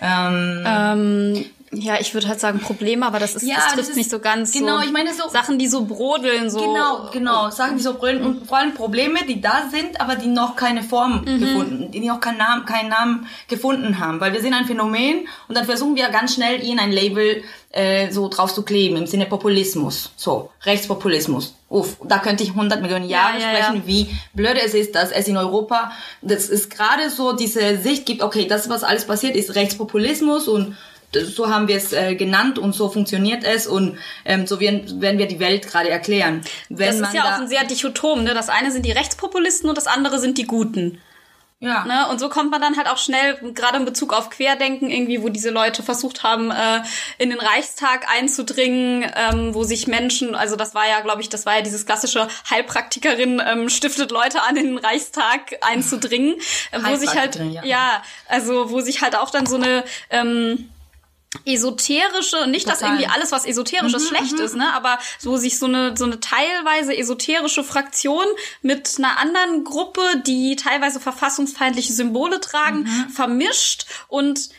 ähm, 0.00 0.64
ähm 0.66 1.44
Ja, 1.76 2.00
ich 2.00 2.12
würde 2.14 2.28
halt 2.28 2.40
sagen 2.40 2.60
Probleme, 2.60 3.06
aber 3.06 3.18
das 3.18 3.34
ist 3.36 3.42
Ja, 3.42 3.54
das 3.56 3.64
das 3.64 3.74
trifft 3.74 3.88
ist- 3.90 3.96
nicht 3.96 4.10
so 4.10 4.18
ganz 4.18 4.52
genau, 4.52 4.78
so. 4.78 4.84
ich 4.84 4.92
meine 4.92 5.12
so- 5.12 5.28
Sachen, 5.28 5.58
die 5.58 5.66
so 5.66 5.84
brodeln, 5.84 6.50
so. 6.50 6.58
Genau, 6.60 7.10
genau. 7.12 7.50
Sachen, 7.50 7.76
die 7.76 7.82
so 7.82 7.94
brüllen 7.94 8.24
und 8.24 8.46
vor 8.46 8.58
allem 8.58 8.74
Probleme, 8.74 9.20
die 9.28 9.40
da 9.40 9.64
sind, 9.70 10.00
aber 10.00 10.16
die 10.16 10.28
noch 10.28 10.56
keine 10.56 10.82
Form 10.82 11.24
gefunden, 11.24 11.90
die 11.90 12.00
noch 12.00 12.20
keinen 12.20 12.38
Namen, 12.38 12.64
keinen 12.64 12.88
Namen 12.88 13.26
gefunden 13.48 13.98
haben. 13.98 14.20
Weil 14.20 14.32
wir 14.32 14.40
sind 14.40 14.54
ein 14.54 14.64
Phänomen 14.66 15.28
und 15.48 15.56
dann 15.56 15.64
versuchen 15.64 15.96
wir 15.96 16.08
ganz 16.08 16.34
schnell 16.34 16.62
ihnen 16.62 16.78
ein 16.78 16.92
Label 16.92 17.42
äh, 17.76 18.12
so 18.12 18.28
drauf 18.28 18.54
zu 18.54 18.62
kleben 18.62 18.96
im 18.96 19.06
Sinne 19.08 19.26
Populismus. 19.26 20.12
So, 20.16 20.50
Rechtspopulismus. 20.64 21.54
Uff, 21.68 21.96
da 22.04 22.18
könnte 22.18 22.44
ich 22.44 22.50
100 22.50 22.80
Millionen 22.82 23.08
Jahre 23.08 23.40
ja, 23.40 23.48
sprechen, 23.48 23.76
ja. 23.78 23.86
wie 23.86 24.08
blöd 24.32 24.56
es 24.64 24.74
ist, 24.74 24.94
dass 24.94 25.10
es 25.10 25.26
in 25.26 25.36
Europa, 25.36 25.90
das 26.22 26.48
ist 26.48 26.70
gerade 26.70 27.10
so 27.10 27.32
diese 27.32 27.78
Sicht 27.78 28.06
gibt, 28.06 28.22
okay, 28.22 28.46
das, 28.46 28.68
was 28.68 28.84
alles 28.84 29.06
passiert, 29.06 29.34
ist 29.34 29.56
Rechtspopulismus 29.56 30.46
und 30.46 30.68
das- 30.70 30.76
so 31.14 31.48
haben 31.48 31.68
wir 31.68 31.76
es 31.76 31.92
äh, 31.92 32.14
genannt 32.14 32.58
und 32.58 32.74
so 32.74 32.88
funktioniert 32.88 33.44
es 33.44 33.66
und 33.66 33.98
ähm, 34.24 34.46
so 34.46 34.60
werden, 34.60 35.00
werden 35.00 35.18
wir 35.18 35.26
die 35.26 35.40
Welt 35.40 35.66
gerade 35.66 35.88
erklären. 35.88 36.42
Wenn 36.68 36.98
Das 36.98 37.08
ist 37.08 37.14
ja 37.14 37.22
da, 37.22 37.34
auch 37.34 37.40
ein 37.40 37.48
sehr 37.48 37.64
Dichotom, 37.64 38.24
ne? 38.24 38.34
Das 38.34 38.48
eine 38.48 38.70
sind 38.70 38.84
die 38.86 38.92
Rechtspopulisten 38.92 39.68
und 39.68 39.76
das 39.76 39.86
andere 39.86 40.18
sind 40.18 40.38
die 40.38 40.46
Guten. 40.46 41.00
ja. 41.60 41.84
Ne? 41.84 42.08
Und 42.10 42.20
so 42.20 42.28
kommt 42.28 42.50
man 42.50 42.60
dann 42.60 42.76
halt 42.76 42.88
auch 42.88 42.98
schnell, 42.98 43.36
gerade 43.54 43.78
in 43.78 43.84
Bezug 43.84 44.12
auf 44.12 44.30
Querdenken, 44.30 44.90
irgendwie, 44.90 45.22
wo 45.22 45.28
diese 45.28 45.50
Leute 45.50 45.82
versucht 45.82 46.22
haben, 46.22 46.50
äh, 46.50 46.82
in 47.18 47.30
den 47.30 47.40
Reichstag 47.40 48.06
einzudringen, 48.12 49.10
ähm, 49.16 49.54
wo 49.54 49.64
sich 49.64 49.86
Menschen, 49.86 50.34
also 50.34 50.56
das 50.56 50.74
war 50.74 50.86
ja, 50.88 51.00
glaube 51.00 51.22
ich, 51.22 51.28
das 51.28 51.46
war 51.46 51.56
ja 51.56 51.62
dieses 51.62 51.86
klassische 51.86 52.28
Heilpraktikerin 52.50 53.42
ähm, 53.44 53.68
stiftet 53.68 54.10
Leute 54.10 54.42
an, 54.42 54.56
in 54.56 54.66
den 54.66 54.78
Reichstag 54.78 55.56
einzudringen, 55.62 56.34
äh, 56.70 56.80
wo 56.82 56.96
sich 56.96 57.14
halt, 57.14 57.36
ja. 57.36 57.64
ja, 57.64 58.02
also 58.28 58.70
wo 58.70 58.80
sich 58.80 59.00
halt 59.00 59.16
auch 59.16 59.30
dann 59.30 59.46
so 59.46 59.56
eine 59.56 59.84
ähm, 60.10 60.68
esoterische, 61.46 62.46
nicht 62.46 62.68
dass 62.68 62.78
Total. 62.78 62.94
Mhm, 62.94 63.00
irgendwie 63.00 63.14
alles, 63.14 63.32
was 63.32 63.44
esoterisches 63.44 64.08
schlecht 64.08 64.34
ist, 64.34 64.54
ne, 64.54 64.72
aber 64.74 64.98
so 65.18 65.36
sich 65.36 65.58
so 65.58 65.66
eine, 65.66 65.96
so 65.96 66.04
eine 66.04 66.20
teilweise 66.20 66.96
esoterische 66.96 67.64
Fraktion 67.64 68.26
mit 68.62 68.94
einer 68.98 69.18
anderen 69.18 69.64
Gruppe, 69.64 70.02
die 70.26 70.56
teilweise 70.56 71.00
verfassungsfeindliche 71.00 71.92
Symbole 71.92 72.40
tragen, 72.40 72.84
Mhm. 72.84 73.10
vermischt 73.10 73.86
und 74.08 74.50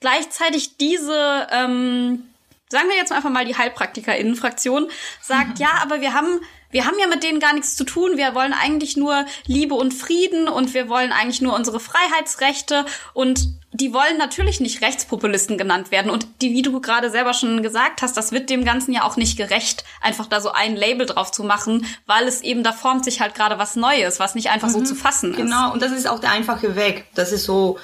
gleichzeitig 0.00 0.76
diese, 0.76 1.46
ähm, 1.50 2.24
sagen 2.68 2.88
wir 2.88 2.96
jetzt 2.96 3.12
einfach 3.12 3.30
mal 3.30 3.44
die 3.44 3.56
HeilpraktikerInnen-Fraktion, 3.56 4.88
sagt, 5.22 5.58
ja, 5.58 5.70
aber 5.82 6.00
wir 6.00 6.12
haben, 6.12 6.40
wir 6.74 6.86
haben 6.86 6.98
ja 6.98 7.06
mit 7.06 7.22
denen 7.22 7.38
gar 7.38 7.52
nichts 7.52 7.76
zu 7.76 7.84
tun. 7.84 8.16
Wir 8.16 8.34
wollen 8.34 8.52
eigentlich 8.52 8.96
nur 8.96 9.26
Liebe 9.46 9.76
und 9.76 9.94
Frieden 9.94 10.48
und 10.48 10.74
wir 10.74 10.88
wollen 10.88 11.12
eigentlich 11.12 11.40
nur 11.40 11.54
unsere 11.54 11.78
Freiheitsrechte 11.78 12.84
und 13.12 13.46
die 13.70 13.94
wollen 13.94 14.18
natürlich 14.18 14.58
nicht 14.58 14.82
Rechtspopulisten 14.82 15.56
genannt 15.56 15.92
werden. 15.92 16.10
Und 16.10 16.26
die, 16.42 16.52
wie 16.52 16.62
du 16.62 16.80
gerade 16.80 17.10
selber 17.10 17.32
schon 17.32 17.62
gesagt 17.62 18.02
hast, 18.02 18.16
das 18.16 18.32
wird 18.32 18.50
dem 18.50 18.64
Ganzen 18.64 18.92
ja 18.92 19.04
auch 19.04 19.16
nicht 19.16 19.36
gerecht, 19.36 19.84
einfach 20.00 20.26
da 20.26 20.40
so 20.40 20.50
ein 20.50 20.74
Label 20.74 21.06
drauf 21.06 21.30
zu 21.30 21.44
machen, 21.44 21.86
weil 22.06 22.26
es 22.26 22.40
eben, 22.40 22.64
da 22.64 22.72
formt 22.72 23.04
sich 23.04 23.20
halt 23.20 23.36
gerade 23.36 23.56
was 23.56 23.76
Neues, 23.76 24.18
was 24.18 24.34
nicht 24.34 24.50
einfach 24.50 24.68
so 24.68 24.82
zu 24.82 24.96
fassen 24.96 25.30
ist. 25.30 25.36
Genau, 25.36 25.72
und 25.72 25.80
das 25.80 25.92
ist 25.92 26.08
auch 26.08 26.18
der 26.18 26.32
einfache 26.32 26.74
Weg. 26.74 27.04
Das 27.14 27.30
ist 27.30 27.44
so 27.44 27.78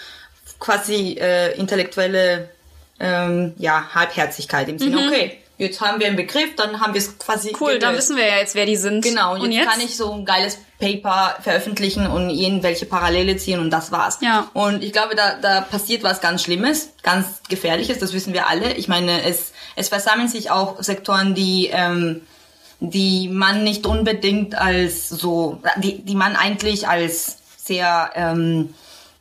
quasi 0.58 1.16
äh, 1.20 1.56
intellektuelle 1.56 2.50
ähm, 2.98 3.54
ja, 3.56 3.94
Halbherzigkeit 3.94 4.68
im 4.68 4.80
Sinne, 4.80 5.06
okay, 5.06 5.38
jetzt 5.60 5.80
haben 5.80 6.00
wir 6.00 6.06
einen 6.06 6.16
Begriff, 6.16 6.56
dann 6.56 6.80
haben 6.80 6.94
wir 6.94 7.00
es 7.00 7.18
quasi. 7.18 7.54
Cool, 7.58 7.78
dann 7.78 7.90
gelöst. 7.90 8.08
wissen 8.08 8.16
wir 8.16 8.26
ja 8.26 8.38
jetzt, 8.38 8.54
wer 8.54 8.66
die 8.66 8.76
sind. 8.76 9.04
Genau, 9.04 9.34
und 9.34 9.52
jetzt, 9.52 9.68
kann 9.68 9.80
ich 9.80 9.96
so 9.96 10.12
ein 10.12 10.24
geiles 10.24 10.58
Paper 10.78 11.36
veröffentlichen 11.40 12.06
und 12.06 12.30
irgendwelche 12.30 12.86
Parallele 12.86 13.36
ziehen 13.36 13.60
und 13.60 13.70
das 13.70 13.92
war's. 13.92 14.18
Ja. 14.22 14.50
Und 14.54 14.82
ich 14.82 14.92
glaube, 14.92 15.14
da, 15.14 15.34
da 15.40 15.60
passiert 15.60 16.02
was 16.02 16.20
ganz 16.20 16.42
Schlimmes, 16.42 16.90
ganz 17.02 17.42
Gefährliches, 17.48 17.98
das 17.98 18.12
wissen 18.12 18.32
wir 18.32 18.48
alle. 18.48 18.72
Ich 18.74 18.88
meine, 18.88 19.22
es, 19.24 19.52
es 19.76 19.88
versammeln 19.88 20.28
sich 20.28 20.50
auch 20.50 20.82
Sektoren, 20.82 21.34
die, 21.34 21.68
ähm, 21.72 22.22
die 22.80 23.28
man 23.28 23.62
nicht 23.62 23.86
unbedingt 23.86 24.54
als 24.54 25.10
so, 25.10 25.62
die, 25.76 26.02
die 26.02 26.14
man 26.14 26.36
eigentlich 26.36 26.88
als 26.88 27.36
sehr, 27.58 28.10
ähm, 28.14 28.74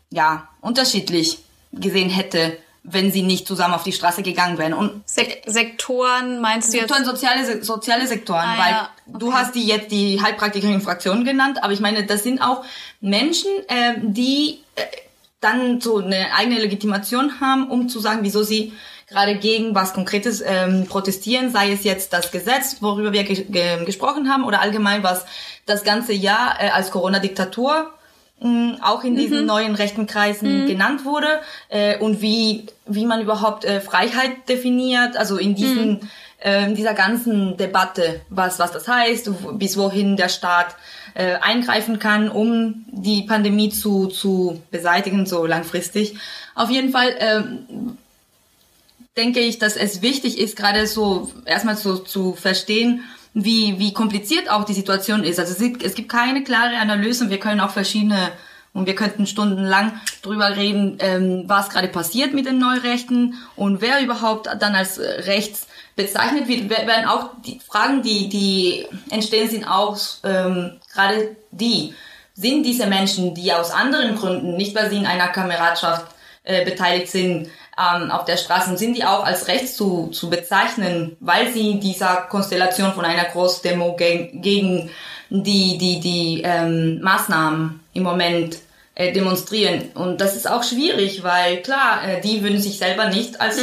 ja, 0.10 0.48
unterschiedlich 0.62 1.40
gesehen 1.72 2.10
hätte, 2.10 2.58
wenn 2.92 3.12
sie 3.12 3.22
nicht 3.22 3.48
zusammen 3.48 3.74
auf 3.74 3.84
die 3.84 3.92
Straße 3.92 4.24
gegangen 4.24 4.58
wären. 4.58 4.74
Und 4.74 5.08
Sek 5.08 5.44
Sektoren 5.46 6.42
meinst 6.42 6.74
du 6.74 6.78
jetzt? 6.78 6.90
Sektoren, 6.90 7.06
soziale, 7.06 7.64
soziale 7.64 8.08
Sektoren, 8.08 8.46
Ah, 8.46 8.58
weil 8.58 8.72
ja, 8.72 8.90
du 9.06 9.34
hast 9.34 9.56
die 9.56 9.66
jetzt 9.66 9.92
die 9.92 10.22
Heilpraktikerin 10.22 10.82
Fraktion 10.82 11.26
genannt, 11.26 11.64
aber 11.64 11.74
ich 11.74 11.80
meine, 11.80 12.06
das 12.06 12.24
sind 12.24 12.42
auch 12.42 12.64
Menschen, 13.02 13.52
äh, 13.68 13.96
die 14.02 14.60
äh, 14.76 14.82
dann 15.42 15.80
so 15.80 15.98
eine 15.98 16.34
eigene 16.36 16.60
Legitimation 16.60 17.40
haben, 17.40 17.70
um 17.70 17.90
zu 17.90 18.00
sagen, 18.00 18.20
wieso 18.24 18.44
sie 18.44 18.74
gerade 19.08 19.36
gegen 19.36 19.74
was 19.74 19.94
Konkretes 19.94 20.42
ähm, 20.46 20.86
protestieren, 20.88 21.52
sei 21.52 21.72
es 21.72 21.84
jetzt 21.84 22.14
das 22.14 22.32
Gesetz, 22.32 22.78
worüber 22.82 23.12
wir 23.14 23.24
ge 23.24 23.46
ge 23.46 23.86
gesprochen 23.86 24.30
haben, 24.30 24.44
oder 24.44 24.62
allgemein 24.62 25.04
was 25.04 25.26
das 25.66 25.84
ganze 25.84 26.14
Jahr 26.14 26.58
äh, 26.60 26.70
als 26.70 26.92
Corona-Diktatur 26.92 27.92
auch 28.82 29.04
in 29.04 29.16
diesen 29.16 29.46
neuen 29.46 29.76
rechten 29.76 30.08
Kreisen 30.08 30.66
genannt 30.66 31.04
wurde 31.04 31.28
äh, 31.68 31.98
und 31.98 32.22
wie 32.22 32.68
wie 32.86 33.06
man 33.06 33.22
überhaupt 33.22 33.66
äh, 33.66 33.82
Freiheit 33.82 34.48
definiert, 34.48 35.18
also 35.18 35.38
in 35.38 35.56
diesen 35.56 36.10
äh, 36.44 36.66
in 36.66 36.76
dieser 36.76 36.94
ganzen 36.94 37.58
Debatte, 37.58 38.22
was 38.30 38.58
was 38.58 38.72
das 38.72 38.88
heißt, 38.88 39.30
bis 39.54 39.76
wohin 39.78 40.16
der 40.16 40.30
Staat 40.30 40.76
äh, 41.16 41.36
eingreifen 41.42 42.00
kann, 42.00 42.30
um 42.30 42.86
die 42.92 43.24
Pandemie 43.24 43.70
zu 43.70 44.08
zu 44.08 44.62
beseitigen, 44.72 45.26
so 45.26 45.46
langfristig. 45.46 46.16
Auf 46.56 46.70
jeden 46.70 46.92
Fall 46.92 47.16
ähm, 47.20 47.98
denke 49.18 49.42
ich, 49.42 49.60
dass 49.60 49.76
es 49.76 50.02
wichtig 50.02 50.40
ist, 50.40 50.56
gerade 50.56 50.88
so 50.88 51.30
erstmal 51.46 51.76
so 51.76 51.98
zu 51.98 52.36
verstehen, 52.36 53.04
wie, 53.34 53.80
wie 53.80 53.94
kompliziert 53.94 54.50
auch 54.50 54.64
die 54.66 54.74
Situation 54.74 55.24
ist. 55.24 55.40
Also 55.40 55.54
es 55.54 55.60
gibt, 55.96 56.10
keine 56.10 56.44
klare 56.44 56.78
Analyse 56.78 57.24
und 57.26 57.30
wir 57.30 57.40
können 57.40 57.60
auch 57.60 57.70
verschiedene 57.72 58.32
und 58.74 58.86
wir 58.86 58.96
könnten 58.96 59.26
stundenlang 59.26 59.94
drüber 60.22 60.56
reden, 60.56 60.98
ähm, 61.00 61.44
was 61.48 61.70
gerade 61.70 61.88
passiert 61.88 62.34
mit 62.34 62.46
den 62.46 62.60
Neurechten 62.60 63.36
und 63.56 63.82
wer 63.82 64.02
überhaupt 64.02 64.48
dann 64.60 64.76
als 64.76 65.00
rechts 65.00 65.68
bezeichnet 65.96 66.48
wird, 66.48 66.70
wer- 66.70 66.88
werden 66.88 67.06
auch 67.06 67.32
die 67.46 67.60
Fragen, 67.60 68.04
die, 68.04 68.30
die 68.30 68.86
entstehen, 69.10 69.50
sind 69.50 69.66
auch 69.66 69.98
ähm, 70.24 70.80
gerade 70.94 71.36
die. 71.52 71.94
Sind 72.36 72.64
diese 72.64 72.86
Menschen, 72.86 73.36
die 73.36 73.52
aus 73.52 73.72
anderen 73.72 74.16
Gründen, 74.16 74.56
nicht 74.56 74.74
weil 74.74 74.90
sie 74.90 74.96
in 74.98 75.06
einer 75.06 75.28
Kameradschaft 75.28 76.06
äh, 76.44 76.64
beteiligt 76.64 77.10
sind, 77.12 77.50
ähm, 77.80 78.12
auf 78.12 78.26
der 78.26 78.38
Straße, 78.38 78.78
sind 78.78 78.96
die 78.96 79.06
auch 79.06 79.24
als 79.24 79.48
rechts 79.48 79.76
zu, 79.76 80.08
zu 80.08 80.30
bezeichnen, 80.30 81.16
weil 81.20 81.52
sie 81.54 81.80
dieser 81.80 82.28
Konstellation 82.30 82.94
von 82.94 83.06
einer 83.06 83.26
Großdemo 83.26 83.96
ge 83.96 84.32
gegen 84.34 84.90
die, 85.30 85.78
die, 85.78 86.00
die 86.00 86.42
ähm, 86.44 87.02
Maßnahmen 87.02 87.80
im 87.94 88.04
Moment 88.04 88.58
äh, 88.96 89.14
demonstrieren. 89.14 89.90
Und 89.94 90.20
das 90.20 90.36
ist 90.36 90.50
auch 90.50 90.64
schwierig, 90.64 91.24
weil 91.24 91.62
klar, 91.62 92.04
äh, 92.04 92.22
die 92.22 92.44
würden 92.44 92.60
sich 92.60 92.78
selber 92.78 93.10
nicht 93.10 93.40
als 93.40 93.60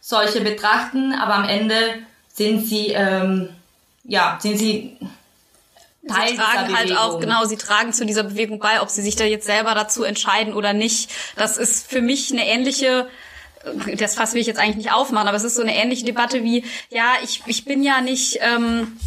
solche 0.00 0.40
betrachten, 0.40 1.14
aber 1.14 1.34
am 1.34 1.48
Ende 1.48 1.76
sind 2.32 2.66
sie, 2.66 2.88
ähm, 2.88 3.48
ja, 4.04 4.38
sind 4.42 4.58
sie 4.58 4.98
Teil 6.06 6.30
sie 6.32 6.36
tragen 6.36 6.76
halt 6.76 6.96
auch, 6.98 7.18
genau, 7.18 7.44
sie 7.44 7.56
tragen 7.56 7.92
zu 7.92 8.04
dieser 8.04 8.24
Bewegung 8.24 8.58
bei, 8.58 8.82
ob 8.82 8.90
sie 8.90 9.00
sich 9.00 9.16
da 9.16 9.24
jetzt 9.24 9.46
selber 9.46 9.74
dazu 9.74 10.04
entscheiden 10.04 10.52
oder 10.52 10.72
nicht. 10.74 11.10
Das 11.36 11.56
ist 11.56 11.90
für 11.90 12.02
mich 12.02 12.30
eine 12.30 12.46
ähnliche, 12.46 12.86
äh, 12.86 13.23
das 13.98 14.14
Fass 14.14 14.34
will 14.34 14.40
ich 14.40 14.46
jetzt 14.46 14.60
eigentlich 14.60 14.76
nicht 14.76 14.92
aufmachen, 14.92 15.28
aber 15.28 15.36
es 15.36 15.44
ist 15.44 15.56
so 15.56 15.62
eine 15.62 15.74
ähnliche 15.74 16.04
Debatte 16.04 16.44
wie, 16.44 16.64
ja, 16.90 17.14
ich, 17.22 17.42
ich 17.46 17.64
bin 17.64 17.82
ja 17.82 18.00
nicht, 18.00 18.38
ähm, 18.40 18.98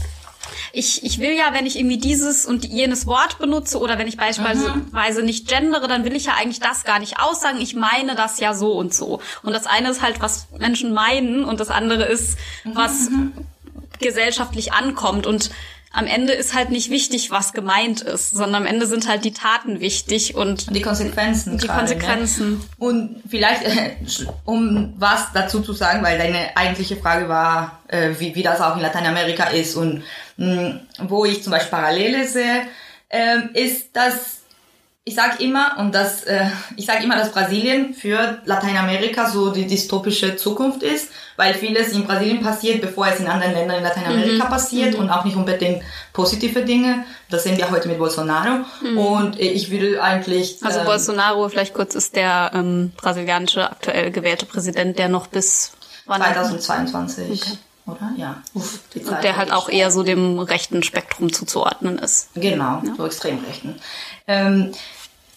ich, 0.74 1.04
ich 1.04 1.20
will 1.20 1.34
ja, 1.34 1.54
wenn 1.54 1.66
ich 1.66 1.78
irgendwie 1.78 1.98
dieses 1.98 2.46
und 2.46 2.66
jenes 2.66 3.08
Wort 3.08 3.38
benutze 3.40 3.80
oder 3.80 3.98
wenn 3.98 4.08
ich 4.08 4.18
beispielsweise 4.18 5.24
nicht 5.24 5.48
gendere, 5.48 5.88
dann 5.88 6.06
will 6.06 6.16
ich 6.16 6.26
ja 6.26 6.34
eigentlich 6.36 6.60
das 6.60 6.84
gar 6.84 7.00
nicht 7.00 7.20
aussagen. 7.20 7.60
Ich 7.60 7.76
meine 7.76 8.16
das 8.16 8.40
ja 8.40 8.54
so 8.54 8.74
und 8.74 8.94
so. 8.94 9.22
Und 9.44 9.54
das 9.54 9.66
eine 9.66 9.90
ist 9.90 10.02
halt, 10.02 10.22
was 10.22 10.48
Menschen 10.58 10.94
meinen 10.94 11.44
und 11.44 11.60
das 11.60 11.70
andere 11.70 12.06
ist, 12.06 12.38
was 12.64 13.10
gesellschaftlich 14.00 14.74
ankommt. 14.74 15.26
Und 15.26 15.52
am 15.98 16.06
Ende 16.06 16.34
ist 16.34 16.54
halt 16.54 16.70
nicht 16.70 16.92
wichtig, 16.92 17.32
was 17.32 17.54
gemeint 17.54 18.02
ist, 18.02 18.30
sondern 18.30 18.64
am 18.64 18.66
Ende 18.68 18.86
sind 18.86 19.08
halt 19.08 19.26
die 19.26 19.34
Taten 19.34 19.80
wichtig 19.80 20.36
und 20.36 20.74
die 20.76 20.82
Konsequenzen. 20.82 21.58
die 21.58 21.66
gerade, 21.66 21.80
Konsequenzen. 21.80 22.52
Ne? 22.52 22.60
Und 22.78 23.24
vielleicht, 23.28 23.64
äh, 23.64 23.96
um 24.46 24.94
was 25.00 25.34
dazu 25.34 25.62
zu 25.62 25.74
sagen, 25.74 26.04
weil 26.04 26.20
deine 26.20 26.56
eigentliche 26.56 26.98
Frage 26.98 27.28
war, 27.30 27.80
äh, 27.88 28.12
wie, 28.20 28.36
wie 28.36 28.44
das 28.44 28.62
auch 28.62 28.76
in 28.76 28.84
Lateinamerika 28.84 29.46
ist 29.46 29.76
und 29.76 30.04
mh, 30.38 30.82
wo 31.00 31.26
ich 31.26 31.42
zum 31.42 31.50
Beispiel 31.50 31.72
Parallele 31.72 32.28
sehe, 32.28 32.62
ähm, 33.10 33.50
ist, 33.56 33.96
dass 33.96 34.42
ich 35.08 35.16
sage 35.16 35.42
immer, 35.42 35.78
und 35.78 35.96
das, 35.96 36.26
äh, 36.26 36.48
ich 36.76 36.86
sage 36.86 37.02
immer, 37.02 37.16
dass 37.16 37.32
Brasilien 37.32 37.94
für 37.94 38.40
Lateinamerika 38.44 39.30
so 39.30 39.52
die 39.52 39.66
dystopische 39.66 40.36
Zukunft 40.36 40.84
ist, 40.84 41.08
weil 41.38 41.54
vieles 41.54 41.94
in 41.94 42.06
Brasilien 42.06 42.42
passiert, 42.42 42.82
bevor 42.82 43.08
es 43.08 43.22
in 43.22 43.28
anderen 43.28 43.54
Ländern 43.54 43.78
in 43.78 43.84
Lateinamerika 43.84 44.44
Mhm. 44.44 44.50
passiert 44.50 44.96
und 44.96 45.10
auch 45.10 45.24
nicht 45.24 45.38
unbedingt 45.38 45.82
positive 46.12 46.66
Dinge. 46.66 47.06
Das 47.30 47.44
sehen 47.44 47.58
wir 47.58 47.72
heute 47.72 47.88
mit 47.88 48.00
Bolsonaro. 48.00 48.66
Und 48.98 49.40
äh, 49.40 49.44
ich 49.44 49.72
würde 49.72 50.04
eigentlich... 50.04 50.58
Also 50.62 50.80
ähm, 50.80 50.86
Bolsonaro, 50.86 51.48
vielleicht 51.48 51.74
kurz, 51.74 51.96
ist 51.96 52.18
der 52.18 52.52
ähm, 52.54 52.92
brasilianische 52.98 53.72
aktuell 53.72 54.12
gewählte 54.12 54.46
Präsident, 54.46 55.00
der 55.00 55.08
noch 55.08 55.28
bis 55.28 55.72
2022. 56.06 57.42
Okay. 57.44 57.58
Oder? 57.86 58.12
Ja. 58.18 58.42
Uff, 58.54 58.82
und 58.94 59.24
der 59.24 59.38
halt 59.38 59.54
auch 59.54 59.70
eher 59.70 59.90
so 59.92 60.04
dem 60.04 60.40
rechten 60.40 60.84
Spektrum 60.84 61.32
zuzuordnen 61.32 61.98
ist. 61.98 62.28
Genau, 62.36 62.82
ja. 62.84 62.94
so 62.98 63.06
extrem 63.06 63.40
rechten. 63.46 63.80
Ähm, 64.28 64.74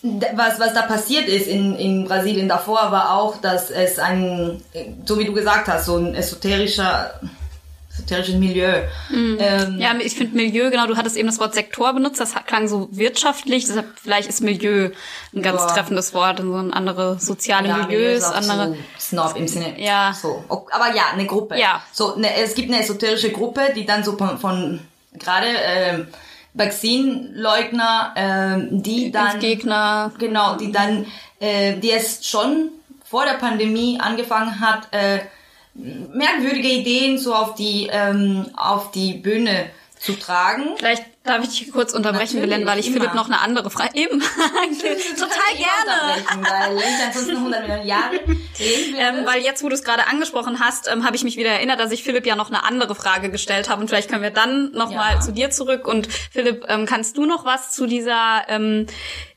was, 0.02 0.58
was 0.58 0.72
da 0.72 0.82
passiert 0.82 1.28
ist 1.28 1.46
in, 1.46 1.74
in 1.76 2.04
Brasilien 2.04 2.48
davor, 2.48 2.90
war 2.90 3.14
auch, 3.14 3.36
dass 3.40 3.70
es 3.70 3.98
ein, 3.98 4.62
so 5.04 5.18
wie 5.18 5.24
du 5.24 5.32
gesagt 5.32 5.68
hast, 5.68 5.86
so 5.86 5.96
ein 5.96 6.14
esoterischer 6.14 7.20
esoterisches 8.00 8.36
Milieu. 8.36 8.82
Mhm. 9.10 9.36
Ähm, 9.40 9.78
ja, 9.78 9.94
ich 10.00 10.14
finde 10.14 10.36
Milieu, 10.36 10.70
genau, 10.70 10.86
du 10.86 10.96
hattest 10.96 11.16
eben 11.16 11.28
das 11.28 11.38
Wort 11.38 11.54
Sektor 11.54 11.92
benutzt, 11.92 12.20
das 12.20 12.34
klang 12.46 12.68
so 12.68 12.88
wirtschaftlich, 12.92 13.66
deshalb 13.66 13.98
vielleicht 14.02 14.28
ist 14.28 14.40
Milieu 14.40 14.90
ein 15.34 15.42
ganz 15.42 15.60
boah. 15.60 15.74
treffendes 15.74 16.14
Wort, 16.14 16.38
so 16.38 16.56
ein 16.56 16.72
andere 16.72 17.18
soziale 17.18 17.68
ja, 17.68 17.76
Milieus, 17.76 18.24
andere. 18.24 18.76
So 18.98 19.16
Snob 19.16 19.36
im 19.36 19.48
Sinne. 19.48 19.80
Ja. 19.80 20.14
So. 20.14 20.44
Aber 20.48 20.94
ja, 20.94 21.04
eine 21.12 21.26
Gruppe. 21.26 21.58
Ja. 21.58 21.82
So, 21.92 22.16
ne, 22.16 22.34
es 22.36 22.54
gibt 22.54 22.70
eine 22.70 22.80
esoterische 22.82 23.30
Gruppe, 23.32 23.72
die 23.74 23.84
dann 23.84 24.04
so 24.04 24.16
von, 24.16 24.38
von 24.38 24.80
gerade 25.12 25.46
ähm, 25.48 26.08
Vaccine-Leugner, 26.54 28.12
äh, 28.16 28.68
die 28.70 29.10
dann 29.10 29.38
Gegner, 29.38 30.12
genau, 30.18 30.56
die 30.56 30.72
dann, 30.72 31.06
äh, 31.38 31.76
die 31.76 31.92
es 31.92 32.26
schon 32.26 32.70
vor 33.04 33.24
der 33.24 33.34
Pandemie 33.34 33.98
angefangen 34.00 34.60
hat, 34.60 34.88
äh, 34.92 35.20
merkwürdige 35.74 36.68
Ideen 36.68 37.18
so 37.18 37.34
auf 37.34 37.54
die 37.54 37.88
ähm, 37.92 38.46
auf 38.56 38.90
die 38.90 39.14
Bühne 39.14 39.70
zu 39.98 40.18
tragen. 40.18 40.76
Vielleicht 40.76 41.04
Darf 41.30 41.44
ich 41.44 41.60
dich 41.60 41.70
kurz 41.70 41.92
unterbrechen, 41.92 42.40
Belen, 42.40 42.66
weil 42.66 42.80
ich 42.80 42.88
immer. 42.88 42.96
Philipp 42.96 43.14
noch 43.14 43.26
eine 43.26 43.40
andere 43.40 43.70
Frage. 43.70 43.94
Eben. 43.94 44.20
Total 45.16 45.54
gerne. 45.56 46.24
Weil 46.42 46.76
ich 46.78 47.06
ansonsten 47.06 47.36
100 47.36 47.62
Millionen 47.62 47.86
Jahre 47.86 48.16
ähm, 48.98 49.24
Weil 49.24 49.42
jetzt, 49.42 49.62
wo 49.62 49.68
du 49.68 49.74
es 49.74 49.84
gerade 49.84 50.08
angesprochen 50.08 50.58
hast, 50.58 50.88
ähm, 50.90 51.04
habe 51.04 51.14
ich 51.14 51.22
mich 51.22 51.36
wieder 51.36 51.50
erinnert, 51.50 51.78
dass 51.78 51.92
ich 51.92 52.02
Philipp 52.02 52.26
ja 52.26 52.34
noch 52.34 52.48
eine 52.48 52.64
andere 52.64 52.96
Frage 52.96 53.30
gestellt 53.30 53.68
habe. 53.68 53.80
Und 53.80 53.88
vielleicht 53.88 54.10
können 54.10 54.22
wir 54.22 54.30
dann 54.30 54.72
nochmal 54.72 55.14
ja. 55.14 55.20
zu 55.20 55.32
dir 55.32 55.50
zurück. 55.50 55.86
Und 55.86 56.08
Philipp, 56.32 56.64
ähm, 56.68 56.84
kannst 56.84 57.16
du 57.16 57.26
noch 57.26 57.44
was 57.44 57.70
zu 57.70 57.86
dieser 57.86 58.42
ähm, 58.48 58.86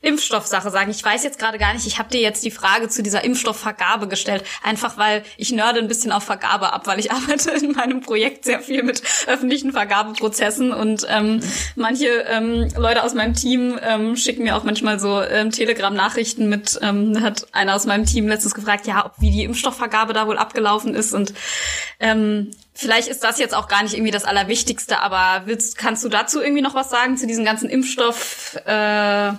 Impfstoffsache 0.00 0.70
sagen? 0.70 0.90
Ich 0.90 1.04
weiß 1.04 1.22
jetzt 1.22 1.38
gerade 1.38 1.58
gar 1.58 1.72
nicht, 1.74 1.86
ich 1.86 2.00
habe 2.00 2.10
dir 2.10 2.20
jetzt 2.20 2.44
die 2.44 2.50
Frage 2.50 2.88
zu 2.88 3.04
dieser 3.04 3.22
Impfstoffvergabe 3.22 4.08
gestellt. 4.08 4.44
Einfach 4.64 4.98
weil 4.98 5.22
ich 5.36 5.52
nörde 5.52 5.78
ein 5.78 5.88
bisschen 5.88 6.10
auf 6.10 6.24
Vergabe 6.24 6.72
ab, 6.72 6.86
weil 6.86 6.98
ich 6.98 7.12
arbeite 7.12 7.52
in 7.52 7.72
meinem 7.72 8.00
Projekt 8.00 8.44
sehr 8.44 8.60
viel 8.60 8.82
mit 8.82 9.02
öffentlichen 9.26 9.72
Vergabeprozessen 9.72 10.72
und 10.72 11.06
ähm, 11.08 11.40
Manche 11.84 12.24
ähm, 12.30 12.66
Leute 12.78 13.04
aus 13.04 13.12
meinem 13.12 13.34
Team 13.34 13.78
ähm, 13.82 14.16
schicken 14.16 14.44
mir 14.44 14.56
auch 14.56 14.64
manchmal 14.64 14.98
so 14.98 15.20
ähm, 15.20 15.50
Telegram-Nachrichten 15.50 16.48
mit, 16.48 16.78
ähm, 16.80 17.20
hat 17.22 17.46
einer 17.52 17.74
aus 17.74 17.84
meinem 17.84 18.06
Team 18.06 18.26
letztens 18.26 18.54
gefragt, 18.54 18.86
ja, 18.86 19.04
ob 19.04 19.12
wie 19.18 19.30
die 19.30 19.44
Impfstoffvergabe 19.44 20.14
da 20.14 20.26
wohl 20.26 20.38
abgelaufen 20.38 20.94
ist 20.94 21.12
und 21.12 21.34
ähm, 22.00 22.52
Vielleicht 22.76 23.06
ist 23.06 23.22
das 23.22 23.38
jetzt 23.38 23.54
auch 23.54 23.68
gar 23.68 23.84
nicht 23.84 23.94
irgendwie 23.94 24.10
das 24.10 24.24
Allerwichtigste, 24.24 24.98
aber 25.00 25.46
willst, 25.46 25.78
kannst 25.78 26.02
du 26.04 26.08
dazu 26.08 26.40
irgendwie 26.40 26.62
noch 26.62 26.74
was 26.74 26.90
sagen 26.90 27.16
zu 27.16 27.26
diesem 27.26 27.44
ganzen 27.44 27.68
Impfstoff? 27.68 28.56
Äh, 28.64 29.32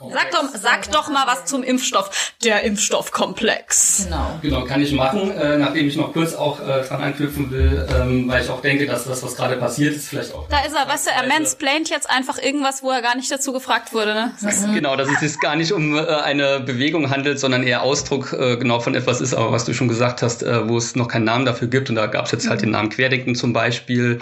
Sag 0.00 0.30
doch, 0.30 0.44
sag 0.54 0.92
doch 0.92 1.08
mal 1.08 1.26
was 1.26 1.46
zum 1.46 1.64
Impfstoff. 1.64 2.32
Der 2.44 2.62
Impfstoffkomplex. 2.62 4.04
Genau. 4.04 4.38
Genau, 4.42 4.64
kann 4.64 4.80
ich 4.80 4.92
machen, 4.92 5.32
äh, 5.32 5.58
nachdem 5.58 5.88
ich 5.88 5.96
noch 5.96 6.12
kurz 6.12 6.34
auch 6.34 6.60
äh, 6.60 6.82
dran 6.86 7.02
anknüpfen 7.02 7.50
will, 7.50 7.84
ähm, 7.92 8.28
weil 8.28 8.44
ich 8.44 8.48
auch 8.48 8.62
denke, 8.62 8.86
dass 8.86 9.06
das, 9.06 9.24
was 9.24 9.34
gerade 9.34 9.56
passiert 9.56 9.96
ist, 9.96 10.08
vielleicht 10.08 10.32
auch. 10.34 10.48
Da 10.50 10.60
ist 10.60 10.76
er, 10.76 10.86
weißt 10.86 11.08
du, 11.08 11.10
er 11.10 11.26
mansplaint 11.26 11.90
jetzt 11.90 12.08
einfach 12.08 12.38
irgendwas, 12.38 12.84
wo 12.84 12.92
er 12.92 13.02
gar 13.02 13.16
nicht 13.16 13.28
dazu 13.28 13.52
gefragt 13.52 13.92
wurde, 13.92 14.14
ne? 14.14 14.32
Mhm. 14.40 14.74
Genau, 14.74 14.94
dass 14.94 15.08
es 15.08 15.18
sich 15.18 15.40
gar 15.40 15.56
nicht 15.56 15.72
um 15.72 15.96
äh, 15.96 16.06
eine 16.06 16.60
Bewegung 16.60 17.10
handelt, 17.10 17.40
sondern 17.40 17.64
eher 17.64 17.82
Ausdruck 17.82 18.32
äh, 18.32 18.56
genau 18.56 18.78
von 18.78 18.94
etwas 18.94 19.20
ist, 19.20 19.34
aber 19.34 19.50
was 19.50 19.64
du 19.64 19.74
schon 19.74 19.88
gesagt 19.88 20.22
hast, 20.22 20.44
äh, 20.44 20.68
wo 20.68 20.76
es 20.76 20.94
noch 20.94 21.08
keinen 21.08 21.24
Namen 21.24 21.44
dafür 21.44 21.66
gibt. 21.66 21.90
Und 21.90 21.96
da 21.96 22.06
gab 22.06 22.26
es 22.26 22.30
jetzt 22.30 22.48
halt 22.48 22.62
den 22.62 22.70
Namen 22.70 22.90
Querdenken 22.90 23.34
zum 23.34 23.52
Beispiel. 23.52 24.20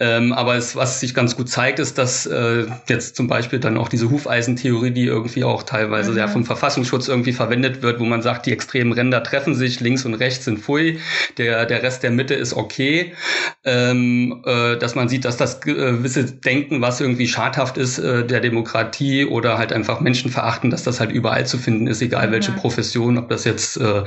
Ähm, 0.00 0.34
aber 0.34 0.56
es, 0.56 0.76
was 0.76 1.00
sich 1.00 1.14
ganz 1.14 1.34
gut 1.34 1.48
zeigt, 1.48 1.78
ist, 1.78 1.96
dass 1.96 2.26
äh, 2.26 2.66
jetzt 2.90 3.16
zum 3.16 3.26
Beispiel 3.26 3.58
dann 3.58 3.78
auch 3.78 3.88
diese 3.88 4.10
Hufeisentheorie, 4.10 4.90
die 4.90 5.13
irgendwie 5.14 5.44
auch 5.44 5.62
teilweise 5.62 6.10
mhm. 6.10 6.18
ja 6.18 6.28
vom 6.28 6.44
Verfassungsschutz 6.44 7.08
irgendwie 7.08 7.32
verwendet 7.32 7.82
wird, 7.82 8.00
wo 8.00 8.04
man 8.04 8.22
sagt, 8.22 8.46
die 8.46 8.52
extremen 8.52 8.92
Ränder 8.92 9.22
treffen 9.22 9.54
sich, 9.54 9.80
links 9.80 10.04
und 10.04 10.14
rechts 10.14 10.44
sind 10.44 10.58
pfui, 10.58 10.98
der, 11.38 11.66
der 11.66 11.82
Rest 11.82 12.02
der 12.02 12.10
Mitte 12.10 12.34
ist 12.34 12.54
okay. 12.54 13.14
Ähm, 13.64 14.42
äh, 14.44 14.76
dass 14.76 14.94
man 14.94 15.08
sieht, 15.08 15.24
dass 15.24 15.36
das 15.36 15.60
gewisse 15.60 16.24
Denken, 16.24 16.80
was 16.80 17.00
irgendwie 17.00 17.28
schadhaft 17.28 17.78
ist 17.78 17.98
äh, 17.98 18.26
der 18.26 18.40
Demokratie 18.40 19.24
oder 19.24 19.56
halt 19.56 19.72
einfach 19.72 20.00
Menschen 20.00 20.30
verachten, 20.30 20.70
dass 20.70 20.82
das 20.82 21.00
halt 21.00 21.12
überall 21.12 21.46
zu 21.46 21.56
finden 21.56 21.86
ist, 21.86 22.02
egal 22.02 22.32
welche 22.32 22.52
mhm. 22.52 22.56
Profession, 22.56 23.18
ob 23.18 23.28
das 23.28 23.44
jetzt 23.44 23.76
äh, 23.78 24.02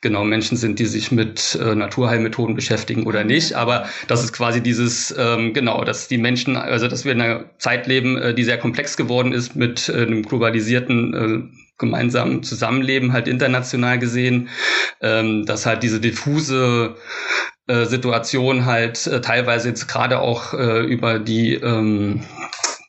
genau 0.00 0.24
Menschen 0.24 0.56
sind, 0.56 0.78
die 0.78 0.86
sich 0.86 1.12
mit 1.12 1.58
äh, 1.60 1.74
Naturheilmethoden 1.74 2.54
beschäftigen 2.54 3.06
oder 3.06 3.24
nicht. 3.24 3.54
Aber 3.54 3.86
das 4.08 4.24
ist 4.24 4.32
quasi 4.32 4.62
dieses, 4.62 5.14
ähm, 5.16 5.52
genau, 5.52 5.84
dass 5.84 6.08
die 6.08 6.18
Menschen, 6.18 6.56
also 6.56 6.88
dass 6.88 7.04
wir 7.04 7.12
in 7.12 7.20
einer 7.20 7.44
Zeit 7.58 7.86
leben, 7.86 8.16
äh, 8.16 8.34
die 8.34 8.44
sehr 8.44 8.58
komplex 8.58 8.96
geworden 8.96 9.32
ist 9.32 9.56
mit 9.56 9.88
äh, 9.88 10.02
einem 10.02 10.24
globalisierten 10.40 11.14
äh, 11.14 11.58
gemeinsamen 11.78 12.42
Zusammenleben 12.42 13.12
halt 13.12 13.28
international 13.28 13.98
gesehen, 13.98 14.48
ähm, 15.02 15.44
dass 15.46 15.66
halt 15.66 15.82
diese 15.82 16.00
diffuse 16.00 16.96
äh, 17.66 17.84
Situation 17.84 18.64
halt 18.64 19.06
äh, 19.06 19.20
teilweise 19.20 19.68
jetzt 19.68 19.86
gerade 19.86 20.20
auch 20.20 20.54
äh, 20.54 20.80
über 20.80 21.18
die 21.18 21.54
ähm, 21.54 22.22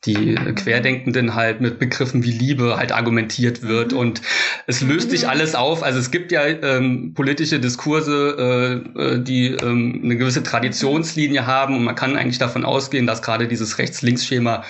die 0.05 0.33
Querdenkenden 0.33 1.35
halt 1.35 1.61
mit 1.61 1.77
Begriffen 1.77 2.23
wie 2.23 2.31
Liebe 2.31 2.75
halt 2.77 2.91
argumentiert 2.91 3.61
wird. 3.61 3.93
Und 3.93 4.23
es 4.65 4.81
löst 4.81 5.11
sich 5.11 5.29
alles 5.29 5.53
auf. 5.53 5.83
Also 5.83 5.99
es 5.99 6.09
gibt 6.09 6.31
ja 6.31 6.43
ähm, 6.43 7.13
politische 7.13 7.59
Diskurse, 7.59 8.83
äh, 8.97 8.99
äh 8.99 9.19
die 9.19 9.49
ähm, 9.49 10.01
eine 10.03 10.17
gewisse 10.17 10.41
Traditionslinie 10.41 11.45
haben. 11.45 11.75
Und 11.75 11.83
man 11.83 11.93
kann 11.93 12.15
eigentlich 12.15 12.39
davon 12.39 12.65
ausgehen, 12.65 13.05
dass 13.05 13.21
gerade 13.21 13.47
dieses 13.47 13.77
Rechts-Links-Schema 13.77 14.63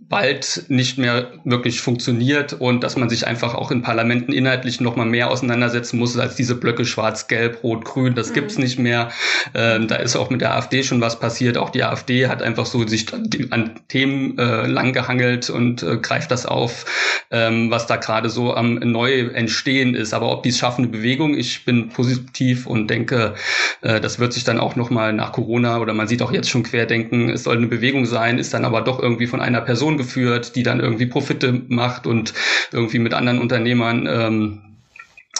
bald 0.00 0.64
nicht 0.68 0.96
mehr 0.96 1.32
wirklich 1.44 1.80
funktioniert 1.80 2.52
und 2.52 2.84
dass 2.84 2.96
man 2.96 3.08
sich 3.10 3.26
einfach 3.26 3.54
auch 3.54 3.72
in 3.72 3.82
Parlamenten 3.82 4.32
inhaltlich 4.32 4.80
noch 4.80 4.94
mal 4.94 5.04
mehr 5.04 5.30
auseinandersetzen 5.30 5.98
muss 5.98 6.16
als 6.16 6.36
diese 6.36 6.54
Blöcke 6.54 6.84
schwarz, 6.84 7.26
gelb, 7.26 7.64
rot, 7.64 7.84
grün. 7.84 8.14
Das 8.14 8.30
mhm. 8.30 8.34
gibt's 8.34 8.58
nicht 8.58 8.78
mehr. 8.78 9.10
Ähm, 9.54 9.88
da 9.88 9.96
ist 9.96 10.14
auch 10.14 10.30
mit 10.30 10.40
der 10.40 10.54
AfD 10.54 10.84
schon 10.84 11.00
was 11.00 11.18
passiert. 11.18 11.58
Auch 11.58 11.70
die 11.70 11.82
AfD 11.82 12.28
hat 12.28 12.42
einfach 12.42 12.64
so 12.64 12.86
sich 12.86 13.06
an 13.50 13.80
Themen 13.88 14.38
äh, 14.38 14.66
langgehangelt 14.66 15.50
und 15.50 15.82
äh, 15.82 15.96
greift 15.96 16.30
das 16.30 16.46
auf, 16.46 16.86
ähm, 17.32 17.70
was 17.70 17.86
da 17.88 17.96
gerade 17.96 18.30
so 18.30 18.54
am 18.54 18.74
neu 18.74 19.26
entstehen 19.28 19.94
ist. 19.96 20.14
Aber 20.14 20.30
ob 20.30 20.44
dies 20.44 20.58
schaffende 20.58 20.90
Bewegung, 20.90 21.36
ich 21.36 21.64
bin 21.64 21.88
positiv 21.88 22.66
und 22.66 22.88
denke, 22.88 23.34
äh, 23.82 24.00
das 24.00 24.20
wird 24.20 24.32
sich 24.32 24.44
dann 24.44 24.60
auch 24.60 24.76
noch 24.76 24.90
mal 24.90 25.12
nach 25.12 25.32
Corona 25.32 25.78
oder 25.78 25.92
man 25.92 26.06
sieht 26.06 26.22
auch 26.22 26.32
jetzt 26.32 26.48
schon 26.48 26.62
Querdenken, 26.62 27.30
es 27.30 27.42
soll 27.42 27.56
eine 27.56 27.66
Bewegung 27.66 28.06
sein, 28.06 28.38
ist 28.38 28.54
dann 28.54 28.64
aber 28.64 28.82
doch 28.82 29.00
irgendwie 29.02 29.26
von 29.26 29.40
einer 29.40 29.60
Person 29.60 29.87
Organisation 29.88 29.96
geführt, 29.96 30.56
die 30.56 30.62
dann 30.62 30.80
irgendwie 30.80 31.06
Profite 31.06 31.62
macht 31.68 32.06
und 32.06 32.34
irgendwie 32.72 32.98
mit 32.98 33.14
anderen 33.14 33.38
Unternehmern 33.38 34.06
ähm, 34.06 34.60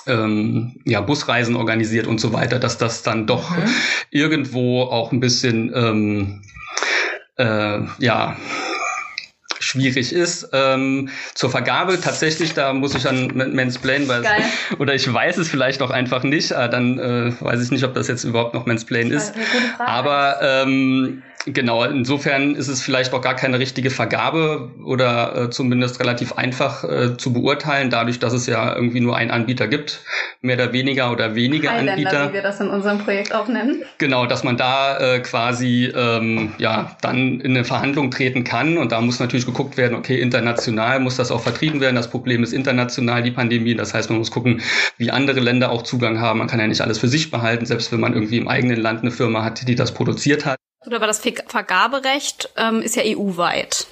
ähm, 0.06 0.80
ja, 0.84 1.00
Busreisen 1.00 1.56
organisiert 1.56 2.06
und 2.06 2.20
so 2.20 2.32
weiter, 2.32 2.58
dass 2.58 2.78
das 2.78 3.02
dann 3.02 3.26
doch 3.26 3.50
mhm. 3.50 3.64
irgendwo 4.10 4.82
auch 4.82 5.12
ein 5.12 5.20
bisschen 5.20 5.72
ähm, 5.74 6.42
äh, 7.36 7.80
ja 7.98 8.36
schwierig 9.60 10.12
ist. 10.12 10.48
Ähm, 10.52 11.10
zur 11.34 11.50
Vergabe 11.50 12.00
tatsächlich, 12.00 12.54
da 12.54 12.72
muss 12.72 12.94
ich 12.94 13.06
an 13.06 13.32
Mansplain, 13.54 14.08
weil 14.08 14.24
oder 14.78 14.94
ich 14.94 15.12
weiß 15.12 15.36
es 15.36 15.48
vielleicht 15.48 15.82
auch 15.82 15.90
einfach 15.90 16.22
nicht, 16.22 16.52
äh, 16.52 16.70
dann 16.70 16.98
äh, 16.98 17.32
weiß 17.40 17.62
ich 17.62 17.70
nicht, 17.70 17.84
ob 17.84 17.92
das 17.94 18.08
jetzt 18.08 18.24
überhaupt 18.24 18.54
noch 18.54 18.66
Mansplain 18.66 19.10
ist. 19.10 19.34
Aber 19.78 20.38
ähm, 20.40 21.22
Genau, 21.54 21.82
insofern 21.84 22.54
ist 22.56 22.68
es 22.68 22.82
vielleicht 22.82 23.14
auch 23.14 23.22
gar 23.22 23.34
keine 23.34 23.58
richtige 23.58 23.88
Vergabe 23.90 24.70
oder 24.84 25.44
äh, 25.44 25.50
zumindest 25.50 25.98
relativ 25.98 26.34
einfach 26.34 26.84
äh, 26.84 27.16
zu 27.16 27.32
beurteilen, 27.32 27.88
dadurch, 27.88 28.18
dass 28.18 28.34
es 28.34 28.46
ja 28.46 28.74
irgendwie 28.74 29.00
nur 29.00 29.16
einen 29.16 29.30
Anbieter 29.30 29.66
gibt, 29.66 30.00
mehr 30.42 30.56
oder 30.56 30.72
weniger 30.74 31.10
oder 31.10 31.34
weniger 31.34 31.70
Highlander, 31.70 31.92
Anbieter. 31.92 32.28
wie 32.28 32.34
wir 32.34 32.42
das 32.42 32.60
in 32.60 32.68
unserem 32.68 32.98
Projekt 32.98 33.34
auch 33.34 33.48
nennen. 33.48 33.82
Genau, 33.96 34.26
dass 34.26 34.44
man 34.44 34.58
da 34.58 34.98
äh, 34.98 35.20
quasi 35.20 35.90
ähm, 35.94 36.52
ja 36.58 36.96
dann 37.00 37.40
in 37.40 37.52
eine 37.52 37.64
Verhandlung 37.64 38.10
treten 38.10 38.44
kann 38.44 38.76
und 38.76 38.92
da 38.92 39.00
muss 39.00 39.18
natürlich 39.18 39.46
geguckt 39.46 39.78
werden, 39.78 39.96
okay, 39.96 40.20
international 40.20 41.00
muss 41.00 41.16
das 41.16 41.30
auch 41.30 41.40
vertrieben 41.40 41.80
werden. 41.80 41.96
Das 41.96 42.10
Problem 42.10 42.42
ist 42.42 42.52
international 42.52 43.22
die 43.22 43.30
Pandemie, 43.30 43.74
das 43.74 43.94
heißt, 43.94 44.10
man 44.10 44.18
muss 44.18 44.30
gucken, 44.30 44.60
wie 44.98 45.10
andere 45.10 45.40
Länder 45.40 45.70
auch 45.70 45.82
Zugang 45.82 46.20
haben. 46.20 46.40
Man 46.40 46.48
kann 46.48 46.60
ja 46.60 46.66
nicht 46.66 46.82
alles 46.82 46.98
für 46.98 47.08
sich 47.08 47.30
behalten, 47.30 47.64
selbst 47.64 47.90
wenn 47.90 48.00
man 48.00 48.12
irgendwie 48.12 48.36
im 48.36 48.48
eigenen 48.48 48.80
Land 48.80 49.00
eine 49.00 49.10
Firma 49.10 49.44
hat, 49.44 49.66
die 49.66 49.74
das 49.76 49.94
produziert 49.94 50.44
hat. 50.44 50.58
Oder 50.86 50.96
aber 50.96 51.06
das 51.06 51.20
Vergaberecht 51.20 52.50
ähm, 52.56 52.82
ist 52.82 52.96
ja 52.96 53.02
EU-weit. 53.04 53.86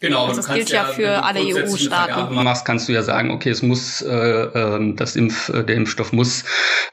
Genau, 0.00 0.26
also 0.26 0.36
das 0.36 0.48
gilt 0.54 0.70
ja, 0.70 0.84
für 0.84 1.24
alle 1.24 1.40
EU-Staaten. 1.40 2.32
machst, 2.32 2.64
kannst 2.64 2.88
du 2.88 2.92
ja 2.92 3.02
sagen, 3.02 3.32
okay, 3.32 3.50
es 3.50 3.62
muss, 3.62 4.00
äh, 4.00 4.14
ähm, 4.14 4.94
das 4.94 5.16
Impf, 5.16 5.48
äh, 5.48 5.64
der 5.64 5.74
Impfstoff 5.74 6.12
muss 6.12 6.44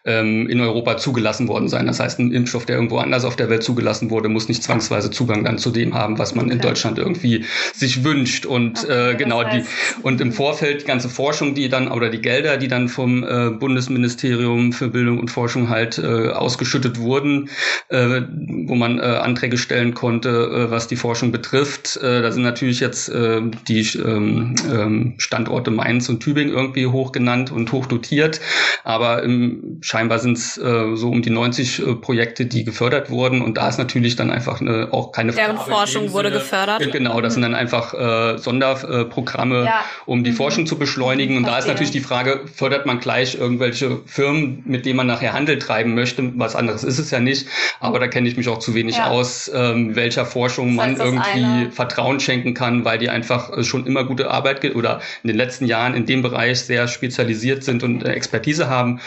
ähm, 0.06 0.50
in 0.50 0.60
Europa 0.60 0.98
zugelassen 0.98 1.48
worden 1.48 1.70
sein. 1.70 1.86
Das 1.86 2.00
heißt, 2.00 2.18
ein 2.18 2.32
Impfstoff, 2.32 2.66
der 2.66 2.78
irgendwo 2.78 2.98
anders 2.98 3.24
auf 3.24 3.36
der 3.36 3.48
Welt 3.52 3.62
zugelassen 3.62 4.10
wurde, 4.10 4.28
muss 4.28 4.48
nicht 4.48 4.64
zwangsweise 4.64 5.12
Zugang 5.12 5.44
dann 5.44 5.60
zu 5.60 5.70
dem 5.70 5.94
haben, 5.94 6.18
was 6.18 6.34
man 6.34 6.46
okay. 6.46 6.56
in 6.56 6.62
Deutschland 6.62 6.98
irgendwie 6.98 7.46
sich 7.76 8.04
wünscht. 8.04 8.48
Und 8.48 8.84
okay, 8.84 9.12
äh, 9.12 9.16
genau 9.16 9.44
die 9.44 9.64
und 10.02 10.20
im 10.20 10.32
Vorfeld 10.32 10.82
die 10.82 10.86
ganze 10.86 11.08
Forschung, 11.08 11.54
die 11.54 11.70
dann 11.70 11.92
oder 11.92 12.10
die 12.10 12.22
Gelder, 12.22 12.58
die 12.58 12.68
dann 12.68 12.90
vom 12.90 13.24
äh, 13.24 13.52
Bundesministerium 13.52 14.74
für 14.74 14.88
Bildung 14.88 15.20
und 15.20 15.30
Forschung 15.30 15.70
halt 15.70 16.00
äh, 16.00 16.30
ausgeschüttet 16.30 16.98
wurden, 16.98 17.52
äh, 17.90 18.22
wo 18.66 18.74
man 18.74 18.98
äh, 18.98 19.04
Anträge 19.04 19.60
stellen 19.60 19.94
konnte, 19.94 20.30
äh, 20.30 20.72
was 20.72 20.88
die 20.88 20.96
Forschung 20.96 21.32
betrifft. 21.32 21.98
Äh, 21.98 22.24
da 22.24 22.32
sind 22.32 22.42
natürlich 22.42 22.80
jetzt 22.80 22.95
jetzt 22.96 23.10
äh, 23.10 23.42
die 23.68 23.82
ähm, 23.98 24.56
ähm, 24.72 25.16
Standorte 25.18 25.72
Mainz 25.72 26.08
und 26.10 26.22
Tübingen 26.22 26.54
irgendwie 26.54 26.88
hoch 26.88 27.12
genannt 27.12 27.52
und 27.52 27.72
hoch 27.72 27.86
dotiert. 27.86 28.40
Aber 28.84 29.24
ähm, 29.24 29.80
scheinbar 29.82 30.20
sind 30.20 30.38
es 30.38 30.58
äh, 30.58 30.96
so 30.96 31.10
um 31.10 31.22
die 31.22 31.30
90 31.30 31.80
äh, 31.80 31.96
Projekte, 31.96 32.46
die 32.46 32.64
gefördert 32.64 33.10
wurden. 33.10 33.42
Und 33.42 33.58
da 33.58 33.68
ist 33.68 33.78
natürlich 33.78 34.16
dann 34.16 34.32
einfach 34.32 34.62
eine, 34.62 34.90
auch 34.92 35.12
keine 35.12 35.34
Deren 35.34 35.58
Forschung 35.58 36.14
wurde 36.14 36.30
Sinne. 36.30 36.40
gefördert. 36.40 36.92
Genau, 36.92 37.20
das 37.22 37.34
sind 37.34 37.42
dann 37.42 37.56
einfach 37.56 37.94
äh, 37.94 38.38
Sonderprogramme, 38.38 39.66
ja. 39.66 39.86
um 40.06 40.24
die 40.24 40.32
mhm. 40.32 40.36
Forschung 40.36 40.66
zu 40.66 40.78
beschleunigen. 40.78 41.38
Und 41.38 41.44
Verstehe. 41.44 41.54
da 41.54 41.60
ist 41.60 41.68
natürlich 41.68 41.92
die 41.92 42.00
Frage, 42.00 42.42
fördert 42.54 42.86
man 42.86 43.00
gleich 43.00 43.36
irgendwelche 43.36 44.00
Firmen, 44.06 44.64
mit 44.66 44.86
denen 44.86 44.98
man 44.98 45.08
nachher 45.08 45.34
Handel 45.34 45.60
treiben 45.60 45.96
möchte? 45.96 46.32
Was 46.38 46.56
anderes 46.56 46.84
ist 46.84 47.00
es 47.00 47.12
ja 47.12 47.20
nicht. 47.20 47.48
Aber 47.80 48.00
da 48.00 48.08
kenne 48.08 48.28
ich 48.28 48.38
mich 48.38 48.48
auch 48.48 48.60
zu 48.60 48.74
wenig 48.74 48.98
ja. 48.98 49.10
aus, 49.10 49.52
ähm, 49.54 49.96
welcher 49.96 50.26
Forschung 50.26 50.78
das 50.78 50.86
heißt, 50.86 50.98
man 51.00 51.08
irgendwie 51.08 51.72
Vertrauen 51.72 52.20
schenken 52.20 52.54
kann, 52.54 52.85
weil 52.86 52.98
die 52.98 53.10
einfach 53.10 53.52
äh, 53.52 53.64
schon 53.64 53.86
immer 53.86 54.06
gute 54.06 54.32
Arbeit 54.32 54.64
oder 54.76 55.02
in 55.24 55.28
den 55.28 55.38
letzten 55.38 55.66
Jahren 55.66 55.94
in 55.94 56.06
dem 56.06 56.22
Bereich 56.22 56.62
sehr 56.62 56.88
spezialisiert 56.88 57.64
sind 57.64 57.84
und 57.84 58.04
äh, 58.04 58.12
Expertise 58.12 58.70
haben. 58.70 59.02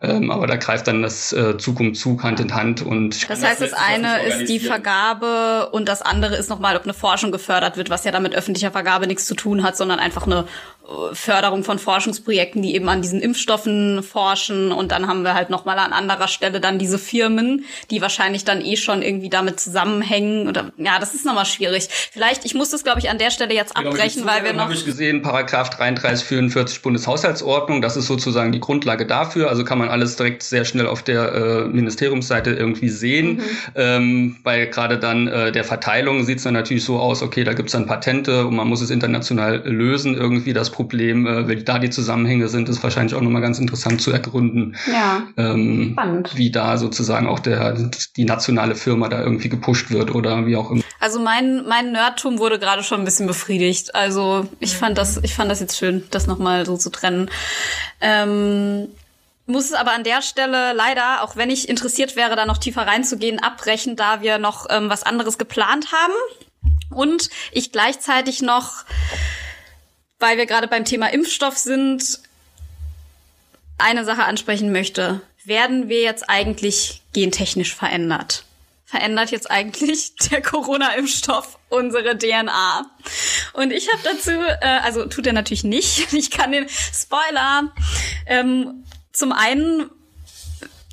Ähm, 0.00 0.30
aber 0.30 0.46
da 0.46 0.56
greift 0.56 0.86
dann 0.86 1.02
das 1.02 1.34
Zug 1.58 1.80
um 1.80 1.94
Zug 1.94 2.22
Hand 2.22 2.40
in 2.40 2.54
Hand 2.54 2.82
und 2.82 3.28
das 3.28 3.42
heißt, 3.42 3.60
das, 3.60 3.70
das 3.70 3.80
eine 3.80 4.22
ist 4.24 4.48
die 4.48 4.60
Vergabe 4.60 5.68
und 5.72 5.88
das 5.88 6.02
andere 6.02 6.36
ist 6.36 6.48
nochmal, 6.48 6.76
ob 6.76 6.84
eine 6.84 6.94
Forschung 6.94 7.32
gefördert 7.32 7.76
wird, 7.76 7.90
was 7.90 8.04
ja 8.04 8.12
damit 8.12 8.34
öffentlicher 8.34 8.70
Vergabe 8.70 9.06
nichts 9.06 9.26
zu 9.26 9.34
tun 9.34 9.62
hat, 9.62 9.76
sondern 9.76 9.98
einfach 9.98 10.26
eine 10.26 10.46
Förderung 11.14 11.64
von 11.64 11.78
Forschungsprojekten, 11.78 12.60
die 12.60 12.74
eben 12.74 12.88
an 12.90 13.00
diesen 13.00 13.20
Impfstoffen 13.20 14.02
forschen. 14.02 14.70
Und 14.70 14.92
dann 14.92 15.08
haben 15.08 15.22
wir 15.22 15.32
halt 15.32 15.48
nochmal 15.48 15.78
an 15.78 15.94
anderer 15.94 16.28
Stelle 16.28 16.60
dann 16.60 16.78
diese 16.78 16.98
Firmen, 16.98 17.64
die 17.90 18.02
wahrscheinlich 18.02 18.44
dann 18.44 18.60
eh 18.60 18.76
schon 18.76 19.00
irgendwie 19.00 19.30
damit 19.30 19.58
zusammenhängen. 19.58 20.46
Oder 20.46 20.72
ja, 20.76 20.98
das 20.98 21.14
ist 21.14 21.24
nochmal 21.24 21.46
schwierig. 21.46 21.88
Vielleicht, 22.12 22.44
ich 22.44 22.54
muss 22.54 22.68
das, 22.68 22.84
glaube 22.84 22.98
ich, 23.00 23.08
an 23.08 23.16
der 23.16 23.30
Stelle 23.30 23.54
jetzt 23.54 23.74
genau, 23.74 23.90
abbrechen, 23.90 24.26
weil 24.26 24.44
wir 24.44 24.52
noch. 24.52 24.64
habe 24.64 24.74
ich 24.74 24.84
gesehen, 24.84 25.22
Paragraph 25.22 25.70
33, 25.70 26.26
44 26.26 26.82
Bundeshaushaltsordnung. 26.82 27.80
Das 27.80 27.96
ist 27.96 28.06
sozusagen 28.06 28.52
die 28.52 28.60
Grundlage 28.60 29.06
dafür. 29.06 29.48
Also 29.48 29.64
kann 29.64 29.78
man 29.78 29.88
alles 29.88 30.16
direkt 30.16 30.42
sehr 30.42 30.66
schnell 30.66 30.86
auf 30.86 31.02
der 31.02 31.32
äh, 31.32 31.64
Ministeriumsseite 31.64 32.50
irgendwie 32.50 32.90
sehen. 32.90 33.36
Mhm. 33.36 33.42
Ähm, 33.74 34.36
weil 34.42 34.66
gerade 34.66 34.98
dann 34.98 35.28
äh, 35.28 35.50
der 35.50 35.64
Verteilung 35.64 36.24
sieht 36.24 36.38
es 36.38 36.44
dann 36.44 36.54
natürlich 36.54 36.84
so 36.84 36.98
aus, 36.98 37.22
okay, 37.22 37.42
da 37.42 37.54
gibt 37.54 37.70
es 37.70 37.72
dann 37.72 37.86
Patente 37.86 38.46
und 38.46 38.54
man 38.54 38.68
muss 38.68 38.82
es 38.82 38.90
international 38.90 39.62
lösen 39.64 40.14
irgendwie. 40.14 40.52
Das 40.52 40.73
Problem, 40.74 41.24
äh, 41.26 41.46
wenn 41.46 41.64
da 41.64 41.78
die 41.78 41.90
Zusammenhänge 41.90 42.48
sind, 42.48 42.68
ist 42.68 42.82
wahrscheinlich 42.82 43.14
auch 43.14 43.20
nochmal 43.20 43.42
ganz 43.42 43.60
interessant 43.60 44.02
zu 44.02 44.10
ergründen, 44.10 44.76
ja. 44.90 45.22
ähm, 45.36 45.90
Spannend. 45.92 46.36
wie 46.36 46.50
da 46.50 46.76
sozusagen 46.76 47.28
auch 47.28 47.38
der, 47.38 47.90
die 48.16 48.24
nationale 48.24 48.74
Firma 48.74 49.08
da 49.08 49.22
irgendwie 49.22 49.48
gepusht 49.48 49.92
wird 49.92 50.12
oder 50.12 50.46
wie 50.46 50.56
auch 50.56 50.72
immer. 50.72 50.82
Also 50.98 51.20
mein, 51.20 51.64
mein 51.66 51.92
Nerdtum 51.92 52.40
wurde 52.40 52.58
gerade 52.58 52.82
schon 52.82 53.00
ein 53.00 53.04
bisschen 53.04 53.28
befriedigt. 53.28 53.94
Also 53.94 54.48
ich 54.58 54.76
fand 54.76 54.98
das, 54.98 55.20
ich 55.22 55.34
fand 55.34 55.48
das 55.48 55.60
jetzt 55.60 55.78
schön, 55.78 56.02
das 56.10 56.26
nochmal 56.26 56.66
so 56.66 56.76
zu 56.76 56.90
trennen. 56.90 57.30
Ähm, 58.00 58.88
muss 59.46 59.66
es 59.66 59.74
aber 59.74 59.92
an 59.92 60.02
der 60.02 60.22
Stelle 60.22 60.72
leider, 60.72 61.22
auch 61.22 61.36
wenn 61.36 61.50
ich 61.50 61.68
interessiert 61.68 62.16
wäre, 62.16 62.34
da 62.34 62.46
noch 62.46 62.58
tiefer 62.58 62.86
reinzugehen, 62.86 63.38
abbrechen, 63.38 63.94
da 63.94 64.22
wir 64.22 64.38
noch 64.38 64.66
ähm, 64.70 64.90
was 64.90 65.04
anderes 65.04 65.38
geplant 65.38 65.92
haben. 65.92 66.14
Und 66.90 67.30
ich 67.52 67.70
gleichzeitig 67.70 68.42
noch 68.42 68.84
weil 70.18 70.36
wir 70.36 70.46
gerade 70.46 70.68
beim 70.68 70.84
Thema 70.84 71.12
Impfstoff 71.12 71.56
sind, 71.56 72.20
eine 73.78 74.04
Sache 74.04 74.24
ansprechen 74.24 74.72
möchte. 74.72 75.20
Werden 75.44 75.88
wir 75.88 76.00
jetzt 76.00 76.28
eigentlich 76.28 77.02
gentechnisch 77.12 77.74
verändert? 77.74 78.44
Verändert 78.86 79.30
jetzt 79.30 79.50
eigentlich 79.50 80.14
der 80.30 80.40
Corona-Impfstoff 80.40 81.58
unsere 81.68 82.16
DNA? 82.16 82.86
Und 83.52 83.72
ich 83.72 83.88
habe 83.92 84.02
dazu, 84.04 84.30
äh, 84.30 84.80
also 84.82 85.06
tut 85.06 85.26
er 85.26 85.32
natürlich 85.32 85.64
nicht. 85.64 86.12
Ich 86.14 86.30
kann 86.30 86.52
den 86.52 86.66
Spoiler. 86.68 87.72
Ähm, 88.26 88.84
zum 89.12 89.32
einen 89.32 89.90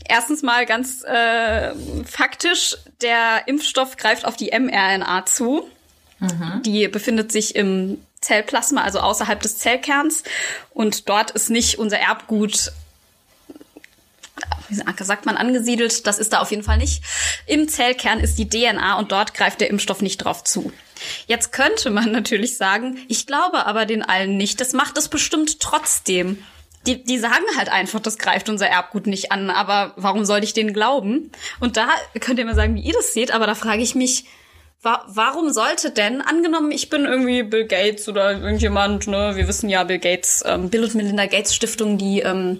erstens 0.05 0.41
mal 0.41 0.65
ganz 0.65 1.03
äh, 1.03 1.74
faktisch, 2.05 2.76
der 3.01 3.47
Impfstoff 3.47 3.97
greift 3.97 4.26
auf 4.26 4.36
die 4.36 4.51
mRNA 4.51 5.26
zu. 5.26 5.69
Mhm. 6.19 6.61
Die 6.63 6.88
befindet 6.88 7.32
sich 7.32 7.55
im 7.55 7.99
Zellplasma, 8.22 8.84
also 8.84 8.99
außerhalb 8.99 9.41
des 9.41 9.57
Zellkerns. 9.57 10.24
Und 10.74 11.09
dort 11.09 11.32
ist 11.32 11.49
nicht 11.49 11.80
unser 11.80 11.99
Erbgut 11.99 12.72
wie 14.69 15.03
sagt 15.03 15.26
man 15.26 15.38
angesiedelt, 15.38 16.07
das 16.07 16.17
ist 16.17 16.34
da 16.34 16.39
auf 16.39 16.51
jeden 16.51 16.63
Fall 16.63 16.78
nicht. 16.78 17.03
Im 17.45 17.67
Zellkern 17.67 18.19
ist 18.19 18.38
die 18.38 18.47
DNA 18.47 18.97
und 18.97 19.11
dort 19.11 19.34
greift 19.34 19.61
der 19.61 19.69
Impfstoff 19.69 20.01
nicht 20.01 20.17
drauf 20.17 20.43
zu. 20.43 20.72
Jetzt 21.28 21.51
könnte 21.51 21.89
man 21.89 22.11
natürlich 22.13 22.57
sagen, 22.57 22.97
ich 23.07 23.28
glaube 23.28 23.65
aber 23.65 23.86
den 23.86 24.03
allen 24.03 24.38
nicht. 24.38 24.61
Das 24.61 24.74
macht 24.74 24.97
es 24.97 25.09
bestimmt 25.09 25.59
trotzdem. 25.59 26.43
Die, 26.88 27.03
die 27.03 27.19
sagen 27.19 27.45
halt 27.57 27.69
einfach, 27.69 27.99
das 27.99 28.17
greift 28.17 28.49
unser 28.49 28.67
Erbgut 28.67 29.05
nicht 29.05 29.32
an, 29.32 29.51
aber 29.51 29.93
warum 29.97 30.26
soll 30.26 30.43
ich 30.43 30.53
denen 30.53 30.74
glauben? 30.74 31.32
Und 31.59 31.78
da 31.78 31.89
könnt 32.19 32.39
ihr 32.39 32.45
mal 32.45 32.55
sagen, 32.55 32.74
wie 32.74 32.82
ihr 32.82 32.93
das 32.93 33.13
seht, 33.13 33.32
aber 33.32 33.45
da 33.45 33.53
frage 33.53 33.84
ich 33.84 33.93
mich, 33.93 34.26
Wa 34.84 35.06
warum 35.08 35.52
sollte 35.52 35.92
denn, 35.92 36.22
angenommen, 36.22 36.72
ich 36.72 36.90
bin 36.90 37.06
irgendwie 37.06 37.44
Bill 37.44 37.68
Gates 37.68 38.10
oder 38.10 38.32
irgendjemand, 38.32 39.06
ne, 39.06 39.34
wir 39.36 39.48
wissen 39.48 39.70
ja, 39.70 39.84
Bill 39.84 40.00
Gates, 40.00 40.44
ähm, 40.46 40.70
Bill 40.72 40.84
und 40.84 40.96
Melinda 40.96 41.28
Gates 41.28 41.54
Stiftung, 41.54 42.00
die, 42.00 42.22
ähm, 42.22 42.60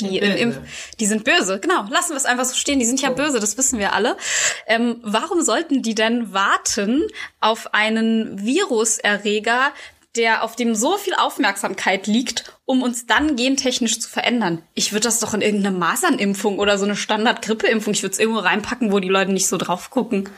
die, 0.00 0.18
im, 0.18 0.36
im, 0.36 0.58
die 1.00 1.06
sind 1.06 1.24
böse, 1.24 1.58
genau. 1.58 1.86
Lassen 1.90 2.10
wir 2.10 2.16
es 2.16 2.26
einfach 2.26 2.44
so 2.44 2.54
stehen. 2.54 2.78
Die 2.78 2.84
sind 2.84 3.00
ja 3.00 3.10
böse, 3.10 3.40
das 3.40 3.56
wissen 3.56 3.78
wir 3.78 3.94
alle. 3.94 4.16
Ähm, 4.66 5.00
warum 5.02 5.40
sollten 5.40 5.82
die 5.82 5.94
denn 5.94 6.32
warten 6.34 7.04
auf 7.40 7.72
einen 7.72 8.44
Viruserreger, 8.44 9.72
der 10.16 10.42
auf 10.42 10.56
dem 10.56 10.74
so 10.74 10.98
viel 10.98 11.14
Aufmerksamkeit 11.14 12.06
liegt, 12.06 12.52
um 12.64 12.82
uns 12.82 13.06
dann 13.06 13.36
gentechnisch 13.36 14.00
zu 14.00 14.10
verändern? 14.10 14.60
Ich 14.74 14.92
würde 14.92 15.04
das 15.04 15.20
doch 15.20 15.32
in 15.32 15.40
irgendeine 15.40 15.76
Masernimpfung 15.76 16.58
oder 16.58 16.76
so 16.76 16.84
eine 16.84 16.96
Standard-Grippeimpfung, 16.96 17.94
ich 17.94 18.02
würde 18.02 18.12
es 18.12 18.18
irgendwo 18.18 18.40
reinpacken, 18.40 18.92
wo 18.92 18.98
die 18.98 19.08
Leute 19.08 19.32
nicht 19.32 19.48
so 19.48 19.56
drauf 19.56 19.90
gucken. 19.90 20.28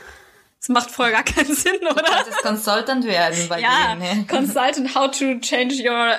Das 0.69 0.83
macht 0.83 0.91
voll 0.91 1.09
gar 1.09 1.23
keinen 1.23 1.55
Sinn, 1.55 1.77
oder? 1.81 1.95
Du 1.95 2.03
könntest 2.03 2.43
Consultant 2.43 3.05
werden 3.05 3.49
bei 3.49 3.59
ja, 3.59 3.95
denen. 3.95 4.19
Ja, 4.19 4.37
Consultant, 4.37 4.93
how 4.93 5.09
to 5.09 5.39
change 5.39 5.81
your 5.83 6.11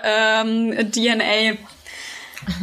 um, 0.42 0.72
ähm, 0.72 0.90
DNA. 0.90 1.56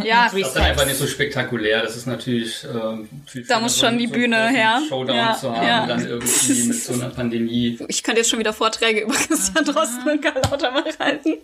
Ja, 0.04 0.24
das 0.26 0.34
ist 0.34 0.54
dann 0.54 0.64
einfach 0.64 0.88
nicht 0.88 0.98
so 0.98 1.06
spektakulär. 1.06 1.84
Das 1.84 1.96
ist 1.96 2.08
natürlich 2.08 2.64
ähm, 2.64 3.08
viel 3.28 3.46
Da 3.46 3.60
muss 3.60 3.78
schon 3.78 4.00
die 4.00 4.08
so 4.08 4.14
Bühne 4.14 4.50
her. 4.50 4.82
Showdown 4.90 5.16
ja, 5.16 5.38
zu 5.40 5.56
haben, 5.56 5.68
ja. 5.68 5.86
dann 5.86 6.00
irgendwie 6.08 6.64
mit 6.64 6.84
so 6.84 6.94
einer 6.94 7.10
Pandemie. 7.10 7.78
Ich 7.88 8.02
könnte 8.02 8.22
jetzt 8.22 8.30
schon 8.32 8.40
wieder 8.40 8.54
Vorträge 8.54 9.02
über 9.02 9.14
Christian 9.14 9.64
Drosten 9.64 10.10
und 10.10 10.22
Karl 10.24 10.42
Lauterbach 10.42 11.00
halten. 11.00 11.36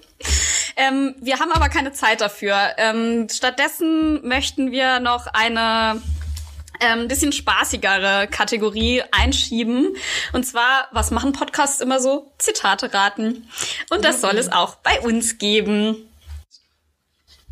Ähm, 0.75 1.13
wir 1.21 1.39
haben 1.39 1.51
aber 1.51 1.69
keine 1.69 1.93
Zeit 1.93 2.21
dafür. 2.21 2.57
Ähm, 2.77 3.27
stattdessen 3.31 4.27
möchten 4.27 4.71
wir 4.71 4.99
noch 4.99 5.27
eine 5.27 6.01
ähm, 6.83 7.07
bisschen 7.07 7.31
spaßigere 7.31 8.27
Kategorie 8.29 9.03
einschieben. 9.11 9.95
Und 10.33 10.45
zwar, 10.45 10.87
was 10.91 11.11
machen 11.11 11.33
Podcasts 11.33 11.81
immer 11.81 11.99
so? 11.99 12.31
Zitate 12.37 12.93
raten. 12.93 13.47
Und 13.89 14.03
das 14.03 14.21
soll 14.21 14.37
es 14.37 14.51
auch 14.51 14.75
bei 14.75 14.99
uns 15.01 15.37
geben. 15.37 15.95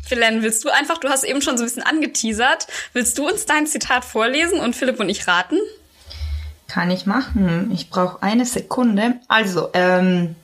Philen, 0.04 0.42
willst 0.42 0.64
du 0.64 0.68
einfach, 0.68 0.98
du 0.98 1.08
hast 1.08 1.24
eben 1.24 1.40
schon 1.40 1.56
so 1.56 1.62
ein 1.62 1.66
bisschen 1.66 1.84
angeteasert, 1.84 2.66
willst 2.92 3.16
du 3.18 3.28
uns 3.28 3.46
dein 3.46 3.66
Zitat 3.66 4.04
vorlesen 4.04 4.58
und 4.58 4.76
Philipp 4.76 5.00
und 5.00 5.08
ich 5.08 5.26
raten? 5.26 5.56
Kann 6.68 6.90
ich 6.90 7.06
machen. 7.06 7.70
Ich 7.72 7.88
brauche 7.88 8.22
eine 8.22 8.44
Sekunde. 8.44 9.20
Also, 9.28 9.70
ähm, 9.74 10.34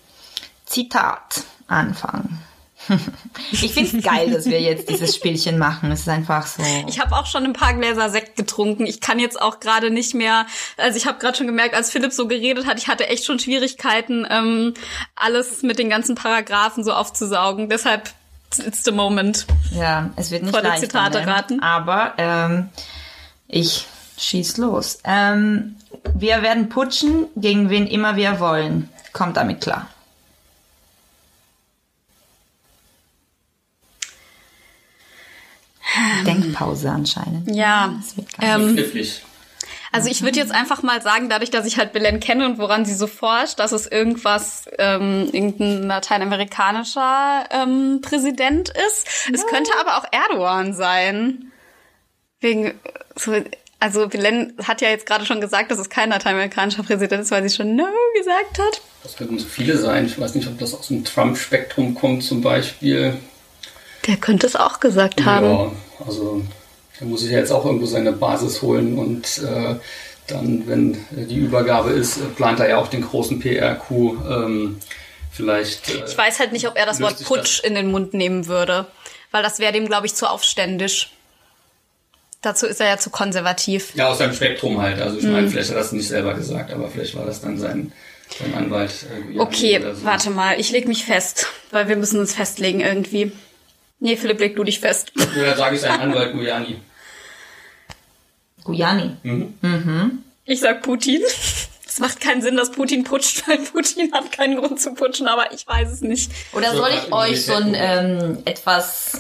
Zitat 0.65 1.43
anfangen. 1.67 2.43
ich 3.53 3.73
finde 3.73 3.99
es 3.99 4.05
geil, 4.05 4.31
dass 4.31 4.47
wir 4.47 4.61
jetzt 4.61 4.89
dieses 4.89 5.15
Spielchen 5.15 5.59
machen. 5.59 5.91
Es 5.91 6.01
ist 6.01 6.09
einfach 6.09 6.47
so. 6.47 6.63
Ich 6.87 7.01
habe 7.01 7.15
auch 7.15 7.27
schon 7.27 7.45
ein 7.45 7.53
paar 7.53 7.75
Gläser 7.75 8.11
Sekt 8.11 8.37
getrunken. 8.37 8.87
Ich 8.87 9.01
kann 9.01 9.19
jetzt 9.19 9.41
auch 9.41 9.61
gerade 9.61 9.91
nicht 9.91 10.15
mehr. 10.15 10.47
Also 10.77 10.97
ich 10.97 11.07
habe 11.07 11.19
gerade 11.19 11.37
schon 11.37 11.47
gemerkt, 11.47 11.75
als 11.75 11.91
Philipp 11.91 12.13
so 12.13 12.29
geredet 12.29 12.67
hat, 12.67 12.79
ich 12.79 12.89
hatte 12.89 13.09
echt 13.09 13.25
schon 13.25 13.39
Schwierigkeiten, 13.39 14.27
ähm, 14.31 14.75
alles 15.17 15.63
mit 15.63 15.79
den 15.79 15.91
ganzen 15.91 16.15
Paragraphen 16.15 16.85
so 16.85 16.93
aufzusaugen. 16.93 17.69
Deshalb 17.69 18.11
it's 18.59 18.85
the 18.85 18.93
moment. 18.93 19.47
Ja, 19.73 20.11
es 20.17 20.31
wird 20.31 20.43
nicht 20.43 20.55
Vor 20.55 20.63
leichter, 20.63 20.87
Zitate 20.87 21.21
ne? 21.21 21.27
raten. 21.27 21.63
Aber 21.63 22.15
ähm, 22.19 22.69
ich 23.47 23.87
schieß 24.17 24.57
los. 24.57 24.99
Ähm, 25.05 25.77
wir 26.15 26.43
werden 26.43 26.69
putschen, 26.69 27.27
gegen 27.37 27.71
wen 27.71 27.87
immer 27.87 28.17
wir 28.17 28.41
wollen. 28.41 28.89
Kommt 29.13 29.37
damit 29.37 29.61
klar. 29.61 29.89
Pause 36.53 36.91
anscheinend. 36.91 37.55
Ja. 37.55 37.95
Das 37.99 38.17
wird. 38.17 38.27
Ähm, 38.41 38.75
Knifflig. 38.75 39.23
also 39.93 40.11
ich 40.11 40.23
würde 40.23 40.39
jetzt 40.39 40.53
einfach 40.53 40.83
mal 40.83 41.01
sagen, 41.03 41.29
dadurch, 41.29 41.51
dass 41.51 41.67
ich 41.67 41.79
halt 41.79 41.93
Belen 41.93 42.21
kenne 42.21 42.47
und 42.47 42.59
woran 42.59 42.85
sie 42.85 42.95
so 42.95 43.07
forscht, 43.07 43.59
dass 43.59 43.73
es 43.73 43.87
irgendwas, 43.87 44.65
ähm, 44.79 45.29
irgendein 45.33 45.85
lateinamerikanischer 45.85 47.45
ähm, 47.51 48.01
Präsident 48.03 48.71
ist. 48.89 49.07
Es 49.33 49.47
könnte 49.47 49.71
aber 49.81 49.99
auch 49.99 50.05
Erdogan 50.13 50.75
sein. 50.75 51.53
Wegen, 52.41 52.75
so, 53.17 53.35
also 53.81 54.09
Belen 54.09 54.55
hat 54.63 54.81
ja 54.81 54.89
jetzt 54.91 55.07
gerade 55.07 55.25
schon 55.25 55.41
gesagt, 55.41 55.71
dass 55.71 55.79
es 55.79 55.89
kein 55.89 56.11
lateinamerikanischer 56.11 56.83
Präsident 56.83 57.23
ist, 57.23 57.31
weil 57.31 57.49
sie 57.49 57.55
schon 57.55 57.77
No 57.77 57.87
gesagt 58.17 58.59
hat. 58.59 58.81
Das 59.03 59.17
könnten 59.17 59.39
so 59.39 59.47
viele 59.47 59.79
sein. 59.79 60.07
Ich 60.07 60.19
weiß 60.19 60.35
nicht, 60.35 60.49
ob 60.49 60.59
das 60.59 60.75
aus 60.75 60.89
dem 60.89 61.05
Trump-Spektrum 61.05 61.95
kommt 61.95 62.25
zum 62.25 62.43
Beispiel. 62.43 63.17
Der 64.09 64.17
könnte 64.17 64.47
es 64.49 64.57
auch 64.57 64.81
gesagt 64.81 65.25
haben. 65.25 65.47
Ja, 65.47 65.73
also 66.05 66.43
da 66.99 67.05
muss 67.07 67.23
ich 67.23 67.31
jetzt 67.31 67.53
auch 67.53 67.65
irgendwo 67.65 67.87
seine 67.87 68.11
Basis 68.13 68.61
holen 68.63 68.99
und 68.99 69.39
äh, 69.39 69.77
dann, 70.27 70.67
wenn 70.67 70.97
die 71.11 71.37
Übergabe 71.37 71.91
ist, 71.91 72.35
plant 72.37 72.59
er 72.61 72.69
ja 72.71 72.79
auch 72.79 72.89
den 72.89 73.03
großen 73.03 73.39
PR-Coup. 73.39 74.19
Ähm, 74.29 74.79
vielleicht. 75.31 75.89
Äh, 75.91 76.05
Ich 76.07 76.19
weiß 76.19 76.39
halt 76.41 76.53
nicht, 76.53 76.67
ob 76.67 76.77
er 76.77 76.87
das 76.87 77.01
Wort 77.01 77.23
Putsch 77.25 77.61
in 77.63 77.75
den 77.75 77.91
Mund 77.91 78.13
nehmen 78.15 78.47
würde. 78.47 78.87
Weil 79.31 79.43
das 79.43 79.59
wäre 79.59 79.73
dem, 79.73 79.87
glaube 79.87 80.07
ich, 80.07 80.15
zu 80.15 80.29
aufständisch. 80.29 81.11
Dazu 82.41 82.67
ist 82.67 82.81
er 82.81 82.89
ja 82.89 82.99
zu 82.99 83.11
konservativ. 83.11 83.95
Ja, 83.95 84.09
aus 84.09 84.19
seinem 84.19 84.33
Spektrum 84.33 84.81
halt. 84.81 85.01
Also 85.01 85.19
ich 85.19 85.25
Mhm. 85.25 85.33
meine, 85.33 85.49
vielleicht 85.51 85.71
hat 85.71 85.77
er 85.77 85.83
das 85.83 85.93
nicht 85.93 86.09
selber 86.09 86.35
gesagt, 86.35 86.73
aber 86.73 86.89
vielleicht 86.89 87.15
war 87.17 87.27
das 87.27 87.41
dann 87.41 87.59
sein, 87.59 87.93
sein 88.39 88.55
Anwalt. 88.55 88.91
Äh, 89.35 89.39
Okay, 89.39 89.81
so. 89.83 90.05
warte 90.05 90.31
mal, 90.31 90.59
ich 90.59 90.71
leg 90.71 90.87
mich 90.89 91.05
fest, 91.05 91.47
weil 91.73 91.89
wir 91.89 91.97
müssen 91.97 92.19
uns 92.21 92.35
festlegen 92.35 92.81
irgendwie. 92.81 93.33
Nee, 94.01 94.17
Philipp, 94.17 94.39
leg 94.41 94.55
du 94.57 94.65
dich 94.65 94.81
fest. 94.81 95.13
Ja, 95.17 95.45
dann 95.47 95.57
sage 95.57 95.75
ich 95.77 95.81
sein 95.81 96.01
Anwalt 96.01 96.33
Guiani. 96.33 96.81
Guyani. 98.65 99.17
Ich 100.45 100.61
sag 100.61 100.83
Putin. 100.83 101.23
Es 101.87 101.99
macht 102.01 102.21
keinen 102.21 102.43
Sinn, 102.43 102.57
dass 102.57 102.71
Putin 102.71 103.03
putscht, 103.05 103.43
weil 103.49 103.59
Putin 103.59 104.13
hat 104.13 104.31
keinen 104.31 104.57
Grund 104.57 104.81
zu 104.81 104.95
putschen, 104.95 105.27
aber 105.27 105.53
ich 105.53 105.67
weiß 105.67 105.91
es 105.91 106.01
nicht. 106.01 106.31
Oder 106.53 106.71
So, 106.73 106.79
soll 106.79 106.91
ich 106.91 107.13
euch 107.13 107.45
so 107.45 107.55
ein 107.55 107.75
ähm, 107.75 108.39
etwas 108.45 109.13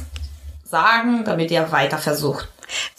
sagen, 0.64 1.24
damit 1.24 1.50
ihr 1.50 1.72
weiter 1.72 1.98
versucht? 1.98 2.46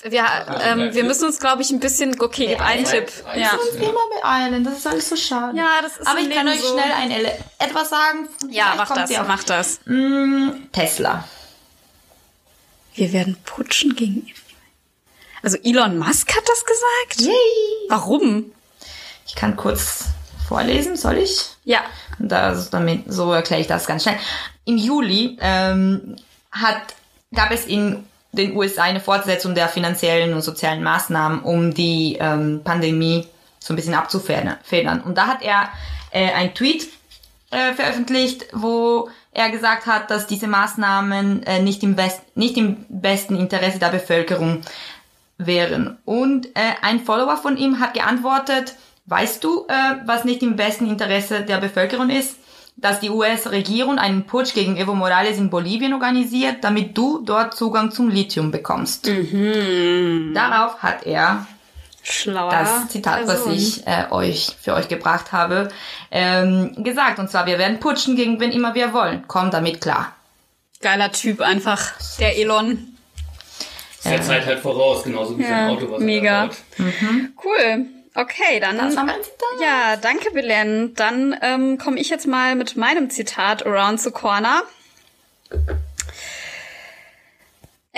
Wir, 0.01 0.25
ähm, 0.63 0.93
wir 0.95 1.03
müssen 1.03 1.25
uns, 1.25 1.39
glaube 1.39 1.61
ich, 1.61 1.69
ein 1.69 1.79
bisschen. 1.79 2.19
Okay, 2.19 2.47
gib 2.47 2.61
einen 2.61 2.83
Ja. 2.85 2.91
Tipp. 2.91 3.11
Ja. 3.35 3.39
Ja. 3.41 3.51
Immer 3.75 3.99
beeilen, 4.21 4.63
das 4.63 4.79
ist 4.79 4.87
alles 4.87 5.07
so 5.09 5.15
schade. 5.15 5.55
Ja, 5.55 5.79
das 5.83 5.97
ist 5.97 6.07
Aber 6.07 6.19
ich 6.19 6.29
kann 6.31 6.47
Leben 6.47 6.57
euch 6.59 6.65
so. 6.65 6.73
schnell 6.73 6.91
ein 6.91 7.11
Ele 7.11 7.31
etwas 7.59 7.89
sagen. 7.89 8.27
Ja, 8.49 8.73
mach 8.75 8.89
das, 8.93 9.11
mach 9.27 9.43
das. 9.43 9.79
Mm, 9.85 10.49
Tesla. 10.71 11.23
Wir 12.95 13.13
werden 13.13 13.37
putschen 13.45 13.95
gegen. 13.95 14.27
Also 15.41 15.57
Elon 15.63 15.97
Musk 15.97 16.35
hat 16.35 16.43
das 16.47 16.65
gesagt? 16.65 17.21
Yay! 17.21 17.89
Warum? 17.89 18.51
Ich 19.25 19.35
kann 19.35 19.55
kurz 19.55 20.05
vorlesen, 20.47 20.97
soll 20.97 21.17
ich? 21.17 21.51
Ja. 21.63 21.81
Und 22.17 22.29
das, 22.29 22.69
damit, 22.69 23.03
so 23.07 23.31
erkläre 23.31 23.61
ich 23.61 23.67
das 23.67 23.85
ganz 23.85 24.03
schnell. 24.03 24.17
Im 24.65 24.77
Juli 24.77 25.37
ähm, 25.39 26.15
hat, 26.51 26.95
gab 27.33 27.51
es 27.51 27.65
in 27.65 28.03
den 28.31 28.55
USA 28.55 28.83
eine 28.83 28.99
Fortsetzung 28.99 29.55
der 29.55 29.69
finanziellen 29.69 30.33
und 30.33 30.41
sozialen 30.41 30.83
Maßnahmen, 30.83 31.41
um 31.41 31.73
die 31.73 32.17
ähm, 32.19 32.61
Pandemie 32.63 33.27
so 33.59 33.73
ein 33.73 33.75
bisschen 33.75 33.93
abzufedern. 33.93 35.01
Und 35.01 35.17
da 35.17 35.27
hat 35.27 35.41
er 35.41 35.69
äh, 36.11 36.31
ein 36.31 36.53
Tweet 36.53 36.87
äh, 37.51 37.73
veröffentlicht, 37.73 38.47
wo 38.53 39.09
er 39.31 39.49
gesagt 39.49 39.85
hat, 39.85 40.11
dass 40.11 40.27
diese 40.27 40.47
Maßnahmen 40.47 41.43
äh, 41.43 41.61
nicht, 41.61 41.83
im 41.83 41.95
Best 41.95 42.21
nicht 42.35 42.57
im 42.57 42.77
besten 42.89 43.35
Interesse 43.35 43.79
der 43.79 43.89
Bevölkerung 43.89 44.61
wären. 45.37 45.97
Und 46.05 46.47
äh, 46.55 46.73
ein 46.81 46.99
Follower 46.99 47.37
von 47.37 47.57
ihm 47.57 47.79
hat 47.79 47.93
geantwortet, 47.93 48.75
weißt 49.05 49.43
du, 49.43 49.65
äh, 49.67 49.95
was 50.05 50.25
nicht 50.25 50.43
im 50.43 50.55
besten 50.55 50.87
Interesse 50.87 51.41
der 51.41 51.57
Bevölkerung 51.57 52.09
ist? 52.09 52.37
Dass 52.75 53.01
die 53.01 53.09
US-Regierung 53.09 53.99
einen 53.99 54.25
Putsch 54.25 54.53
gegen 54.53 54.77
Evo 54.77 54.95
Morales 54.95 55.37
in 55.37 55.49
Bolivien 55.49 55.93
organisiert, 55.93 56.63
damit 56.63 56.97
du 56.97 57.19
dort 57.19 57.53
Zugang 57.53 57.91
zum 57.91 58.09
Lithium 58.09 58.51
bekommst. 58.51 59.05
Darauf 60.33 60.81
hat 60.81 61.05
er 61.05 61.45
Schlauer. 62.11 62.49
das 62.51 62.89
Zitat, 62.89 63.21
was 63.27 63.43
Person. 63.43 63.53
ich 63.53 63.85
äh, 63.87 64.05
euch 64.11 64.55
für 64.61 64.73
euch 64.73 64.87
gebracht 64.87 65.31
habe, 65.31 65.69
ähm, 66.11 66.83
gesagt. 66.83 67.19
Und 67.19 67.29
zwar, 67.29 67.45
wir 67.45 67.57
werden 67.59 67.79
putschen 67.79 68.15
gegen 68.15 68.39
wen 68.39 68.51
immer 68.51 68.73
wir 68.75 68.93
wollen. 68.93 69.23
Komm 69.27 69.51
damit 69.51 69.81
klar. 69.81 70.13
Geiler 70.81 71.11
Typ 71.11 71.41
einfach. 71.41 71.91
Der 72.19 72.37
Elon. 72.37 72.95
Ist 73.97 74.05
der 74.05 74.21
Zeit 74.21 74.45
halt 74.45 74.59
voraus, 74.59 75.03
genauso 75.03 75.37
wie 75.37 75.43
Ja, 75.43 75.49
sein 75.49 75.69
Auto, 75.69 75.91
was 75.91 75.99
mega. 76.01 76.43
er 76.43 76.47
baut. 76.47 76.57
Cool. 77.43 77.85
Okay, 78.15 78.59
dann. 78.59 78.77
Das 78.77 78.95
war 78.95 79.03
mein 79.03 79.21
Zitat. 79.21 79.61
Ja, 79.61 79.95
danke, 79.97 80.31
Belen. 80.31 80.93
Dann 80.95 81.35
ähm, 81.41 81.77
komme 81.77 81.99
ich 81.99 82.09
jetzt 82.09 82.27
mal 82.27 82.55
mit 82.55 82.75
meinem 82.77 83.09
Zitat 83.09 83.65
Around 83.65 83.99
the 84.01 84.11
Corner. 84.11 84.63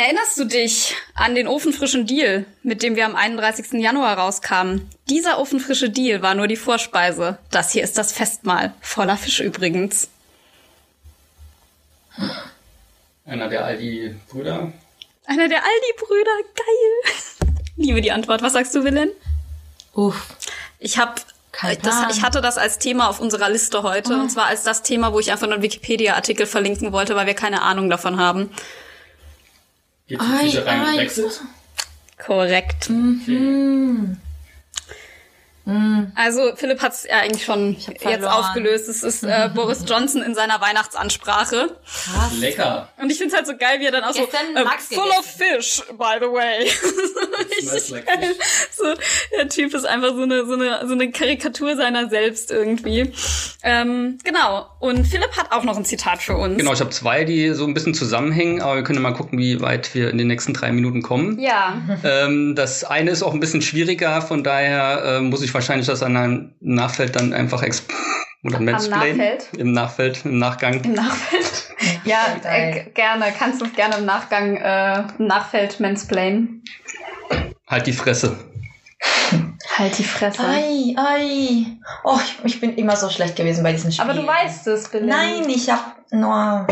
Erinnerst 0.03 0.39
du 0.39 0.45
dich 0.45 0.95
an 1.13 1.35
den 1.35 1.47
ofenfrischen 1.47 2.07
Deal, 2.07 2.45
mit 2.63 2.81
dem 2.81 2.95
wir 2.95 3.05
am 3.05 3.15
31. 3.15 3.73
Januar 3.73 4.17
rauskamen? 4.17 4.89
Dieser 5.09 5.37
ofenfrische 5.37 5.91
Deal 5.91 6.23
war 6.23 6.33
nur 6.33 6.47
die 6.47 6.55
Vorspeise. 6.55 7.37
Das 7.51 7.71
hier 7.71 7.83
ist 7.83 7.99
das 7.99 8.11
Festmahl. 8.11 8.73
Voller 8.81 9.15
Fisch 9.15 9.41
übrigens. 9.41 10.07
Einer 13.27 13.47
der 13.47 13.63
Aldi-Brüder. 13.63 14.73
Einer 15.27 15.47
der 15.47 15.59
Aldi-Brüder. 15.59 16.31
Geil. 16.55 17.53
Liebe 17.75 18.01
die 18.01 18.11
Antwort. 18.11 18.41
Was 18.41 18.53
sagst 18.53 18.73
du, 18.73 18.83
Willen? 18.83 19.11
Uff. 19.93 20.35
Ich 20.79 20.97
habe 20.97 21.21
das, 21.83 22.17
ich 22.17 22.23
hatte 22.23 22.41
das 22.41 22.57
als 22.57 22.79
Thema 22.79 23.07
auf 23.07 23.19
unserer 23.19 23.49
Liste 23.49 23.83
heute 23.83 24.15
und 24.15 24.31
zwar 24.31 24.45
als 24.45 24.63
das 24.63 24.81
Thema, 24.81 25.13
wo 25.13 25.19
ich 25.19 25.31
einfach 25.31 25.45
nur 25.45 25.55
einen 25.55 25.63
Wikipedia-Artikel 25.63 26.47
verlinken 26.47 26.91
wollte, 26.91 27.15
weil 27.15 27.27
wir 27.27 27.35
keine 27.35 27.61
Ahnung 27.61 27.87
davon 27.87 28.17
haben. 28.17 28.49
Geht 30.11 30.19
Ei, 30.19 30.43
Fischerei 30.43 30.75
und 30.75 30.87
ei. 30.87 30.95
Brexit. 30.97 31.41
Korrekt. 35.65 36.11
Also 36.15 36.55
Philipp 36.55 36.81
hat 36.81 36.93
es 36.93 37.03
ja 37.03 37.17
eigentlich 37.19 37.45
schon 37.45 37.75
jetzt 38.03 38.25
aufgelöst. 38.25 38.89
Es 38.89 39.03
ist 39.03 39.23
äh, 39.23 39.49
Boris 39.55 39.83
Johnson 39.87 40.21
in 40.21 40.35
seiner 40.35 40.59
Weihnachtsansprache. 40.61 41.75
Lecker. 42.39 42.89
Und 43.01 43.11
ich 43.11 43.17
finde 43.17 43.33
es 43.33 43.37
halt 43.37 43.47
so 43.47 43.55
geil, 43.57 43.79
wie 43.79 43.85
er 43.85 43.91
dann 43.91 44.03
auch 44.03 44.13
so 44.13 44.21
äh, 44.21 44.63
Max 44.63 44.87
full 44.87 45.09
of 45.17 45.25
fish, 45.25 45.83
by 45.97 46.17
the 46.19 46.27
way. 46.27 46.69
Richtig 47.61 47.89
like. 47.89 48.05
So, 48.71 48.85
der 49.37 49.49
Typ 49.49 49.73
ist 49.73 49.85
einfach 49.85 50.15
so 50.15 50.23
eine, 50.23 50.45
so 50.45 50.53
eine, 50.53 50.87
so 50.87 50.93
eine 50.93 51.11
Karikatur 51.11 51.75
seiner 51.75 52.09
selbst 52.09 52.51
irgendwie. 52.51 53.11
Ähm, 53.63 54.17
genau. 54.23 54.67
Und 54.79 55.05
Philipp 55.05 55.37
hat 55.37 55.51
auch 55.51 55.63
noch 55.63 55.77
ein 55.77 55.85
Zitat 55.85 56.21
für 56.21 56.35
uns. 56.35 56.57
Genau, 56.57 56.73
ich 56.73 56.79
habe 56.79 56.89
zwei, 56.89 57.23
die 57.23 57.51
so 57.53 57.65
ein 57.65 57.73
bisschen 57.73 57.93
zusammenhängen, 57.93 58.61
aber 58.61 58.75
wir 58.75 58.83
können 58.83 59.01
mal 59.01 59.13
gucken, 59.13 59.37
wie 59.37 59.61
weit 59.61 59.93
wir 59.93 60.09
in 60.09 60.17
den 60.17 60.27
nächsten 60.27 60.53
drei 60.53 60.71
Minuten 60.71 61.03
kommen. 61.03 61.39
Ja. 61.39 61.79
Ähm, 62.03 62.55
das 62.55 62.83
eine 62.83 63.11
ist 63.11 63.21
auch 63.21 63.33
ein 63.33 63.39
bisschen 63.39 63.61
schwieriger, 63.61 64.21
von 64.21 64.43
daher 64.43 65.03
äh, 65.17 65.21
muss 65.21 65.43
ich 65.43 65.50
wahrscheinlich 65.53 65.87
das 65.87 66.03
an 66.03 66.17
einem 66.17 66.53
Nachfeld 66.59 67.15
dann 67.15 67.33
einfach 67.33 67.63
exp 67.63 67.91
oder 68.43 68.59
mansplain. 68.59 69.17
Nachfeld? 69.17 69.49
Im 69.57 69.71
Nachfeld, 69.73 70.25
im 70.25 70.39
Nachgang. 70.39 70.83
Im 70.83 70.93
Nachfeld. 70.93 71.67
Ja, 72.03 72.35
äh, 72.43 72.91
gerne. 72.93 73.33
Kannst 73.37 73.59
du 73.59 73.67
gerne 73.69 73.95
im 73.97 74.05
Nachgang 74.05 74.55
äh, 74.55 75.03
im 75.17 75.25
Nachfeld 75.25 75.79
mansplainen. 75.79 76.63
Halt 77.67 77.87
die 77.87 77.93
Fresse. 77.93 78.37
Halt 79.77 79.97
die 79.97 80.03
Fresse. 80.03 80.43
Ei, 80.43 80.93
ei. 80.95 81.65
Oh, 82.03 82.19
ich, 82.23 82.35
ich 82.43 82.61
bin 82.61 82.75
immer 82.75 82.95
so 82.95 83.09
schlecht 83.09 83.35
gewesen 83.35 83.63
bei 83.63 83.71
diesen 83.71 83.91
Spielen. 83.91 84.09
Aber 84.09 84.19
du 84.19 84.27
weißt 84.27 84.67
es, 84.67 84.89
Bill. 84.89 85.05
Nein, 85.05 85.49
ich 85.49 85.69
habe 85.69 85.81
nur 86.11 86.67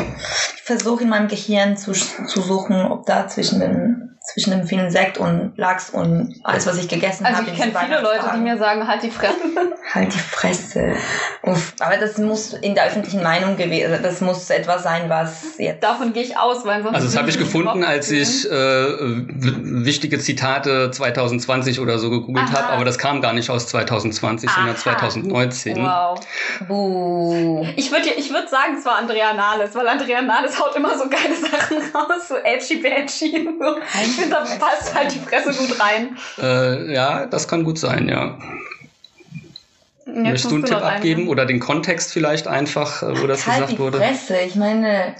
ich 0.55 0.61
versuche 0.61 1.03
in 1.03 1.09
meinem 1.09 1.27
Gehirn 1.27 1.77
zu, 1.77 1.93
zu 1.93 2.41
suchen, 2.41 2.85
ob 2.85 3.05
da 3.05 3.27
zwischen 3.27 3.59
den 3.59 4.09
zwischen 4.33 4.51
dem 4.51 4.67
vielen 4.67 4.91
Sekt 4.91 5.17
und 5.17 5.53
Lachs 5.55 5.89
und 5.89 6.35
alles, 6.43 6.67
was 6.67 6.77
ich 6.77 6.87
gegessen 6.87 7.25
Also 7.25 7.39
habe. 7.39 7.49
ich 7.49 7.53
in 7.53 7.73
kenne 7.73 7.85
viele 7.85 8.01
Leute, 8.01 8.29
die 8.35 8.39
mir 8.39 8.57
sagen, 8.57 8.87
halt 8.87 9.01
die 9.01 9.09
Fresse. 9.11 9.35
halt 9.93 10.13
die 10.13 10.19
Fresse. 10.19 10.93
Uff, 11.43 11.73
aber 11.79 11.97
das 11.97 12.17
muss 12.17 12.53
in 12.53 12.75
der 12.75 12.85
öffentlichen 12.85 13.23
Meinung 13.23 13.57
gewesen. 13.57 13.97
Das 14.03 14.21
muss 14.21 14.49
etwas 14.49 14.83
sein, 14.83 15.09
was 15.09 15.57
jetzt. 15.57 15.83
Davon 15.83 16.13
gehe 16.13 16.23
ich 16.23 16.37
aus, 16.37 16.65
weil 16.65 16.83
sonst. 16.83 16.95
Also 16.95 17.07
das 17.07 17.17
habe 17.17 17.29
ich 17.29 17.37
gefunden, 17.37 17.83
als 17.83 18.11
ich 18.11 18.49
äh, 18.49 18.51
wichtige 18.51 20.19
Zitate 20.19 20.91
2020 20.91 21.79
oder 21.79 21.97
so 21.97 22.09
gegoogelt 22.09 22.51
habe, 22.51 22.67
aber 22.67 22.85
das 22.85 22.97
kam 22.97 23.21
gar 23.21 23.33
nicht 23.33 23.49
aus 23.49 23.67
2020, 23.67 24.49
sondern 24.49 24.75
Aha. 24.75 24.81
2019. 24.81 25.77
Wow. 25.77 26.19
Buh. 26.67 27.65
Ich 27.77 27.91
würde 27.91 28.09
ich 28.09 28.31
würd 28.31 28.49
sagen, 28.49 28.75
es 28.77 28.85
war 28.85 28.97
Andrea 28.97 29.28
Nahles, 29.33 29.73
weil 29.75 29.87
Andrea 29.87 30.21
Nahles 30.21 30.59
haut 30.59 30.75
immer 30.75 30.97
so 30.97 31.07
geile 31.09 31.35
Sachen 31.35 31.77
raus, 31.93 32.27
so 32.27 32.35
edgy 32.37 32.77
badgy. 32.77 33.49
So. 33.59 33.77
Ich 34.01 34.15
finde, 34.15 34.29
da 34.35 34.45
passt 34.59 34.93
halt 34.95 35.13
die 35.13 35.19
Fresse 35.19 35.53
gut 35.53 35.79
rein. 35.79 36.17
Äh, 36.41 36.93
ja, 36.93 37.25
das 37.25 37.47
kann 37.47 37.63
gut 37.63 37.79
sein, 37.79 38.07
ja. 38.07 38.37
Jetzt 40.05 40.15
Möchtest 40.17 40.45
du 40.45 40.49
einen 40.55 40.61
musst 40.61 40.73
Tipp 40.73 40.81
abgeben 40.83 41.21
einen. 41.21 41.29
oder 41.29 41.45
den 41.45 41.59
Kontext 41.59 42.11
vielleicht 42.11 42.47
einfach, 42.47 43.03
äh, 43.03 43.21
wo 43.21 43.27
das 43.27 43.45
halt 43.45 43.55
gesagt 43.57 43.71
die 43.73 43.79
wurde? 43.79 43.97
Fresse. 43.99 44.39
Ich 44.39 44.55
meine, 44.55 45.15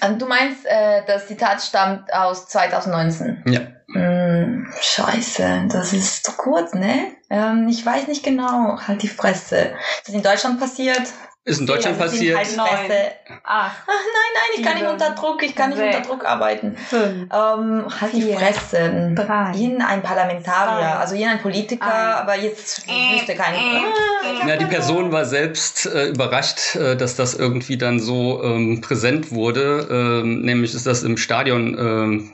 Also 0.00 0.16
du 0.18 0.26
meinst, 0.26 0.66
äh, 0.66 1.02
das 1.06 1.28
Zitat 1.28 1.62
stammt 1.62 2.12
aus 2.12 2.48
2019. 2.48 3.42
Ja. 3.46 3.60
Hm, 3.92 4.66
scheiße, 4.80 5.64
das 5.70 5.92
ist 5.94 6.24
zu 6.26 6.32
kurz, 6.32 6.74
ne? 6.74 7.12
Ähm, 7.30 7.68
ich 7.70 7.84
weiß 7.86 8.06
nicht 8.08 8.22
genau. 8.22 8.78
Halt 8.86 9.02
die 9.02 9.08
Fresse. 9.08 9.70
Das 10.00 10.08
ist 10.08 10.14
in 10.14 10.22
Deutschland 10.22 10.60
passiert. 10.60 11.02
Ist 11.48 11.60
in 11.60 11.66
Deutschland 11.66 11.98
Ja, 11.98 12.08
sind 12.08 12.12
passiert. 12.12 12.36
Halt 12.36 12.46
Fresse. 12.48 13.10
Ach, 13.44 13.72
Ach 13.72 13.86
nein, 13.86 14.32
nein, 14.34 14.50
ich 14.56 14.62
kann 14.62 14.74
nicht 14.74 14.86
unter 14.86 15.10
Druck, 15.10 15.42
ich 15.42 15.54
kann 15.54 15.70
nicht 15.70 15.80
unter 15.80 16.00
Druck 16.00 16.24
arbeiten. 16.24 16.76
fünf, 16.76 17.32
Ähm, 17.32 17.84
halt 18.00 18.12
die 18.12 18.34
Fresse. 18.34 19.12
drei, 19.14 19.52
Irgendein 19.56 20.02
Parlamentarier, 20.02 20.78
zwei, 20.86 20.96
also 20.98 21.14
irgendein 21.14 21.40
Politiker, 21.40 21.86
eins. 21.86 22.16
aber 22.20 22.36
jetzt 22.36 22.86
Äh, 22.86 23.14
wüsste 23.14 23.34
kein. 23.34 23.54
äh. 23.54 23.58
Ah, 23.58 24.46
Ja, 24.48 24.56
die 24.56 24.66
Person 24.66 25.10
war 25.10 25.24
selbst 25.24 25.86
äh, 25.86 26.08
überrascht, 26.08 26.76
äh, 26.76 26.96
dass 26.96 27.16
das 27.16 27.34
irgendwie 27.34 27.78
dann 27.78 27.98
so 27.98 28.42
ähm, 28.44 28.80
präsent 28.82 29.32
wurde. 29.32 29.88
Ähm, 29.90 30.42
nämlich 30.42 30.74
ist 30.74 30.86
das 30.86 31.02
im 31.02 31.16
Stadion 31.16 31.76
ähm, 31.78 32.30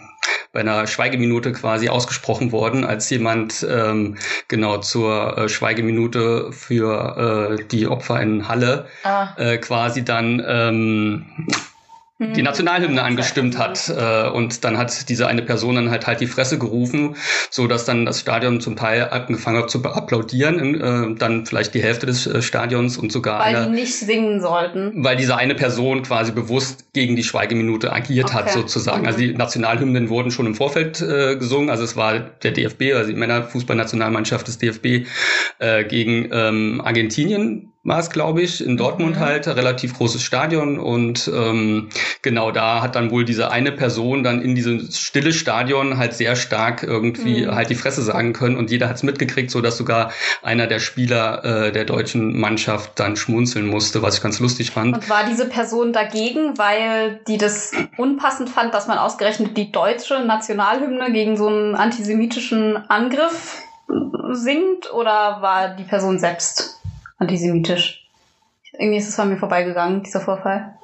bei 0.54 0.60
einer 0.60 0.86
Schweigeminute 0.86 1.52
quasi 1.52 1.88
ausgesprochen 1.88 2.52
worden, 2.52 2.84
als 2.84 3.10
jemand 3.10 3.66
ähm, 3.68 4.16
genau 4.48 4.78
zur 4.78 5.36
äh, 5.36 5.48
Schweigeminute 5.48 6.52
für 6.52 7.58
äh, 7.58 7.64
die 7.64 7.88
Opfer 7.88 8.22
in 8.22 8.48
Halle 8.48 8.86
Ah, 9.02 9.34
äh, 9.36 9.58
quasi 9.58 10.04
dann 10.04 10.42
ähm, 10.46 11.48
die 12.20 12.42
Nationalhymne 12.42 13.02
angestimmt 13.02 13.58
hat 13.58 13.88
äh, 13.88 14.28
und 14.28 14.62
dann 14.62 14.78
hat 14.78 15.08
diese 15.08 15.26
eine 15.26 15.42
Person 15.42 15.74
dann 15.74 15.90
halt 15.90 16.06
halt 16.06 16.20
die 16.20 16.28
Fresse 16.28 16.58
gerufen, 16.58 17.16
so 17.50 17.66
dass 17.66 17.86
dann 17.86 18.06
das 18.06 18.20
Stadion 18.20 18.60
zum 18.60 18.76
Teil 18.76 19.08
angefangen 19.10 19.58
hat 19.58 19.68
zu 19.70 19.82
applaudieren, 19.84 20.80
äh, 20.80 21.18
dann 21.18 21.44
vielleicht 21.44 21.74
die 21.74 21.82
Hälfte 21.82 22.06
des 22.06 22.26
äh, 22.28 22.40
Stadions 22.40 22.98
und 22.98 23.10
sogar 23.10 23.40
weil 23.40 23.50
die 23.50 23.56
eine, 23.62 23.70
nicht 23.74 23.94
singen 23.96 24.40
sollten. 24.40 24.92
weil 25.02 25.16
diese 25.16 25.36
eine 25.36 25.56
Person 25.56 26.04
quasi 26.04 26.30
bewusst 26.30 26.92
gegen 26.92 27.16
die 27.16 27.24
Schweigeminute 27.24 27.92
agiert 27.92 28.32
hat 28.32 28.44
Okay. 28.44 28.52
sozusagen. 28.60 29.00
Mhm. 29.02 29.06
Also 29.06 29.18
die 29.18 29.34
Nationalhymnen 29.34 30.08
wurden 30.08 30.30
schon 30.30 30.46
im 30.46 30.54
Vorfeld 30.54 31.00
äh, 31.00 31.36
gesungen, 31.36 31.68
also 31.70 31.82
es 31.82 31.96
war 31.96 32.18
der 32.20 32.52
DFB, 32.52 32.92
also 32.94 33.10
die 33.10 33.18
Männerfußballnationalmannschaft 33.18 34.46
des 34.46 34.58
DFB 34.58 35.06
äh, 35.58 35.84
gegen 35.84 36.28
ähm, 36.32 36.80
Argentinien 36.84 37.73
war 37.84 37.98
es, 37.98 38.08
glaube 38.10 38.40
ich, 38.40 38.64
in 38.64 38.76
Dortmund 38.78 39.16
Mhm. 39.16 39.20
halt, 39.20 39.46
relativ 39.46 39.94
großes 39.98 40.22
Stadion 40.22 40.78
und 40.78 41.30
ähm, 41.32 41.90
genau 42.22 42.50
da 42.50 42.80
hat 42.80 42.96
dann 42.96 43.10
wohl 43.10 43.24
diese 43.26 43.50
eine 43.50 43.72
Person 43.72 44.24
dann 44.24 44.40
in 44.40 44.54
dieses 44.54 44.98
stille 44.98 45.32
Stadion 45.34 45.98
halt 45.98 46.14
sehr 46.14 46.34
stark 46.34 46.82
irgendwie 46.82 47.44
Mhm. 47.46 47.54
halt 47.54 47.68
die 47.68 47.74
Fresse 47.74 48.02
sagen 48.02 48.32
können 48.32 48.56
und 48.56 48.70
jeder 48.70 48.88
hat 48.88 48.96
es 48.96 49.02
mitgekriegt, 49.02 49.50
so 49.50 49.60
dass 49.60 49.76
sogar 49.76 50.12
einer 50.42 50.66
der 50.66 50.78
Spieler 50.78 51.44
äh, 51.44 51.72
der 51.72 51.84
deutschen 51.84 52.40
Mannschaft 52.40 52.98
dann 52.98 53.16
schmunzeln 53.16 53.66
musste, 53.66 54.00
was 54.00 54.16
ich 54.16 54.22
ganz 54.22 54.40
lustig 54.40 54.70
fand. 54.70 54.94
Und 54.94 55.10
war 55.10 55.24
diese 55.28 55.46
Person 55.46 55.92
dagegen, 55.92 56.56
weil 56.56 57.20
die 57.28 57.36
das 57.36 57.72
unpassend 57.98 58.48
fand, 58.48 58.72
dass 58.72 58.86
man 58.86 58.96
ausgerechnet 58.96 59.56
die 59.58 59.70
deutsche 59.70 60.20
Nationalhymne 60.24 61.12
gegen 61.12 61.36
so 61.36 61.48
einen 61.48 61.74
antisemitischen 61.74 62.78
Angriff 62.88 63.58
singt? 64.32 64.92
Oder 64.92 65.38
war 65.42 65.68
die 65.76 65.84
Person 65.84 66.18
selbst 66.18 66.80
antisemitisch? 67.18 68.08
Irgendwie 68.72 68.98
ist 68.98 69.08
es 69.08 69.18
an 69.18 69.28
mir 69.28 69.36
vorbeigegangen, 69.36 70.02
dieser 70.02 70.20
Vorfall. 70.20 70.74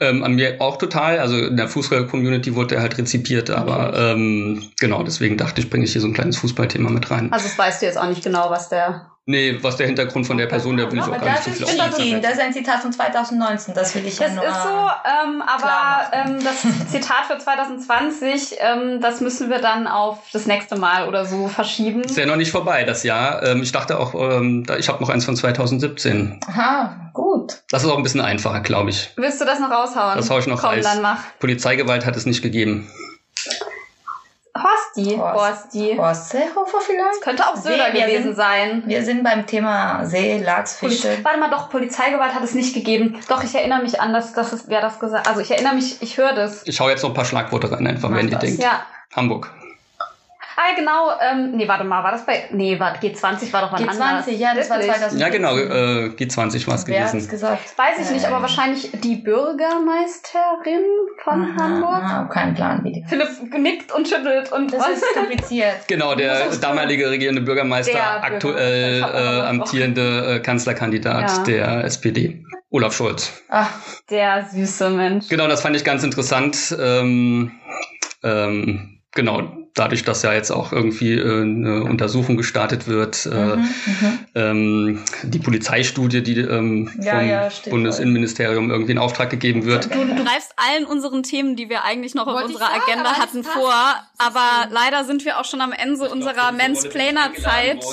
Ähm, 0.00 0.22
an 0.22 0.34
mir 0.34 0.60
auch 0.60 0.76
total. 0.76 1.18
Also 1.18 1.38
in 1.38 1.56
der 1.56 1.68
Fußball-Community 1.68 2.54
wurde 2.54 2.74
er 2.74 2.82
halt 2.82 2.98
rezipiert, 2.98 3.50
aber 3.50 3.94
ähm, 3.96 4.62
genau, 4.78 5.02
deswegen 5.02 5.36
dachte 5.36 5.60
ich, 5.60 5.70
bringe 5.70 5.84
ich 5.84 5.92
hier 5.92 6.00
so 6.00 6.08
ein 6.08 6.14
kleines 6.14 6.36
Fußballthema 6.38 6.90
mit 6.90 7.10
rein. 7.10 7.32
Also 7.32 7.46
das 7.46 7.58
weißt 7.58 7.80
du 7.80 7.86
jetzt 7.86 7.98
auch 7.98 8.08
nicht 8.08 8.22
genau, 8.22 8.50
was 8.50 8.68
der... 8.68 9.13
Nee, 9.26 9.58
was 9.62 9.76
der 9.76 9.86
Hintergrund 9.86 10.26
von 10.26 10.36
der 10.36 10.44
Person, 10.46 10.76
der 10.76 10.90
will 10.92 10.98
ich 10.98 11.04
auch 11.04 11.08
aber 11.08 11.18
gar 11.18 11.32
nicht 11.32 11.46
das 11.46 11.58
so 11.58 11.64
ist 11.64 11.96
viel. 12.02 12.20
Das 12.20 12.32
ist 12.34 12.40
ein 12.40 12.52
Zitat 12.52 12.80
von 12.80 12.92
2019. 12.92 13.72
Das 13.74 13.94
will 13.94 14.04
ich 14.06 14.18
ja 14.18 14.26
Das 14.26 14.34
nur. 14.36 14.44
ist 14.44 14.62
so, 14.62 14.68
ähm, 14.68 15.42
aber 15.46 16.12
ähm, 16.12 16.44
das 16.44 16.60
Zitat 16.90 17.24
für 17.30 17.38
2020, 17.38 18.56
ähm, 18.60 19.00
das 19.00 19.22
müssen 19.22 19.48
wir 19.48 19.60
dann 19.60 19.86
auf 19.86 20.18
das 20.34 20.44
nächste 20.46 20.76
Mal 20.76 21.08
oder 21.08 21.24
so 21.24 21.48
verschieben. 21.48 22.02
Ist 22.02 22.18
ja 22.18 22.26
noch 22.26 22.36
nicht 22.36 22.50
vorbei, 22.50 22.84
das 22.84 23.02
Jahr. 23.02 23.42
Ähm, 23.44 23.62
ich 23.62 23.72
dachte 23.72 23.98
auch, 23.98 24.14
ähm, 24.14 24.64
da, 24.66 24.76
ich 24.76 24.90
habe 24.90 25.00
noch 25.00 25.08
eins 25.08 25.24
von 25.24 25.34
2017. 25.36 26.40
Aha, 26.46 27.10
gut. 27.14 27.62
Das 27.70 27.82
ist 27.82 27.88
auch 27.88 27.96
ein 27.96 28.02
bisschen 28.02 28.20
einfacher, 28.20 28.60
glaube 28.60 28.90
ich. 28.90 29.10
Willst 29.16 29.40
du 29.40 29.46
das 29.46 29.58
noch 29.58 29.70
raushauen? 29.70 30.18
Das 30.18 30.28
hau 30.28 30.38
ich 30.38 30.46
noch 30.46 30.60
Komm, 30.60 30.74
raus. 30.74 30.82
dann 30.84 31.00
mach. 31.00 31.18
Polizeigewalt 31.38 32.04
hat 32.04 32.14
es 32.16 32.26
nicht 32.26 32.42
gegeben. 32.42 32.90
Horsti. 34.96 35.96
Horst 35.98 36.30
Seehofer 36.30 36.78
vielleicht? 36.80 37.20
Könnte 37.22 37.46
auch 37.46 37.56
Söder 37.56 37.86
See, 37.92 38.00
gewesen 38.00 38.22
sind- 38.24 38.36
sein. 38.36 38.82
Wir 38.86 39.02
sind 39.04 39.22
beim 39.24 39.46
Thema 39.46 40.04
See, 40.04 40.38
Lachs, 40.38 40.78
Poliz 40.78 41.00
Fische. 41.02 41.18
Warte 41.24 41.38
mal, 41.40 41.50
doch, 41.50 41.68
Polizeigewalt 41.70 42.34
hat 42.34 42.42
es 42.44 42.54
nicht 42.54 42.74
gegeben. 42.74 43.18
Doch, 43.28 43.42
ich 43.42 43.54
erinnere 43.54 43.82
mich 43.82 44.00
an 44.00 44.12
das, 44.12 44.32
das 44.32 44.52
ist, 44.52 44.68
wer 44.68 44.80
das 44.80 44.98
gesagt 45.00 45.26
Also 45.28 45.40
ich 45.40 45.50
erinnere 45.50 45.74
mich, 45.74 46.00
ich 46.02 46.16
höre 46.16 46.32
das. 46.34 46.62
Ich 46.66 46.78
hau 46.80 46.88
jetzt 46.88 47.02
noch 47.02 47.10
ein 47.10 47.14
paar 47.14 47.24
Schlagworte 47.24 47.70
rein, 47.70 47.86
einfach, 47.86 48.08
Mach 48.08 48.18
wenn 48.18 48.26
ihr 48.28 48.32
das. 48.32 48.40
denkt. 48.40 48.62
Ja. 48.62 48.82
Hamburg. 49.14 49.50
Ah, 50.56 50.74
genau, 50.76 51.10
ähm, 51.20 51.52
nee, 51.56 51.66
warte 51.66 51.84
mal, 51.84 52.04
war 52.04 52.12
das 52.12 52.24
bei, 52.24 52.44
nee, 52.52 52.78
warte, 52.78 53.04
G20 53.06 53.52
war 53.52 53.62
doch 53.62 53.72
wann 53.72 53.88
anders. 53.88 54.26
G20, 54.28 54.30
ja, 54.36 54.54
das 54.54 54.70
war 54.70 54.78
Wirklich? 54.78 54.94
2000. 54.96 55.20
Ja, 55.20 55.28
genau, 55.28 55.56
äh, 55.58 56.10
G20 56.16 56.66
war 56.68 56.74
es 56.76 56.86
Wer 56.86 57.00
hat's 57.02 57.12
gewesen. 57.12 57.28
gesagt? 57.28 57.76
Weiß 57.78 57.98
ich 58.00 58.10
nicht, 58.10 58.24
Äh, 58.24 58.28
aber 58.28 58.42
wahrscheinlich 58.42 58.90
die 59.02 59.16
Bürgermeisterin 59.16 60.84
von 61.22 61.42
aha, 61.42 61.56
Hamburg. 61.62 62.02
aha, 62.04 62.24
kein 62.32 62.54
Plan, 62.54 62.84
wie 62.84 62.92
die. 62.92 63.04
Philipp 63.08 63.28
nickt 63.58 63.92
und 63.92 64.06
schüttelt 64.08 64.52
und 64.52 64.72
Das 64.72 64.88
ist 64.88 65.04
kompliziert. 65.14 65.74
Genau, 65.88 66.14
der 66.14 66.46
damalige 66.60 67.10
regierende 67.10 67.40
Bürgermeister, 67.42 67.92
Der 67.92 68.22
aktuell 68.24 69.00
Bürgermeister, 69.02 69.48
äh, 69.48 69.52
noch 69.52 69.64
amtierende 69.64 70.34
äh, 70.36 70.40
Kanzlerkandidat 70.40 71.30
Ja. 71.38 71.42
der 71.44 71.84
SPD, 71.84 72.44
Olaf 72.70 72.94
Scholz. 72.94 73.32
Ach, 73.48 73.70
der 74.10 74.44
süße 74.50 74.90
Mensch. 74.90 75.28
Genau, 75.28 75.46
das 75.48 75.62
fand 75.62 75.76
ich 75.76 75.84
ganz 75.84 76.02
interessant. 76.04 76.76
Ähm, 76.80 77.52
ähm, 78.22 79.00
genau, 79.12 79.42
dadurch, 79.74 80.04
dass 80.04 80.22
ja 80.22 80.32
jetzt 80.32 80.52
auch 80.52 80.72
irgendwie 80.72 81.14
äh, 81.14 81.42
eine 81.42 81.82
Untersuchung 81.82 82.36
gestartet 82.36 82.86
wird, 82.86 83.26
äh, 83.26 83.56
mhm, 83.56 83.62
mhm. 83.62 84.18
ähm, 84.34 85.04
die 85.24 85.40
Polizeistudie, 85.40 86.22
die 86.22 86.38
ähm, 86.40 86.90
Ja, 87.00 87.18
vom 87.18 87.28
ja, 87.28 87.48
Bundesinnenministerium 87.70 88.70
irgendwie 88.70 88.92
in 88.92 88.98
Auftrag 88.98 89.30
gegeben 89.30 89.64
wird. 89.64 89.92
Du, 89.92 90.04
du 90.04 90.14
greifst 90.24 90.54
allen 90.56 90.86
unseren 90.86 91.24
Themen, 91.24 91.56
die 91.56 91.68
wir 91.68 91.84
eigentlich 91.84 92.14
noch 92.14 92.28
auf 92.28 92.34
Wollte 92.34 92.50
ich 92.50 92.54
unserer 92.54 92.70
sagen, 92.70 92.82
Agenda 92.86 93.18
hatten, 93.18 93.42
vor. 93.42 93.74
Aber 94.18 94.68
leider 94.70 95.04
sind 95.04 95.24
wir 95.24 95.40
auch 95.40 95.44
schon 95.44 95.60
am 95.60 95.72
Ende 95.72 96.08
unserer 96.08 96.52
Mansplainer-Zeit. 96.52 97.84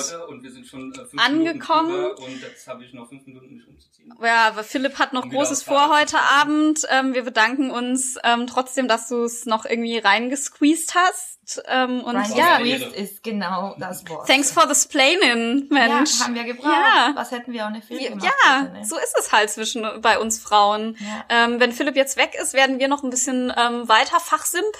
angekommen. 1.16 2.06
und 2.16 2.40
jetzt 2.42 2.68
habe 2.68 2.84
ich 2.84 2.92
noch 2.94 3.08
fünf 3.08 3.26
Minuten, 3.26 3.56
mich 3.56 3.66
umzuziehen. 3.66 4.12
Ja, 4.22 4.48
aber 4.48 4.62
Philipp 4.62 4.98
hat 4.98 5.12
noch 5.12 5.28
Großes 5.28 5.64
vor 5.64 5.90
heute. 5.98 6.18
Abend. 6.18 6.86
Ähm, 6.90 7.14
wir 7.14 7.22
bedanken 7.22 7.70
uns 7.70 8.16
ähm, 8.22 8.46
trotzdem, 8.46 8.86
dass 8.86 9.08
du 9.08 9.24
es 9.24 9.46
noch 9.46 9.64
irgendwie 9.64 9.98
reingesqueezed 9.98 10.94
hast. 10.94 11.31
Ähm, 11.66 12.02
und 12.04 12.16
Rein 12.16 12.32
ja, 12.36 12.56
Squeezed 12.56 12.92
ist 12.92 13.22
genau 13.24 13.74
das 13.78 14.08
Wort. 14.08 14.26
thanks 14.28 14.50
for 14.52 14.72
the 14.72 14.74
splainin, 14.80 15.66
Mensch. 15.70 16.18
Ja, 16.20 16.24
haben 16.26 16.34
wir 16.34 16.44
gebraucht. 16.44 16.72
Ja. 16.72 17.12
Was 17.14 17.30
hätten 17.32 17.52
wir 17.52 17.64
ohne 17.66 17.82
Film 17.82 18.00
Ja, 18.00 18.08
gemacht? 18.10 18.24
ja, 18.44 18.60
bitte, 18.62 18.72
ne? 18.78 18.84
so 18.86 18.96
ist 18.96 19.14
es 19.18 19.32
halt 19.32 19.50
zwischen 19.50 19.84
bei 20.00 20.18
uns 20.18 20.38
Frauen. 20.38 20.96
Ja. 21.00 21.24
Ähm, 21.44 21.58
wenn 21.60 21.72
Philipp 21.72 21.96
jetzt 21.96 22.16
weg 22.16 22.36
ist, 22.40 22.54
werden 22.54 22.78
wir 22.78 22.86
noch 22.88 23.02
ein 23.02 23.10
bisschen 23.10 23.52
ähm, 23.56 23.88
weiter 23.88 24.20
fachsimpeln 24.20 24.70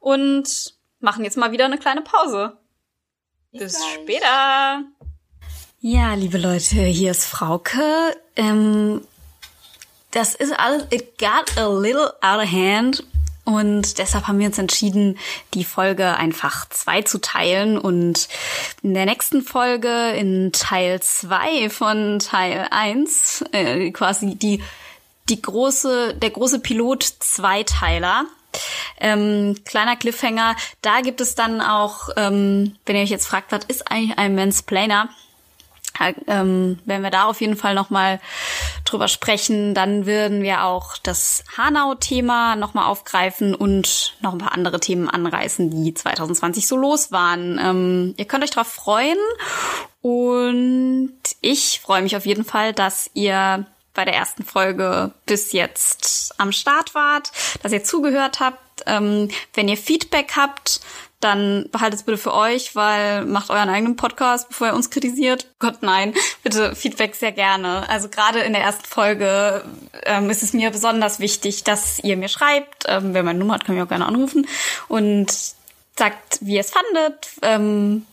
und 0.00 0.74
machen 1.00 1.24
jetzt 1.24 1.36
mal 1.36 1.52
wieder 1.52 1.66
eine 1.66 1.78
kleine 1.78 2.02
Pause. 2.02 2.58
Bis 3.52 3.76
gleich. 3.76 3.94
später. 3.94 4.82
Ja, 5.80 6.14
liebe 6.14 6.38
Leute, 6.38 6.82
hier 6.82 7.12
ist 7.12 7.24
Frauke. 7.26 7.80
Ähm, 8.34 9.02
das 10.10 10.34
ist 10.34 10.52
alles, 10.58 10.84
it 10.90 11.16
got 11.18 11.56
a 11.56 11.68
little 11.68 12.12
out 12.20 12.42
of 12.42 12.50
hand. 12.50 13.04
Und 13.48 13.96
deshalb 13.96 14.28
haben 14.28 14.38
wir 14.38 14.48
uns 14.48 14.58
entschieden, 14.58 15.16
die 15.54 15.64
Folge 15.64 16.18
einfach 16.18 16.68
zwei 16.68 17.00
zu 17.00 17.18
teilen. 17.18 17.78
Und 17.78 18.28
in 18.82 18.92
der 18.92 19.06
nächsten 19.06 19.40
Folge, 19.40 20.10
in 20.10 20.52
Teil 20.52 21.00
zwei 21.00 21.70
von 21.70 22.18
Teil 22.18 22.68
eins 22.70 23.42
äh, 23.52 23.90
quasi 23.90 24.34
die, 24.34 24.62
die 25.30 25.40
große, 25.40 26.12
der 26.12 26.28
große 26.28 26.58
Pilot 26.58 27.02
Zweiteiler. 27.20 28.26
Ähm, 29.00 29.56
kleiner 29.64 29.96
Cliffhanger. 29.96 30.54
Da 30.82 31.00
gibt 31.00 31.22
es 31.22 31.34
dann 31.34 31.62
auch, 31.62 32.10
ähm, 32.18 32.76
wenn 32.84 32.96
ihr 32.96 33.02
euch 33.02 33.08
jetzt 33.08 33.28
fragt, 33.28 33.50
was 33.50 33.64
ist 33.64 33.90
eigentlich 33.90 34.18
ein 34.18 34.34
Mansplainer? 34.34 35.08
Äh, 35.98 36.14
ähm, 36.26 36.78
wenn 36.84 37.02
wir 37.02 37.10
da 37.10 37.24
auf 37.24 37.40
jeden 37.40 37.56
Fall 37.56 37.74
nochmal 37.74 38.20
drüber 38.84 39.08
sprechen, 39.08 39.74
dann 39.74 40.06
würden 40.06 40.42
wir 40.42 40.64
auch 40.64 40.96
das 40.98 41.44
Hanau-Thema 41.56 42.56
nochmal 42.56 42.86
aufgreifen 42.86 43.54
und 43.54 44.16
noch 44.20 44.32
ein 44.32 44.38
paar 44.38 44.52
andere 44.52 44.80
Themen 44.80 45.08
anreißen, 45.08 45.70
die 45.70 45.94
2020 45.94 46.66
so 46.66 46.76
los 46.76 47.12
waren. 47.12 47.58
Ähm, 47.58 48.14
ihr 48.16 48.24
könnt 48.24 48.44
euch 48.44 48.50
drauf 48.50 48.68
freuen 48.68 49.18
und 50.00 51.12
ich 51.40 51.80
freue 51.80 52.02
mich 52.02 52.16
auf 52.16 52.26
jeden 52.26 52.44
Fall, 52.44 52.72
dass 52.72 53.10
ihr 53.14 53.66
bei 53.94 54.04
der 54.04 54.14
ersten 54.14 54.44
Folge 54.44 55.12
bis 55.26 55.50
jetzt 55.52 56.32
am 56.38 56.52
Start 56.52 56.94
wart, 56.94 57.32
dass 57.62 57.72
ihr 57.72 57.82
zugehört 57.82 58.38
habt. 58.38 58.84
Ähm, 58.86 59.28
wenn 59.54 59.68
ihr 59.68 59.76
Feedback 59.76 60.34
habt, 60.36 60.80
dann 61.20 61.68
behaltet 61.72 62.00
es 62.00 62.06
bitte 62.06 62.18
für 62.18 62.32
euch, 62.32 62.76
weil 62.76 63.24
macht 63.24 63.50
euren 63.50 63.68
eigenen 63.68 63.96
Podcast, 63.96 64.48
bevor 64.48 64.68
ihr 64.68 64.74
uns 64.74 64.90
kritisiert. 64.90 65.48
Gott 65.58 65.82
nein, 65.82 66.14
bitte 66.42 66.76
Feedback 66.76 67.14
sehr 67.14 67.32
gerne. 67.32 67.88
Also 67.88 68.08
gerade 68.08 68.40
in 68.40 68.52
der 68.52 68.62
ersten 68.62 68.84
Folge 68.84 69.64
ähm, 70.04 70.30
ist 70.30 70.42
es 70.42 70.52
mir 70.52 70.70
besonders 70.70 71.18
wichtig, 71.18 71.64
dass 71.64 71.98
ihr 72.00 72.16
mir 72.16 72.28
schreibt. 72.28 72.84
Ähm, 72.86 73.14
wer 73.14 73.22
meine 73.22 73.38
Nummer 73.38 73.54
hat, 73.54 73.64
kann 73.64 73.74
mich 73.74 73.84
auch 73.84 73.88
gerne 73.88 74.06
anrufen. 74.06 74.46
Und 74.86 75.32
sagt, 75.98 76.38
wie 76.40 76.54
ihr 76.54 76.60
es 76.60 76.70
fandet, 76.70 77.28
ähm, 77.42 78.06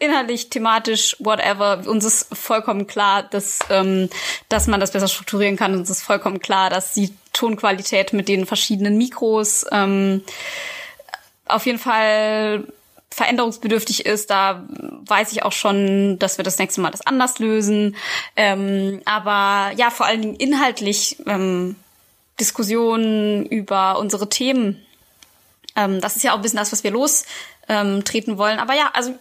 inhaltlich, 0.00 0.48
thematisch, 0.48 1.16
whatever. 1.18 1.82
Uns 1.86 2.04
ist 2.04 2.34
vollkommen 2.34 2.86
klar, 2.86 3.22
dass, 3.22 3.60
ähm, 3.70 4.08
dass 4.48 4.66
man 4.66 4.80
das 4.80 4.92
besser 4.92 5.08
strukturieren 5.08 5.56
kann. 5.56 5.74
Uns 5.74 5.90
ist 5.90 6.02
vollkommen 6.02 6.40
klar, 6.40 6.70
dass 6.70 6.94
die 6.94 7.14
Tonqualität 7.32 8.14
mit 8.14 8.28
den 8.28 8.46
verschiedenen 8.46 8.96
Mikros 8.96 9.66
ähm, 9.70 10.24
auf 11.46 11.66
jeden 11.66 11.78
Fall 11.78 12.66
veränderungsbedürftig 13.10 14.04
ist. 14.04 14.30
Da 14.30 14.64
weiß 14.68 15.32
ich 15.32 15.42
auch 15.42 15.52
schon, 15.52 16.18
dass 16.18 16.38
wir 16.38 16.44
das 16.44 16.58
nächste 16.58 16.80
Mal 16.80 16.90
das 16.90 17.06
anders 17.06 17.38
lösen. 17.38 17.96
Ähm, 18.36 19.00
aber 19.04 19.72
ja, 19.76 19.90
vor 19.90 20.06
allen 20.06 20.22
Dingen 20.22 20.36
inhaltlich 20.36 21.16
ähm, 21.26 21.76
Diskussionen 22.38 23.46
über 23.46 23.98
unsere 23.98 24.28
Themen 24.28 24.86
ähm, 25.76 26.00
das 26.00 26.16
ist 26.16 26.22
ja 26.22 26.32
auch 26.32 26.36
ein 26.36 26.42
bisschen 26.42 26.58
das, 26.58 26.72
was 26.72 26.82
wir 26.82 26.90
lostreten 26.90 28.32
ähm, 28.32 28.38
wollen. 28.38 28.58
Aber 28.58 28.74
ja, 28.74 28.90
also 28.94 29.14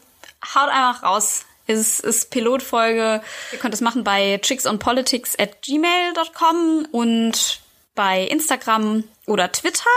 haut 0.56 0.70
einfach 0.70 1.04
raus. 1.04 1.46
Es 1.68 2.00
ist 2.00 2.30
Pilotfolge. 2.32 3.22
Ihr 3.52 3.60
könnt 3.60 3.74
es 3.74 3.82
machen 3.82 4.04
bei 4.04 4.40
chicksonpolitics 4.42 5.38
at 5.38 5.62
gmail.com 5.62 6.88
und 6.92 7.60
bei 7.96 8.24
Instagram 8.24 9.04
oder 9.26 9.52
Twitter. 9.52 9.90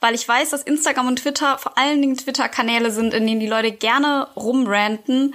Weil 0.00 0.14
ich 0.14 0.26
weiß, 0.26 0.50
dass 0.50 0.62
Instagram 0.62 1.08
und 1.08 1.20
Twitter 1.20 1.58
vor 1.58 1.76
allen 1.78 2.00
Dingen 2.00 2.16
Twitter-Kanäle 2.16 2.90
sind, 2.90 3.14
in 3.14 3.26
denen 3.26 3.40
die 3.40 3.46
Leute 3.46 3.72
gerne 3.72 4.28
rumranten. 4.36 5.34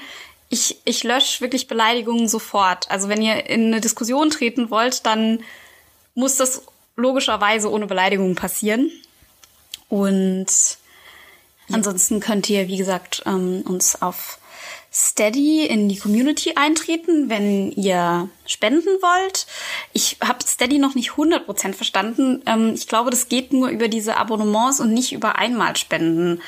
Ich, 0.49 0.77
ich 0.85 1.03
lösche 1.03 1.41
wirklich 1.41 1.67
Beleidigungen 1.67 2.27
sofort. 2.27 2.89
Also 2.91 3.07
wenn 3.09 3.21
ihr 3.21 3.49
in 3.49 3.67
eine 3.67 3.81
Diskussion 3.81 4.29
treten 4.29 4.69
wollt, 4.69 5.05
dann 5.05 5.43
muss 6.13 6.35
das 6.35 6.63
logischerweise 6.95 7.71
ohne 7.71 7.87
Beleidigung 7.87 8.35
passieren. 8.35 8.91
Und 9.89 10.47
ansonsten 11.71 12.19
könnt 12.19 12.49
ihr, 12.49 12.67
wie 12.67 12.77
gesagt, 12.77 13.23
ähm, 13.25 13.63
uns 13.65 14.01
auf 14.01 14.40
Steady 14.93 15.65
in 15.65 15.87
die 15.87 15.97
Community 15.97 16.53
eintreten, 16.55 17.29
wenn 17.29 17.71
ihr 17.71 18.29
spenden 18.45 18.89
wollt. 19.01 19.47
Ich 19.93 20.17
habe 20.21 20.45
Steady 20.45 20.79
noch 20.79 20.95
nicht 20.95 21.11
100% 21.11 21.73
verstanden. 21.73 22.41
Ähm, 22.45 22.73
ich 22.75 22.87
glaube, 22.87 23.09
das 23.09 23.29
geht 23.29 23.53
nur 23.53 23.69
über 23.69 23.87
diese 23.87 24.17
Abonnements 24.17 24.79
und 24.79 24.93
nicht 24.93 25.13
über 25.13 25.37
Einmalspenden. 25.37 26.41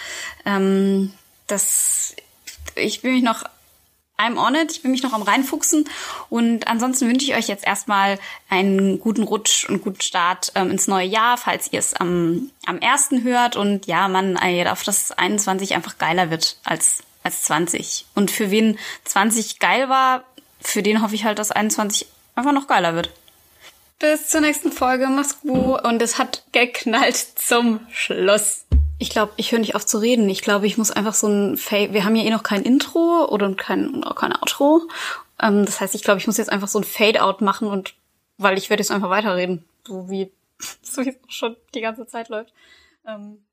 Ähm, 0.45 1.13
das, 1.47 2.15
ich 2.75 3.03
will 3.03 3.13
mich 3.13 3.23
noch 3.23 3.43
I'm 4.17 4.37
on 4.37 4.55
it. 4.55 4.71
Ich 4.71 4.83
will 4.83 4.91
mich 4.91 5.03
noch 5.03 5.13
am 5.13 5.23
reinfuchsen. 5.23 5.89
Und 6.29 6.67
ansonsten 6.67 7.07
wünsche 7.09 7.25
ich 7.25 7.35
euch 7.35 7.47
jetzt 7.47 7.65
erstmal 7.65 8.19
einen 8.49 8.99
guten 8.99 9.23
Rutsch 9.23 9.67
und 9.67 9.83
guten 9.83 10.01
Start 10.01 10.51
ähm, 10.55 10.71
ins 10.71 10.87
neue 10.87 11.07
Jahr, 11.07 11.37
falls 11.37 11.71
ihr 11.71 11.79
es 11.79 11.93
am, 11.93 12.51
am 12.65 12.79
ersten 12.79 13.23
hört. 13.23 13.55
Und 13.55 13.85
ja, 13.87 14.07
man, 14.07 14.35
ey, 14.35 14.67
auf 14.67 14.83
das 14.83 15.11
21 15.11 15.73
einfach 15.73 15.97
geiler 15.97 16.29
wird 16.29 16.57
als, 16.63 16.99
als 17.23 17.43
20. 17.43 18.05
Und 18.15 18.31
für 18.31 18.51
wen 18.51 18.77
20 19.05 19.59
geil 19.59 19.89
war, 19.89 20.23
für 20.59 20.83
den 20.83 21.01
hoffe 21.01 21.15
ich 21.15 21.25
halt, 21.25 21.39
dass 21.39 21.51
21 21.51 22.07
einfach 22.35 22.53
noch 22.53 22.67
geiler 22.67 22.95
wird. 22.95 23.11
Bis 23.99 24.27
zur 24.27 24.41
nächsten 24.41 24.71
Folge. 24.71 25.07
Mach's 25.07 25.39
gut. 25.41 25.83
Und 25.85 26.01
es 26.01 26.17
hat 26.17 26.43
geknallt 26.51 27.15
zum 27.15 27.79
Schluss. 27.91 28.65
Ich 28.99 29.09
glaube, 29.09 29.33
ich 29.37 29.51
höre 29.51 29.59
nicht 29.59 29.75
auf 29.75 29.85
zu 29.85 29.97
reden. 29.97 30.29
Ich 30.29 30.41
glaube, 30.41 30.67
ich 30.67 30.77
muss 30.77 30.91
einfach 30.91 31.13
so 31.13 31.27
ein 31.27 31.57
Fade. 31.57 31.93
Wir 31.93 32.05
haben 32.05 32.15
ja 32.15 32.23
eh 32.23 32.29
noch 32.29 32.43
kein 32.43 32.63
Intro 32.63 33.25
oder 33.29 33.53
kein, 33.55 34.03
oder 34.03 34.13
kein 34.13 34.33
Outro. 34.33 34.81
Ähm, 35.41 35.65
das 35.65 35.79
heißt, 35.81 35.95
ich 35.95 36.03
glaube, 36.03 36.19
ich 36.19 36.27
muss 36.27 36.37
jetzt 36.37 36.51
einfach 36.51 36.67
so 36.67 36.79
ein 36.79 36.83
Fade-out 36.83 37.41
machen 37.41 37.67
und 37.67 37.93
weil 38.37 38.57
ich 38.57 38.69
werde 38.69 38.81
jetzt 38.81 38.91
einfach 38.91 39.09
weiterreden. 39.09 39.65
So 39.87 40.09
wie, 40.09 40.31
so 40.81 41.05
wie 41.05 41.09
es 41.09 41.15
schon 41.27 41.55
die 41.73 41.81
ganze 41.81 42.07
Zeit 42.07 42.29
läuft. 42.29 42.53
Ähm, 43.07 43.43